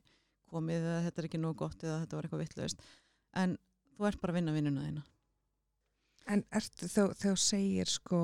komið 0.51 0.83
eða 0.83 1.01
þetta 1.07 1.21
er 1.21 1.27
ekki 1.29 1.41
nóg 1.41 1.57
gott 1.61 1.83
eða 1.85 1.99
þetta 2.03 2.17
var 2.17 2.27
eitthvað 2.27 2.43
vittlust 2.43 2.81
en 3.39 3.55
þú 3.95 4.07
ert 4.09 4.21
bara 4.21 4.33
að 4.33 4.39
vinna 4.39 4.55
vinnuna 4.55 4.85
þína. 4.87 5.03
En 6.31 6.43
ertu 6.53 6.89
þegar 6.91 7.15
þú 7.21 7.35
segir 7.39 7.91
sko 7.91 8.21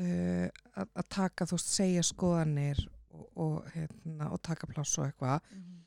uh, 0.00 0.48
að, 0.80 1.04
taka, 1.12 1.46
þú 1.48 1.58
veist, 1.58 1.74
segja 1.76 2.06
skoðanir 2.06 2.80
og, 3.10 3.28
og, 3.34 3.70
hérna, 3.74 4.30
og 4.30 4.40
taka 4.46 4.68
pláss 4.70 4.98
og 4.98 5.06
eitthvað 5.08 5.38
mm 5.40 5.60
-hmm. 5.60 5.78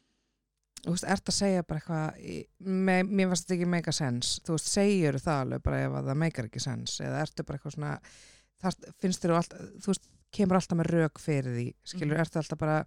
þú 0.85 0.95
veist, 0.95 1.09
ert 1.15 1.29
að 1.29 1.39
segja 1.39 1.63
bara 1.63 1.79
eitthvað 1.79 2.47
me, 2.59 3.03
mér 3.03 3.27
varst 3.27 3.47
þetta 3.47 3.59
ekki 3.59 3.69
meika 3.75 3.91
sens 3.91 4.39
þú 4.45 4.57
veist, 4.57 4.71
segir 4.71 5.19
það 5.19 5.41
alveg 5.41 5.63
bara 5.63 5.83
ef 5.85 5.91
að 5.91 6.09
það 6.09 6.21
meikar 6.25 6.45
ekki 6.45 6.59
sens 6.59 6.99
eða 7.01 7.21
ertu 7.21 7.43
bara 7.43 7.57
eitthvað 7.57 7.73
svona 7.73 7.99
þar, 8.61 8.73
finnst 9.01 9.23
þér 9.23 9.35
alltaf, 9.37 9.59
þú 9.59 9.87
veist, 9.87 10.09
kemur 10.31 10.55
alltaf 10.55 10.77
með 10.77 10.91
rauk 10.91 11.19
fyrir 11.19 11.53
því, 11.57 11.73
skilur, 11.83 12.15
Mhm. 12.15 12.21
ertu 12.21 12.37
alltaf 12.37 12.59
bara 12.59 12.85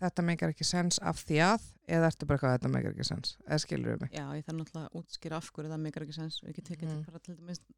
þetta 0.00 0.22
meikar 0.22 0.52
ekki 0.52 0.64
sens 0.64 0.98
af 0.98 1.24
því 1.24 1.38
að 1.40 1.62
eða 1.88 2.10
ertu 2.10 2.26
bara 2.26 2.36
eitthvað 2.36 2.58
þetta 2.58 2.72
meikar 2.74 2.92
ekki 2.92 3.06
sens 3.08 3.36
eða 3.46 3.58
skilur 3.62 3.92
við 3.94 4.00
mig 4.00 4.10
Já, 4.12 4.26
ég 4.36 4.44
þarf 4.44 4.58
náttúrulega 4.58 4.88
að 4.88 4.98
útskýra 5.00 5.36
af 5.36 5.52
hverju 5.52 5.70
það 5.72 5.84
meikar 5.86 6.02
ekki 6.02 6.16
sens 6.16 6.42
og 6.42 6.50
ekki 6.50 6.64
tekið 6.66 6.90
mm. 6.90 7.04
bara 7.06 7.18
til 7.18 7.36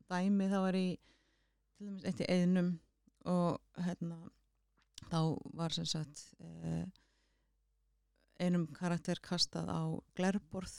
dæmi 0.09 0.49
þá 0.51 0.59
var 0.65 0.79
í 0.79 0.89
til 1.79 1.89
dæmis 1.89 2.07
eitt 2.09 2.23
í 2.25 2.29
eðnum 2.33 2.73
og 3.31 3.83
hérna 3.87 4.19
þá 5.09 5.21
var 5.57 5.75
sem 5.75 5.87
sagt 5.87 6.25
eh, 6.43 6.87
einum 8.43 8.67
karakter 8.75 9.21
kastað 9.23 9.71
á 9.71 9.83
glerborð 10.19 10.75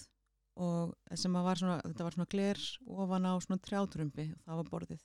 og 0.59 0.91
sem 1.15 1.35
að 1.39 1.45
var 1.47 1.61
svona, 1.61 1.77
þetta 1.85 2.05
var 2.05 2.15
svona 2.17 2.31
gler 2.33 2.61
ofan 2.99 3.27
á 3.31 3.33
svona 3.39 3.63
trjátrumbi 3.63 4.25
og 4.33 4.41
það 4.43 4.59
var 4.59 4.71
borðið. 4.73 5.03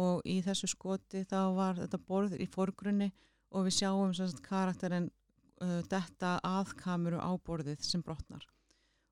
Og 0.00 0.22
í 0.26 0.36
þessu 0.42 0.70
skoti 0.70 1.22
þá 1.30 1.40
var 1.54 1.78
þetta 1.78 2.00
borð 2.06 2.36
í 2.38 2.46
forgrunni 2.50 3.10
og 3.54 3.66
við 3.66 3.76
sjáum 3.80 4.14
sem 4.14 4.30
sagt 4.30 4.42
karakterinn 4.46 5.08
uh, 5.62 5.78
detta 5.90 6.38
að 6.46 6.74
kamuru 6.78 7.22
á 7.22 7.30
borðið 7.46 7.86
sem 7.86 8.02
brotnar. 8.02 8.46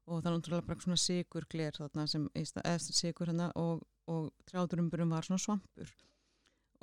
Og 0.09 0.23
það 0.23 0.31
er 0.31 0.37
náttúrulega 0.37 0.66
bara 0.66 0.83
svona 0.83 1.01
sigur 1.03 1.47
gler 1.51 1.79
þarna 1.79 2.07
sem, 2.11 2.27
eða 2.35 2.79
sigur 2.83 3.31
hérna 3.31 3.51
og, 3.59 3.83
og 4.09 4.31
trjátrumburum 4.49 5.11
var 5.13 5.27
svona 5.27 5.39
svampur. 5.43 5.91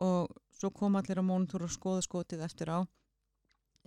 Og 0.05 0.31
svo 0.53 0.69
kom 0.75 0.97
allir 0.99 1.19
á 1.19 1.23
mónitor 1.25 1.63
og 1.65 1.71
skoða 1.73 2.03
skotið 2.05 2.43
eftir 2.45 2.69
á 2.71 2.79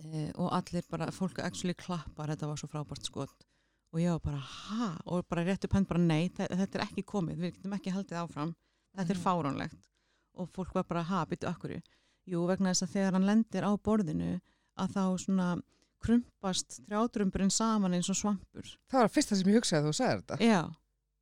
e, 0.03 0.31
og 0.35 0.49
allir 0.57 0.83
bara, 0.89 1.09
fólk 1.13 1.39
actually 1.43 1.75
klappar 1.77 2.31
þetta 2.33 2.49
var 2.49 2.57
svo 2.61 2.69
frábært 2.71 3.05
skot. 3.07 3.45
Og 3.93 4.01
ég 4.03 4.11
var 4.13 4.19
bara, 4.21 4.41
ha? 4.41 4.89
og 5.09 5.25
bara 5.29 5.43
rétt 5.47 5.65
upp 5.65 5.73
henn 5.77 5.85
bara 5.89 6.01
nei, 6.01 6.29
þe- 6.29 6.49
þetta 6.49 6.77
er 6.79 6.85
ekki 6.85 7.03
komið, 7.09 7.39
við 7.41 7.55
getum 7.55 7.73
ekki 7.77 7.93
haldið 7.95 8.19
áfram 8.23 8.51
þetta 8.97 9.09
er 9.15 9.17
Mhm. 9.17 9.23
fáránlegt. 9.23 9.87
Og 10.35 10.49
fólk 10.53 10.73
var 10.73 10.83
bara, 10.83 11.03
ha, 11.03 11.25
byttu 11.25 11.47
akkur 11.49 11.81
jú, 12.29 12.45
vegna 12.47 12.69
þess 12.73 12.83
að 12.85 12.93
þegar 12.93 13.13
hann 13.13 13.25
lendir 13.25 13.63
á 13.65 13.71
borðinu 13.77 14.41
að 14.77 14.93
þá 14.93 15.03
svona 15.17 15.61
krumpast 15.99 16.79
trjátrumburinn 16.87 17.51
saman 17.51 17.93
eins 17.93 18.09
og 18.09 18.15
svampur. 18.15 18.63
Það 18.89 19.01
var 19.01 19.09
fyrsta 19.09 19.35
sem 19.35 19.49
ég 19.51 19.57
hugsaði 19.59 19.81
að 19.83 19.89
þú 19.89 19.95
sagði 19.97 20.21
þetta. 20.21 20.37
Já, 20.39 20.61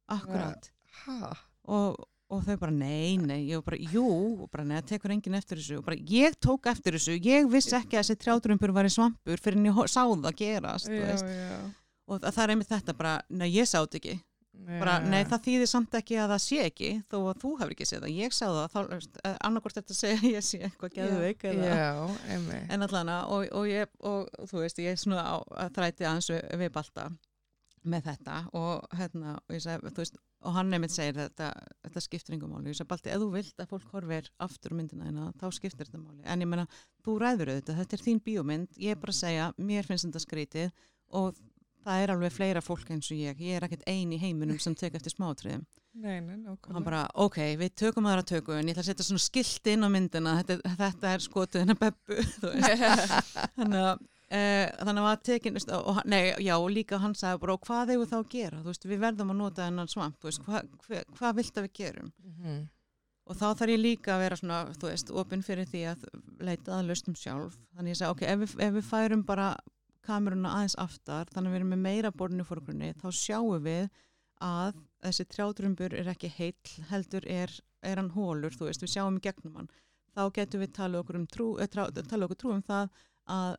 akkurat. 0.09 0.69
Ha? 1.05 1.31
Og, 1.67 1.97
og 2.31 2.43
þau 2.45 2.55
bara 2.61 2.75
nei, 2.75 3.17
nei, 3.21 3.41
ég 3.49 3.61
var 3.61 3.67
bara, 3.71 3.81
jú 3.93 4.05
og 4.43 4.47
bara 4.53 4.65
nei, 4.67 4.77
það 4.79 4.89
tekur 4.93 5.15
enginn 5.15 5.39
eftir 5.39 5.61
þessu 5.61 5.79
og 5.79 5.87
bara 5.87 5.99
ég 6.11 6.37
tók 6.43 6.69
eftir 6.71 6.97
þessu, 6.97 7.17
ég 7.23 7.49
vissi 7.51 7.75
ekki 7.77 7.97
að 7.97 8.05
þessi 8.05 8.21
trjátrömpur 8.23 8.73
var 8.75 8.87
í 8.87 8.93
svampur 8.93 9.43
fyrir 9.43 9.59
en 9.61 9.69
ég 9.71 9.91
sá 9.91 10.01
það 10.03 10.31
gerast 10.39 10.91
veist. 10.91 11.27
já. 11.27 11.59
og 12.07 12.23
það, 12.23 12.41
er 12.43 12.55
einmitt 12.55 12.73
þetta 12.73 12.97
bara, 12.97 13.19
nei, 13.29 13.49
ég 13.55 13.69
sá 13.69 13.79
þetta 13.79 14.01
ekki 14.01 14.17
bara, 14.57 14.97
Já. 14.97 15.05
nei, 15.11 15.21
það 15.27 15.43
þýðir 15.45 15.69
samt 15.69 15.95
ekki 15.99 16.17
að 16.17 16.31
það 16.33 16.41
sé 16.43 16.59
ekki 16.65 16.89
þó 17.11 17.17
að 17.19 17.41
þú 17.43 17.51
hefur 17.59 17.73
ekki 17.75 17.87
séð 17.87 18.03
það, 18.03 18.15
ég 18.17 18.35
sá 18.35 18.45
það 18.45 18.73
þá, 18.73 18.79
annarkort 19.45 19.77
þetta 19.77 19.97
segja 19.97 20.31
ég 20.33 20.45
sé 20.45 20.59
eitthvað 20.65 20.95
já, 21.69 21.91
einmitt 22.33 22.73
en 22.73 22.87
allan 22.87 23.11
og, 23.13 23.45
og, 23.51 23.67
ég, 23.69 23.91
og 24.01 24.47
þú 24.49 24.63
veist, 24.63 24.81
ég 24.81 24.99
svona 24.99 25.25
á, 25.29 25.35
að 25.65 25.73
þræti 25.77 26.07
aðeins 26.09 26.31
við 26.33 26.73
balta 26.73 27.07
með 27.87 28.09
þetta 28.09 28.39
og 28.57 28.97
hérna, 28.97 29.37
og 29.45 29.55
ég 29.55 29.63
segi, 29.63 29.93
þú 29.93 30.03
veist, 30.03 30.19
og 30.45 30.53
hann 30.53 30.69
nefnir 30.71 30.93
segir 30.93 31.17
þetta, 31.17 31.49
þetta 31.87 32.03
skiptir 32.03 32.37
yngum 32.37 32.53
máli, 32.53 32.69
ég 32.71 32.77
segi 32.77 32.89
balti, 32.91 33.11
ef 33.13 33.23
þú 33.23 33.29
vilt 33.33 33.63
að 33.63 33.71
fólk 33.73 33.95
horfir 33.95 34.29
aftur 34.45 34.75
myndina 34.77 35.09
þína, 35.09 35.31
þá 35.41 35.47
skiptir 35.57 35.89
þetta 35.89 36.03
máli, 36.03 36.21
en 36.25 36.45
ég 36.45 36.51
meina, 36.51 36.67
þú 37.05 37.17
ræður 37.23 37.53
auðvitað, 37.53 37.79
þetta 37.81 37.97
er 37.97 38.05
þín 38.05 38.21
bíómynd, 38.27 38.81
ég 38.83 38.93
er 38.93 39.01
bara 39.01 39.15
að 39.15 39.21
segja, 39.23 39.47
mér 39.57 39.87
finnst 39.87 40.07
þetta 40.07 40.23
skrítið. 40.23 40.85
Og 41.17 41.39
það 41.87 42.03
er 42.03 42.13
alveg 42.13 42.35
fleira 42.35 42.61
fólk 42.63 42.89
eins 42.91 43.09
og 43.11 43.19
ég, 43.19 43.41
ég 43.41 43.57
er 43.57 43.65
ekkert 43.65 43.85
ein 43.87 44.11
í 44.11 44.19
heiminum 44.19 44.59
sem 44.59 44.75
tek 44.75 44.97
eftir 44.99 45.13
smátriðum 45.15 45.63
og 45.97 46.67
hann 46.73 46.85
bara, 46.85 47.05
ok, 47.17 47.39
við 47.57 47.71
tökum 47.81 48.05
aðra 48.09 48.25
tökum 48.27 48.57
en 48.59 48.67
ég 48.69 48.75
ætla 48.75 48.83
að 48.83 48.89
setja 48.91 49.05
svona 49.07 49.23
skilt 49.23 49.69
inn 49.71 49.85
á 49.85 49.89
myndina. 49.89 50.35
Þetta, 50.43 50.75
þetta 50.83 51.13
er 51.13 51.23
skotið 51.25 51.63
hennar 51.63 51.79
beppu 51.81 52.19
þannig 53.57 53.79
að 53.81 54.03
Uh, 54.27 54.65
þannig 54.83 54.97
að 54.99 55.05
maður 55.05 55.21
tekin 55.23 55.57
og, 55.77 55.99
nei, 56.03 56.33
já, 56.43 56.57
og 56.57 56.65
líka 56.75 56.97
hann 56.99 57.13
sagði 57.15 57.39
bara 57.45 57.53
hvað 57.63 57.93
hefur 57.93 58.09
þá 58.09 58.15
að 58.17 58.31
gera, 58.33 58.57
þú 58.59 58.73
veist, 58.73 58.87
við 58.89 58.99
verðum 59.05 59.29
að 59.31 59.37
nota 59.39 59.63
þennan 59.63 59.91
svamp, 59.93 60.17
þú 60.19 60.27
veist, 60.27 60.41
hvað 60.43 60.73
hva, 60.83 61.03
hva 61.15 61.31
vilt 61.37 61.61
að 61.61 61.67
við 61.67 61.73
gerum? 61.79 62.09
Mhm. 62.25 62.57
og 63.27 63.35
þá 63.35 63.47
þarf 63.59 63.71
ég 63.71 63.79
líka 63.79 64.11
að 64.15 64.21
vera 64.23 64.35
svona, 64.39 64.57
þú 64.75 64.89
veist, 64.89 65.09
opinn 65.21 65.41
fyrir 65.43 65.67
því 65.67 65.85
að 65.93 66.03
leita 66.39 66.75
að 66.75 66.85
lausnum 66.87 67.15
sjálf. 67.19 67.57
Þannig 67.75 67.91
ég 67.91 67.99
sagði, 67.99 68.11
ok, 68.15 68.21
ef 68.27 68.39
við, 68.43 68.53
ef 68.67 68.75
við 68.77 68.85
færum 68.87 69.23
bara 69.27 69.47
kameruna 70.07 70.53
aðeins 70.55 70.77
aftar 70.79 71.31
þannig 71.33 71.49
að 71.49 71.55
við 71.55 71.59
erum 71.61 71.73
með 71.73 71.83
meira 71.83 72.11
borðinu 72.15 72.45
fórgrunni 72.47 72.93
þá 73.01 73.07
sjáum 73.11 73.63
við 73.65 73.89
að 74.43 74.77
þessi 75.03 75.25
trjátrömbur 75.33 75.95
er 75.97 76.09
ekki 76.11 76.29
heill 76.37 76.73
heldur 76.91 77.27
er, 77.27 77.51
er 77.81 77.99
hann 77.99 78.13
hólur, 78.15 78.55
þú 78.55 78.69
veist, 78.69 78.83
við 78.83 78.93
sjáum 78.93 79.19
í 79.19 79.23
gegnum 79.23 79.55
hann. 79.61 79.69
Þá 80.17 80.23
getum 80.33 80.63
við 80.63 80.73
tala 80.77 81.01
okkur 81.01 81.19
um 81.19 81.27
trú, 81.29 81.47
eh, 81.61 81.69
trá, 81.69 81.87
tala 81.93 82.27
okkur 82.27 82.39
trú 82.41 82.53
um 82.55 82.63
það 82.65 82.89
að, 83.27 83.57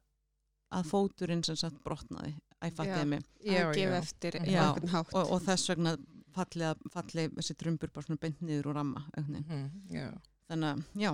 að 0.75 0.91
fóturinn 0.91 1.45
sem 1.47 1.57
sagt 1.57 1.81
brotnaði 1.85 2.35
að 2.61 2.75
fattiði 2.77 3.07
mig. 3.15 3.25
Já, 3.47 3.65
að 3.69 3.75
gefa 3.79 4.03
já. 4.51 4.65
og, 5.15 5.33
og 5.33 5.43
þess 5.47 5.71
vegna 5.73 5.97
fallið, 6.39 7.33
þessi 7.39 7.57
drumbur 7.59 7.91
bara 7.95 8.07
svona 8.07 8.23
beint 8.23 8.41
niður 8.45 8.71
og 8.73 8.79
ramma 8.79 9.05
Mhm, 9.17 9.71
já. 9.91 10.11
þannig 10.51 10.69
að 10.69 11.03
já 11.03 11.13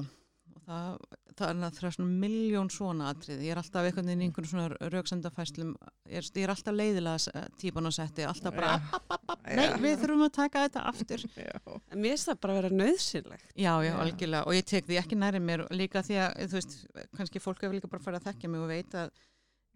og 0.54 0.62
það, 0.68 0.98
það 1.34 1.48
er 1.50 1.58
það 1.74 1.86
er 1.88 1.94
svona 1.96 2.18
miljón 2.24 2.68
svona 2.70 3.08
atrið, 3.12 3.40
ég 3.42 3.50
er 3.54 3.60
alltaf 3.60 3.86
einhvern 3.88 4.06
veginn 4.10 4.22
í 4.22 4.26
einhvern 4.28 4.46
svona 4.48 4.90
rauksendafæslum, 4.92 5.72
ég 6.08 6.20
er, 6.20 6.28
ég 6.38 6.44
er 6.46 6.52
alltaf 6.54 6.76
leiðilega 6.76 7.44
típan 7.60 7.88
á 7.88 7.92
setti, 7.96 8.26
alltaf 8.28 8.54
bara 8.54 8.70
Já. 8.74 8.94
app, 8.98 9.12
app, 9.16 9.32
app, 9.34 9.46
nei, 9.48 9.66
við 9.82 9.98
þurfum 10.04 10.24
að 10.28 10.32
taka 10.36 10.64
þetta 10.66 10.84
aftur. 10.92 11.24
Mér 12.00 12.14
finnst 12.14 12.30
það 12.30 12.40
bara 12.44 12.54
að 12.54 12.60
vera 12.60 12.72
nöðsynlegt 12.82 13.50
já, 13.56 13.72
já, 13.82 13.90
Já. 13.90 13.94
algjörlega, 14.04 14.44
og 14.46 14.54
ég 14.58 14.68
tek 14.70 14.86
því 14.88 15.00
ekki 15.02 15.20
næri 15.20 15.42
mér 15.42 15.66
líka 15.74 16.04
því 16.06 16.20
að, 16.22 16.42
þú 16.52 16.60
veist, 16.60 16.76
kannski 17.18 17.42
fólk 17.42 17.64
hefur 17.64 17.78
líka 17.80 17.90
bara 17.90 18.04
farið 18.06 18.20
að 18.22 18.28
þekkja 18.30 18.52
mig 18.54 18.60
og 18.64 18.70
veit 18.74 18.94
að 18.94 19.10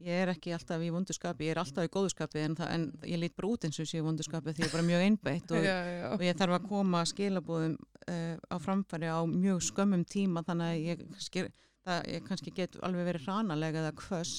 ég 0.05 0.23
er 0.23 0.31
ekki 0.31 0.53
alltaf 0.55 0.83
í 0.85 0.91
vondurskapi, 0.95 1.47
ég 1.49 1.57
er 1.57 1.61
alltaf 1.63 1.87
í 1.87 1.91
góðurskapi 1.93 2.43
en, 2.45 2.57
það, 2.59 2.69
en 2.75 2.85
ég 3.11 3.19
lít 3.19 3.35
bara 3.39 3.51
út 3.51 3.65
eins 3.67 3.79
og 3.83 3.89
sé 3.91 3.99
í 3.99 4.05
vondurskapi 4.07 4.55
því 4.55 4.63
ég 4.63 4.69
er 4.69 4.75
bara 4.77 4.87
mjög 4.87 5.05
einbeitt 5.07 5.55
og 5.55 5.65
Já, 5.69 5.77
já. 5.91 6.05
og 6.13 6.23
ég 6.23 6.39
þarf 6.39 6.59
að 6.59 6.69
koma 6.71 7.01
skilabúðum 7.11 7.75
uh, 7.79 8.37
á 8.39 8.57
framfæri 8.63 9.11
á 9.11 9.19
mjög 9.27 9.65
skömmum 9.69 10.05
tíma 10.07 10.45
þannig 10.47 10.71
að 10.71 10.87
ég, 10.87 11.03
skil, 11.25 11.45
það, 11.89 12.01
ég 12.15 12.25
kannski 12.31 12.55
get 12.55 12.79
alveg 12.87 13.11
verið 13.11 13.27
hranalega 13.27 13.83
eða 13.83 13.93
kvöss 13.99 14.37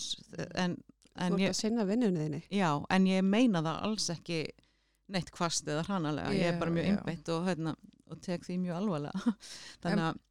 en, 0.55 0.79
Þú 1.19 1.25
en 1.25 1.35
ert 1.35 1.43
ég, 1.43 1.51
að 1.51 1.59
sinna 1.59 1.87
vinnunni 1.89 2.25
þinni 2.25 2.41
já, 2.55 2.71
en 2.95 3.11
ég 3.11 3.25
meina 3.27 3.63
það 3.65 3.85
alls 3.89 4.09
ekki 4.15 4.41
neitt 5.11 5.31
kvast 5.35 5.67
eða 5.67 5.83
hranalega 5.89 6.35
ég 6.37 6.53
er 6.53 6.59
bara 6.61 6.71
mjög 6.71 6.87
já. 6.87 6.95
einbeitt 6.95 7.31
og, 7.35 7.47
hérna, 7.49 7.75
og 8.07 8.21
tek 8.23 8.47
því 8.47 8.61
mjög 8.63 8.79
alvarlega 8.79 9.33
þannig 9.83 10.05
að 10.07 10.21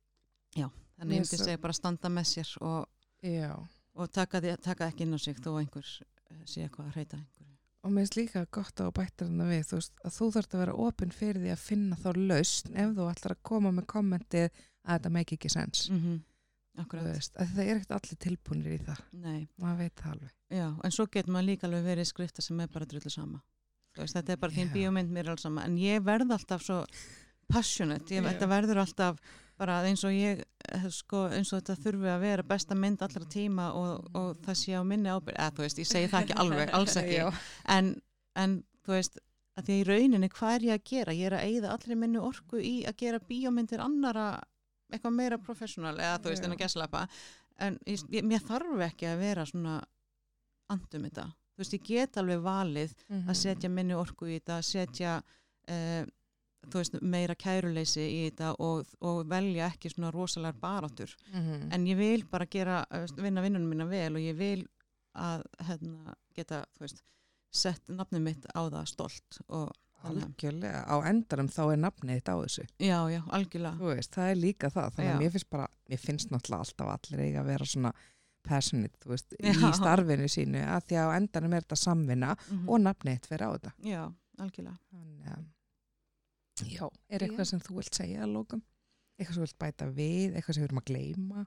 já, 0.56 0.68
þannig 0.96 1.12
Mér 1.12 1.18
ég 1.18 1.26
myndi 1.26 1.42
segja 1.44 1.60
bara 1.66 1.76
standa 1.76 2.12
með 2.12 2.30
sér 2.32 2.54
og, 2.64 2.86
já. 3.20 3.52
Og 3.98 4.12
taka, 4.14 4.40
því, 4.44 4.54
taka 4.64 4.88
ekki 4.88 5.04
inn 5.06 5.16
á 5.16 5.20
sig 5.20 5.40
þó 5.42 5.50
einhver 5.58 5.90
eh, 6.30 6.44
sé 6.46 6.64
eitthvað 6.64 6.90
að 6.90 7.00
reyta 7.00 7.18
einhverju. 7.18 7.54
Og 7.86 7.92
mér 7.94 8.04
finnst 8.04 8.16
líka 8.18 8.44
gott 8.52 8.80
á 8.82 8.86
bættir 8.94 9.28
hann 9.28 9.44
við, 9.50 9.66
þú 9.68 9.78
veist, 9.78 10.00
að 10.02 10.16
þú 10.16 10.30
þarft 10.34 10.54
að 10.56 10.64
vera 10.64 10.78
opinn 10.88 11.14
fyrir 11.14 11.42
því 11.44 11.52
að 11.54 11.62
finna 11.62 11.98
þá 11.98 12.08
lausn 12.16 12.74
ef 12.74 12.96
þú 12.96 13.10
ætlar 13.12 13.36
að 13.36 13.44
koma 13.50 13.74
með 13.74 13.86
kommentið 13.92 14.48
að 14.48 14.96
þetta 14.96 15.14
make 15.14 15.38
ekki 15.38 15.52
sens. 15.52 15.86
mm 15.92 16.18
akkurat, 16.82 17.06
veist, 17.10 17.36
að 17.38 17.54
það 17.54 17.64
er 17.64 17.78
ekkert 17.78 17.94
allir 17.96 18.18
tilbúinir 18.22 18.74
í 18.76 18.80
það. 18.86 19.04
Nei. 19.22 19.40
Maður 19.60 19.80
veit 19.82 20.02
það 20.02 20.12
alveg. 20.14 20.34
Já, 20.58 20.66
en 20.84 20.94
svo 20.94 21.06
getur 21.06 21.34
maður 21.34 21.48
líka 21.48 21.68
alveg 21.68 21.86
verið 21.88 22.08
skrifta 22.10 22.44
sem 22.44 22.62
er 22.62 22.70
bara 22.72 22.88
drullu 22.90 23.12
sama. 23.12 23.40
Veist, 23.98 24.14
þetta 24.14 24.34
er 24.34 24.40
bara 24.42 24.54
þín 24.54 24.72
bíómynd, 24.74 25.12
mér 25.14 25.26
er 25.26 25.34
alls 25.34 25.44
sama. 25.46 25.64
En 25.66 25.78
ég 25.80 26.04
verð 26.06 26.34
alltaf 26.36 26.64
svo 26.64 26.80
passionate, 27.50 28.14
ég, 28.14 28.26
þetta 28.26 28.50
verður 28.50 28.82
alltaf 28.84 29.18
bara 29.58 29.80
eins 29.88 30.04
og 30.06 30.12
ég, 30.14 30.42
eh, 30.72 30.84
sko, 30.94 31.24
eins 31.34 31.52
og 31.52 31.60
þetta 31.62 31.76
þurfi 31.84 32.10
að 32.14 32.20
vera 32.24 32.42
besta 32.46 32.74
mynd 32.78 33.02
allra 33.02 33.24
tíma 33.32 33.70
og, 33.74 34.08
og 34.14 34.36
það 34.44 34.58
sé 34.60 34.76
á 34.78 34.82
minni 34.86 35.10
ábyrg, 35.10 35.34
eða 35.38 35.54
þú 35.56 35.64
veist, 35.66 35.78
ég 35.82 35.88
segi 35.90 36.10
það 36.12 36.22
ekki 36.26 36.36
alveg, 36.44 36.70
alls 36.78 36.96
ekki. 37.02 37.16
Já. 37.18 37.32
En, 37.76 37.90
en 38.38 38.54
þú 38.86 38.94
veist, 38.94 39.18
að 39.58 39.64
því 39.66 39.74
að 39.74 39.80
í 39.82 39.88
rauninni 39.88 40.28
hvað 40.30 40.54
er 40.54 40.66
ég 40.68 40.78
að 40.78 40.84
gera? 40.92 41.16
Ég 41.18 41.26
er 41.32 41.36
að 41.38 41.46
eigða 41.48 41.72
allri 41.74 41.96
minni 41.98 42.18
orku 42.22 42.60
í 42.62 42.74
að 42.86 42.96
gera 43.02 43.18
bíómyndir 43.28 43.82
annara 43.82 44.28
eitthvað 44.92 45.16
meira 45.18 45.38
professional 45.42 45.96
eða 45.98 46.20
þú 46.22 46.30
veist, 46.32 46.44
en 46.46 46.54
að 46.54 46.60
Já. 46.60 46.64
geslapa. 46.66 47.02
En 47.58 47.78
ég, 47.90 48.22
mér 48.22 48.44
þarf 48.46 48.84
ekki 48.86 49.08
að 49.10 49.18
vera 49.24 49.44
svona 49.50 49.80
andum 50.70 51.08
þetta. 51.08 51.24
Þú 51.58 51.64
veist, 51.64 51.74
ég 51.74 51.82
get 51.88 52.16
alveg 52.22 52.40
valið 52.44 52.94
Mhm. 53.08 53.26
að 53.28 53.36
setja 53.42 53.68
minni 53.68 53.94
orku 53.98 54.28
í 54.30 54.38
þetta, 54.38 54.58
að 54.60 54.68
setja 54.68 55.16
þú 55.68 56.06
veist, 56.74 56.96
meira 57.02 57.34
kæruleysi 57.34 58.00
í 58.02 58.30
þetta 58.30 58.54
og, 58.58 58.86
og 59.00 59.26
velja 59.30 59.70
ekki 59.72 59.90
svona 59.92 60.10
rosalega 60.12 60.58
baráttur. 60.60 61.14
Mhm. 61.32 61.68
En 61.72 61.86
ég 61.86 61.96
vil 61.96 62.24
bara 62.30 62.46
gera, 62.46 62.84
eh, 62.90 63.06
vinna 63.16 63.40
vinnunum 63.42 63.68
mína 63.70 63.88
vel 63.88 64.16
og 64.16 64.20
ég 64.22 64.36
vil 64.36 64.66
að 65.16 65.42
hérna, 65.66 66.14
geta, 66.36 66.64
veist, 66.80 67.02
sett 67.50 67.86
nafnið 67.88 68.20
mitt 68.22 68.44
á 68.54 68.60
það 68.70 68.86
stolt 68.86 69.38
og 69.48 69.72
algjörlega, 70.04 70.84
á 70.86 70.96
endanum 71.10 71.48
þá 71.50 71.72
er 71.72 71.78
nafnið 71.82 72.18
þitt 72.20 72.28
á 72.30 72.36
þessu 72.38 72.66
Já, 72.78 72.98
já, 73.10 73.22
algjörlega. 73.34 73.78
veist, 73.96 74.12
það 74.14 74.30
er 74.30 74.36
líka 74.36 74.70
það 74.70 74.92
þannig 74.94 75.08
Já. 75.08 75.14
að 75.16 75.22
mér 75.24 75.32
finnst 75.34 75.50
bara, 75.50 75.66
mér 75.90 75.98
finnst 75.98 76.30
náttúrulega 76.30 76.60
alltaf 76.66 76.92
allir 76.94 77.24
eiga 77.24 77.40
að 77.42 77.46
vera 77.50 77.64
svona 77.66 77.92
passionate, 78.48 79.18
í 79.42 79.72
starfinu 79.74 80.28
sínu 80.30 80.62
að 80.62 80.86
því 80.88 80.96
að 81.00 81.08
á 81.10 81.16
endanum 81.18 81.54
er 81.56 81.62
þetta 81.66 81.76
samvinna 81.82 82.36
Mhm. 82.36 82.68
og 82.68 82.78
nafnið 82.80 83.18
þitt 83.18 83.28
vera 83.32 83.48
á 83.48 83.50
þetta 83.58 83.72
Já, 83.82 84.02
algjörlega. 84.38 84.78
Þannig 84.92 85.32
að, 85.34 85.44
já, 86.66 86.86
er 87.08 87.22
Já. 87.22 87.26
eitthvað 87.26 87.50
sem 87.50 87.62
þú 87.64 87.78
vilt 87.78 87.98
segja 87.98 88.24
að 88.24 88.34
lókum? 88.36 88.62
Eitthvað 89.18 89.34
sem 89.34 89.42
þú 89.42 89.46
vilt 89.46 89.58
bæta 89.64 89.88
við, 89.90 90.36
eitthvað 90.36 90.56
sem 90.56 90.62
við 90.62 90.68
erum 90.68 90.80
að 90.82 90.88
gleyma? 90.90 91.44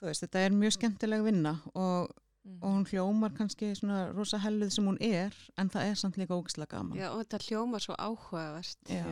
Þú 0.00 0.10
veist, 0.10 0.24
þetta 0.26 0.44
er 0.44 0.56
mjög 0.58 0.74
skemmtileg 0.76 1.24
vinna 1.24 1.54
og, 1.72 2.10
og 2.58 2.66
hún 2.66 2.84
hljómar 2.90 3.34
kannski 3.36 3.70
svona 3.78 4.00
rosa 4.12 4.40
helluð 4.42 4.74
sem 4.74 4.90
hún 4.90 5.00
er, 5.00 5.36
en 5.60 5.70
það 5.72 5.90
er 5.90 5.98
samt 6.00 6.18
líka 6.20 6.36
ógislega 6.36 6.76
gaman. 6.76 6.98
Já, 6.98 7.08
og 7.12 7.22
þetta 7.22 7.42
hljómar 7.46 7.84
svo 7.84 7.96
áhugavert. 7.96 8.90
Já. 8.90 9.06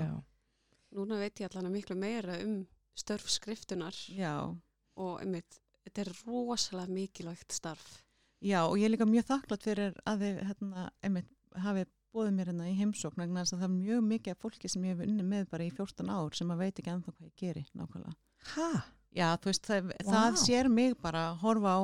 Núna 0.92 1.20
veit 1.22 1.40
ég 1.40 1.48
allan 1.48 1.72
miklu 1.72 1.96
meira 1.96 2.36
um 2.44 2.62
störf 2.98 3.30
skriftunar 3.32 3.96
Já. 4.12 4.52
og 5.00 5.22
einmitt, 5.22 5.60
þetta 5.86 6.04
er 6.04 6.12
rosalega 6.26 6.92
mikilvægt 6.92 7.54
starf. 7.56 8.02
Já, 8.42 8.64
og 8.66 8.76
ég 8.76 8.88
er 8.88 8.96
líka 8.96 9.06
mjög 9.06 9.28
þakklátt 9.30 9.64
fyrir 9.64 9.98
að 10.08 10.24
þið 10.26 10.38
hérna, 10.48 10.86
einmitt, 11.06 11.28
hafi 11.62 11.86
bóðið 12.12 12.34
mér 12.36 12.50
hérna 12.52 12.68
í 12.70 12.74
heimsókn 12.78 13.22
vegna 13.22 13.42
þess 13.42 13.54
að 13.56 13.62
það 13.62 13.68
er 13.68 13.76
mjög 13.76 14.02
mikið 14.08 14.34
af 14.34 14.38
fólki 14.44 14.68
sem 14.72 14.84
ég 14.84 14.94
hef 14.96 15.06
unnið 15.06 15.28
með 15.32 15.46
bara 15.52 15.64
í 15.64 15.70
14 15.72 16.10
ár 16.12 16.34
sem 16.38 16.52
að 16.54 16.58
veit 16.62 16.78
ekki 16.82 16.92
ennþá 16.92 17.12
hvað 17.16 17.28
ég 17.28 17.36
geri 17.42 17.64
nákvæmlega. 17.78 18.14
Hæ? 18.52 18.68
Já, 19.12 19.28
þú 19.36 19.50
veist, 19.50 19.66
það, 19.68 19.90
Vá. 19.92 20.12
það 20.12 20.36
sér 20.46 20.68
mig 20.72 20.96
bara 21.02 21.22
horfa 21.42 21.72
á, 21.76 21.80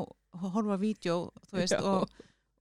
horfa 0.55 0.77
á 0.77 0.79
vídeo, 0.81 1.17
þú 1.51 1.59
veist, 1.61 1.77
og, 1.81 2.09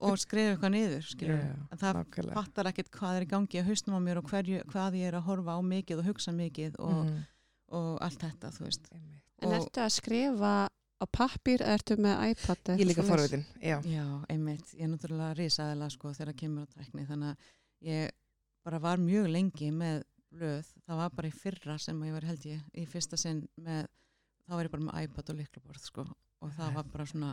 og 0.04 0.18
skrifa 0.20 0.54
eitthvað 0.56 0.74
niður, 0.76 1.06
skilur. 1.08 1.40
Já, 1.40 1.56
En 1.72 1.78
það 1.82 2.00
nákvæmlega. 2.02 2.34
fattar 2.42 2.70
ekkert 2.72 2.92
hvað 2.92 3.16
er 3.18 3.26
í 3.28 3.30
gangi 3.32 3.62
að 3.62 3.70
haustum 3.72 3.96
á 3.96 4.02
mér 4.04 4.18
og 4.22 4.28
hverju, 4.32 4.64
hvað 4.72 4.98
ég 5.00 5.08
er 5.12 5.20
að 5.20 5.28
horfa 5.30 5.56
á 5.56 5.62
mikið 5.64 6.00
og 6.04 6.06
hugsa 6.12 6.32
mikið 6.36 6.76
og, 6.80 7.06
Mhm. 7.06 7.22
og 7.72 7.98
allt 8.02 8.20
þetta, 8.20 8.52
þú 8.58 8.64
veist. 8.68 8.88
Einmitt. 8.92 9.24
En 9.42 9.48
Og- 9.50 9.56
ertu 9.62 9.80
að 9.86 9.92
skrifa 10.02 10.68
á 10.98 11.06
pappír 11.06 11.62
eða 11.62 11.78
ertu 11.78 11.98
með 12.02 12.22
iPad? 12.32 12.72
Ég 12.80 12.90
líka 12.90 13.06
forvitin, 13.06 13.46
já. 13.62 13.78
Já, 13.86 14.06
einmitt, 14.34 14.74
ég 14.74 14.86
er 14.88 14.92
náttúrulega 14.94 15.36
risaðilega 15.38 15.94
sko 15.94 16.14
þegar 16.18 16.38
kemur 16.40 16.66
á 16.66 16.74
tækni 16.74 17.06
þannig 17.10 17.34
að 17.34 17.52
ég 17.88 18.16
bara 18.68 18.80
var 18.84 19.02
mjög 19.02 19.30
lengi 19.32 19.70
með 19.72 20.02
blöð, 20.34 20.72
það 20.86 21.02
var 21.02 21.14
bara 21.16 21.30
í 21.30 21.36
fyrra 21.36 21.78
sem 21.82 22.02
ég 22.08 22.16
var 22.18 22.28
held 22.28 22.48
ég 22.50 22.66
í 22.76 22.86
fyrsta 22.90 23.20
sinn 23.20 23.46
með, 23.64 23.88
þá 24.48 24.58
var 24.58 24.68
ég 24.68 24.74
bara 24.74 24.88
með 24.88 25.08
iPad 25.08 25.32
og 25.32 25.40
liklaborð 25.42 25.86
sko. 25.86 26.06
Og 26.46 26.52
það 26.58 26.76
var 26.78 26.92
bara 26.92 27.08
svona, 27.10 27.32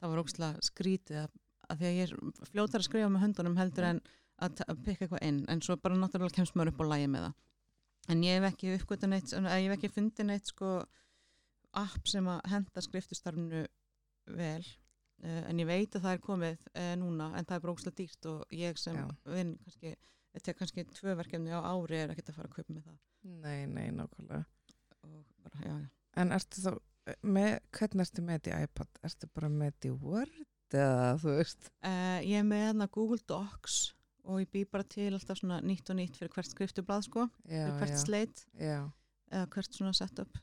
það 0.00 0.12
var 0.12 0.22
ógslag 0.24 0.58
skrítið 0.64 1.20
að, 1.22 1.38
að 1.68 1.80
því 1.80 1.88
að 1.90 1.96
ég 2.00 2.10
er 2.10 2.50
fljótar 2.50 2.82
að 2.82 2.88
skrifa 2.88 3.12
með 3.12 3.24
höndunum 3.24 3.56
heldur 3.60 3.88
en 3.88 4.02
að, 4.42 4.64
að 4.66 4.82
pikka 4.84 5.06
eitthvað 5.06 5.24
inn. 5.28 5.40
En 5.52 5.62
svo 5.64 5.78
bara 5.80 5.96
náttúrulega 5.98 6.40
kemst 6.40 6.58
maður 6.58 6.74
upp 6.74 6.84
á 6.84 6.90
lægi 6.92 7.08
með 7.14 7.26
það. 7.28 7.38
En 8.12 8.26
ég 8.26 8.36
hef 8.36 8.50
ekki 8.50 8.74
uppgötu 8.74 9.08
neitt, 9.08 9.32
eða 9.32 9.56
ég 9.62 9.70
hef 9.70 9.78
ekki 9.78 9.92
fundið 9.94 10.28
neitt 10.28 10.50
sko 10.50 10.74
app 11.80 12.08
sem 12.10 12.26
að 12.30 12.40
henda 12.52 12.82
skriftustarfinu 12.84 13.64
vel 14.38 14.62
uh, 14.64 15.42
en 15.50 15.60
ég 15.62 15.68
veit 15.68 15.96
að 15.98 16.04
það 16.06 16.16
er 16.16 16.22
komið 16.24 16.66
uh, 16.74 16.92
núna 17.00 17.30
en 17.38 17.44
það 17.48 17.56
er 17.58 17.64
brókslega 17.66 17.98
dýrt 18.00 18.28
og 18.30 18.54
ég 18.54 18.78
sem 18.80 18.98
vinn 19.28 19.54
kannski, 19.64 19.94
þetta 20.36 20.52
er 20.54 20.58
kannski 20.60 20.86
tvö 20.94 21.16
verkefni 21.20 21.52
á 21.54 21.60
ári 21.62 22.00
er 22.04 22.14
ekkert 22.14 22.32
að 22.32 22.38
fara 22.40 22.50
að 22.50 22.56
kaupa 22.58 22.76
með 22.78 22.88
það 22.90 23.00
Nei, 23.24 23.60
nei, 23.66 23.86
nákvæmlega. 23.96 24.44
og 25.08 25.20
bara, 25.44 25.60
já, 25.64 25.74
já. 25.80 25.86
En 26.20 26.32
ertu 26.36 26.60
þá, 26.60 26.72
með, 27.24 27.54
hvernig 27.78 28.02
ertu 28.04 28.24
með 28.26 28.36
þetta 28.38 28.50
í 28.58 28.66
iPad? 28.68 28.98
Ertu 29.08 29.28
bara 29.34 29.48
með 29.48 29.70
þetta 29.72 29.88
í 29.88 29.94
Word 30.02 30.76
eða, 30.76 31.06
þú 31.22 31.32
veist? 31.38 31.70
Uh, 31.80 32.18
ég 32.26 32.36
er 32.42 32.44
með 32.48 32.64
hérna 32.66 32.88
Google 32.92 33.24
Docs 33.30 33.78
og 34.24 34.40
ég 34.42 34.50
bý 34.52 34.62
bara 34.68 34.84
til 34.88 35.10
alltaf 35.16 35.40
svona 35.40 35.58
nýtt 35.64 35.88
og 35.92 35.98
nýtt 35.98 36.16
fyrir 36.20 36.32
hvert 36.36 36.48
skriftublað 36.52 37.06
sko, 37.08 37.26
Já, 37.48 37.64
fyrir 37.64 37.80
hvert 37.80 37.98
sleit 38.00 38.44
já. 38.60 38.78
eða 39.32 39.48
hvert 39.56 39.76
svona 39.80 39.92
setup 39.96 40.38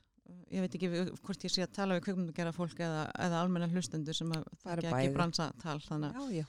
ég 0.51 0.63
veit 0.65 0.75
ekki 0.77 0.89
hvort 1.25 1.45
ég 1.45 1.53
sé 1.53 1.63
að 1.65 1.73
tala 1.77 1.97
við 1.97 2.05
kveikmyndagera 2.07 2.53
fólk 2.55 2.79
eða, 2.83 3.05
eða 3.25 3.41
almenna 3.43 3.69
hlustendur 3.71 4.17
sem 4.17 4.31
að 4.35 4.43
Það 4.63 4.71
er 4.73 4.83
ekki 4.89 5.13
bransatal 5.15 5.77
þannig 5.85 6.17
að 6.17 6.33
Já, 6.33 6.41
já. 6.41 6.45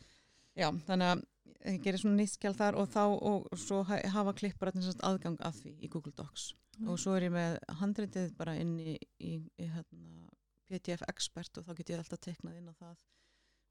Já, 0.62 0.68
þannig 0.88 1.12
að 1.12 1.22
ég 1.72 1.78
gerir 1.84 2.02
svona 2.02 2.18
nýtt 2.18 2.34
skjál 2.34 2.54
þar 2.58 2.76
og 2.82 2.88
þá 2.92 3.02
og 3.06 3.46
svo 3.60 3.82
ha- 3.88 4.02
hafa 4.16 4.34
klippar 4.36 4.72
aðgang 4.74 5.38
að 5.40 5.60
því 5.62 5.72
í 5.80 5.88
Google 5.92 6.12
Docs. 6.18 6.50
Og 6.88 6.98
svo 6.98 7.14
er 7.16 7.28
ég 7.28 7.32
með 7.34 7.58
handritið 7.80 8.32
bara 8.36 8.56
inn 8.58 8.74
í, 8.80 8.96
í, 9.20 9.36
í 9.60 9.68
hérna, 9.70 10.28
PDF 10.68 11.04
Expert 11.08 11.58
og 11.60 11.66
þá 11.68 11.74
get 11.78 11.92
ég 11.92 12.00
alltaf 12.02 12.20
teiknað 12.24 12.58
inn 12.58 12.70
á 12.72 12.74
það. 12.74 12.96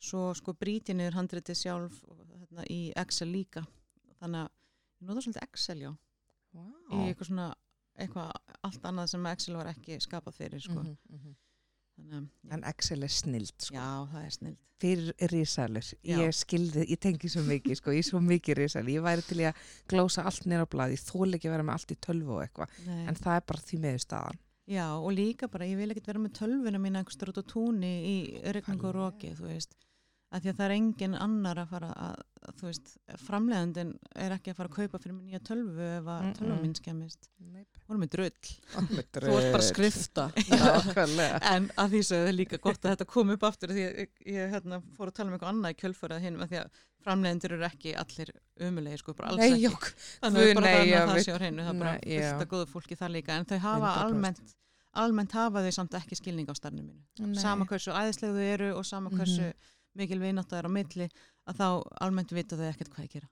Svo 0.01 0.22
sko 0.38 0.53
brýti 0.57 0.95
niður 0.97 1.18
handritið 1.20 1.57
sjálf 1.59 1.99
og, 2.09 2.22
hérna, 2.32 2.66
í 2.70 2.80
Excel 2.97 3.30
líka. 3.34 3.66
Þannig 4.22 4.45
að 4.45 4.49
ég 5.01 5.09
nota 5.09 5.26
svolítið 5.26 5.45
Excel 5.49 5.82
já. 5.84 5.91
Vá. 6.51 6.64
í 6.91 6.97
eitthvað 7.07 7.30
svona 7.30 7.49
eitthvað 8.00 8.32
allt 8.68 8.84
annað 8.89 9.14
sem 9.14 9.30
Excel 9.32 9.58
var 9.60 9.72
ekki 9.72 10.00
skapað 10.04 10.38
fyrir 10.38 10.64
sko. 10.64 10.82
Mhm, 10.82 10.98
mhm. 11.10 11.39
þannig 12.02 12.54
En 12.56 12.64
Excel 12.72 13.04
er 13.04 13.14
snild, 13.14 13.56
sko. 13.58 13.76
já, 13.76 13.88
það 14.12 14.26
er 14.26 14.36
snild. 14.38 14.60
Fyrir 14.82 15.14
risalur, 15.30 15.89
ég 16.10 16.32
skildi 16.34 16.88
ég 16.89 16.97
tengi 16.97 17.30
svo 17.30 17.43
mikið, 17.46 17.76
sko, 17.78 17.92
ég 17.93 18.01
er 18.01 18.08
svo 18.08 18.22
mikið 18.26 18.58
risalur 18.58 18.89
ég 18.89 19.04
væri 19.05 19.22
til 19.28 19.38
að 19.46 19.59
glósa 19.88 20.24
allt 20.26 20.47
nýra 20.50 20.66
á 20.66 20.74
bladi 20.74 20.97
þól 20.97 21.36
ekki 21.38 21.51
að 21.51 21.54
vera 21.54 21.68
með 21.68 21.76
allt 21.76 21.92
í 21.93 21.97
tölvu 22.01 22.34
og 22.39 22.42
eitthvað. 22.47 22.80
En 22.89 23.20
það 23.20 23.36
er 23.36 23.46
bara 23.51 23.62
því 23.68 23.80
meður 23.84 24.01
staðan. 24.08 24.42
Já, 24.72 24.88
og 24.97 25.12
líka 25.13 25.50
bara, 25.51 25.68
ég 25.68 25.78
vil 25.78 25.92
ekkert 25.92 26.08
vera 26.08 26.24
með 26.24 26.34
tölvuna 26.39 26.80
mína 26.82 27.01
einhverstur 27.01 27.30
út 27.30 27.42
á 27.42 27.46
túnni 27.46 27.92
í 28.08 28.18
regningu 28.55 28.88
og 28.89 28.96
roki, 28.96 29.34
þú 29.38 29.50
veist. 29.50 29.76
Að 30.32 30.46
því 30.46 30.51
að 30.51 30.58
það 30.58 30.66
er 30.66 30.76
engin 30.78 31.18
annar 31.20 31.59
að 31.59 31.72
fara 31.74 31.89
að 31.92 32.22
þú 32.59 32.67
veist, 32.67 32.91
framleiðandinn 33.25 33.91
er 34.15 34.33
ekki 34.36 34.51
að 34.51 34.57
fara 34.59 34.69
að 34.71 34.75
kaupa 34.78 34.99
fyrir 35.03 35.15
mig 35.17 35.25
nýja 35.32 35.39
tölvu 35.47 35.86
ef 35.97 36.05
að 36.11 36.21
Mm-mm. 36.25 36.36
tölva 36.39 36.57
mín 36.61 36.75
skemmist. 36.78 37.29
Er 37.91 37.97
með 37.99 38.09
drull, 38.13 38.29
þú 38.71 38.83
þú 39.13 39.33
ert 39.37 39.49
bara 39.51 39.61
að 39.61 39.67
skrifta. 39.67 40.25
Nákvæmlega. 40.61 41.39
en 41.51 41.67
að 41.83 41.89
því 41.95 42.01
svo 42.07 42.19
er 42.29 42.36
líka 42.37 42.59
gott 42.63 42.79
að 42.86 42.93
þetta 42.95 43.07
kom 43.11 43.33
upp 43.36 43.43
aftur 43.49 43.73
því 43.75 43.83
að 43.87 43.99
ég, 44.03 44.13
ég 44.36 44.53
hérna, 44.55 44.79
fór 44.97 45.11
að 45.11 45.17
tala 45.17 45.28
um 45.32 45.36
eitthvað 45.37 45.51
annað 45.55 45.75
í 45.75 45.79
kjölfarað 45.82 46.23
hinn 46.28 46.39
því 46.45 46.59
að 46.61 46.79
framleiðendur 47.01 47.55
eru 47.57 47.65
ekki 47.67 47.93
allir 47.97 48.32
umulegi 48.61 49.01
sko, 49.01 49.13
bara 49.17 49.32
alls 49.33 49.41
Nei, 49.41 49.49
ekki. 49.55 49.65
jók, 49.65 49.87
þannig 50.21 50.41
að 50.47 50.53
bara 50.59 50.71
nei, 50.71 50.78
þannig 50.78 50.97
að 51.01 51.11
það 51.11 51.23
sé 51.25 51.33
á 51.33 51.39
hreinu 51.41 51.65
það 51.65 51.73
er 51.73 51.82
bara 51.82 51.93
fullt 52.05 52.45
af 52.45 52.51
góðu 52.55 52.67
fólki 52.75 52.97
þar 52.99 53.13
líka. 53.17 53.37
En 53.41 53.47
þau 53.49 53.57
hafa 53.65 53.91
100%. 53.97 54.05
almennt 54.05 54.55
almennt 55.01 55.32
hafa 55.39 55.61
þau 55.65 55.71
samt 55.79 55.93
ekki 56.01 56.17
skilning 56.19 56.49
á 56.51 56.55
starfinu 56.55 56.83
mínu. 56.83 57.36
Sama 57.41 57.65
hversu 57.65 57.93
æðislega 57.95 58.36
þau 58.37 58.47
eru 58.53 58.71
og 58.78 58.86
sama 58.86 59.09
hversu 59.09 59.49
Mhm. 59.49 59.69
mikil 59.95 60.19
vinátt 60.19 60.47
það 60.51 60.59
er 60.61 60.67
á 60.67 60.71
milli 60.71 61.07
að 61.50 61.58
þá 61.58 61.68
almennt 62.05 62.32
vita 62.32 62.55
þau 62.55 62.68
ekkert 62.70 62.89
hvað 62.93 63.05
ég 63.08 63.13
gera 63.16 63.28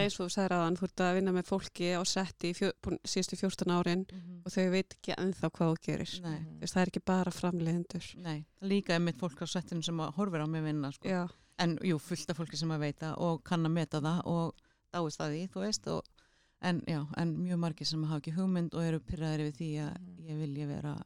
ég 0.00 0.14
þú 0.16 0.26
sagðir 0.32 0.54
aðan, 0.56 0.76
þú 0.80 0.84
ert 0.88 1.02
að 1.04 1.14
vinna 1.18 1.32
með 1.36 1.46
fólki 1.50 1.88
á 1.92 2.02
setti 2.08 2.50
í 2.50 2.56
fjö, 2.56 2.70
búin, 2.82 2.98
síðustu 3.04 3.36
14 3.36 3.70
árin 3.76 4.06
Mhm. 4.10 4.40
og 4.46 4.52
þau 4.52 4.70
veit 4.70 4.94
ekki 4.96 5.14
ennþá 5.18 5.50
hvað 5.50 5.68
þú 5.74 5.76
gerir. 5.84 6.20
Nei, 6.22 6.38
Þú 6.40 6.60
veist, 6.60 6.74
það 6.74 6.82
er 6.82 6.86
ekki 6.90 7.04
bara 7.04 7.30
framleiðendur. 7.30 8.06
nei, 8.16 8.38
það 8.56 8.62
er 8.62 8.68
líka 8.68 8.94
einmitt 8.96 9.18
fólk 9.18 9.42
á 9.42 9.46
settinu 9.46 9.82
sem 9.84 9.96
að 10.00 10.14
horfir 10.14 10.40
á 10.40 10.46
mig 10.48 10.62
vinna 10.64 10.92
sko. 10.92 11.08
Já, 11.08 11.28
en 11.58 11.76
jú, 11.78 11.98
fullt 12.00 12.30
af 12.30 12.36
fólki 12.38 12.56
sem 12.56 12.70
að 12.70 12.80
veita 12.80 13.14
og 13.18 13.44
kann 13.44 13.64
að 13.66 13.72
meta 13.72 14.00
það 14.00 14.22
og 14.26 14.54
dáist 14.92 15.18
það 15.20 15.30
því, 15.30 15.48
þú 15.52 15.60
veist 15.60 15.86
og, 15.86 16.02
en, 16.62 16.80
já, 16.88 17.06
en 17.16 17.36
mjög 17.36 17.58
margir 17.58 17.86
sem 17.86 18.02
hafa 18.04 18.20
ekki 18.20 18.34
hugmynd 18.36 18.74
og 18.74 18.82
eru 18.82 19.00
pyrraðir 19.00 19.52
við 19.52 19.56
því 19.60 19.70
að 19.84 20.00
Mhm. 20.00 20.26
ég 20.28 20.38
vilja 20.38 20.66
vera 20.66 21.02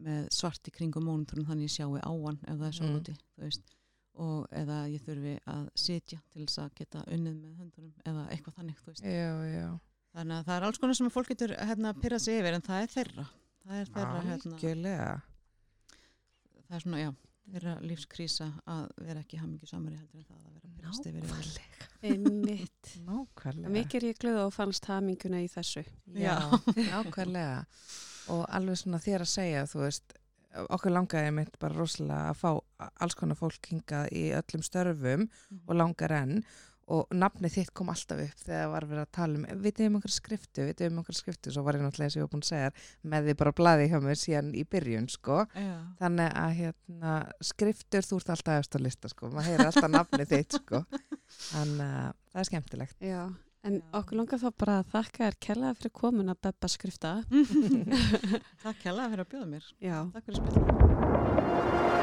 með 0.00 0.28
svart 0.32 0.62
í 0.66 0.72
kringum 0.72 1.04
mónuturinn 1.04 1.46
þannig 1.46 1.68
ég 1.68 1.76
sjái 1.76 2.00
á 2.02 2.10
hann 2.10 2.38
ef 2.48 2.58
það 2.58 2.66
er 2.66 2.72
svo 2.72 2.86
Mhm. 2.88 3.00
úti, 3.00 3.16
þú 3.38 3.42
veist 3.44 3.62
og 4.22 4.46
eða 4.54 4.78
ég 4.92 5.02
þurfi 5.02 5.34
að 5.50 5.64
sitja 5.78 6.20
til 6.30 6.44
þess 6.44 6.62
að 6.62 6.74
geta 6.80 7.02
unnið 7.10 7.36
með 7.40 7.60
höndunum 7.62 7.94
eða 8.12 8.26
eitthvað 8.30 8.58
þannig, 8.60 8.80
þú 8.82 8.92
veist 8.92 9.06
já, 9.08 9.32
já 9.50 9.68
þannig 10.14 10.36
að 10.36 10.48
það 10.48 10.56
er 10.56 10.66
alls 10.68 10.82
konar 10.82 10.98
sem 10.98 11.10
fólk 11.10 11.30
getur 11.32 11.54
hérna, 11.58 11.94
pyrrað 11.98 12.24
sig 12.26 12.40
yfir 12.40 12.58
en 12.58 12.66
það 12.68 12.84
er 12.84 12.92
þeirra 12.94 13.26
það 13.64 13.80
er 13.80 13.92
þeirra 13.96 14.24
hérna, 14.28 14.52
algjörlega 14.54 15.12
það 16.68 16.76
er 16.78 16.84
svona, 16.86 17.02
já, 17.02 17.10
þeirra 17.50 17.74
lífskrísa 17.84 18.50
að 18.70 18.86
vera 19.02 19.24
ekki 19.24 19.40
hamingi 19.42 19.68
samari 19.68 19.98
heldur 19.98 20.22
en 20.22 20.28
það 20.28 20.38
að 20.38 20.54
vera 20.54 20.64
byrjast 20.84 21.08
yfir 21.10 21.28
yfir. 21.28 21.88
Einmitt. 22.04 22.90
Nákvæmlega. 23.04 23.72
Mikið 23.72 23.98
er 24.00 24.06
ég 24.10 24.20
glöð 24.20 24.40
og 24.44 24.52
fannst 24.54 24.88
haminguna 24.88 25.40
í 25.44 25.48
þessu. 25.52 25.84
Já, 26.18 26.36
nákvæmlega. 26.92 27.64
Og 28.34 28.44
alveg 28.56 28.80
svona 28.80 29.00
þér 29.04 29.24
að 29.24 29.32
segja, 29.34 29.64
þú 29.68 29.82
veist, 29.84 30.16
okkur 30.68 30.94
langaði 30.94 31.32
mitt 31.34 31.58
bara 31.62 31.78
rosalega 31.78 32.30
að 32.30 32.38
fá 32.42 32.90
alls 33.02 33.18
konar 33.18 33.38
fólk 33.38 33.72
hingað 33.72 34.12
í 34.14 34.28
öllum 34.36 34.62
störfum 34.66 35.26
og 35.66 35.74
langar 35.78 36.14
enn 36.22 36.38
og 36.92 37.14
nafnið 37.16 37.54
þitt 37.56 37.72
kom 37.76 37.90
alltaf 37.92 38.20
upp 38.20 38.40
þegar 38.44 38.70
var 38.72 38.86
verið 38.88 39.04
að 39.04 39.12
tala 39.16 39.38
um, 39.38 39.44
vitið 39.64 39.88
um 39.88 39.96
einhverja 39.98 40.16
skriftu, 40.18 40.66
vitið 40.68 40.90
um 40.90 40.98
einhverja 41.00 41.20
skriftu, 41.20 41.52
svo 41.54 41.64
var 41.64 41.78
ég 41.78 41.84
náttúrulega 41.84 42.12
og 42.12 42.18
ég 42.18 42.26
var 42.26 42.32
búin 42.34 42.44
að 42.44 42.50
segja 42.50 42.74
með 43.14 43.28
því 43.28 43.36
bara 43.40 43.54
blaði 43.60 43.86
hjá 43.92 43.96
mér 44.04 44.20
síðan 44.20 44.50
í 44.52 44.66
byrjun, 44.74 45.08
sko. 45.12 45.38
Já. 45.56 45.72
Þannig 46.02 46.36
að 46.42 46.52
hérna, 46.60 47.14
skriftur 47.52 48.08
þú 48.08 48.20
ert 48.20 48.34
alltaf 48.36 48.60
eftir 48.60 48.82
að 48.82 48.86
lista, 48.88 49.12
sko, 49.14 49.32
maður 49.32 49.50
heyrir 49.50 49.70
alltaf 49.70 49.90
nafnið 49.94 50.34
þitt, 50.34 50.60
sko. 50.60 50.84
Þannig 51.54 51.88
að 51.88 52.12
það 52.34 52.44
er 52.44 52.50
skemmtilegt. 52.50 53.00
Já. 53.00 53.22
En 53.64 53.78
Já. 53.80 53.84
okkur 53.96 54.18
langar 54.20 54.40
þá 54.42 54.50
bara 54.60 54.74
að 54.82 54.90
þakka 54.92 55.24
þér 55.24 55.38
kellaði 55.46 55.78
fyrir 55.80 55.94
komin 56.00 56.32
að 56.34 56.40
Bebba 56.44 56.68
skrifta. 56.68 57.14
Takk 58.64 58.86
hella 58.90 59.08
fyrir 59.14 59.24
að 59.24 59.32
bjóða 59.32 59.50
mér. 59.56 59.72
Já. 59.80 59.98
Takk 60.12 60.28
fyrir 60.28 60.42
spilin. 60.42 61.93